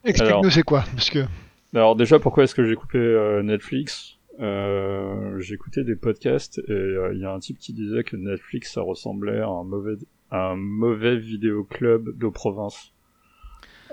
Explique-nous 0.04 0.50
c'est 0.50 0.64
quoi, 0.64 0.86
parce 0.94 1.10
que 1.10 1.26
Alors 1.74 1.96
déjà, 1.96 2.20
pourquoi 2.20 2.44
est-ce 2.46 2.56
que 2.56 2.66
j'ai 2.66 2.76
coupé 2.76 2.98
euh, 2.98 3.44
Netflix? 3.44 4.14
Euh, 4.40 5.40
J'écoutais 5.40 5.84
des 5.84 5.96
podcasts 5.96 6.60
et 6.68 6.72
euh, 6.72 7.12
il 7.14 7.20
y 7.20 7.26
a 7.26 7.32
un 7.34 7.40
type 7.40 7.58
qui 7.58 7.74
disait 7.74 8.04
que 8.04 8.16
Netflix 8.16 8.74
ça 8.74 8.82
ressemblait 8.82 9.40
à 9.40 9.48
un 9.48 9.64
mauvais 9.64 9.96
à 10.30 10.50
un 10.52 10.56
mauvais 10.56 11.18
vidéoclub 11.18 12.18
de 12.18 12.28
province. 12.30 12.94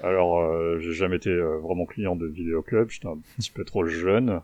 Alors 0.03 0.41
euh, 0.41 0.79
j'ai 0.81 0.93
jamais 0.93 1.17
été 1.17 1.31
euh, 1.31 1.59
vraiment 1.59 1.87
client 1.87 2.17
de 2.17 2.27
vidéoclub, 2.27 2.91
j'étais 2.91 3.07
un 3.09 3.19
petit 3.39 3.51
peu 3.51 3.65
trop 3.65 3.87
jeune 3.87 4.41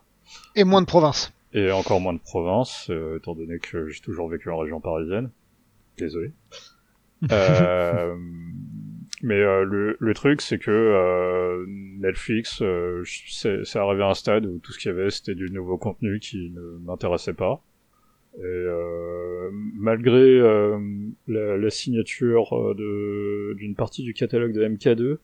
et 0.55 0.63
moins 0.63 0.81
de 0.81 0.85
province. 0.87 1.33
et 1.53 1.71
encore 1.71 1.99
moins 1.99 2.13
de 2.13 2.19
province, 2.19 2.87
euh, 2.89 3.17
étant 3.17 3.35
donné 3.35 3.59
que 3.59 3.87
j'ai 3.89 4.01
toujours 4.01 4.29
vécu 4.29 4.49
en 4.49 4.57
région 4.57 4.79
parisienne. 4.79 5.29
Désolé. 5.97 6.31
Euh, 7.31 8.15
mais 9.21 9.35
euh, 9.39 9.63
le, 9.63 9.95
le 9.99 10.13
truc, 10.15 10.41
c'est 10.41 10.57
que 10.57 10.71
euh, 10.71 11.63
Netflix, 11.99 12.63
euh, 12.63 13.03
c'est 13.05 13.75
arrivé 13.75 14.01
à 14.01 14.07
un 14.07 14.13
stade 14.15 14.47
où 14.47 14.57
tout 14.57 14.71
ce 14.71 14.79
qu'il 14.79 14.89
y 14.89 14.93
avait, 14.95 15.11
c'était 15.11 15.35
du 15.35 15.51
nouveau 15.51 15.77
contenu 15.77 16.19
qui 16.19 16.49
ne 16.49 16.79
m'intéressait 16.83 17.35
pas. 17.35 17.61
Et 18.39 18.41
euh, 18.43 19.51
malgré 19.75 20.17
euh, 20.39 20.79
la, 21.27 21.57
la 21.57 21.69
signature 21.69 22.73
d'une 22.75 23.75
partie 23.75 24.01
du 24.01 24.15
catalogue 24.15 24.53
de 24.53 24.65
MK2, 24.67 25.17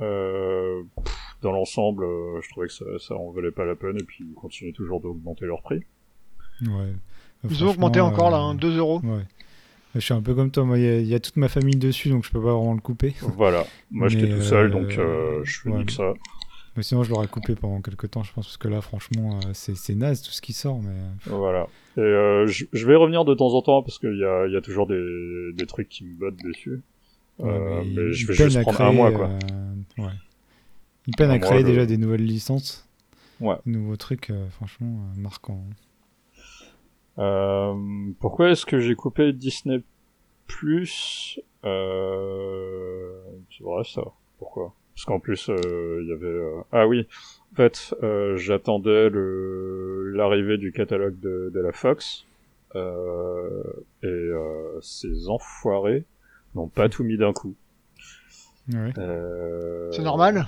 euh, 0.00 0.82
pff, 1.02 1.14
dans 1.42 1.52
l'ensemble, 1.52 2.04
euh, 2.04 2.40
je 2.42 2.48
trouvais 2.50 2.66
que 2.68 2.72
ça, 2.72 2.84
ça 2.98 3.14
en 3.16 3.30
valait 3.30 3.50
pas 3.50 3.64
la 3.64 3.74
peine. 3.76 3.96
Et 3.96 4.04
puis 4.04 4.24
ils 4.28 4.34
continuent 4.34 4.72
toujours 4.72 5.00
d'augmenter 5.00 5.46
leur 5.46 5.62
prix. 5.62 5.80
Ouais. 6.62 6.92
Ils 7.50 7.64
ont 7.64 7.70
augmenté 7.70 8.00
encore 8.00 8.30
là, 8.30 8.38
euh, 8.38 8.50
hein, 8.50 8.54
2 8.54 8.78
euros. 8.78 9.00
Ouais. 9.04 9.22
Je 9.94 10.00
suis 10.00 10.14
un 10.14 10.22
peu 10.22 10.34
comme 10.34 10.50
toi, 10.50 10.64
moi, 10.64 10.78
il 10.78 10.84
y 10.84 10.88
a- 10.88 10.98
il 10.98 11.06
y, 11.06 11.14
a 11.14 11.20
toute 11.20 11.36
ma 11.36 11.48
famille 11.48 11.76
dessus, 11.76 12.08
donc 12.08 12.24
je 12.24 12.30
peux 12.32 12.40
pas 12.40 12.52
vraiment 12.54 12.74
le 12.74 12.80
couper. 12.80 13.14
Voilà. 13.20 13.64
Moi, 13.92 14.08
j'étais 14.08 14.28
tout 14.28 14.42
seul, 14.42 14.66
euh, 14.66 14.70
donc 14.70 14.98
euh, 14.98 15.40
je 15.44 15.60
fais 15.60 15.70
ouais. 15.70 15.84
que 15.84 15.92
ça. 15.92 16.14
Mais 16.76 16.82
sinon, 16.82 17.04
je 17.04 17.10
l'aurais 17.10 17.28
coupé 17.28 17.54
pendant 17.54 17.80
quelques 17.80 18.10
temps, 18.10 18.24
je 18.24 18.32
pense, 18.32 18.46
parce 18.46 18.56
que 18.56 18.66
là, 18.66 18.80
franchement, 18.80 19.38
euh, 19.46 19.50
c'est 19.52 19.94
naze 19.94 20.22
tout 20.22 20.32
ce 20.32 20.42
qui 20.42 20.52
sort. 20.52 20.80
Mais 20.82 20.96
Voilà. 21.26 21.68
Et 21.96 22.00
euh, 22.00 22.48
je, 22.48 22.64
je 22.72 22.86
vais 22.88 22.96
revenir 22.96 23.24
de 23.24 23.34
temps 23.34 23.54
en 23.54 23.62
temps 23.62 23.82
parce 23.84 24.00
qu'il 24.00 24.16
y 24.18 24.24
a, 24.24 24.46
il 24.48 24.52
y 24.52 24.56
a 24.56 24.60
toujours 24.60 24.88
des, 24.88 25.52
des 25.52 25.66
trucs 25.66 25.88
qui 25.88 26.04
me 26.04 26.14
bottent 26.18 26.42
dessus. 26.42 26.82
Ouais, 27.38 27.50
Euh, 27.50 27.82
mais 27.84 28.12
je 28.12 28.26
vais 28.28 28.34
juste 28.34 28.56
à 28.56 28.60
prendre 28.62 28.76
créer, 28.78 28.88
un 28.88 28.92
mois, 28.92 29.10
quoi. 29.12 29.28
euh, 29.28 30.02
ouais. 30.02 30.12
Ils 31.06 31.16
peinent 31.16 31.30
à 31.30 31.38
créer 31.38 31.60
je- 31.60 31.66
déjà 31.66 31.84
des 31.86 31.96
nouvelles 31.98 32.24
licences. 32.24 32.88
Ouais. 33.40 33.56
Nouveaux 33.66 33.96
trucs, 33.96 34.30
euh, 34.30 34.48
franchement, 34.50 34.98
marquants. 35.16 35.64
Euh, 37.18 37.74
pourquoi 38.20 38.50
est-ce 38.50 38.66
que 38.66 38.78
j'ai 38.80 38.94
coupé 38.94 39.32
Disney 39.32 39.82
Plus 40.46 41.38
euh, 41.64 43.10
C'est 43.50 43.64
vrai 43.64 43.84
ça. 43.84 44.02
Pourquoi? 44.38 44.74
Parce 44.94 45.04
qu'en 45.06 45.18
plus 45.18 45.48
euh, 45.48 46.00
il 46.02 46.08
y 46.08 46.12
avait 46.12 46.26
euh, 46.26 46.60
ah 46.70 46.86
oui 46.86 47.08
en 47.52 47.56
fait 47.56 47.94
euh, 48.04 48.36
j'attendais 48.36 49.10
l'arrivée 49.10 50.56
du 50.56 50.70
catalogue 50.70 51.18
de, 51.18 51.50
de 51.52 51.60
la 51.60 51.72
Fox 51.72 52.26
et 52.74 54.30
ces 54.80 55.28
enfoirés 55.28 56.04
n'ont 56.54 56.68
pas 56.68 56.88
tout 56.88 57.04
mis 57.04 57.16
d'un 57.16 57.32
coup. 57.32 57.54
Ouais. 58.72 58.92
Euh, 58.98 59.90
C'est 59.92 60.02
normal 60.02 60.46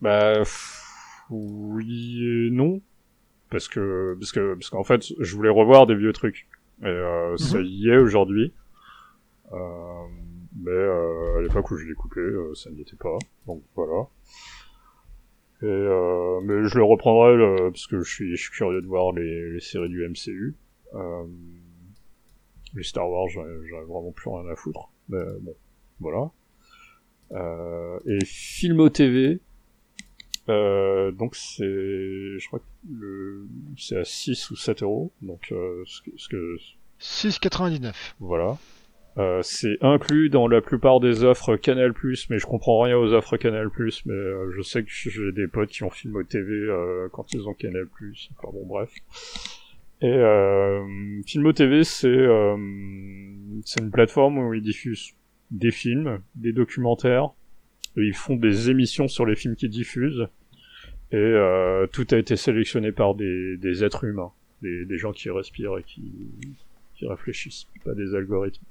Bah 0.00 0.34
pff, 0.38 0.82
oui 1.30 2.20
et 2.22 2.50
non 2.50 2.80
parce 3.50 3.68
que 3.68 4.16
parce 4.18 4.32
que 4.32 4.54
parce 4.54 4.70
qu'en 4.70 4.84
fait 4.84 5.04
je 5.18 5.36
voulais 5.36 5.48
revoir 5.50 5.86
des 5.86 5.94
vieux 5.94 6.12
trucs 6.12 6.48
et 6.82 6.86
euh, 6.86 7.36
ça 7.36 7.60
y 7.60 7.88
est 7.88 7.96
aujourd'hui. 7.96 8.52
Euh, 9.52 10.06
mais 10.56 10.70
euh, 10.70 11.38
à 11.38 11.42
l'époque 11.42 11.70
où 11.70 11.76
je 11.76 11.86
l'ai 11.86 11.94
coupé, 11.94 12.20
euh, 12.20 12.54
ça 12.54 12.70
n'y 12.70 12.80
était 12.80 12.96
pas. 12.96 13.16
Donc 13.46 13.62
voilà. 13.74 14.06
Et 15.62 15.66
euh, 15.66 16.40
mais 16.42 16.66
je 16.68 16.76
le 16.78 16.84
reprendrai 16.84 17.36
là, 17.36 17.70
parce 17.70 17.86
que 17.86 18.02
je 18.02 18.10
suis 18.10 18.36
je 18.36 18.42
suis 18.42 18.50
curieux 18.50 18.82
de 18.82 18.86
voir 18.86 19.12
les, 19.12 19.52
les 19.52 19.60
séries 19.60 19.88
du 19.88 20.06
MCU. 20.08 20.56
Euh, 20.94 21.24
les 22.74 22.82
Star 22.82 23.08
Wars, 23.08 23.28
j'en 23.28 23.42
ai 23.46 23.68
j'en 23.68 23.80
ai 23.80 23.84
vraiment 23.84 24.12
plus 24.12 24.28
rien 24.30 24.50
à 24.50 24.56
foutre. 24.56 24.90
Mais 25.08 25.24
bon, 25.40 25.54
voilà. 26.00 26.30
Euh, 27.32 27.98
et 28.06 28.24
Filmo 28.24 28.88
TV, 28.88 29.40
euh, 30.48 31.12
donc 31.12 31.34
c'est, 31.34 31.64
je 31.64 32.46
crois 32.46 32.58
que 32.58 32.64
le, 32.90 33.46
c'est 33.78 33.96
à 33.96 34.04
6 34.04 34.50
ou 34.50 34.56
7 34.56 34.82
euros, 34.82 35.12
donc 35.22 35.52
euh, 35.52 35.82
ce 35.86 36.02
que, 36.02 36.10
ce 36.16 36.28
que 36.28 36.56
6,99. 37.00 37.94
voilà. 38.20 38.58
Euh, 39.18 39.42
c'est 39.42 39.76
inclus 39.82 40.30
dans 40.30 40.48
la 40.48 40.62
plupart 40.62 40.98
des 40.98 41.22
offres 41.22 41.56
Canal+, 41.56 41.92
mais 42.30 42.38
je 42.38 42.46
comprends 42.46 42.80
rien 42.80 42.96
aux 42.96 43.12
offres 43.12 43.36
Canal+, 43.36 43.68
mais 44.06 44.14
euh, 44.14 44.50
je 44.56 44.62
sais 44.62 44.82
que 44.82 44.90
j'ai 44.90 45.32
des 45.32 45.46
potes 45.48 45.68
qui 45.68 45.84
ont 45.84 45.90
Filmo 45.90 46.22
TV 46.22 46.50
euh, 46.50 47.08
quand 47.12 47.34
ils 47.34 47.46
ont 47.46 47.52
Canal+, 47.52 47.86
enfin 48.38 48.48
bon 48.52 48.66
bref. 48.66 48.90
Et 50.02 50.06
euh, 50.06 50.84
Filmo 51.26 51.52
TV, 51.52 51.84
c'est 51.84 52.08
euh, 52.08 52.56
c'est 53.64 53.80
une 53.80 53.92
plateforme 53.92 54.38
où 54.38 54.52
ils 54.52 54.62
diffusent 54.62 55.14
des 55.52 55.70
films, 55.70 56.20
des 56.34 56.52
documentaires, 56.52 57.30
et 57.96 58.00
ils 58.00 58.14
font 58.14 58.34
des 58.34 58.68
émissions 58.68 59.06
sur 59.06 59.26
les 59.26 59.36
films 59.36 59.54
qu'ils 59.54 59.70
diffusent, 59.70 60.26
et 61.12 61.16
euh, 61.16 61.86
tout 61.86 62.06
a 62.10 62.16
été 62.16 62.34
sélectionné 62.34 62.90
par 62.90 63.14
des, 63.14 63.56
des 63.58 63.84
êtres 63.84 64.02
humains, 64.02 64.32
des, 64.60 64.86
des 64.86 64.98
gens 64.98 65.12
qui 65.12 65.30
respirent 65.30 65.78
et 65.78 65.84
qui, 65.84 66.02
qui 66.96 67.06
réfléchissent, 67.06 67.68
pas 67.84 67.94
des 67.94 68.14
algorithmes. 68.14 68.64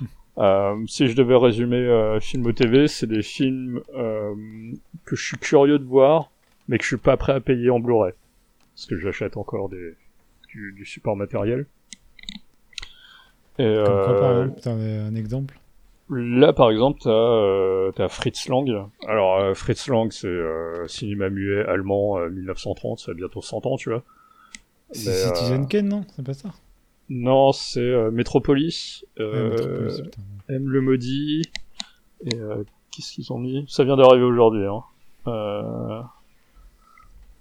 Euh, 0.38 0.76
si 0.86 1.08
je 1.08 1.16
devais 1.16 1.36
résumer 1.36 1.76
euh, 1.76 2.18
Filmo 2.20 2.52
TV, 2.52 2.86
c'est 2.86 3.08
des 3.08 3.20
films 3.20 3.82
euh, 3.94 4.34
que 5.04 5.16
je 5.16 5.22
suis 5.22 5.36
curieux 5.36 5.78
de 5.78 5.84
voir, 5.84 6.30
mais 6.68 6.78
que 6.78 6.84
je 6.84 6.88
suis 6.88 6.96
pas 6.96 7.16
prêt 7.18 7.32
à 7.32 7.40
payer 7.40 7.68
en 7.68 7.80
Blu-ray, 7.80 8.12
parce 8.72 8.86
que 8.86 8.96
j'achète 8.96 9.36
encore 9.36 9.68
des 9.68 9.96
du, 10.52 10.72
du 10.76 10.84
support 10.84 11.16
matériel. 11.16 11.66
Et, 13.58 13.64
Comme 13.64 14.02
quoi, 14.04 14.16
par 14.16 14.30
euh, 14.30 14.42
exemple, 14.44 14.60
t'as 14.62 14.72
un 14.72 15.14
exemple 15.14 15.58
Là, 16.12 16.52
par 16.52 16.70
exemple, 16.70 16.98
t'as 17.02 17.10
euh, 17.10 17.92
t'as 17.92 18.08
Fritz 18.08 18.48
Lang. 18.48 18.68
Alors, 19.06 19.38
euh, 19.38 19.54
Fritz 19.54 19.86
Lang, 19.86 20.10
c'est 20.10 20.26
euh, 20.26 20.88
cinéma 20.88 21.30
muet 21.30 21.64
allemand 21.66 22.18
euh, 22.18 22.28
1930, 22.30 22.98
ça 22.98 23.12
a 23.12 23.14
bientôt 23.14 23.42
100 23.42 23.64
ans, 23.66 23.76
tu 23.76 23.90
vois. 23.90 24.02
C'est 24.90 25.10
euh, 25.10 25.28
Citizen 25.28 25.68
Kane, 25.68 25.88
non? 25.88 26.04
C'est 26.16 26.24
pas 26.26 26.34
ça? 26.34 26.50
Non, 27.10 27.52
c'est 27.52 27.80
euh, 27.80 28.10
Metropolis, 28.10 29.04
Ouais, 29.18 29.24
euh, 29.24 29.50
Metropolis, 29.50 30.00
putain. 30.02 30.22
M 30.48 30.68
le 30.68 30.80
maudit, 30.80 31.42
et 32.24 32.34
euh, 32.36 32.64
qu'est-ce 32.90 33.12
qu'ils 33.12 33.32
ont 33.32 33.38
mis? 33.38 33.64
Ça 33.68 33.84
vient 33.84 33.96
d'arriver 33.96 34.24
aujourd'hui, 34.24 34.64
hein. 34.66 34.82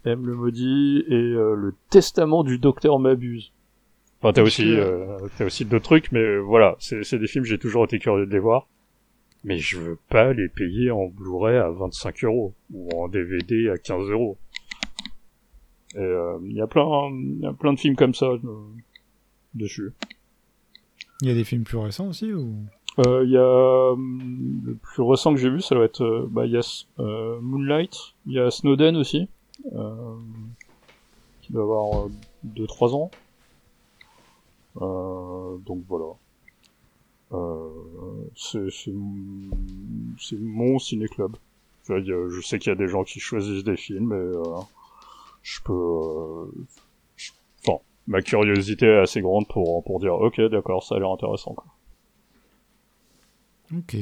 Euh, 0.05 0.11
M 0.11 0.25
le 0.25 0.35
maudit 0.35 1.03
et 1.07 1.13
euh, 1.13 1.55
le 1.55 1.75
testament 1.89 2.43
du 2.43 2.57
docteur 2.57 2.99
Mabuse. 2.99 3.51
Enfin, 4.21 4.33
t'as 4.33 4.41
aussi, 4.41 4.75
euh, 4.75 5.17
t'as 5.37 5.45
aussi 5.45 5.65
d'autres 5.65 5.85
trucs, 5.85 6.11
mais 6.11 6.19
euh, 6.19 6.39
voilà, 6.39 6.75
c'est 6.79 7.03
c'est 7.03 7.19
des 7.19 7.27
films, 7.27 7.45
j'ai 7.45 7.57
toujours 7.57 7.85
été 7.85 7.99
curieux 7.99 8.25
de 8.25 8.31
les 8.31 8.39
voir. 8.39 8.67
Mais 9.45 9.57
je 9.57 9.79
veux 9.79 9.97
pas 10.09 10.33
les 10.33 10.49
payer 10.49 10.91
en 10.91 11.07
Blu-ray 11.07 11.55
à 11.57 11.69
25 11.69 12.25
euros, 12.25 12.53
ou 12.73 12.89
en 12.97 13.07
DVD 13.07 13.69
à 13.69 13.77
15 13.77 14.09
euros. 14.09 14.37
Et 15.95 15.99
euh, 15.99 16.37
il 16.43 16.53
y 16.53 16.61
a 16.61 16.67
plein, 16.67 17.09
il 17.11 17.39
y 17.41 17.45
a 17.45 17.53
plein 17.53 17.71
de 17.73 17.79
films 17.79 17.95
comme 17.95 18.13
ça 18.13 18.25
euh, 18.25 18.39
dessus. 19.53 19.93
Il 21.21 21.29
y 21.29 21.31
a 21.31 21.35
des 21.35 21.45
films 21.45 21.63
plus 21.63 21.77
récents 21.77 22.09
aussi 22.09 22.33
ou? 22.33 22.53
Euh, 23.05 23.23
Il 23.23 23.31
y 23.31 23.37
a 23.37 23.95
le 23.95 24.75
plus 24.75 25.03
récent 25.03 25.33
que 25.33 25.39
j'ai 25.39 25.49
vu, 25.49 25.61
ça 25.61 25.75
doit 25.75 25.85
être 25.85 26.03
euh, 26.03 26.27
bah 26.29 26.45
il 26.45 26.51
y 26.51 26.57
a 26.57 26.83
euh, 26.99 27.39
Moonlight, 27.41 27.95
il 28.25 28.33
y 28.33 28.39
a 28.39 28.51
Snowden 28.51 28.97
aussi, 28.97 29.21
euh, 29.21 29.25
qui 31.41 31.53
doit 31.53 31.63
avoir 31.63 32.09
2-3 32.45 32.95
ans. 32.95 33.11
Euh, 34.81 35.57
donc 35.59 35.83
voilà. 35.87 36.13
Euh, 37.31 37.69
c'est 38.35 38.91
mon 40.39 40.79
ciné 40.79 41.07
club. 41.07 41.35
Je, 41.87 42.41
sais 42.41 42.59
qu'il 42.59 42.69
y 42.69 42.73
a 42.73 42.75
des 42.75 42.87
gens 42.87 43.03
qui 43.03 43.19
choisissent 43.19 43.63
des 43.63 43.77
films, 43.77 44.11
euh, 44.11 44.43
je 45.41 45.59
peux. 45.63 45.73
euh, 45.73 46.51
Enfin, 47.67 47.79
ma 48.07 48.21
curiosité 48.21 48.85
est 48.85 48.99
assez 48.99 49.21
grande 49.21 49.47
pour 49.47 49.83
pour 49.83 49.99
dire 49.99 50.13
ok 50.13 50.39
d'accord 50.49 50.83
ça 50.83 50.95
a 50.95 50.99
l'air 50.99 51.09
intéressant. 51.09 51.53
Quoi. 51.53 51.65
Ok. 53.75 53.95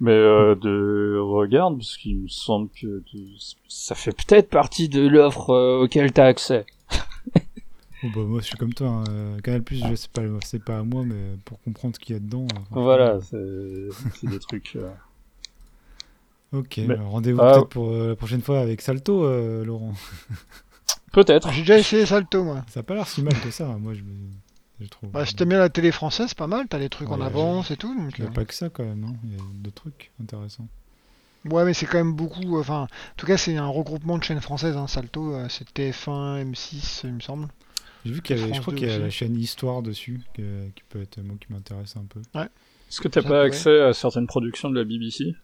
Mais 0.00 0.12
euh, 0.12 0.54
de 0.54 1.18
regarde, 1.18 1.76
parce 1.78 1.96
qu'il 1.96 2.18
me 2.20 2.28
semble 2.28 2.68
que 2.70 2.86
de- 2.86 3.26
ça 3.68 3.94
fait 3.96 4.12
peut-être 4.12 4.48
partie 4.48 4.88
de 4.88 5.06
l'offre 5.06 5.50
euh, 5.50 5.82
auquel 5.82 6.12
t'as 6.12 6.26
accès. 6.26 6.66
Oh, 8.04 8.06
bah, 8.14 8.20
moi, 8.22 8.40
je 8.40 8.46
suis 8.46 8.56
comme 8.56 8.72
toi. 8.74 8.88
hein. 8.88 9.04
Euh, 9.10 9.40
Canal 9.40 9.62
Plus, 9.64 9.82
je 9.84 9.94
sais 9.96 10.06
pas, 10.12 10.22
c'est 10.44 10.62
pas 10.62 10.78
à 10.78 10.82
moi, 10.84 11.02
mais 11.04 11.16
pour 11.44 11.60
comprendre 11.62 11.96
ce 11.96 12.00
qu'il 12.00 12.14
y 12.14 12.16
a 12.16 12.20
dedans. 12.20 12.46
Voilà, 12.70 13.18
c'est 13.22 13.88
c'est 14.14 14.28
des 14.30 14.38
trucs. 14.38 14.76
euh. 14.76 14.88
Ok. 16.52 16.78
Mais- 16.86 16.94
Rendez-vous 16.94 17.40
Ah. 17.42 17.54
peut-être 17.54 17.68
pour 17.68 17.90
euh, 17.90 18.08
la 18.10 18.16
prochaine 18.16 18.40
fois 18.40 18.60
avec 18.60 18.80
Salto, 18.82 19.24
euh, 19.24 19.64
Laurent. 19.64 19.94
Peut-être. 21.12 21.50
J'ai 21.52 21.62
déjà 21.62 21.78
essayé 21.78 22.06
Salto, 22.06 22.44
moi. 22.44 22.64
Ça 22.68 22.80
a 22.80 22.82
pas 22.84 22.94
l'air 22.94 23.08
si 23.08 23.20
mal 23.22 23.34
que 23.40 23.50
ça, 23.50 23.66
moi 23.66 23.94
je, 23.94 24.00
je 24.80 24.86
trouve. 24.86 25.10
Bah, 25.10 25.26
si 25.26 25.34
t'aimes 25.34 25.50
bien 25.50 25.58
la 25.58 25.68
télé 25.68 25.92
française, 25.92 26.28
c'est 26.28 26.38
pas 26.38 26.46
mal. 26.46 26.66
T'as 26.68 26.78
les 26.78 26.88
trucs 26.88 27.10
en 27.10 27.18
Ouais, 27.20 27.26
avance 27.26 27.70
et 27.70 27.76
tout. 27.76 27.94
Donc, 27.94 28.18
Il 28.18 28.22
n'y 28.22 28.26
a 28.28 28.30
euh, 28.30 28.34
pas 28.34 28.44
que 28.44 28.54
ça 28.54 28.68
quand 28.68 28.84
même, 28.84 29.04
hein. 29.04 29.14
il 29.24 29.32
y 29.32 29.36
a 29.36 29.42
d'autres 29.54 29.82
trucs 29.82 30.10
intéressants. 30.22 30.68
Ouais, 31.44 31.64
mais 31.64 31.74
c'est 31.74 31.86
quand 31.86 31.98
même 31.98 32.14
beaucoup. 32.14 32.58
Enfin, 32.58 32.82
en 32.82 32.88
tout 33.16 33.26
cas, 33.26 33.36
c'est 33.36 33.56
un 33.56 33.68
regroupement 33.68 34.18
de 34.18 34.24
chaînes 34.24 34.40
françaises. 34.40 34.76
Hein, 34.76 34.86
Salto, 34.86 35.34
euh, 35.34 35.48
c'est 35.48 35.68
TF1, 35.72 36.50
M6, 36.52 37.00
il 37.04 37.14
me 37.14 37.20
semble. 37.20 37.48
J'ai 38.04 38.12
vu 38.12 38.22
qu'il 38.22 38.36
y 38.36 38.42
avait, 38.42 38.54
je 38.54 38.60
crois 38.60 38.72
2 38.72 38.78
qu'il 38.78 38.88
y 38.88 38.90
a 38.90 38.94
aussi. 38.94 39.02
la 39.02 39.10
chaîne 39.10 39.36
Histoire 39.36 39.82
dessus, 39.82 40.20
qui 40.34 40.42
peut 40.88 41.02
être 41.02 41.20
moi 41.20 41.36
qui 41.40 41.52
m'intéresse 41.52 41.96
un 41.96 42.04
peu, 42.04 42.20
Est-ce 42.34 43.00
que 43.00 43.08
t'as 43.08 43.22
pas 43.22 43.42
accès 43.42 43.80
à 43.82 43.92
certaines 43.92 44.26
productions 44.26 44.70
de 44.70 44.76
la 44.76 44.84
BBC 44.84 45.34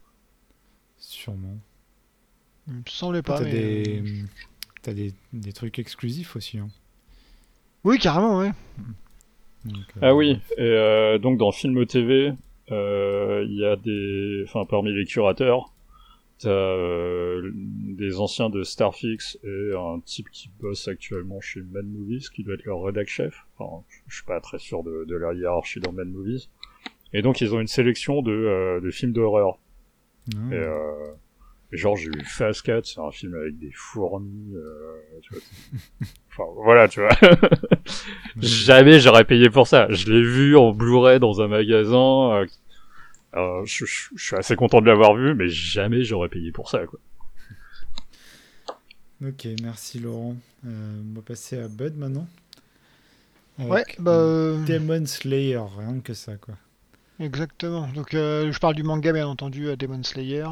sûrement. 0.97 1.57
Il 2.67 2.75
me 2.75 2.81
semblait 2.87 3.21
pas. 3.21 3.37
T'as 3.37 3.45
mais, 3.45 3.51
des, 3.51 4.01
euh, 4.01 4.25
t'as 4.81 4.93
des, 4.93 5.13
des 5.33 5.53
trucs 5.53 5.77
exclusifs 5.79 6.35
aussi. 6.35 6.57
Hein. 6.57 6.69
Oui, 7.83 7.99
carrément, 7.99 8.39
ouais. 8.39 8.51
Donc, 9.65 9.75
euh, 9.97 9.99
Ah 10.01 10.15
oui, 10.15 10.39
et 10.57 10.61
euh, 10.61 11.17
donc 11.17 11.37
dans 11.37 11.51
Film 11.51 11.85
TV, 11.85 12.33
euh, 12.71 13.45
il 13.47 13.57
y 13.57 13.65
a 13.65 13.75
des... 13.75 14.43
Enfin, 14.47 14.65
parmi 14.65 14.93
les 14.93 15.05
curateurs, 15.05 15.71
t'as 16.39 16.49
euh, 16.49 17.51
des 17.53 18.19
anciens 18.19 18.49
de 18.49 18.63
Starfix 18.63 19.37
et 19.43 19.71
un 19.75 19.99
type 20.05 20.29
qui 20.31 20.49
bosse 20.59 20.87
actuellement 20.87 21.39
chez 21.41 21.61
Mad 21.61 21.85
Movies, 21.85 22.29
qui 22.33 22.43
doit 22.43 22.55
être 22.55 22.65
leur 22.65 22.81
rédac 22.83 23.07
chef. 23.07 23.45
Enfin, 23.57 23.83
je 24.07 24.15
suis 24.15 24.25
pas 24.25 24.39
très 24.41 24.59
sûr 24.59 24.83
de, 24.83 25.05
de 25.07 25.15
leur 25.15 25.33
hiérarchie 25.33 25.79
dans 25.79 25.91
Mad 25.91 26.07
Movies. 26.07 26.49
Et 27.13 27.21
donc 27.21 27.39
ils 27.41 27.53
ont 27.55 27.59
une 27.61 27.67
sélection 27.67 28.21
de, 28.21 28.31
euh, 28.31 28.81
de 28.81 28.91
films 28.91 29.13
d'horreur. 29.13 29.57
ah, 30.35 30.39
Et, 30.51 30.55
euh, 30.57 31.13
genre 31.71 31.95
j'ai 31.97 32.07
eu 32.09 32.23
Fast 32.25 32.61
Cat, 32.63 32.81
c'est 32.83 32.99
un 32.99 33.11
film 33.11 33.35
avec 33.35 33.57
des 33.59 33.71
fourmis, 33.73 34.53
euh, 34.55 35.19
tu 35.21 35.33
vois. 35.33 35.43
enfin 36.31 36.43
voilà, 36.63 36.87
tu 36.87 37.01
vois. 37.01 37.09
Jamais 38.41 38.99
j'aurais 38.99 39.25
payé 39.25 39.49
pour 39.49 39.67
ça. 39.67 39.87
Je 39.91 40.11
l'ai 40.11 40.21
vu 40.21 40.55
en 40.57 40.71
Blu-ray 40.71 41.19
dans 41.19 41.41
un 41.41 41.47
magasin. 41.47 42.33
euh, 42.41 42.45
euh, 43.35 43.61
je, 43.65 43.85
je- 43.85 44.09
je 44.15 44.25
suis 44.25 44.35
assez 44.35 44.55
content 44.55 44.81
de 44.81 44.87
l'avoir 44.87 45.15
vu, 45.15 45.33
mais 45.35 45.49
jamais 45.49 46.03
j'aurais 46.03 46.29
payé 46.29 46.51
pour 46.51 46.69
ça, 46.69 46.85
quoi. 46.85 46.99
Ok, 49.25 49.47
merci 49.61 49.99
Laurent. 49.99 50.35
Euh, 50.65 51.01
on 51.11 51.15
va 51.15 51.21
passer 51.21 51.57
à 51.57 51.67
Bud 51.67 51.97
maintenant. 51.97 52.27
Avec, 53.57 53.71
Ouais, 53.71 53.85
bah. 53.99 54.11
Demon 54.67 55.05
Slayer, 55.05 55.61
rien 55.77 55.99
que 56.01 56.13
ça 56.13 56.35
quoi. 56.37 56.55
Exactement. 57.19 57.87
Donc 57.87 58.13
euh, 58.13 58.51
je 58.51 58.59
parle 58.59 58.75
du 58.75 58.83
manga 58.83 59.13
bien 59.13 59.25
entendu 59.25 59.67
euh, 59.67 59.77
Demon 59.77 60.03
Slayer 60.03 60.47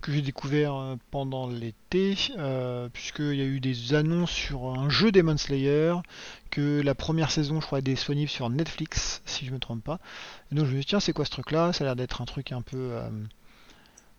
que 0.00 0.10
j'ai 0.10 0.22
découvert 0.22 0.74
euh, 0.74 0.96
pendant 1.10 1.46
l'été 1.46 2.16
euh, 2.38 2.88
puisqu'il 2.90 3.34
y 3.34 3.42
a 3.42 3.44
eu 3.44 3.60
des 3.60 3.92
annonces 3.92 4.30
sur 4.30 4.68
un 4.70 4.88
jeu 4.88 5.12
Demon 5.12 5.36
Slayer 5.36 5.96
que 6.50 6.80
la 6.80 6.94
première 6.94 7.30
saison 7.30 7.60
je 7.60 7.66
crois 7.66 7.80
est 7.80 7.82
disponible 7.82 8.30
sur 8.30 8.48
Netflix 8.48 9.20
si 9.26 9.44
je 9.44 9.52
me 9.52 9.58
trompe 9.58 9.84
pas. 9.84 10.00
Et 10.50 10.54
donc 10.54 10.64
je 10.64 10.70
me 10.70 10.76
suis 10.76 10.80
dit 10.80 10.86
tiens 10.86 11.00
c'est 11.00 11.12
quoi 11.12 11.26
ce 11.26 11.30
truc 11.30 11.50
là 11.50 11.74
Ça 11.74 11.84
a 11.84 11.88
l'air 11.88 11.96
d'être 11.96 12.22
un 12.22 12.24
truc 12.24 12.52
un 12.52 12.62
peu 12.62 12.92
euh, 12.92 13.10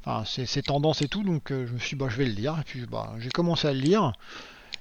enfin 0.05 0.23
c'est 0.25 0.61
tendance 0.61 1.01
et 1.01 1.07
tout 1.07 1.23
donc 1.23 1.47
je 1.49 1.73
me 1.73 1.79
suis 1.79 1.95
dit 1.95 1.99
bah 2.03 2.07
je 2.07 2.17
vais 2.17 2.25
le 2.25 2.33
lire. 2.33 2.55
Et 2.59 2.63
puis 2.65 2.85
bah 2.85 3.15
j'ai 3.17 3.29
commencé 3.29 3.67
à 3.67 3.73
le 3.73 3.79
lire. 3.79 4.11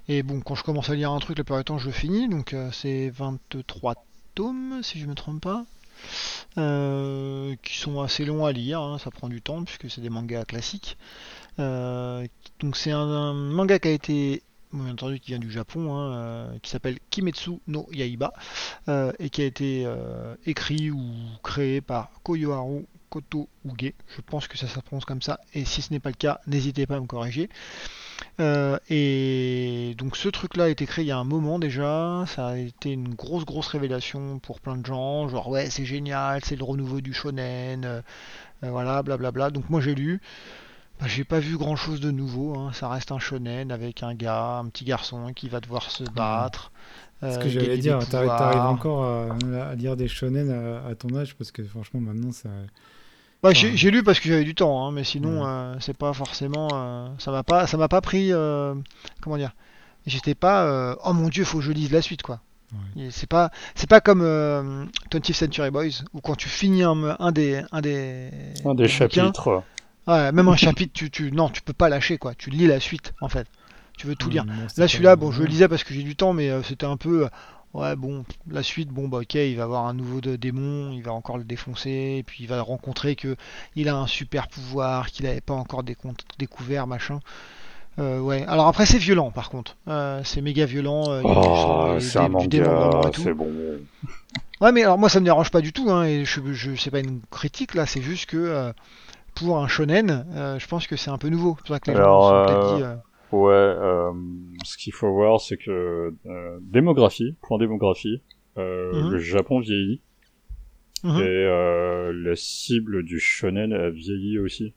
Et 0.09 0.23
bon 0.23 0.43
quand 0.43 0.57
je 0.57 0.63
commence 0.63 0.91
à 0.91 0.95
lire 0.95 1.11
un 1.13 1.21
truc 1.21 1.39
la 1.39 1.45
plupart 1.45 1.59
du 1.59 1.65
temps 1.65 1.79
je 1.79 1.91
finis. 1.91 2.29
Donc 2.29 2.55
c'est 2.71 3.09
23 3.09 3.95
tomes 4.35 4.81
si 4.83 5.01
je 5.01 5.07
me 5.07 5.15
trompe 5.15 5.41
pas 5.41 5.65
euh, 6.57 7.55
qui 7.63 7.77
sont 7.77 8.01
assez 8.01 8.25
longs 8.25 8.45
à 8.45 8.53
lire, 8.53 8.81
hein, 8.81 8.99
ça 8.99 9.11
prend 9.11 9.29
du 9.29 9.43
temps 9.43 9.63
puisque 9.65 9.91
c'est 9.91 10.01
des 10.01 10.11
mangas 10.11 10.45
classiques. 10.45 10.97
Euh, 11.59 12.27
donc 12.61 12.77
c'est 12.77 12.91
un, 12.91 13.33
manga 13.33 13.79
qui 13.79 13.89
a 13.89 13.91
été, 13.93 14.43
bien 14.73 14.93
entendu, 14.93 15.21
qui 15.21 15.33
vient 15.33 15.39
du 15.39 15.51
Japon, 15.51 15.97
hein, 15.97 16.13
euh, 16.13 16.59
qui 16.63 16.71
s'appelle 16.71 16.99
Kimetsu 17.11 17.61
no 17.67 17.89
Yaiba 17.93 18.33
et 19.19 19.31
qui 19.31 19.43
a 19.43 19.45
été 19.45 19.87
écrit 20.47 20.91
ou 20.91 21.01
créé 21.43 21.81
par 21.81 22.11
Koyoharu 22.23 22.87
Koto 23.11 23.49
Uge. 23.65 23.93
Je 24.17 24.21
pense 24.21 24.49
que 24.49 24.59
ça 24.59 24.67
se 24.67 24.79
prononce 24.81 25.05
comme 25.05 25.23
ça 25.23 25.41
et 25.55 25.65
si 25.65 25.83
ce 25.83 25.93
n'est 25.93 26.01
pas 26.01 26.11
le 26.11 26.17
cas, 26.17 26.41
n'hésitez 26.47 26.87
pas 26.87 26.97
à 26.97 27.01
me 27.01 27.07
corriger. 27.07 27.49
Euh, 28.41 28.79
et 28.89 29.95
donc 29.99 30.17
ce 30.17 30.29
truc-là 30.29 30.65
a 30.65 30.69
été 30.69 30.87
créé 30.87 31.05
il 31.05 31.09
y 31.09 31.13
a 31.13 31.19
un 31.19 31.25
moment 31.25 31.59
déjà, 31.59 32.25
ça 32.27 32.49
a 32.49 32.57
été 32.57 32.93
une 32.93 33.15
grosse 33.15 33.45
grosse 33.45 33.69
révélation 33.69 34.39
pour 34.39 34.61
plein 34.61 34.77
de 34.77 34.87
gens, 34.87 35.29
genre 35.29 35.49
ouais 35.49 35.71
c'est 35.71 35.85
génial, 35.85 36.45
c'est 36.45 36.57
le 36.57 36.65
renouveau 36.65 37.01
du 37.01 37.13
shonen, 37.13 37.85
euh, 37.85 38.01
euh, 38.65 38.71
voilà 38.71 39.03
blablabla. 39.03 39.51
Donc 39.51 39.71
moi 39.71 39.81
j'ai 39.81 39.95
lu, 39.95 40.21
Bah, 41.01 41.07
j'ai 41.09 41.25
pas 41.25 41.39
vu 41.41 41.57
grand-chose 41.57 42.01
de 42.01 42.11
nouveau, 42.11 42.57
hein. 42.59 42.73
ça 42.73 42.89
reste 42.89 43.13
un 43.13 43.19
shonen 43.21 43.71
avec 43.73 44.03
un 44.03 44.15
gars, 44.15 44.59
un 44.59 44.69
petit 44.69 44.85
garçon 44.85 45.33
qui 45.35 45.49
va 45.49 45.61
devoir 45.61 45.91
se 45.91 46.05
battre. 46.05 46.73
C'est 47.21 47.33
ce 47.33 47.39
euh, 47.39 47.43
que 47.43 47.49
j'allais 47.49 47.79
dire, 47.79 47.99
t'arrives 48.09 48.61
encore 48.61 49.05
à, 49.05 49.37
à 49.71 49.75
lire 49.75 49.97
des 49.97 50.09
shonen 50.09 50.51
à, 50.51 50.87
à 50.89 50.95
ton 50.95 51.15
âge 51.17 51.37
parce 51.37 51.53
que 51.53 51.65
franchement 51.65 52.01
maintenant 52.01 52.33
ça. 52.33 52.49
Bah, 53.43 53.53
j'ai 53.53 53.69
Enfin, 53.69 53.77
j'ai 53.77 53.91
lu 53.91 54.03
parce 54.03 54.19
que 54.21 54.29
j'avais 54.29 54.45
du 54.45 54.55
temps, 54.55 54.85
hein, 54.87 54.91
mais 54.93 55.05
sinon 55.05 55.47
euh, 55.47 55.77
c'est 55.81 55.97
pas 55.97 56.13
forcément, 56.13 56.69
euh, 56.75 57.09
ça 57.19 57.31
m'a 57.31 57.43
pas, 57.45 57.67
ça 57.69 57.77
m'a 57.77 57.89
pas 57.89 58.01
pris, 58.01 58.33
euh, 58.33 58.75
comment 59.21 59.37
dire, 59.37 59.53
j'étais 60.07 60.35
pas, 60.35 60.65
euh, 60.65 60.97
oh 61.05 61.13
mon 61.13 61.29
dieu, 61.29 61.45
faut 61.45 61.59
que 61.59 61.65
je 61.65 61.71
lise 61.73 61.93
la 61.93 62.03
suite 62.03 62.23
quoi. 62.23 62.41
C'est 63.11 63.29
pas, 63.29 63.51
c'est 63.77 63.89
pas 63.89 64.01
comme 64.01 64.21
euh, 64.23 64.85
20th 65.11 65.33
Century 65.33 65.71
Boys 65.71 66.03
où 66.13 66.21
quand 66.21 66.35
tu 66.35 66.49
finis 66.49 66.83
un, 66.83 67.17
un 67.19 67.33
des, 67.33 67.63
un 67.73 67.81
des, 67.81 68.31
Un 68.65 68.75
des 68.75 68.89
chapitres. 68.89 69.63
ouais, 70.07 70.33
même 70.33 70.49
un 70.49 70.57
chapitre, 70.57 70.93
tu, 70.93 71.11
tu, 71.11 71.33
non, 71.33 71.49
tu 71.49 71.63
peux 71.63 71.73
pas 71.73 71.89
lâcher 71.89 72.19
quoi. 72.19 72.35
Tu 72.35 72.51
lis 72.51 72.67
la 72.67 72.81
suite 72.81 73.15
en 73.21 73.29
fait. 73.29 73.47
Tu 73.97 74.07
veux 74.07 74.17
tout 74.17 74.29
lire. 74.31 74.45
Là, 74.77 74.87
celui-là, 74.89 75.17
bon, 75.17 75.33
je 75.33 75.41
le 75.43 75.47
lisais 75.49 75.67
parce 75.69 75.83
que 75.83 75.95
j'ai 75.95 76.03
du 76.03 76.15
temps, 76.15 76.33
mais 76.33 76.51
euh, 76.51 76.63
c'était 76.63 76.87
un 76.87 76.97
peu. 76.97 77.25
euh, 77.25 77.29
Ouais, 77.75 77.97
bon, 77.97 78.25
la 78.51 78.63
suite, 78.63 78.89
bon, 78.89 79.09
bah, 79.09 79.19
ok, 79.19 79.35
il 79.35 79.57
va 79.57 79.65
avoir 79.65 79.87
un 79.87 79.95
nouveau 79.95 80.21
de- 80.21 80.37
démon, 80.37 80.91
il 80.93 81.03
va 81.03 81.13
encore 81.13 81.37
le 81.39 81.45
défoncer, 81.45 82.17
et 82.19 82.23
puis 82.23 82.45
il 82.45 82.49
va 82.49 82.63
rencontrer 82.63 83.15
que 83.15 83.37
il 83.77 83.89
a 83.89 83.97
un 83.97 84.07
super 84.07 84.49
pouvoir 84.49 85.09
qu'il 85.09 85.27
n'avait 85.27 85.43
pas 85.43 85.55
encore 85.55 85.83
découvert, 86.39 86.87
machin. 86.87 87.21
Euh, 87.99 88.21
ouais, 88.21 88.45
alors 88.49 88.69
après, 88.69 88.87
c'est 88.87 88.99
violent, 88.99 89.31
par 89.33 89.51
contre. 89.51 89.77
Euh, 89.89 90.23
c'est 90.25 90.41
méga 90.43 90.67
violent. 90.67 91.11
euh, 91.11 91.25
il 91.25 91.29
y 91.29 91.33
a 91.33 91.37
du 91.37 91.55
sang, 91.55 91.95
Oh, 91.95 91.99
c'est 92.01 92.19
un 92.19 92.29
manga, 92.29 93.09
et 93.09 93.11
tout. 93.13 93.23
c'est 93.23 93.35
bon. 93.35 93.49
Ouais, 94.61 94.73
mais 94.73 94.83
alors 94.83 94.99
moi, 94.99 95.09
ça 95.09 95.21
me 95.21 95.25
dérange 95.25 95.51
pas 95.51 95.61
du 95.61 95.73
tout, 95.73 95.91
hein, 95.91 96.05
et 96.05 96.25
je, 96.25 96.41
je, 96.53 96.75
c'est 96.77 96.91
pas 96.91 97.01
une 97.01 97.21
critique, 97.31 97.75
là, 97.75 97.87
c'est 97.87 98.03
juste 98.03 98.27
que 98.27 98.37
euh, 98.37 98.73
pour 99.35 99.59
un 99.59 99.69
shonen, 99.69 100.27
je 100.59 100.67
pense 100.69 100.87
que 100.87 100.97
c'est 100.97 101.11
un 101.11 101.19
peu 101.19 101.29
nouveau. 101.29 101.57
C'est 101.59 101.67
pour 101.67 101.77
ça 101.77 101.81
que 101.81 101.91
les 101.91 101.97
Alors, 101.97 102.23
gens 102.23 102.23
sont 102.23 102.43
Ouais, 103.33 103.53
euh, 103.53 104.13
ce 104.65 104.77
qu'il 104.79 104.93
faut 104.93 105.13
voir, 105.13 105.41
c'est 105.41 105.57
que 105.59 106.15
euh, 106.27 106.59
démographie, 106.63 107.37
point 107.43 107.59
démographie, 107.59 108.23
euh, 108.57 109.03
Mhm. 109.03 109.11
le 109.13 109.19
Japon 109.19 109.61
vieillit 109.61 110.01
mhm. 111.05 111.19
et 111.21 111.45
euh, 111.45 112.13
la 112.13 112.35
cible 112.37 113.03
du 113.03 113.21
shonen 113.21 113.73
a 113.73 113.91
vieilli 113.91 114.39
aussi. 114.39 114.73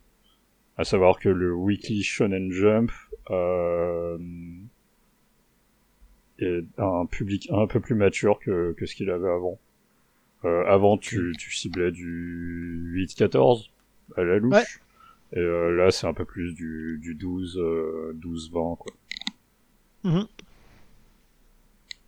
À 0.78 0.84
savoir 0.84 1.20
que 1.20 1.30
le 1.30 1.54
Weekly 1.54 2.02
Shonen 2.04 2.52
Jump 2.52 2.92
euh, 3.30 4.18
est 6.40 6.64
un 6.78 7.06
public 7.06 7.48
un 7.52 7.68
peu 7.68 7.80
plus 7.80 7.96
mature 7.96 8.40
que, 8.40 8.74
que 8.74 8.86
ce 8.86 8.96
qu'il 8.96 9.10
avait 9.10 9.30
avant. 9.30 9.60
Euh, 10.44 10.66
avant, 10.66 10.98
tu, 10.98 11.34
tu 11.38 11.56
ciblais 11.56 11.92
du 11.92 13.06
8-14 13.08 13.70
à 14.18 14.24
la 14.24 14.40
louche. 14.40 14.54
Ouais. 14.56 14.64
Et 15.34 15.40
euh, 15.40 15.72
là, 15.76 15.92
c'est 15.92 16.08
un 16.08 16.14
peu 16.14 16.26
plus 16.26 16.54
du, 16.54 17.00
du 17.02 17.16
12, 17.16 17.58
euh, 17.58 18.14
12-20, 18.20 18.78
quoi. 18.78 18.94
Mhm. 20.04 20.28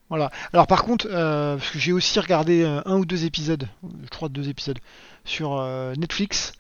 Voilà. 0.10 0.30
Alors 0.52 0.68
par 0.68 0.84
contre, 0.84 1.08
euh, 1.10 1.58
parce 1.58 1.72
que 1.72 1.80
j'ai 1.80 1.92
aussi 1.92 2.20
regardé 2.20 2.64
un 2.64 2.98
ou 2.98 3.06
deux 3.06 3.26
épisodes, 3.26 3.68
je 4.04 4.10
crois 4.10 4.30
deux 4.30 4.48
épisodes, 4.50 4.78
sur 5.26 5.60
Netflix, 5.98 6.52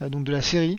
donc 0.00 0.24
de 0.24 0.32
la 0.32 0.40
série, 0.40 0.78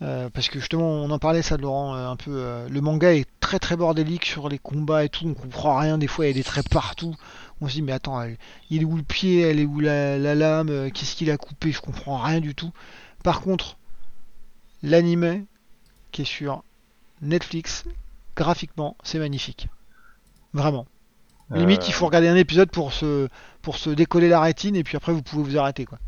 parce 0.00 0.48
que 0.48 0.58
justement 0.58 0.86
on 0.86 1.10
en 1.10 1.18
parlait 1.18 1.40
ça 1.40 1.56
de 1.56 1.62
Laurent 1.62 1.94
un 1.94 2.16
peu, 2.16 2.66
le 2.68 2.80
manga 2.82 3.14
est 3.14 3.26
très 3.40 3.58
très 3.58 3.76
bordélique 3.76 4.26
sur 4.26 4.50
les 4.50 4.58
combats 4.58 5.04
et 5.04 5.08
tout, 5.08 5.26
on 5.26 5.32
comprend 5.34 5.78
rien, 5.78 5.96
des 5.96 6.08
fois 6.08 6.26
il 6.26 6.28
y 6.28 6.30
a 6.32 6.34
des 6.34 6.42
traits 6.44 6.68
partout, 6.68 7.14
on 7.62 7.68
se 7.68 7.74
dit 7.74 7.82
mais 7.82 7.92
attends, 7.92 8.20
elle- 8.20 8.36
il 8.68 8.82
est 8.82 8.84
où 8.84 8.96
le 8.96 9.02
pied, 9.02 9.40
elle 9.40 9.58
est 9.60 9.64
où 9.64 9.80
la, 9.80 10.18
la 10.18 10.34
lame, 10.34 10.90
qu'est-ce 10.90 11.14
qu'il 11.16 11.30
a 11.30 11.38
coupé, 11.38 11.72
je 11.72 11.80
comprends 11.80 12.18
rien 12.18 12.40
du 12.40 12.54
tout. 12.54 12.72
Par 13.24 13.40
contre, 13.40 13.78
l'anime 14.82 15.46
qui 16.10 16.22
est 16.22 16.26
sur 16.26 16.62
Netflix, 17.20 17.84
graphiquement, 18.36 18.96
c'est 19.02 19.18
magnifique. 19.18 19.68
Vraiment. 20.52 20.86
Limite, 21.50 21.86
il 21.88 21.92
faut 21.92 22.06
regarder 22.06 22.28
un 22.28 22.36
épisode 22.36 22.70
pour 22.70 22.92
se, 22.92 23.28
pour 23.60 23.76
se 23.76 23.90
décoller 23.90 24.28
la 24.28 24.40
rétine 24.40 24.74
et 24.74 24.82
puis 24.84 24.96
après 24.96 25.12
vous 25.12 25.22
pouvez 25.22 25.42
vous 25.42 25.58
arrêter 25.58 25.84
quoi. 25.84 25.98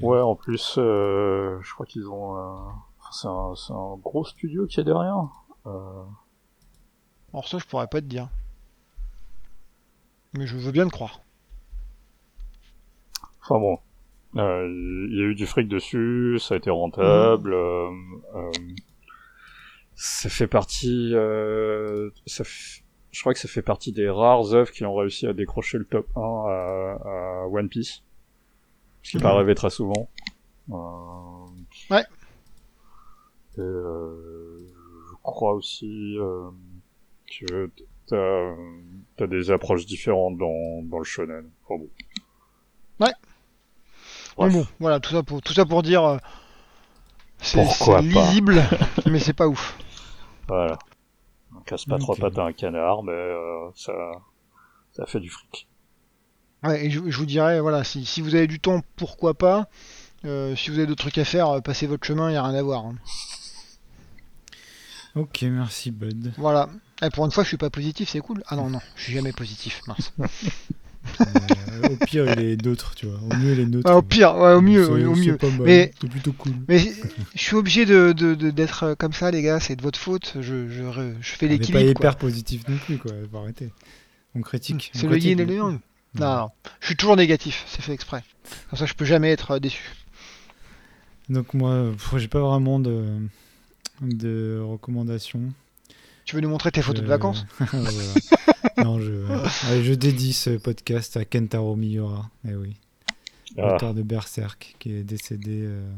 Ouais, 0.00 0.20
en 0.20 0.34
plus, 0.34 0.74
euh, 0.78 1.60
je 1.62 1.72
crois 1.74 1.86
qu'ils 1.86 2.08
ont... 2.08 2.36
euh, 2.36 2.70
C'est 3.12 3.28
un, 3.28 3.54
c'est 3.54 3.72
un 3.72 3.96
gros 4.02 4.24
studio 4.24 4.66
qui 4.66 4.80
est 4.80 4.84
derrière. 4.84 5.28
Euh, 5.66 6.02
Alors 7.32 7.46
ça, 7.46 7.58
je 7.58 7.64
pourrais 7.66 7.86
pas 7.86 8.00
te 8.00 8.06
dire. 8.06 8.28
Mais 10.36 10.46
je 10.48 10.56
veux 10.56 10.72
bien 10.72 10.84
le 10.84 10.90
croire. 10.90 11.20
Enfin 13.42 13.58
bon, 13.60 13.78
Euh, 14.36 14.66
il 15.10 15.16
y 15.18 15.20
a 15.22 15.24
eu 15.24 15.34
du 15.34 15.46
fric 15.46 15.66
dessus, 15.68 16.38
ça 16.40 16.54
a 16.54 16.58
été 16.58 16.70
rentable. 16.70 17.52
euh, 17.52 17.90
euh, 18.36 18.50
ça 19.94 20.28
fait 20.28 20.46
partie. 20.46 21.10
Euh, 21.14 22.10
ça 22.26 22.44
f- 22.44 22.82
Je 23.10 23.20
crois 23.20 23.34
que 23.34 23.40
ça 23.40 23.48
fait 23.48 23.62
partie 23.62 23.92
des 23.92 24.08
rares 24.08 24.54
œuvres 24.54 24.70
qui 24.70 24.84
ont 24.84 24.94
réussi 24.94 25.26
à 25.26 25.32
décrocher 25.32 25.78
le 25.78 25.84
top 25.84 26.06
1 26.16 26.20
à, 26.20 26.98
à 27.04 27.46
One 27.50 27.68
Piece. 27.68 28.02
Ce 29.02 29.10
qui 29.10 29.16
n'est 29.16 29.22
pas 29.22 29.30
Mhm. 29.30 29.36
arrivé 29.36 29.54
très 29.54 29.70
souvent. 29.70 30.08
Ouais. 31.90 32.04
Et 33.58 33.60
euh, 33.60 34.60
je 35.10 35.14
crois 35.22 35.52
aussi 35.54 36.16
euh, 36.18 36.50
que 37.40 37.70
t'as 38.06 39.24
as 39.24 39.26
des 39.26 39.50
approches 39.50 39.86
différentes 39.86 40.38
dans, 40.38 40.82
dans 40.84 40.98
le 40.98 41.04
shonen. 41.04 41.50
Enfin 41.64 41.78
bon. 41.82 41.90
Mais 44.48 44.52
bon, 44.52 44.66
voilà, 44.78 45.00
tout 45.00 45.10
ça 45.10 45.22
pour, 45.22 45.42
tout 45.42 45.52
ça 45.52 45.64
pour 45.66 45.82
dire. 45.82 46.04
euh, 46.04 46.18
c'est 47.42 47.64
lisible, 48.00 48.62
mais 49.06 49.18
c'est 49.18 49.32
pas 49.32 49.46
ouf. 49.48 49.78
Voilà. 50.48 50.78
On 51.56 51.60
casse 51.60 51.84
pas 51.84 51.98
trois 51.98 52.16
pattes 52.16 52.38
à 52.38 52.44
un 52.44 52.52
canard, 52.52 53.02
mais 53.02 53.12
euh, 53.12 53.70
ça, 53.74 53.92
ça 54.92 55.06
fait 55.06 55.20
du 55.20 55.30
fric. 55.30 55.66
Ouais, 56.62 56.84
et 56.86 56.90
je, 56.90 57.00
je 57.08 57.16
vous 57.18 57.26
dirais, 57.26 57.60
voilà, 57.60 57.82
si, 57.84 58.04
si 58.04 58.20
vous 58.20 58.34
avez 58.34 58.46
du 58.46 58.60
temps, 58.60 58.82
pourquoi 58.96 59.34
pas. 59.34 59.68
Euh, 60.26 60.54
si 60.54 60.68
vous 60.70 60.76
avez 60.78 60.86
d'autres 60.86 61.02
trucs 61.02 61.16
à 61.18 61.24
faire, 61.24 61.62
passez 61.62 61.86
votre 61.86 62.06
chemin, 62.06 62.28
il 62.28 62.32
n'y 62.32 62.36
a 62.38 62.42
rien 62.44 62.58
à 62.58 62.62
voir. 62.62 62.84
hein. 62.84 62.94
Ok, 65.16 65.42
merci 65.42 65.90
Bud. 65.90 66.32
Voilà. 66.36 66.68
Et 67.02 67.08
pour 67.10 67.24
une 67.24 67.30
fois, 67.32 67.42
je 67.42 67.48
suis 67.48 67.56
pas 67.56 67.70
positif, 67.70 68.10
c'est 68.10 68.20
cool. 68.20 68.42
Ah 68.46 68.56
non, 68.56 68.68
non, 68.68 68.80
je 68.96 69.02
suis 69.04 69.12
jamais 69.14 69.32
positif, 69.32 69.80
mince. 69.86 70.12
Euh, 71.20 71.88
au 71.90 71.96
pire, 72.04 72.30
il 72.32 72.40
est 72.44 72.56
d'autres, 72.56 72.94
tu 72.94 73.06
vois. 73.06 73.18
Au 73.18 73.34
mieux, 73.36 73.52
il 73.52 73.60
est 73.60 73.66
neutre. 73.66 73.90
Ah, 73.90 73.96
au 73.96 74.02
pire, 74.02 74.36
ouais, 74.36 74.52
au 74.52 74.60
mieux, 74.60 74.88
au 74.88 75.14
mieux. 75.14 75.36
pas 75.36 75.48
mal. 75.48 75.60
Mais- 75.62 75.92
C'est 76.00 76.08
plutôt 76.10 76.32
cool. 76.32 76.52
Mais 76.68 76.78
je 76.78 77.40
suis 77.40 77.56
obligé 77.56 77.86
de, 77.86 78.12
de- 78.12 78.34
de- 78.34 78.50
d'être 78.50 78.94
comme 78.98 79.12
ça, 79.12 79.30
les 79.30 79.42
gars, 79.42 79.60
c'est 79.60 79.76
de 79.76 79.82
votre 79.82 79.98
faute. 79.98 80.34
Je, 80.36 80.68
je, 80.68 80.82
je 81.20 81.32
fais 81.32 81.46
On 81.52 81.58
pas 81.58 81.64
quoi. 81.72 81.80
hyper 81.82 82.16
positif 82.16 82.66
non 82.68 82.76
plus, 82.76 82.98
quoi. 82.98 83.12
Faut 83.30 83.38
arrêter. 83.38 83.70
On 84.34 84.40
critique. 84.42 84.90
C'est 84.94 85.06
on 85.06 85.10
le 85.10 85.16
critique, 85.16 85.30
yin 85.30 85.40
et 85.40 85.44
le 85.46 85.54
yang. 85.54 85.78
Non, 86.14 86.36
non, 86.36 86.48
je 86.80 86.86
suis 86.86 86.96
toujours 86.96 87.16
négatif, 87.16 87.64
c'est 87.68 87.82
fait 87.82 87.92
exprès. 87.92 88.22
Comme 88.68 88.78
ça, 88.78 88.84
je 88.86 88.94
peux 88.94 89.04
jamais 89.04 89.30
être 89.30 89.52
euh, 89.52 89.58
déçu. 89.60 89.82
Donc 91.28 91.54
moi, 91.54 91.92
j'ai 92.16 92.26
pas 92.28 92.40
vraiment 92.40 92.80
de, 92.80 93.04
de 94.02 94.60
recommandations. 94.60 95.52
Tu 96.24 96.34
veux 96.36 96.42
nous 96.42 96.48
montrer 96.48 96.70
tes 96.72 96.82
photos 96.82 97.02
de 97.02 97.08
vacances. 97.08 97.46
Non, 98.84 98.98
je, 99.00 99.24
je 99.82 99.94
dédie 99.94 100.32
ce 100.32 100.50
podcast 100.50 101.16
à 101.16 101.24
Kentaro 101.24 101.76
Miura. 101.76 102.30
Eh 102.48 102.54
oui, 102.54 102.76
Ah, 103.58 103.72
l'auteur 103.72 103.94
de 103.94 104.02
Berserk, 104.02 104.74
qui 104.78 104.92
est 104.92 105.02
décédé 105.02 105.62
euh, 105.64 105.90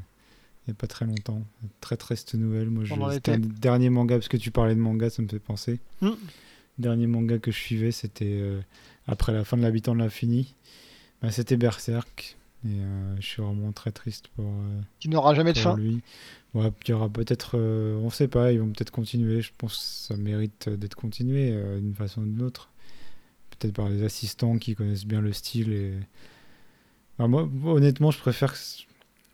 il 0.66 0.70
y 0.70 0.72
a 0.72 0.74
pas 0.74 0.86
très 0.86 1.04
longtemps. 1.06 1.42
Très 1.80 1.96
triste 1.96 2.34
nouvelle. 2.34 2.68
Moi, 2.70 2.84
je, 2.84 2.94
c'était 3.14 3.32
un 3.32 3.38
dernier 3.38 3.90
manga 3.90 4.16
parce 4.16 4.28
que 4.28 4.36
tu 4.36 4.50
parlais 4.50 4.74
de 4.74 4.80
manga, 4.80 5.10
ça 5.10 5.22
me 5.22 5.28
fait 5.28 5.38
penser. 5.38 5.80
Mm. 6.00 6.10
Dernier 6.78 7.06
manga 7.06 7.38
que 7.38 7.50
je 7.50 7.59
suivais, 7.59 7.92
c'était 7.92 8.24
euh, 8.40 8.60
après 9.06 9.32
la 9.32 9.44
fin 9.44 9.56
de 9.56 9.62
l'habitant 9.62 9.94
de 9.94 9.98
l'infini. 10.00 10.54
Bah, 11.22 11.30
c'était 11.30 11.56
Berserk. 11.56 12.36
Et 12.64 12.68
euh, 12.80 13.16
je 13.18 13.26
suis 13.26 13.42
vraiment 13.42 13.72
très 13.72 13.90
triste 13.90 14.28
pour, 14.36 14.44
euh, 14.46 14.80
Tu 15.00 15.09
n'auras 15.09 15.34
jamais 15.34 15.52
de 15.52 15.59
pour 15.60 15.72
fin. 15.72 15.76
lui. 15.76 16.00
Ouais, 16.54 16.70
il 16.86 16.90
y 16.90 16.92
aura 16.92 17.09
peut-être, 17.09 17.52
euh, 17.59 17.96
on 17.96 18.10
sait 18.10 18.28
pas, 18.28 18.52
ils 18.52 18.60
vont 18.60 18.68
peut-être 18.68 18.90
continuer. 18.92 19.42
Je 19.42 19.50
pense 19.59 19.72
que 19.76 20.14
ça 20.14 20.16
mérite 20.16 20.68
d'être 20.68 20.94
continué 20.94 21.50
euh, 21.52 21.80
d'une 21.80 21.94
façon 21.94 22.20
ou 22.20 22.24
d'une 22.24 22.42
autre. 22.42 22.68
Peut-être 23.62 23.74
par 23.74 23.89
les 23.89 24.02
assistants 24.02 24.59
qui 24.59 24.74
connaissent 24.74 25.06
bien 25.06 25.20
le 25.20 25.32
style. 25.32 25.72
Et... 25.72 25.94
Enfin, 27.18 27.28
moi, 27.28 27.48
honnêtement, 27.72 28.10
je 28.10 28.18
préfère 28.18 28.52
que 28.52 28.59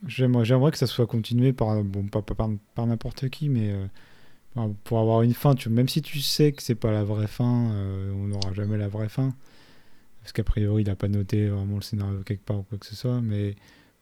j'aimerais, 0.06 0.44
j'aimerais 0.44 0.70
que 0.70 0.78
ça 0.78 0.86
soit 0.86 1.06
continué 1.06 1.52
par, 1.52 1.82
bon, 1.82 2.06
pas, 2.06 2.22
pas 2.22 2.34
par, 2.34 2.50
par 2.74 2.86
n'importe 2.86 3.28
qui, 3.28 3.48
mais 3.48 3.70
euh, 3.72 4.68
pour 4.84 4.98
avoir 4.98 5.22
une 5.22 5.34
fin. 5.34 5.54
Tu, 5.54 5.68
même 5.70 5.88
si 5.88 6.02
tu 6.02 6.20
sais 6.20 6.52
que 6.52 6.62
c'est 6.62 6.74
pas 6.74 6.92
la 6.92 7.04
vraie 7.04 7.26
fin, 7.26 7.70
euh, 7.72 8.12
on 8.12 8.28
n'aura 8.28 8.52
jamais 8.52 8.76
la 8.76 8.88
vraie 8.88 9.08
fin. 9.08 9.34
Parce 10.20 10.32
qu'a 10.32 10.44
priori, 10.44 10.82
il 10.82 10.90
a 10.90 10.96
pas 10.96 11.08
noté 11.08 11.48
vraiment 11.48 11.76
le 11.76 11.82
scénario 11.82 12.20
quelque 12.22 12.44
part 12.44 12.58
ou 12.58 12.62
quoi 12.62 12.78
que 12.78 12.86
ce 12.86 12.94
soit, 12.94 13.20
mais 13.20 13.56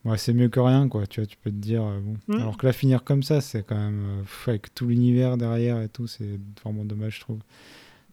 Ouais, 0.07 0.19
c'est 0.19 0.32
mieux 0.32 0.48
que 0.48 0.61
rien, 0.61 0.89
quoi. 0.89 1.05
Tu 1.09 1.20
vois, 1.20 1.27
tu 1.27 1.36
peux 1.36 1.51
te 1.51 1.57
dire, 1.57 1.82
euh, 1.82 1.98
bon. 2.01 2.16
Mm. 2.28 2.40
Alors 2.40 2.57
que 2.57 2.65
là, 2.65 2.73
finir 2.73 3.03
comme 3.03 3.24
ça, 3.24 3.40
c'est 3.40 3.65
quand 3.65 3.77
même. 3.77 4.20
euh, 4.20 4.51
avec 4.51 4.73
tout 4.73 4.86
l'univers 4.86 5.36
derrière 5.36 5.81
et 5.82 5.89
tout, 5.89 6.07
c'est 6.07 6.39
vraiment 6.62 6.85
dommage, 6.85 7.16
je 7.16 7.20
trouve. 7.23 7.40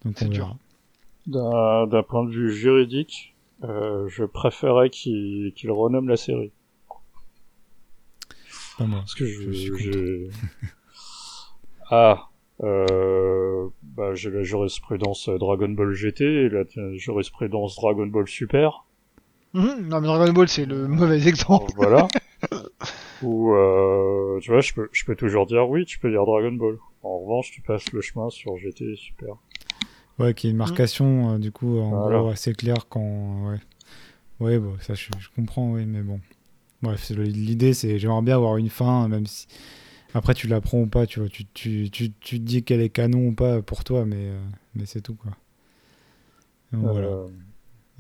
Donc 0.04 0.16
C'est 0.18 0.26
on 0.26 0.30
verra. 0.30 0.58
D'un 1.28 2.04
point 2.08 2.24
de 2.26 2.32
vue 2.32 2.52
juridique, 2.54 3.36
euh, 3.64 4.08
je 4.10 4.24
préférais 4.26 4.90
qu'il 4.90 5.54
qu'il 5.56 5.72
renomme 5.72 6.10
la 6.10 6.18
série. 6.18 6.52
Pas 8.78 8.86
moi. 8.86 9.00
Parce 9.00 9.16
que 9.16 9.26
je, 9.26 9.52
Je 9.52 9.52
suis 9.52 10.30
Ah, 11.90 12.30
euh, 12.62 13.68
bah, 13.84 14.14
j'ai 14.16 14.32
la 14.32 14.44
jurisprudence 14.44 15.30
Dragon 15.30 15.70
Ball 15.70 15.94
GT 15.94 16.24
et 16.24 16.50
la 16.50 16.64
jurisprudence 16.94 17.76
Dragon 17.76 18.08
Ball 18.08 18.28
Super. 18.28 18.86
Mhm. 19.54 19.88
Non, 19.88 20.02
mais 20.02 20.08
Dragon 20.08 20.34
Ball, 20.34 20.48
c'est 20.50 20.66
le 20.66 20.88
mauvais 20.88 21.28
exemple. 21.28 21.72
voilà. 21.76 22.08
Ou, 23.22 23.54
euh, 23.54 24.40
tu 24.42 24.52
vois, 24.52 24.62
je 24.62 24.74
peux, 24.74 24.90
je 24.92 25.06
peux 25.06 25.16
toujours 25.16 25.46
dire 25.46 25.70
oui, 25.70 25.86
tu 25.86 26.00
peux 26.00 26.10
dire 26.10 26.26
Dragon 26.26 26.52
Ball. 26.52 26.78
En 27.04 27.20
revanche, 27.20 27.52
tu 27.52 27.62
passes 27.62 27.92
le 27.94 28.02
chemin 28.02 28.30
sur 28.30 28.58
GT 28.58 28.86
et 28.86 28.96
Super. 28.96 29.36
Ouais, 30.20 30.34
qui 30.34 30.48
est 30.48 30.52
une 30.52 30.58
marcation, 30.58 31.34
euh, 31.34 31.38
du 31.40 31.52
coup, 31.52 31.80
en 31.80 31.90
Voilà. 32.02 32.20
gros, 32.20 32.30
assez 32.30 32.54
claire 32.54 32.88
quand. 32.88 33.48
Ouais, 33.50 33.60
ouais 34.40 34.60
bon, 34.60 34.76
ça, 34.80 34.94
je, 34.94 35.10
je 35.20 35.28
comprends, 35.36 35.72
oui, 35.72 35.86
mais 35.86 36.02
bon. 36.02 36.20
Bref, 36.82 37.10
l'idée, 37.12 37.74
c'est 37.74 37.98
j'aimerais 37.98 38.22
bien 38.22 38.36
avoir 38.36 38.58
une 38.58 38.70
fin, 38.70 39.08
même 39.08 39.26
si. 39.26 39.48
Après, 40.14 40.34
tu 40.36 40.48
l'apprends 40.48 40.82
ou 40.82 40.88
pas, 40.88 41.08
tu 41.08 41.20
vois. 41.20 41.30
Tu, 41.30 41.46
tu, 41.54 41.90
tu, 41.90 42.12
tu 42.20 42.40
te 42.40 42.44
dis 42.44 42.64
qu'elle 42.64 42.82
est 42.82 42.90
canon 42.90 43.28
ou 43.30 43.34
pas 43.34 43.62
pour 43.64 43.84
toi, 43.84 44.06
mais, 44.06 44.28
euh, 44.28 44.40
mais 44.76 44.86
c'est 44.86 45.02
tout, 45.02 45.16
quoi. 45.16 45.32
Donc, 46.72 46.84
voilà. 46.84 47.08
Euh, 47.08 47.28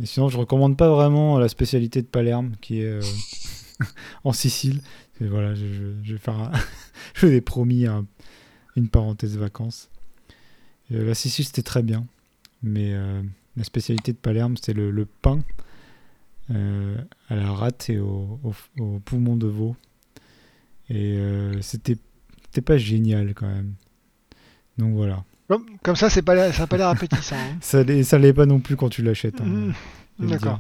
Et 0.01 0.05
sinon, 0.05 0.29
je 0.29 0.37
recommande 0.37 0.77
pas 0.77 0.89
vraiment 0.89 1.39
la 1.39 1.47
spécialité 1.49 2.01
de 2.01 2.07
Palerme, 2.07 2.51
qui 2.61 2.81
est 2.81 2.85
euh, 2.85 3.01
en 4.23 4.33
Sicile. 4.33 4.81
Et 5.21 5.25
voilà, 5.27 5.55
je, 5.55 5.65
je- 5.65 6.03
je 6.03 6.13
vais 6.13 6.19
faire 6.19 6.39
un- 6.39 6.51
je 7.15 7.25
l'ai 7.27 7.41
promis 7.41 7.87
un- 7.87 8.05
une 8.75 8.89
parenthèse 8.89 9.37
vacances. 9.37 9.89
Euh, 10.91 11.05
la 11.05 11.15
Sicile, 11.15 11.45
c'était 11.45 11.61
très 11.63 11.83
bien. 11.83 12.05
Mais 12.61 12.93
euh, 12.93 13.21
la 13.57 13.63
spécialité 13.63 14.11
de 14.13 14.17
Palerme, 14.17 14.55
c'est 14.61 14.73
le, 14.73 14.91
le 14.91 15.05
pain 15.05 15.39
euh, 16.51 16.95
à 17.29 17.35
la 17.35 17.51
rate 17.51 17.89
et 17.89 17.99
au, 17.99 18.39
au- 18.43 18.81
au 18.81 18.99
poumon 18.99 19.35
de 19.37 19.47
veau. 19.47 19.75
Et 20.89 21.17
euh, 21.17 21.61
c'était 21.61 21.97
c'était 22.45 22.61
pas 22.61 22.77
génial 22.77 23.33
quand 23.33 23.47
même. 23.47 23.73
Donc 24.77 24.93
voilà. 24.93 25.23
Comme, 25.47 25.65
comme 25.83 25.95
ça, 25.95 26.09
c'est 26.09 26.21
pas, 26.21 26.51
ça 26.53 26.63
a 26.63 26.67
pas 26.67 26.77
l'air 26.77 26.87
appétissant. 26.89 27.35
hein. 27.35 27.57
Ça 27.61 27.83
ça 28.03 28.17
l'est 28.19 28.33
pas 28.33 28.45
non 28.45 28.59
plus 28.59 28.75
quand 28.75 28.89
tu 28.89 29.01
l'achètes. 29.01 29.41
hein. 29.41 29.71
Veux 30.19 30.27
D'accord. 30.29 30.59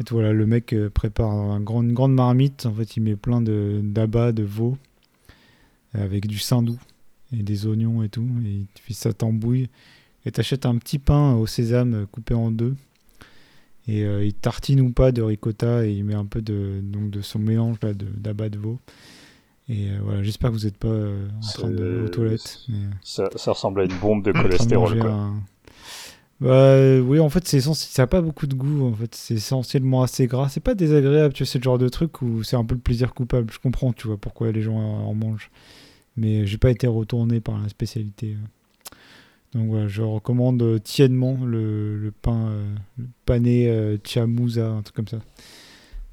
Et 0.00 0.04
tout, 0.04 0.14
voilà, 0.14 0.32
le 0.32 0.46
mec 0.46 0.72
euh, 0.72 0.88
prépare 0.90 1.30
un 1.30 1.60
grand- 1.60 1.82
une 1.82 1.92
grande 1.94 2.14
marmite. 2.14 2.66
En 2.66 2.72
fait, 2.74 2.96
il 2.96 3.02
met 3.02 3.16
plein 3.16 3.40
de 3.40 3.80
d'abats, 3.82 4.32
de 4.32 4.42
veau, 4.42 4.76
euh, 5.94 6.04
avec 6.04 6.26
du 6.26 6.38
saindoux 6.38 6.78
et 7.32 7.42
des 7.42 7.66
oignons 7.66 8.02
et 8.02 8.08
tout. 8.08 8.26
Et 8.44 8.66
fait 8.80 8.94
ça 8.94 9.12
tambouille. 9.12 9.68
Et 10.24 10.30
t'achètes 10.32 10.66
un 10.66 10.76
petit 10.78 10.98
pain 10.98 11.34
au 11.34 11.46
sésame 11.46 12.06
coupé 12.10 12.34
en 12.34 12.50
deux. 12.50 12.74
Et 13.88 14.04
euh, 14.04 14.24
il 14.24 14.34
tartine 14.34 14.80
ou 14.80 14.90
pas 14.90 15.12
de 15.12 15.22
ricotta 15.22 15.86
et 15.86 15.92
il 15.92 16.04
met 16.04 16.14
un 16.14 16.24
peu 16.26 16.42
de, 16.42 16.80
donc 16.82 17.10
de 17.10 17.20
son 17.22 17.38
mélange 17.38 17.76
là, 17.82 17.94
de- 17.94 18.06
d'abats 18.16 18.48
de 18.48 18.58
veau. 18.58 18.80
Et 19.68 19.90
euh, 19.90 19.98
voilà, 20.02 20.22
j'espère 20.24 20.50
que 20.50 20.56
vous 20.56 20.64
n'êtes 20.64 20.76
pas 20.76 20.88
euh, 20.88 21.28
en 21.36 21.40
train 21.40 21.70
de 21.70 22.02
aux 22.04 22.08
toilettes. 22.08 22.60
mais, 22.68 22.78
ça, 23.02 23.28
ça 23.36 23.52
ressemble 23.52 23.80
à 23.82 23.84
une 23.84 23.96
bombe 24.00 24.24
de 24.24 24.32
de 24.32 24.38
cholestérol, 24.40 24.88
manger 24.88 25.00
quoi. 25.00 25.10
un- 25.12 25.42
Bah 26.40 26.98
oui, 27.00 27.18
en 27.20 27.28
fait, 27.30 27.46
c'est 27.46 27.56
essentiel. 27.58 27.88
Ça 27.92 28.02
a 28.02 28.06
pas 28.06 28.20
beaucoup 28.20 28.46
de 28.46 28.54
goût. 28.54 28.86
En 28.86 28.92
fait, 28.92 29.14
c'est 29.14 29.34
essentiellement 29.34 30.02
assez 30.02 30.26
gras. 30.26 30.48
C'est 30.48 30.60
pas 30.60 30.74
désagréable. 30.74 31.32
Tu 31.32 31.44
vois, 31.44 31.50
c'est 31.50 31.58
le 31.58 31.64
genre 31.64 31.78
de 31.78 31.88
truc 31.88 32.20
où 32.22 32.42
c'est 32.42 32.56
un 32.56 32.64
peu 32.64 32.74
le 32.74 32.80
plaisir 32.80 33.14
coupable. 33.14 33.52
Je 33.52 33.58
comprends, 33.58 33.92
tu 33.92 34.06
vois, 34.08 34.16
pourquoi 34.18 34.50
les 34.52 34.62
gens 34.62 34.76
en 34.76 35.14
mangent. 35.14 35.50
Mais 36.16 36.46
j'ai 36.46 36.58
pas 36.58 36.70
été 36.70 36.86
retourné 36.86 37.40
par 37.40 37.58
la 37.58 37.68
spécialité. 37.68 38.36
Donc 39.52 39.68
voilà, 39.68 39.88
je 39.88 40.02
recommande 40.02 40.60
euh, 40.62 40.78
tièdement 40.78 41.38
le, 41.44 41.96
le 41.98 42.10
pain, 42.10 42.48
euh, 42.48 42.74
le 42.98 43.06
pané 43.24 43.68
euh, 43.70 43.96
chamouza, 44.04 44.68
un 44.68 44.82
truc 44.82 44.96
comme 44.96 45.08
ça. 45.08 45.18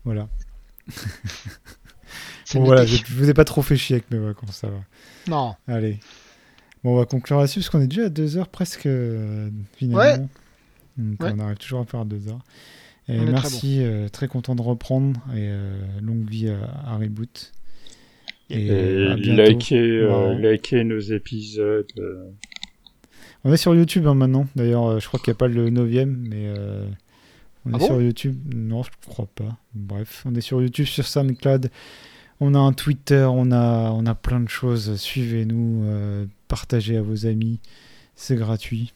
Voilà. 0.05 0.27
Bon, 2.53 2.65
voilà, 2.65 2.85
je, 2.85 2.97
je 2.97 3.13
vous 3.15 3.29
ai 3.29 3.33
pas 3.33 3.45
trop 3.45 3.63
fait 3.63 3.75
chier 3.77 3.95
avec 3.95 4.11
mes 4.11 4.19
vacances, 4.19 4.57
ça 4.57 4.67
va. 4.67 4.79
Non. 5.27 5.55
Allez. 5.67 5.99
Bon, 6.83 6.93
on 6.93 6.97
va 6.97 7.05
conclure 7.05 7.39
là-dessus 7.39 7.59
parce 7.61 7.69
qu'on 7.69 7.81
est 7.81 7.87
déjà 7.87 8.05
à 8.05 8.09
deux 8.09 8.37
heures 8.37 8.49
presque 8.49 8.85
euh, 8.85 9.49
finalement. 9.75 9.99
Ouais. 10.03 10.17
Donc 10.97 11.23
Ouais. 11.23 11.31
on 11.35 11.39
arrive 11.39 11.57
toujours 11.57 11.79
à 11.79 11.85
faire 11.85 12.05
deux 12.05 12.27
heures. 12.27 12.43
Et 13.07 13.13
On 13.19 13.23
est 13.23 13.25
très 13.25 13.31
merci, 13.31 13.77
euh, 13.81 14.07
très 14.09 14.27
content 14.27 14.53
de 14.55 14.61
reprendre 14.61 15.19
et 15.31 15.47
euh, 15.49 15.81
longue 16.01 16.29
vie 16.29 16.49
à, 16.49 16.59
à 16.85 16.97
Reboot. 16.97 17.51
Et, 18.53 18.67
Et 18.67 18.71
euh, 18.71 19.15
likez, 19.15 19.79
euh, 19.79 20.33
Wow. 20.33 20.37
likez 20.39 20.83
nos 20.83 20.99
épisodes. 20.99 21.91
euh, 21.97 22.29
On 23.43 23.51
est 23.51 23.57
sur 23.57 23.75
YouTube 23.75 24.07
hein, 24.07 24.13
maintenant. 24.13 24.47
D'ailleurs, 24.55 24.85
euh, 24.85 24.99
je 24.99 25.07
crois 25.07 25.19
qu'il 25.19 25.31
n'y 25.31 25.35
a 25.35 25.39
pas 25.39 25.47
le 25.47 25.69
9 25.69 25.89
mais 26.07 26.47
euh, 26.47 26.87
on 27.65 27.73
Ah 27.73 27.75
est 27.75 27.79
bon? 27.79 27.85
Sur 27.85 28.01
YouTube. 28.01 28.37
Non, 28.53 28.83
je 28.83 28.89
crois 29.07 29.27
pas. 29.33 29.57
Bref, 29.73 30.23
on 30.25 30.35
est 30.35 30.41
sur 30.41 30.61
YouTube, 30.61 30.85
sur 30.85 31.05
SoundCloud. 31.05 31.69
On 32.39 32.55
a 32.55 32.59
un 32.59 32.73
Twitter, 32.73 33.25
on 33.29 33.51
a, 33.51 33.91
on 33.91 34.05
a 34.05 34.15
plein 34.15 34.39
de 34.39 34.49
choses. 34.49 34.95
Suivez-nous, 34.95 35.83
euh, 35.85 36.25
partagez 36.47 36.97
à 36.97 37.01
vos 37.01 37.25
amis. 37.25 37.59
C'est 38.15 38.35
gratuit. 38.35 38.93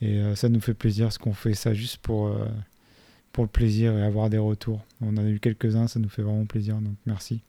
Et 0.00 0.18
euh, 0.18 0.34
ça 0.34 0.48
nous 0.48 0.60
fait 0.60 0.74
plaisir 0.74 1.06
parce 1.06 1.18
qu'on 1.18 1.34
fait 1.34 1.54
ça 1.54 1.74
juste 1.74 1.98
pour, 1.98 2.28
euh, 2.28 2.46
pour 3.32 3.44
le 3.44 3.48
plaisir 3.48 3.96
et 3.96 4.02
avoir 4.02 4.30
des 4.30 4.38
retours. 4.38 4.80
On 5.00 5.08
en 5.10 5.18
a 5.18 5.28
eu 5.28 5.38
quelques-uns, 5.38 5.86
ça 5.86 6.00
nous 6.00 6.08
fait 6.08 6.22
vraiment 6.22 6.46
plaisir. 6.46 6.76
Donc 6.76 6.94
merci. 7.06 7.40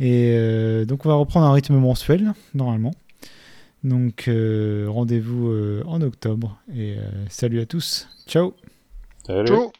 Et 0.00 0.84
donc 0.86 1.06
on 1.06 1.08
va 1.08 1.14
reprendre 1.14 1.46
un 1.46 1.52
rythme 1.52 1.76
mensuel, 1.76 2.32
normalement. 2.54 2.94
Donc 3.82 4.28
rendez-vous 4.28 5.82
en 5.86 6.00
octobre. 6.02 6.58
Et 6.74 6.96
salut 7.28 7.60
à 7.60 7.66
tous. 7.66 8.08
Ciao. 8.26 8.54
Salut. 9.26 9.70